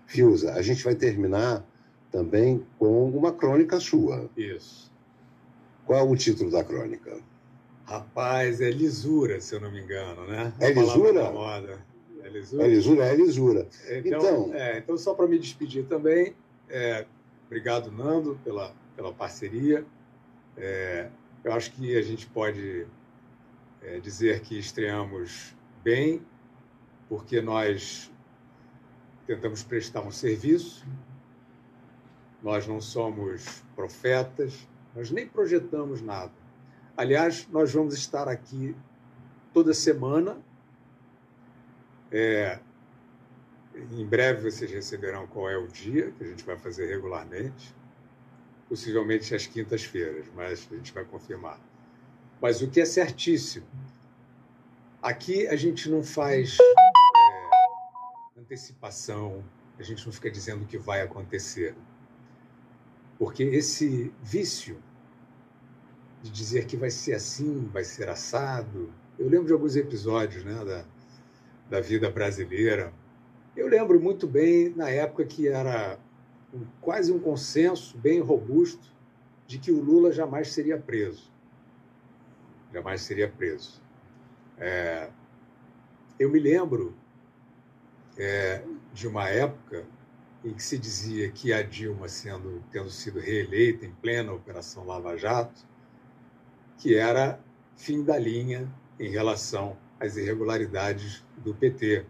Fiuza, 0.07 0.53
a 0.53 0.63
gente 0.63 0.85
vai 0.85 0.95
terminar 0.95 1.67
também 2.11 2.65
com 2.79 3.09
uma 3.11 3.33
crônica 3.33 3.81
sua. 3.81 4.31
Isso. 4.37 4.91
Qual 5.85 5.99
é 5.99 6.03
o 6.03 6.17
título 6.17 6.51
da 6.51 6.63
crônica? 6.63 7.19
Rapaz, 7.87 8.61
é 8.61 8.69
lisura, 8.69 9.41
se 9.41 9.55
eu 9.55 9.61
não 9.61 9.71
me 9.71 9.81
engano, 9.81 10.27
né? 10.27 10.53
É 10.59 10.73
lisura? 10.73 11.31
Moda. 11.31 11.79
É 12.21 12.29
lisura? 12.29 12.65
É 12.65 12.69
lisura, 12.69 13.05
é 13.05 13.15
lisura. 13.15 13.69
Então, 13.89 14.19
então, 14.19 14.55
é, 14.55 14.79
então 14.79 14.99
só 14.99 15.15
para 15.15 15.29
me 15.29 15.39
despedir 15.39 15.85
também, 15.85 16.35
é, 16.69 17.07
obrigado, 17.47 17.93
Nando, 17.93 18.41
pela, 18.43 18.75
pela 18.97 19.13
parceria. 19.13 19.87
É, 20.57 21.09
eu 21.45 21.53
acho 21.53 21.71
que 21.71 21.97
a 21.97 22.03
gente 22.03 22.27
pode 22.27 22.89
é, 23.81 24.01
dizer 24.01 24.41
que 24.41 24.59
estreamos 24.59 25.55
bem, 25.85 26.21
porque 27.09 27.41
nós 27.41 28.11
tentamos 29.29 29.63
prestar 29.63 30.01
um 30.01 30.11
serviço, 30.11 30.85
nós 32.43 32.67
não 32.67 32.81
somos 32.81 33.63
profetas, 33.77 34.67
nós 34.93 35.13
nem 35.13 35.29
projetamos 35.29 36.03
nada 36.03 36.46
Aliás, 36.97 37.47
nós 37.51 37.71
vamos 37.75 37.93
estar 37.93 38.27
aqui 38.27 38.75
toda 39.53 39.75
semana. 39.75 40.41
É, 42.11 42.59
em 43.93 44.07
breve 44.07 44.51
vocês 44.51 44.71
receberão 44.71 45.27
qual 45.27 45.51
é 45.51 45.59
o 45.59 45.69
dia 45.69 46.11
que 46.13 46.25
a 46.25 46.27
gente 46.27 46.43
vai 46.43 46.57
fazer 46.57 46.87
regularmente, 46.87 47.75
possivelmente 48.67 49.35
às 49.35 49.47
quintas-feiras, 49.47 50.25
mas 50.35 50.67
a 50.73 50.77
gente 50.77 50.91
vai 50.95 51.05
confirmar. 51.05 51.61
Mas 52.41 52.63
o 52.63 52.71
que 52.71 52.81
é 52.81 52.87
certíssimo, 52.87 53.67
aqui 55.03 55.47
a 55.49 55.57
gente 55.57 55.91
não 55.91 56.03
faz 56.03 56.57
é, 56.59 58.41
antecipação, 58.41 59.45
a 59.79 59.83
gente 59.83 60.07
não 60.07 60.13
fica 60.15 60.31
dizendo 60.31 60.65
o 60.65 60.67
que 60.67 60.79
vai 60.79 61.03
acontecer. 61.03 61.75
Porque 63.19 63.43
esse 63.43 64.11
vício 64.23 64.83
de 66.27 66.33
dizer 66.33 66.67
que 66.67 66.77
vai 66.77 66.91
ser 66.91 67.15
assim, 67.15 67.69
vai 67.73 67.85
ser 67.85 68.09
assado. 68.09 68.93
Eu 69.19 69.29
lembro 69.29 69.47
de 69.47 69.53
alguns 69.53 69.77
episódios 69.77 70.45
né, 70.45 70.65
da, 70.65 70.85
da 71.71 71.81
vida 71.81 72.11
brasileira. 72.11 72.93
Eu 73.57 73.69
lembro 73.69 74.01
muito 74.01 74.27
bem 74.27 74.71
na 74.71 74.91
época 74.91 75.25
que 75.25 75.47
era 75.47 75.99
um, 76.53 76.67
quase 76.81 77.13
um 77.13 77.19
consenso 77.19 77.97
bem 77.97 78.21
robusto 78.21 78.93
de 79.47 79.59
que 79.59 79.71
o 79.71 79.81
Lula 79.81 80.13
jamais 80.13 80.53
seria 80.53 80.77
preso. 80.77 81.31
Jamais 82.73 83.03
seria 83.03 83.29
preso. 83.29 83.81
É, 84.59 85.09
eu 86.19 86.29
me 86.29 86.41
lembro 86.41 86.95
é, 88.19 88.65
de 88.93 89.07
uma 89.07 89.29
época 89.29 89.85
em 90.45 90.53
que 90.53 90.63
se 90.63 90.77
dizia 90.77 91.31
que 91.31 91.53
a 91.53 91.63
Dilma, 91.63 92.09
sendo, 92.09 92.63
tendo 92.73 92.91
sido 92.91 93.21
reeleita 93.21 93.87
em 93.87 93.93
plena 93.93 94.33
Operação 94.33 94.85
Lava 94.85 95.17
Jato, 95.17 95.65
que 96.79 96.95
era 96.95 97.41
fim 97.75 98.03
da 98.03 98.19
linha 98.19 98.73
em 98.99 99.11
relação 99.11 99.77
às 100.01 100.17
irregularidades 100.17 101.25
do 101.39 101.55
PT. 101.55 102.05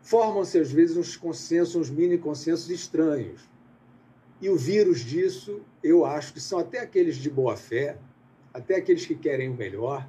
Formam-se, 0.00 0.58
às 0.58 0.70
vezes, 0.70 0.96
uns 0.96 1.16
consensos, 1.16 1.74
uns 1.74 1.90
mini 1.90 2.16
consensos 2.16 2.70
estranhos. 2.70 3.48
E 4.40 4.48
o 4.48 4.56
vírus 4.56 5.00
disso, 5.00 5.62
eu 5.82 6.04
acho 6.04 6.32
que 6.32 6.40
são 6.40 6.58
até 6.58 6.80
aqueles 6.80 7.16
de 7.16 7.30
boa 7.30 7.56
fé, 7.56 7.98
até 8.52 8.76
aqueles 8.76 9.06
que 9.06 9.14
querem 9.14 9.48
o 9.48 9.54
melhor, 9.54 10.06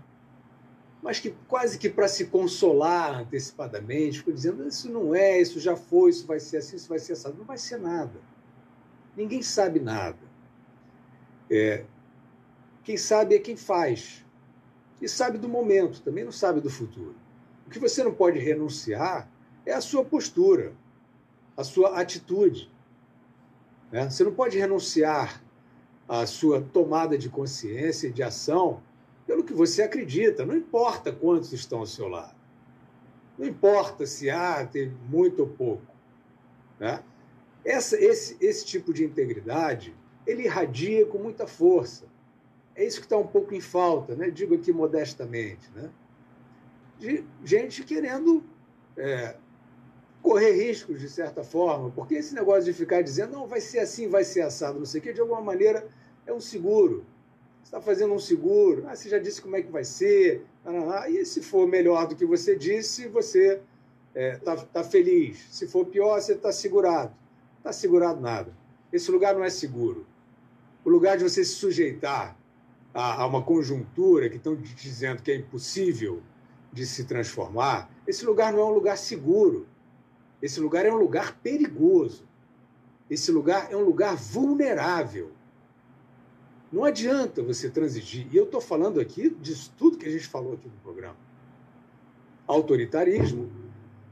mas 1.01 1.19
que 1.19 1.33
quase 1.47 1.77
que 1.77 1.89
para 1.89 2.07
se 2.07 2.25
consolar 2.25 3.21
antecipadamente, 3.21 4.19
ficam 4.19 4.33
dizendo: 4.33 4.67
isso 4.67 4.91
não 4.91 5.15
é, 5.15 5.39
isso 5.39 5.59
já 5.59 5.75
foi, 5.75 6.09
isso 6.09 6.27
vai 6.27 6.39
ser 6.39 6.57
assim, 6.57 6.75
isso 6.75 6.89
vai 6.89 6.99
ser 6.99 7.13
assim. 7.13 7.33
Não 7.37 7.45
vai 7.45 7.57
ser 7.57 7.77
nada. 7.77 8.19
Ninguém 9.15 9.41
sabe 9.41 9.79
nada. 9.79 10.19
É, 11.49 11.85
quem 12.87 12.95
sabe 12.95 13.35
é 13.35 13.39
quem 13.39 13.57
faz. 13.57 14.25
E 15.01 15.09
sabe 15.09 15.37
do 15.37 15.49
momento, 15.49 16.01
também 16.01 16.23
não 16.23 16.31
sabe 16.31 16.61
do 16.61 16.69
futuro. 16.69 17.17
O 17.65 17.69
que 17.69 17.79
você 17.79 18.01
não 18.01 18.13
pode 18.13 18.39
renunciar 18.39 19.29
é 19.65 19.73
a 19.73 19.81
sua 19.81 20.05
postura, 20.05 20.73
a 21.57 21.65
sua 21.65 21.99
atitude. 21.99 22.71
Né? 23.91 24.09
Você 24.09 24.23
não 24.23 24.33
pode 24.33 24.57
renunciar 24.57 25.43
à 26.07 26.25
sua 26.25 26.61
tomada 26.61 27.17
de 27.17 27.27
consciência 27.27 28.07
e 28.07 28.13
de 28.13 28.23
ação 28.23 28.81
pelo 29.25 29.43
que 29.43 29.51
você 29.51 29.81
acredita, 29.81 30.45
não 30.45 30.55
importa 30.55 31.11
quantos 31.11 31.51
estão 31.51 31.79
ao 31.79 31.85
seu 31.85 32.07
lado. 32.07 32.37
Não 33.37 33.45
importa 33.45 34.05
se 34.05 34.29
há, 34.29 34.65
tem 34.65 34.93
muito 35.09 35.41
ou 35.41 35.49
pouco. 35.49 35.93
Né? 36.79 37.03
Essa, 37.65 38.01
esse, 38.01 38.37
esse 38.39 38.65
tipo 38.65 38.93
de 38.93 39.03
integridade, 39.03 39.93
ele 40.25 40.43
irradia 40.43 41.05
com 41.05 41.17
muita 41.17 41.45
força. 41.45 42.05
É 42.77 42.85
isso 42.85 42.99
que 42.99 43.05
está 43.05 43.17
um 43.17 43.27
pouco 43.27 43.53
em 43.53 43.59
falta, 43.59 44.15
né? 44.15 44.29
digo 44.29 44.55
aqui 44.55 44.71
modestamente. 44.71 45.69
Né? 45.75 45.89
De 46.97 47.25
gente 47.43 47.83
querendo 47.83 48.41
é, 48.95 49.35
correr 50.21 50.51
riscos, 50.51 51.01
de 51.01 51.09
certa 51.09 51.43
forma, 51.43 51.91
porque 51.91 52.15
esse 52.15 52.33
negócio 52.33 52.63
de 52.63 52.73
ficar 52.73 53.01
dizendo, 53.01 53.33
não, 53.33 53.47
vai 53.47 53.59
ser 53.59 53.79
assim, 53.79 54.07
vai 54.07 54.23
ser 54.23 54.41
assado, 54.41 54.79
não 54.79 54.85
sei 54.85 55.01
o 55.01 55.03
quê, 55.03 55.11
de 55.11 55.19
alguma 55.19 55.41
maneira 55.41 55.85
é 56.25 56.31
um 56.31 56.39
seguro 56.39 57.05
está 57.67 57.81
fazendo 57.81 58.13
um 58.13 58.19
seguro, 58.19 58.85
ah, 58.87 58.95
você 58.95 59.09
já 59.09 59.19
disse 59.19 59.41
como 59.41 59.57
é 59.57 59.61
que 59.61 59.69
vai 59.69 59.83
ser, 59.83 60.45
e 61.09 61.25
se 61.25 61.41
for 61.41 61.67
melhor 61.67 62.07
do 62.07 62.15
que 62.15 62.25
você 62.25 62.55
disse, 62.55 63.09
você 63.09 63.61
está 64.15 64.21
é, 64.21 64.37
tá, 64.37 64.55
tá 64.55 64.83
feliz. 64.85 65.45
Se 65.51 65.67
for 65.67 65.85
pior, 65.85 66.19
você 66.19 66.33
está 66.33 66.51
segurado. 66.51 67.09
Não 67.09 67.57
está 67.57 67.73
segurado 67.73 68.21
nada. 68.21 68.55
Esse 68.91 69.11
lugar 69.11 69.35
não 69.35 69.43
é 69.43 69.49
seguro. 69.49 70.07
O 70.85 70.89
lugar 70.89 71.17
de 71.17 71.25
você 71.25 71.43
se 71.43 71.55
sujeitar 71.55 72.36
a, 72.97 73.21
a 73.21 73.27
uma 73.27 73.43
conjuntura 73.43 74.27
que 74.27 74.37
estão 74.37 74.55
dizendo 74.55 75.21
que 75.21 75.31
é 75.31 75.35
impossível 75.35 76.23
de 76.73 76.83
se 76.83 77.05
transformar, 77.05 77.87
esse 78.07 78.25
lugar 78.25 78.51
não 78.51 78.59
é 78.59 78.65
um 78.65 78.73
lugar 78.73 78.97
seguro. 78.97 79.67
Esse 80.41 80.59
lugar 80.59 80.83
é 80.83 80.91
um 80.91 80.97
lugar 80.97 81.37
perigoso. 81.43 82.27
Esse 83.07 83.31
lugar 83.31 83.71
é 83.71 83.77
um 83.77 83.83
lugar 83.83 84.15
vulnerável. 84.15 85.31
Não 86.71 86.83
adianta 86.83 87.43
você 87.43 87.69
transigir. 87.69 88.27
E 88.31 88.35
eu 88.35 88.45
estou 88.45 88.59
falando 88.59 88.99
aqui 88.99 89.29
disso 89.29 89.71
tudo 89.77 89.99
que 89.99 90.07
a 90.07 90.11
gente 90.11 90.25
falou 90.25 90.53
aqui 90.53 90.67
no 90.67 90.77
programa. 90.81 91.17
Autoritarismo, 92.47 93.51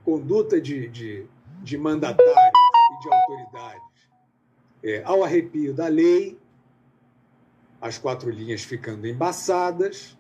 conduta 0.04 0.62
de, 0.62 0.88
de, 0.90 1.26
de 1.64 1.78
mandatários 1.78 2.60
e 2.94 3.02
de 3.02 3.14
autoridades 3.14 4.10
é, 4.84 5.02
ao 5.04 5.24
arrepio 5.24 5.74
da 5.74 5.88
lei, 5.88 6.38
as 7.86 8.00
quatro 8.00 8.32
linhas 8.32 8.64
ficando 8.64 9.06
embaçadas, 9.06 10.18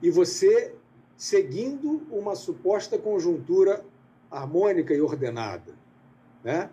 e 0.00 0.10
você 0.10 0.74
seguindo 1.14 2.06
uma 2.10 2.34
suposta 2.34 2.98
conjuntura 2.98 3.84
harmônica 4.30 4.94
e 4.94 5.02
ordenada. 5.02 5.74
Né? 6.42 6.70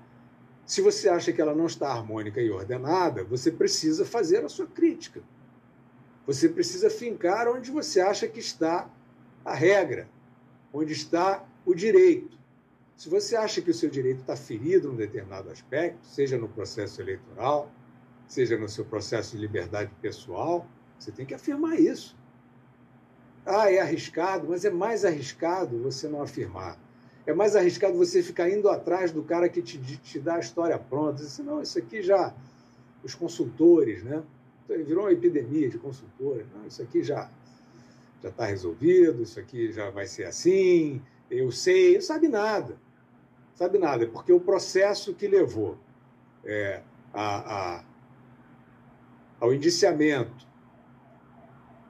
Se 0.66 0.82
você 0.82 1.10
acha 1.10 1.34
que 1.34 1.42
ela 1.42 1.54
não 1.54 1.66
está 1.66 1.90
harmônica 1.90 2.40
e 2.42 2.50
ordenada, 2.50 3.26
você 3.26 3.52
precisa 3.52 4.06
fazer 4.06 4.46
a 4.46 4.48
sua 4.48 4.68
crítica. 4.68 5.22
Você 6.26 6.48
precisa 6.48 6.90
fincar 6.90 7.50
onde 7.50 7.70
você 7.70 8.00
acha 8.00 8.26
que 8.26 8.40
está 8.40 8.90
a 9.44 9.54
regra, 9.54 10.08
onde 10.72 10.94
está 10.94 11.46
o 11.66 11.76
direito. 11.76 12.38
Se 12.96 13.10
você 13.10 13.36
acha 13.36 13.62
que 13.62 13.72
o 13.72 13.74
seu 13.74 13.90
direito 13.90 14.22
está 14.22 14.38
ferido 14.38 14.88
num 14.88 14.96
determinado 14.96 15.50
aspecto, 15.50 16.08
seja 16.08 16.38
no 16.38 16.48
processo 16.48 17.02
eleitoral, 17.02 17.70
seja 18.28 18.58
no 18.58 18.68
seu 18.68 18.86
processo 18.86 19.36
de 19.36 19.42
liberdade 19.42 19.92
pessoal, 20.02 20.68
você 21.00 21.12
tem 21.12 21.26
que 21.26 21.34
afirmar 21.34 21.80
isso. 21.80 22.16
Ah, 23.46 23.72
é 23.72 23.80
arriscado, 23.80 24.48
mas 24.50 24.66
é 24.66 24.70
mais 24.70 25.06
arriscado 25.06 25.82
você 25.82 26.08
não 26.08 26.22
afirmar. 26.22 26.78
É 27.26 27.34
mais 27.34 27.56
arriscado 27.56 27.98
você 27.98 28.22
ficar 28.22 28.50
indo 28.50 28.70
atrás 28.70 29.12
do 29.12 29.24
cara 29.24 29.48
que 29.48 29.62
te, 29.62 29.78
te 29.98 30.20
dá 30.20 30.36
a 30.36 30.40
história 30.40 30.78
pronta. 30.78 31.24
Você, 31.24 31.42
não, 31.42 31.62
isso 31.62 31.78
aqui 31.80 32.02
já. 32.02 32.34
Os 33.04 33.16
consultores, 33.16 34.04
né? 34.04 34.24
Virou 34.68 35.06
uma 35.06 35.12
epidemia 35.12 35.70
de 35.70 35.78
consultores. 35.78 36.46
Não, 36.54 36.66
isso 36.68 36.82
aqui 36.82 37.02
já 37.02 37.30
já 38.22 38.30
está 38.30 38.46
resolvido, 38.46 39.22
isso 39.22 39.40
aqui 39.40 39.72
já 39.72 39.90
vai 39.90 40.08
ser 40.08 40.26
assim, 40.26 41.02
eu 41.30 41.52
sei, 41.52 41.96
não 41.96 42.02
sabe 42.02 42.28
nada. 42.28 42.78
Sabe 43.54 43.80
nada, 43.80 44.08
porque 44.08 44.32
o 44.32 44.40
processo 44.40 45.16
que 45.16 45.28
levou 45.28 45.78
é, 46.46 46.84
a, 47.12 47.78
a, 47.78 47.84
ao 49.40 49.54
indiciamento 49.54 50.48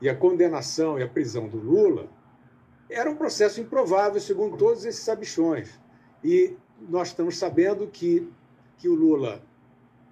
e 0.02 0.10
a 0.10 0.16
condenação 0.16 1.00
e 1.00 1.04
a 1.04 1.08
prisão 1.08 1.48
do 1.48 1.58
Lula 1.58 2.10
era 2.90 3.10
um 3.10 3.16
processo 3.16 3.60
improvável, 3.60 4.20
segundo 4.22 4.58
todos 4.58 4.86
esses 4.86 5.02
sabichões. 5.02 5.80
E 6.24 6.56
nós 6.88 7.10
estamos 7.10 7.38
sabendo 7.38 7.88
que, 7.88 8.32
que 8.78 8.88
o 8.88 8.96
Lula 8.96 9.42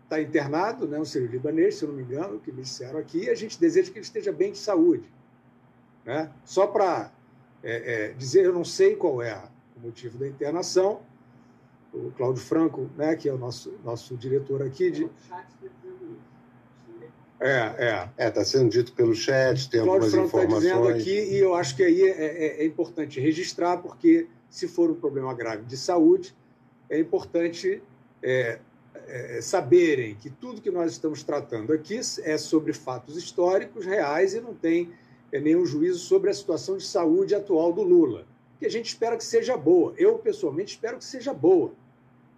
está 0.03 0.21
internado, 0.21 0.87
né, 0.87 0.99
um 0.99 1.05
sírio 1.05 1.27
libanês, 1.27 1.75
se 1.75 1.83
eu 1.83 1.89
não 1.89 1.95
me 1.95 2.03
engano, 2.03 2.39
que 2.39 2.51
me 2.51 2.61
disseram 2.61 2.99
aqui, 2.99 3.25
e 3.25 3.29
a 3.29 3.35
gente 3.35 3.59
deseja 3.59 3.91
que 3.91 3.97
ele 3.97 4.05
esteja 4.05 4.31
bem 4.31 4.51
de 4.51 4.57
saúde. 4.57 5.11
Né? 6.03 6.31
Só 6.43 6.67
para 6.67 7.11
é, 7.63 8.09
é, 8.09 8.13
dizer, 8.13 8.45
eu 8.45 8.53
não 8.53 8.63
sei 8.65 8.95
qual 8.95 9.21
é 9.21 9.41
o 9.75 9.79
motivo 9.79 10.17
da 10.17 10.27
internação, 10.27 11.01
o 11.93 12.11
Cláudio 12.11 12.43
Franco, 12.43 12.89
né, 12.97 13.15
que 13.15 13.29
é 13.29 13.33
o 13.33 13.37
nosso, 13.37 13.73
nosso 13.83 14.17
diretor 14.17 14.61
aqui, 14.61 14.91
de, 14.91 15.09
é, 17.39 17.49
é. 17.49 18.09
É, 18.17 18.27
está 18.29 18.45
sendo 18.45 18.69
dito 18.69 18.93
pelo 18.93 19.13
chat, 19.13 19.69
tem 19.69 19.81
Cláudio 19.81 20.05
algumas 20.05 20.11
Franco 20.11 20.27
informações. 20.27 20.63
Está 20.63 20.79
dizendo 20.79 20.99
aqui, 20.99 21.33
e 21.33 21.37
eu 21.37 21.53
acho 21.53 21.75
que 21.75 21.83
aí 21.83 22.01
é, 22.01 22.07
é, 22.09 22.61
é, 22.61 22.65
importante 22.65 23.19
registrar, 23.19 23.77
porque 23.77 24.27
se 24.49 24.67
for 24.67 24.89
um 24.89 24.95
problema 24.95 25.33
grave 25.33 25.63
de 25.63 25.75
saúde, 25.75 26.35
é 26.89 26.99
importante 26.99 27.81
é, 28.23 28.59
é, 29.07 29.41
saberem 29.41 30.15
que 30.15 30.29
tudo 30.29 30.61
que 30.61 30.71
nós 30.71 30.93
estamos 30.93 31.23
tratando 31.23 31.73
aqui 31.73 31.99
é 32.23 32.37
sobre 32.37 32.71
fatos 32.71 33.17
históricos, 33.17 33.85
reais, 33.85 34.33
e 34.33 34.39
não 34.39 34.53
tem 34.53 34.91
nenhum 35.33 35.65
juízo 35.65 35.99
sobre 35.99 36.29
a 36.29 36.33
situação 36.33 36.77
de 36.77 36.85
saúde 36.85 37.35
atual 37.35 37.73
do 37.73 37.81
Lula, 37.81 38.25
que 38.57 38.65
a 38.65 38.71
gente 38.71 38.87
espera 38.87 39.17
que 39.17 39.23
seja 39.23 39.57
boa. 39.57 39.93
Eu, 39.97 40.17
pessoalmente, 40.17 40.75
espero 40.75 40.97
que 40.97 41.03
seja 41.03 41.33
boa. 41.33 41.73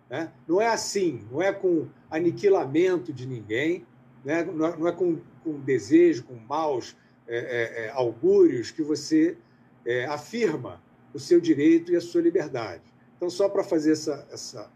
Né? 0.10 0.32
Não 0.48 0.60
é 0.60 0.68
assim, 0.68 1.22
não 1.32 1.40
é 1.40 1.52
com 1.52 1.88
aniquilamento 2.10 3.14
de 3.14 3.28
ninguém, 3.28 3.86
né? 4.28 4.44
não 4.44 4.86
é 4.86 4.91
com, 4.91 5.22
com 5.41 5.58
desejo, 5.62 6.26
com 6.26 6.36
maus 6.36 6.98
é, 7.26 7.38
é, 7.38 7.86
é, 7.86 7.90
augúrios 7.91 8.72
que 8.72 8.84
você 8.84 9.38
é, 9.86 10.04
afirma 10.06 10.84
o 11.14 11.20
seu 11.20 11.40
direito 11.40 11.94
e 11.94 11.95
a 11.95 12.02
sua 12.02 12.22
liberdade. 12.22 12.84
Então, 13.16 13.30
só 13.30 13.48
para 13.48 13.64
fazer 13.64 13.94
essa, 13.94 14.28
essa, 14.30 14.70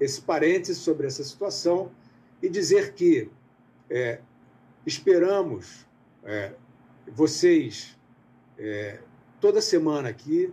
esse 0.00 0.20
parênteses 0.20 0.78
sobre 0.78 1.06
essa 1.06 1.22
situação 1.22 1.92
e 2.42 2.48
dizer 2.48 2.92
que 2.94 3.30
é, 3.88 4.18
esperamos 4.84 5.86
é, 6.24 6.52
vocês 7.06 7.96
toda 9.40 9.60
semana 9.60 10.08
aqui 10.08 10.52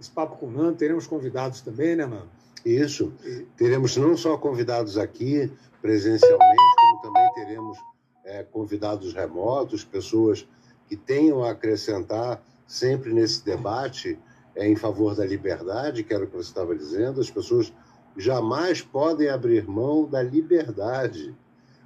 esse 0.00 0.10
papo 0.10 0.36
com 0.36 0.46
o 0.46 0.50
Nando. 0.50 0.76
Teremos 0.76 1.06
convidados 1.06 1.60
também, 1.60 1.94
né, 1.94 2.06
Nando? 2.06 2.30
Isso. 2.64 3.12
Teremos 3.56 3.96
não 3.96 4.16
só 4.16 4.36
convidados 4.36 4.98
aqui 4.98 5.50
presencialmente, 5.80 6.75
também 7.06 7.32
teremos 7.34 7.78
é, 8.24 8.42
convidados 8.42 9.14
remotos, 9.14 9.84
pessoas 9.84 10.46
que 10.88 10.96
tenham 10.96 11.44
a 11.44 11.52
acrescentar 11.52 12.42
sempre 12.66 13.12
nesse 13.12 13.44
debate 13.44 14.18
é, 14.56 14.66
em 14.66 14.74
favor 14.74 15.14
da 15.14 15.24
liberdade, 15.24 16.02
que 16.02 16.12
era 16.12 16.24
o 16.24 16.26
que 16.26 16.36
você 16.36 16.48
estava 16.48 16.74
dizendo. 16.74 17.20
As 17.20 17.30
pessoas 17.30 17.72
jamais 18.16 18.82
podem 18.82 19.28
abrir 19.28 19.68
mão 19.68 20.04
da 20.04 20.22
liberdade. 20.22 21.34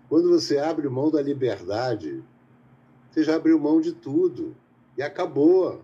Quando 0.08 0.30
você 0.30 0.58
abre 0.58 0.88
mão 0.88 1.10
da 1.10 1.20
liberdade, 1.20 2.22
você 3.10 3.22
já 3.22 3.36
abriu 3.36 3.58
mão 3.58 3.80
de 3.80 3.92
tudo 3.92 4.56
e 4.96 5.02
acabou. 5.02 5.82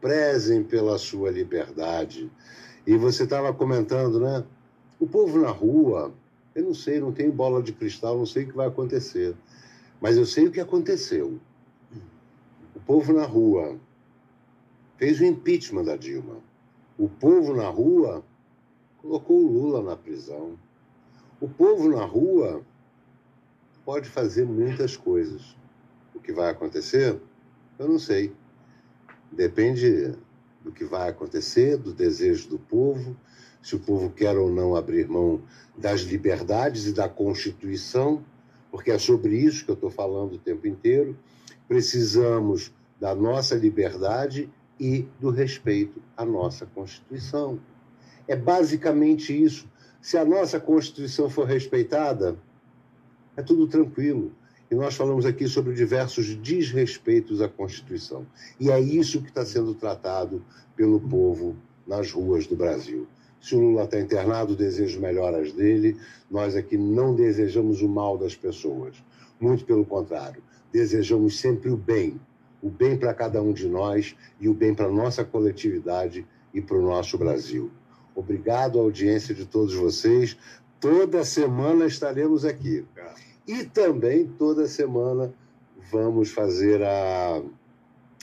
Prezem 0.00 0.62
pela 0.62 0.98
sua 0.98 1.30
liberdade. 1.30 2.30
E 2.86 2.96
você 2.96 3.24
estava 3.24 3.52
comentando, 3.54 4.20
né? 4.20 4.44
O 5.00 5.06
povo 5.06 5.38
na 5.38 5.50
rua, 5.50 6.12
eu 6.54 6.62
não 6.62 6.74
sei, 6.74 7.00
não 7.00 7.12
tenho 7.12 7.32
bola 7.32 7.62
de 7.62 7.72
cristal, 7.72 8.16
não 8.16 8.26
sei 8.26 8.44
o 8.44 8.46
que 8.46 8.56
vai 8.56 8.68
acontecer. 8.68 9.34
Mas 10.00 10.16
eu 10.16 10.24
sei 10.24 10.46
o 10.46 10.52
que 10.52 10.60
aconteceu. 10.60 11.40
O 12.74 12.80
povo 12.80 13.12
na 13.12 13.24
rua 13.24 13.78
fez 14.96 15.20
o 15.20 15.24
impeachment 15.24 15.84
da 15.84 15.96
Dilma. 15.96 16.36
O 16.96 17.08
povo 17.08 17.54
na 17.54 17.68
rua 17.68 18.24
colocou 18.98 19.44
o 19.44 19.46
Lula 19.46 19.82
na 19.82 19.96
prisão. 19.96 20.58
O 21.40 21.48
povo 21.48 21.88
na 21.88 22.04
rua 22.04 22.64
pode 23.84 24.08
fazer 24.08 24.46
muitas 24.46 24.96
coisas. 24.96 25.56
O 26.14 26.20
que 26.20 26.32
vai 26.32 26.50
acontecer? 26.50 27.20
Eu 27.78 27.88
não 27.88 27.98
sei. 27.98 28.32
Depende 29.32 30.14
do 30.62 30.70
que 30.70 30.84
vai 30.84 31.08
acontecer, 31.10 31.76
do 31.76 31.92
desejo 31.92 32.48
do 32.48 32.58
povo, 32.58 33.16
se 33.64 33.74
o 33.74 33.80
povo 33.80 34.10
quer 34.10 34.36
ou 34.36 34.52
não 34.52 34.76
abrir 34.76 35.08
mão 35.08 35.40
das 35.74 36.02
liberdades 36.02 36.86
e 36.86 36.92
da 36.92 37.08
Constituição, 37.08 38.22
porque 38.70 38.90
é 38.90 38.98
sobre 38.98 39.38
isso 39.38 39.64
que 39.64 39.70
eu 39.70 39.74
estou 39.74 39.90
falando 39.90 40.34
o 40.34 40.38
tempo 40.38 40.68
inteiro. 40.68 41.16
Precisamos 41.66 42.70
da 43.00 43.14
nossa 43.14 43.54
liberdade 43.54 44.50
e 44.78 45.08
do 45.18 45.30
respeito 45.30 46.02
à 46.14 46.26
nossa 46.26 46.66
Constituição. 46.66 47.58
É 48.28 48.36
basicamente 48.36 49.32
isso. 49.32 49.66
Se 49.98 50.18
a 50.18 50.26
nossa 50.26 50.60
Constituição 50.60 51.30
for 51.30 51.46
respeitada, 51.46 52.36
é 53.34 53.42
tudo 53.42 53.66
tranquilo. 53.66 54.32
E 54.70 54.74
nós 54.74 54.94
falamos 54.94 55.24
aqui 55.24 55.48
sobre 55.48 55.72
diversos 55.72 56.36
desrespeitos 56.36 57.40
à 57.40 57.48
Constituição. 57.48 58.26
E 58.60 58.70
é 58.70 58.78
isso 58.78 59.22
que 59.22 59.28
está 59.28 59.46
sendo 59.46 59.74
tratado 59.74 60.44
pelo 60.76 61.00
povo 61.00 61.56
nas 61.86 62.12
ruas 62.12 62.46
do 62.46 62.56
Brasil. 62.56 63.06
Se 63.44 63.54
o 63.54 63.60
Lula 63.60 63.84
está 63.84 64.00
internado, 64.00 64.56
desejo 64.56 64.98
melhoras 65.02 65.52
dele. 65.52 66.00
Nós 66.30 66.56
aqui 66.56 66.78
não 66.78 67.14
desejamos 67.14 67.82
o 67.82 67.88
mal 67.90 68.16
das 68.16 68.34
pessoas. 68.34 68.94
Muito 69.38 69.66
pelo 69.66 69.84
contrário, 69.84 70.42
desejamos 70.72 71.38
sempre 71.38 71.68
o 71.68 71.76
bem. 71.76 72.18
O 72.62 72.70
bem 72.70 72.96
para 72.96 73.12
cada 73.12 73.42
um 73.42 73.52
de 73.52 73.68
nós 73.68 74.16
e 74.40 74.48
o 74.48 74.54
bem 74.54 74.74
para 74.74 74.86
a 74.86 74.90
nossa 74.90 75.26
coletividade 75.26 76.26
e 76.54 76.62
para 76.62 76.78
o 76.78 76.80
nosso 76.80 77.18
Brasil. 77.18 77.70
Obrigado 78.14 78.78
à 78.78 78.82
audiência 78.82 79.34
de 79.34 79.44
todos 79.44 79.74
vocês. 79.74 80.38
Toda 80.80 81.22
semana 81.22 81.84
estaremos 81.84 82.46
aqui. 82.46 82.86
E 83.46 83.64
também 83.64 84.26
toda 84.26 84.66
semana 84.66 85.34
vamos 85.92 86.30
fazer 86.30 86.82
a, 86.82 87.42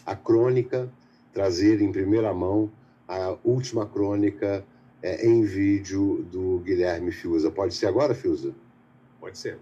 a 0.03 0.15
crônica, 0.15 0.91
trazer 1.31 1.79
em 1.79 1.91
primeira 1.91 2.33
mão 2.33 2.71
a 3.07 3.37
última 3.43 3.85
crônica 3.85 4.65
é, 5.01 5.25
em 5.25 5.43
vídeo 5.43 6.23
do 6.31 6.59
Guilherme 6.59 7.11
Fiuza. 7.11 7.49
Pode 7.49 7.73
ser 7.73 7.87
agora, 7.87 8.13
Fiuza? 8.13 8.53
Pode 9.19 9.37
ser. 9.37 9.57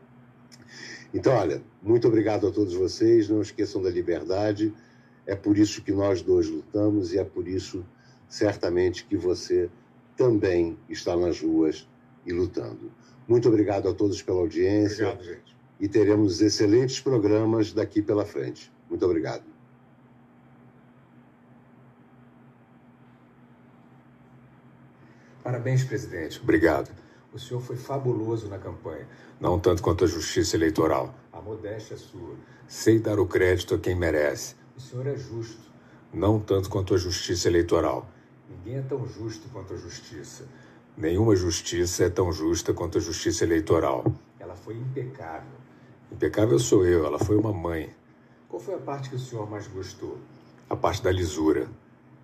Então, 1.14 1.34
olha, 1.34 1.62
muito 1.82 2.08
obrigado 2.08 2.48
a 2.48 2.52
todos 2.52 2.74
vocês. 2.74 3.30
Não 3.30 3.42
esqueçam 3.42 3.82
da 3.82 3.90
liberdade. 3.90 4.74
É 5.26 5.36
por 5.36 5.58
isso 5.58 5.82
que 5.82 5.92
nós 5.92 6.22
dois 6.22 6.48
lutamos 6.48 7.14
e 7.14 7.20
é 7.20 7.24
por 7.24 7.48
isso, 7.48 7.86
certamente, 8.28 9.06
que 9.06 9.16
você 9.16 9.70
também 10.16 10.78
está 10.90 11.16
nas 11.16 11.42
ruas 11.42 11.88
e 12.26 12.34
lutando. 12.34 12.92
Muito 13.28 13.48
obrigado 13.48 13.88
a 13.88 13.94
todos 13.94 14.22
pela 14.22 14.40
audiência. 14.40 15.10
Obrigado, 15.10 15.36
gente. 15.36 15.56
E 15.80 15.88
teremos 15.88 16.42
excelentes 16.42 17.00
programas 17.00 17.72
daqui 17.72 18.02
pela 18.02 18.26
frente. 18.26 18.72
Muito 18.90 19.06
obrigado. 19.06 19.44
Parabéns, 25.50 25.84
presidente. 25.84 26.40
Obrigado. 26.40 26.92
O 27.34 27.40
senhor 27.40 27.60
foi 27.60 27.76
fabuloso 27.76 28.48
na 28.48 28.60
campanha. 28.60 29.08
Não 29.40 29.60
tanto 29.60 29.82
quanto 29.82 30.04
a 30.04 30.08
justiça 30.08 30.56
eleitoral. 30.56 31.12
A 31.34 31.42
modéstia 31.42 31.96
é 31.96 31.98
sua. 31.98 32.36
Sei 32.68 33.00
dar 33.00 33.20
o 33.20 33.26
crédito 33.26 33.74
a 33.74 33.80
quem 33.80 33.96
merece. 33.96 34.54
O 34.78 34.80
senhor 34.80 35.08
é 35.08 35.16
justo. 35.18 35.72
Não 36.14 36.40
tanto 36.40 36.70
quanto 36.70 36.94
a 36.94 36.98
justiça 37.00 37.48
eleitoral. 37.48 38.08
Ninguém 38.48 38.78
é 38.78 38.84
tão 38.84 39.08
justo 39.08 39.50
quanto 39.50 39.74
a 39.74 39.78
justiça. 39.78 40.48
Nenhuma 40.96 41.36
justiça 41.36 42.04
é 42.04 42.12
tão 42.12 42.32
justa 42.32 42.72
quanto 42.72 43.00
a 43.00 43.02
justiça 43.02 43.44
eleitoral. 43.44 44.06
Ela 44.40 44.56
foi 44.56 44.76
impecável. 44.76 45.58
Impecável 46.12 46.60
sou 46.60 46.86
eu, 46.86 47.08
ela 47.08 47.18
foi 47.18 47.36
uma 47.36 47.52
mãe. 47.52 47.90
Qual 48.48 48.62
foi 48.62 48.76
a 48.76 48.80
parte 48.80 49.10
que 49.10 49.16
o 49.16 49.20
senhor 49.20 49.50
mais 49.50 49.68
gostou? 49.68 50.20
A 50.70 50.76
parte 50.76 51.02
da 51.02 51.12
lisura. 51.12 51.68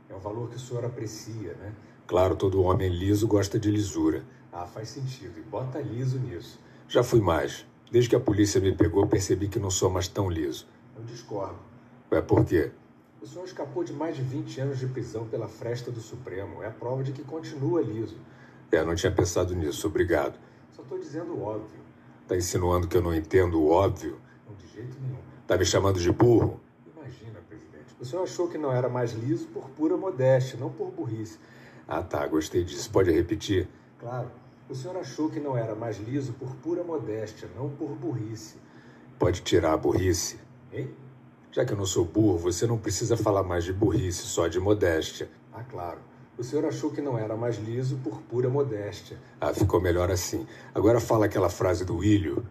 É 0.07 0.13
um 0.13 0.19
valor 0.19 0.47
que 0.47 0.57
o 0.57 0.59
senhor 0.59 0.85
aprecia, 0.85 1.55
né? 1.55 1.73
Claro, 2.07 2.35
todo 2.35 2.61
homem 2.61 2.89
liso 2.89 3.27
gosta 3.27 3.59
de 3.59 3.71
lisura. 3.71 4.23
Ah, 4.51 4.65
faz 4.65 4.89
sentido. 4.89 5.39
E 5.39 5.41
bota 5.41 5.79
liso 5.79 6.19
nisso. 6.19 6.59
Já 6.87 7.03
fui 7.03 7.19
mais. 7.19 7.65
Desde 7.91 8.09
que 8.09 8.15
a 8.15 8.19
polícia 8.19 8.61
me 8.61 8.75
pegou, 8.75 9.07
percebi 9.07 9.47
que 9.47 9.59
não 9.59 9.71
sou 9.71 9.89
mais 9.89 10.07
tão 10.07 10.29
liso. 10.29 10.67
Eu 10.95 11.03
discordo. 11.03 11.57
É 12.11 12.21
por 12.21 12.45
quê? 12.45 12.71
O 13.21 13.25
senhor 13.25 13.45
escapou 13.45 13.83
de 13.83 13.91
mais 13.91 14.15
de 14.15 14.21
20 14.21 14.61
anos 14.61 14.79
de 14.79 14.85
prisão 14.85 15.25
pela 15.27 15.47
fresta 15.47 15.91
do 15.91 15.99
Supremo. 15.99 16.61
É 16.61 16.67
a 16.67 16.71
prova 16.71 17.03
de 17.03 17.11
que 17.11 17.23
continua 17.23 17.81
liso. 17.81 18.17
É, 18.71 18.83
não 18.83 18.93
tinha 18.93 19.11
pensado 19.11 19.55
nisso. 19.55 19.87
Obrigado. 19.87 20.37
Só 20.75 20.83
estou 20.83 20.99
dizendo 20.99 21.33
o 21.33 21.41
óbvio. 21.41 21.79
Tá 22.27 22.35
insinuando 22.35 22.87
que 22.87 22.97
eu 22.97 23.01
não 23.01 23.15
entendo 23.15 23.59
o 23.59 23.69
óbvio? 23.69 24.19
Não, 24.47 24.55
de 24.55 24.67
jeito 24.67 24.95
nenhum. 25.01 25.17
Tá 25.47 25.57
me 25.57 25.65
chamando 25.65 25.99
de 25.99 26.11
burro? 26.11 26.59
Imagina, 26.95 27.39
presidente. 27.49 27.95
O 27.99 28.05
senhor 28.05 28.23
achou 28.23 28.47
que 28.47 28.57
não 28.57 28.71
era 28.71 28.87
mais 28.87 29.13
liso 29.13 29.47
por 29.47 29.69
pura 29.71 29.97
modéstia, 29.97 30.59
não 30.59 30.69
por 30.69 30.91
burrice. 30.91 31.39
Ah, 31.87 32.01
tá, 32.01 32.25
gostei 32.27 32.63
disso. 32.63 32.89
Pode 32.89 33.11
repetir? 33.11 33.67
Claro. 33.99 34.31
O 34.67 34.73
senhor 34.73 34.97
achou 34.97 35.29
que 35.29 35.39
não 35.39 35.55
era 35.55 35.75
mais 35.75 35.97
liso 35.97 36.33
por 36.33 36.55
pura 36.55 36.83
modéstia, 36.83 37.47
não 37.55 37.69
por 37.69 37.89
burrice. 37.89 38.55
Pode 39.19 39.41
tirar 39.41 39.73
a 39.73 39.77
burrice. 39.77 40.39
Hein? 40.73 40.89
Já 41.51 41.63
que 41.63 41.71
eu 41.71 41.77
não 41.77 41.85
sou 41.85 42.03
burro, 42.03 42.37
você 42.39 42.65
não 42.65 42.77
precisa 42.77 43.15
falar 43.15 43.43
mais 43.43 43.63
de 43.63 43.71
burrice, 43.71 44.23
só 44.23 44.47
de 44.47 44.59
modéstia. 44.59 45.29
Ah, 45.53 45.63
claro. 45.63 45.99
O 46.37 46.43
senhor 46.43 46.65
achou 46.65 46.91
que 46.91 46.99
não 46.99 47.17
era 47.17 47.37
mais 47.37 47.57
liso 47.57 47.97
por 48.03 48.21
pura 48.23 48.49
modéstia. 48.49 49.17
Ah, 49.39 49.53
ficou 49.53 49.79
melhor 49.79 50.11
assim. 50.11 50.45
Agora 50.73 50.99
fala 50.99 51.27
aquela 51.27 51.49
frase 51.49 51.85
do 51.85 52.03
Ilho. 52.03 52.45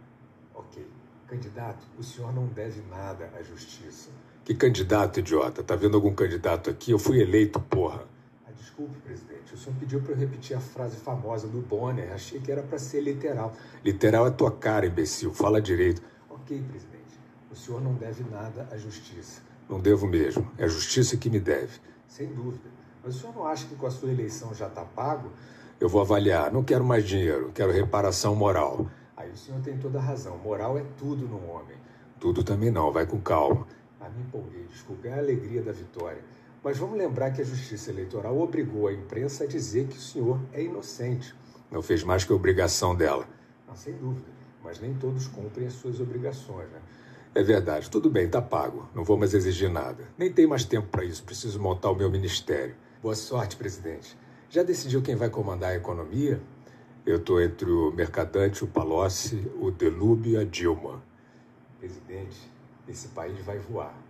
Ok. 0.55 0.87
Candidato, 1.27 1.85
o 1.99 2.03
senhor 2.03 2.33
não 2.33 2.47
deve 2.47 2.81
nada 2.89 3.31
à 3.39 3.43
justiça. 3.43 4.09
Que 4.45 4.55
candidato, 4.55 5.21
idiota? 5.21 5.63
Tá 5.63 5.77
vendo 5.77 5.97
algum 5.97 6.15
candidato 6.15 6.71
aqui? 6.71 6.93
Eu 6.93 6.99
fui 6.99 7.21
eleito, 7.21 7.61
porra. 7.61 8.05
Desculpe, 8.77 8.99
presidente. 9.03 9.55
O 9.55 9.57
senhor 9.57 9.77
pediu 9.79 10.01
para 10.01 10.15
eu 10.15 10.17
repetir 10.17 10.57
a 10.57 10.61
frase 10.61 10.97
famosa 10.97 11.47
do 11.47 11.61
Bonner. 11.61 12.13
Achei 12.13 12.41
que 12.41 12.51
era 12.51 12.61
para 12.61 12.77
ser 12.77 13.03
literal. 13.03 13.53
Literal 13.85 14.27
é 14.27 14.33
tua 14.33 14.51
cara, 14.51 14.85
imbecil. 14.85 15.33
Fala 15.33 15.63
direito. 15.63 16.03
Ok, 16.29 16.61
presidente. 16.69 17.21
O 17.53 17.55
senhor 17.55 17.81
não 17.81 17.95
deve 17.95 18.25
nada 18.29 18.69
à 18.73 18.77
justiça. 18.77 19.43
Não 19.69 19.79
devo 19.79 20.09
mesmo. 20.09 20.51
É 20.59 20.65
a 20.65 20.67
justiça 20.67 21.17
que 21.17 21.31
me 21.31 21.39
deve. 21.39 21.79
Sem 22.09 22.27
dúvida. 22.35 22.69
Mas 23.05 23.15
o 23.15 23.21
senhor 23.21 23.37
não 23.37 23.47
acha 23.47 23.65
que 23.65 23.77
com 23.77 23.87
a 23.87 23.91
sua 23.93 24.11
eleição 24.11 24.53
já 24.53 24.67
está 24.67 24.85
pago? 24.85 25.31
Eu 25.79 25.89
vou 25.89 26.01
avaliar. 26.01 26.53
Não 26.53 26.65
quero 26.65 26.85
mais 26.85 27.05
dinheiro. 27.07 27.53
Quero 27.55 27.71
reparação 27.71 28.35
moral. 28.35 28.91
Aí 29.17 29.31
o 29.31 29.37
senhor 29.37 29.61
tem 29.61 29.79
toda 29.79 30.01
a 30.01 30.03
razão. 30.03 30.37
Moral 30.39 30.77
é 30.77 30.85
tudo 30.99 31.29
no 31.29 31.49
homem. 31.49 31.77
Tudo 32.19 32.43
também 32.43 32.73
não. 32.73 32.91
Vai 32.91 33.07
com 33.07 33.21
calma. 33.21 33.69
Ah, 34.01 34.09
me 34.09 34.23
empolguei. 34.23 34.65
Desculpe. 34.65 35.07
É 35.07 35.15
a 35.15 35.19
alegria 35.19 35.63
da 35.63 35.71
vitória. 35.71 36.35
Mas 36.65 36.79
vamos 36.79 36.97
lembrar 36.97 37.31
que 37.31 37.43
a 37.43 37.45
Justiça 37.45 37.91
Eleitoral 37.91 38.41
obrigou 38.41 38.89
a 38.89 38.93
imprensa 38.93 39.45
a 39.45 39.47
dizer 39.47 39.87
que 39.87 39.99
o 39.99 40.01
senhor 40.01 40.41
é 40.51 40.63
inocente. 40.63 41.35
Não 41.71 41.83
fez 41.83 42.03
mais 42.03 42.25
que 42.25 42.33
a 42.33 42.37
obrigação 42.37 42.97
dela. 42.97 43.29
Não, 43.69 43.77
sem 43.77 43.93
dúvida. 43.93 44.33
Mas 44.63 44.81
nem 44.81 44.95
todos 44.95 45.29
cumprem 45.29 45.67
as 45.67 45.75
suas 45.75 46.01
obrigações, 46.01 46.71
né? 46.71 46.81
É 47.35 47.43
verdade. 47.43 47.91
Tudo 47.91 48.09
bem, 48.09 48.31
tá 48.31 48.41
pago. 48.41 48.89
Não 48.95 49.05
vou 49.05 49.19
mais 49.19 49.35
exigir 49.35 49.69
nada. 49.69 50.09
Nem 50.17 50.33
tenho 50.33 50.49
mais 50.49 50.65
tempo 50.65 50.89
para 50.89 51.05
isso. 51.05 51.23
Preciso 51.23 51.61
montar 51.61 51.91
o 51.91 51.95
meu 51.95 52.11
ministério. 52.11 52.75
Boa 53.03 53.15
sorte, 53.15 53.57
presidente. 53.57 54.17
Já 54.49 54.63
decidiu 54.63 55.03
quem 55.03 55.17
vai 55.17 55.29
comandar 55.29 55.73
a 55.73 55.77
economia? 55.77 56.41
Eu 57.05 57.17
estou 57.17 57.43
entre 57.43 57.71
o 57.71 57.93
Mercadante, 57.93 58.65
o 58.65 58.67
Palocci, 58.67 59.51
o 59.61 59.71
Delúbio 59.71 60.33
e 60.33 60.37
a 60.39 60.45
Dilma. 60.45 61.03
Presidente, 61.79 62.51
esse 62.89 63.09
país 63.09 63.39
vai 63.45 63.59
voar. 63.59 64.04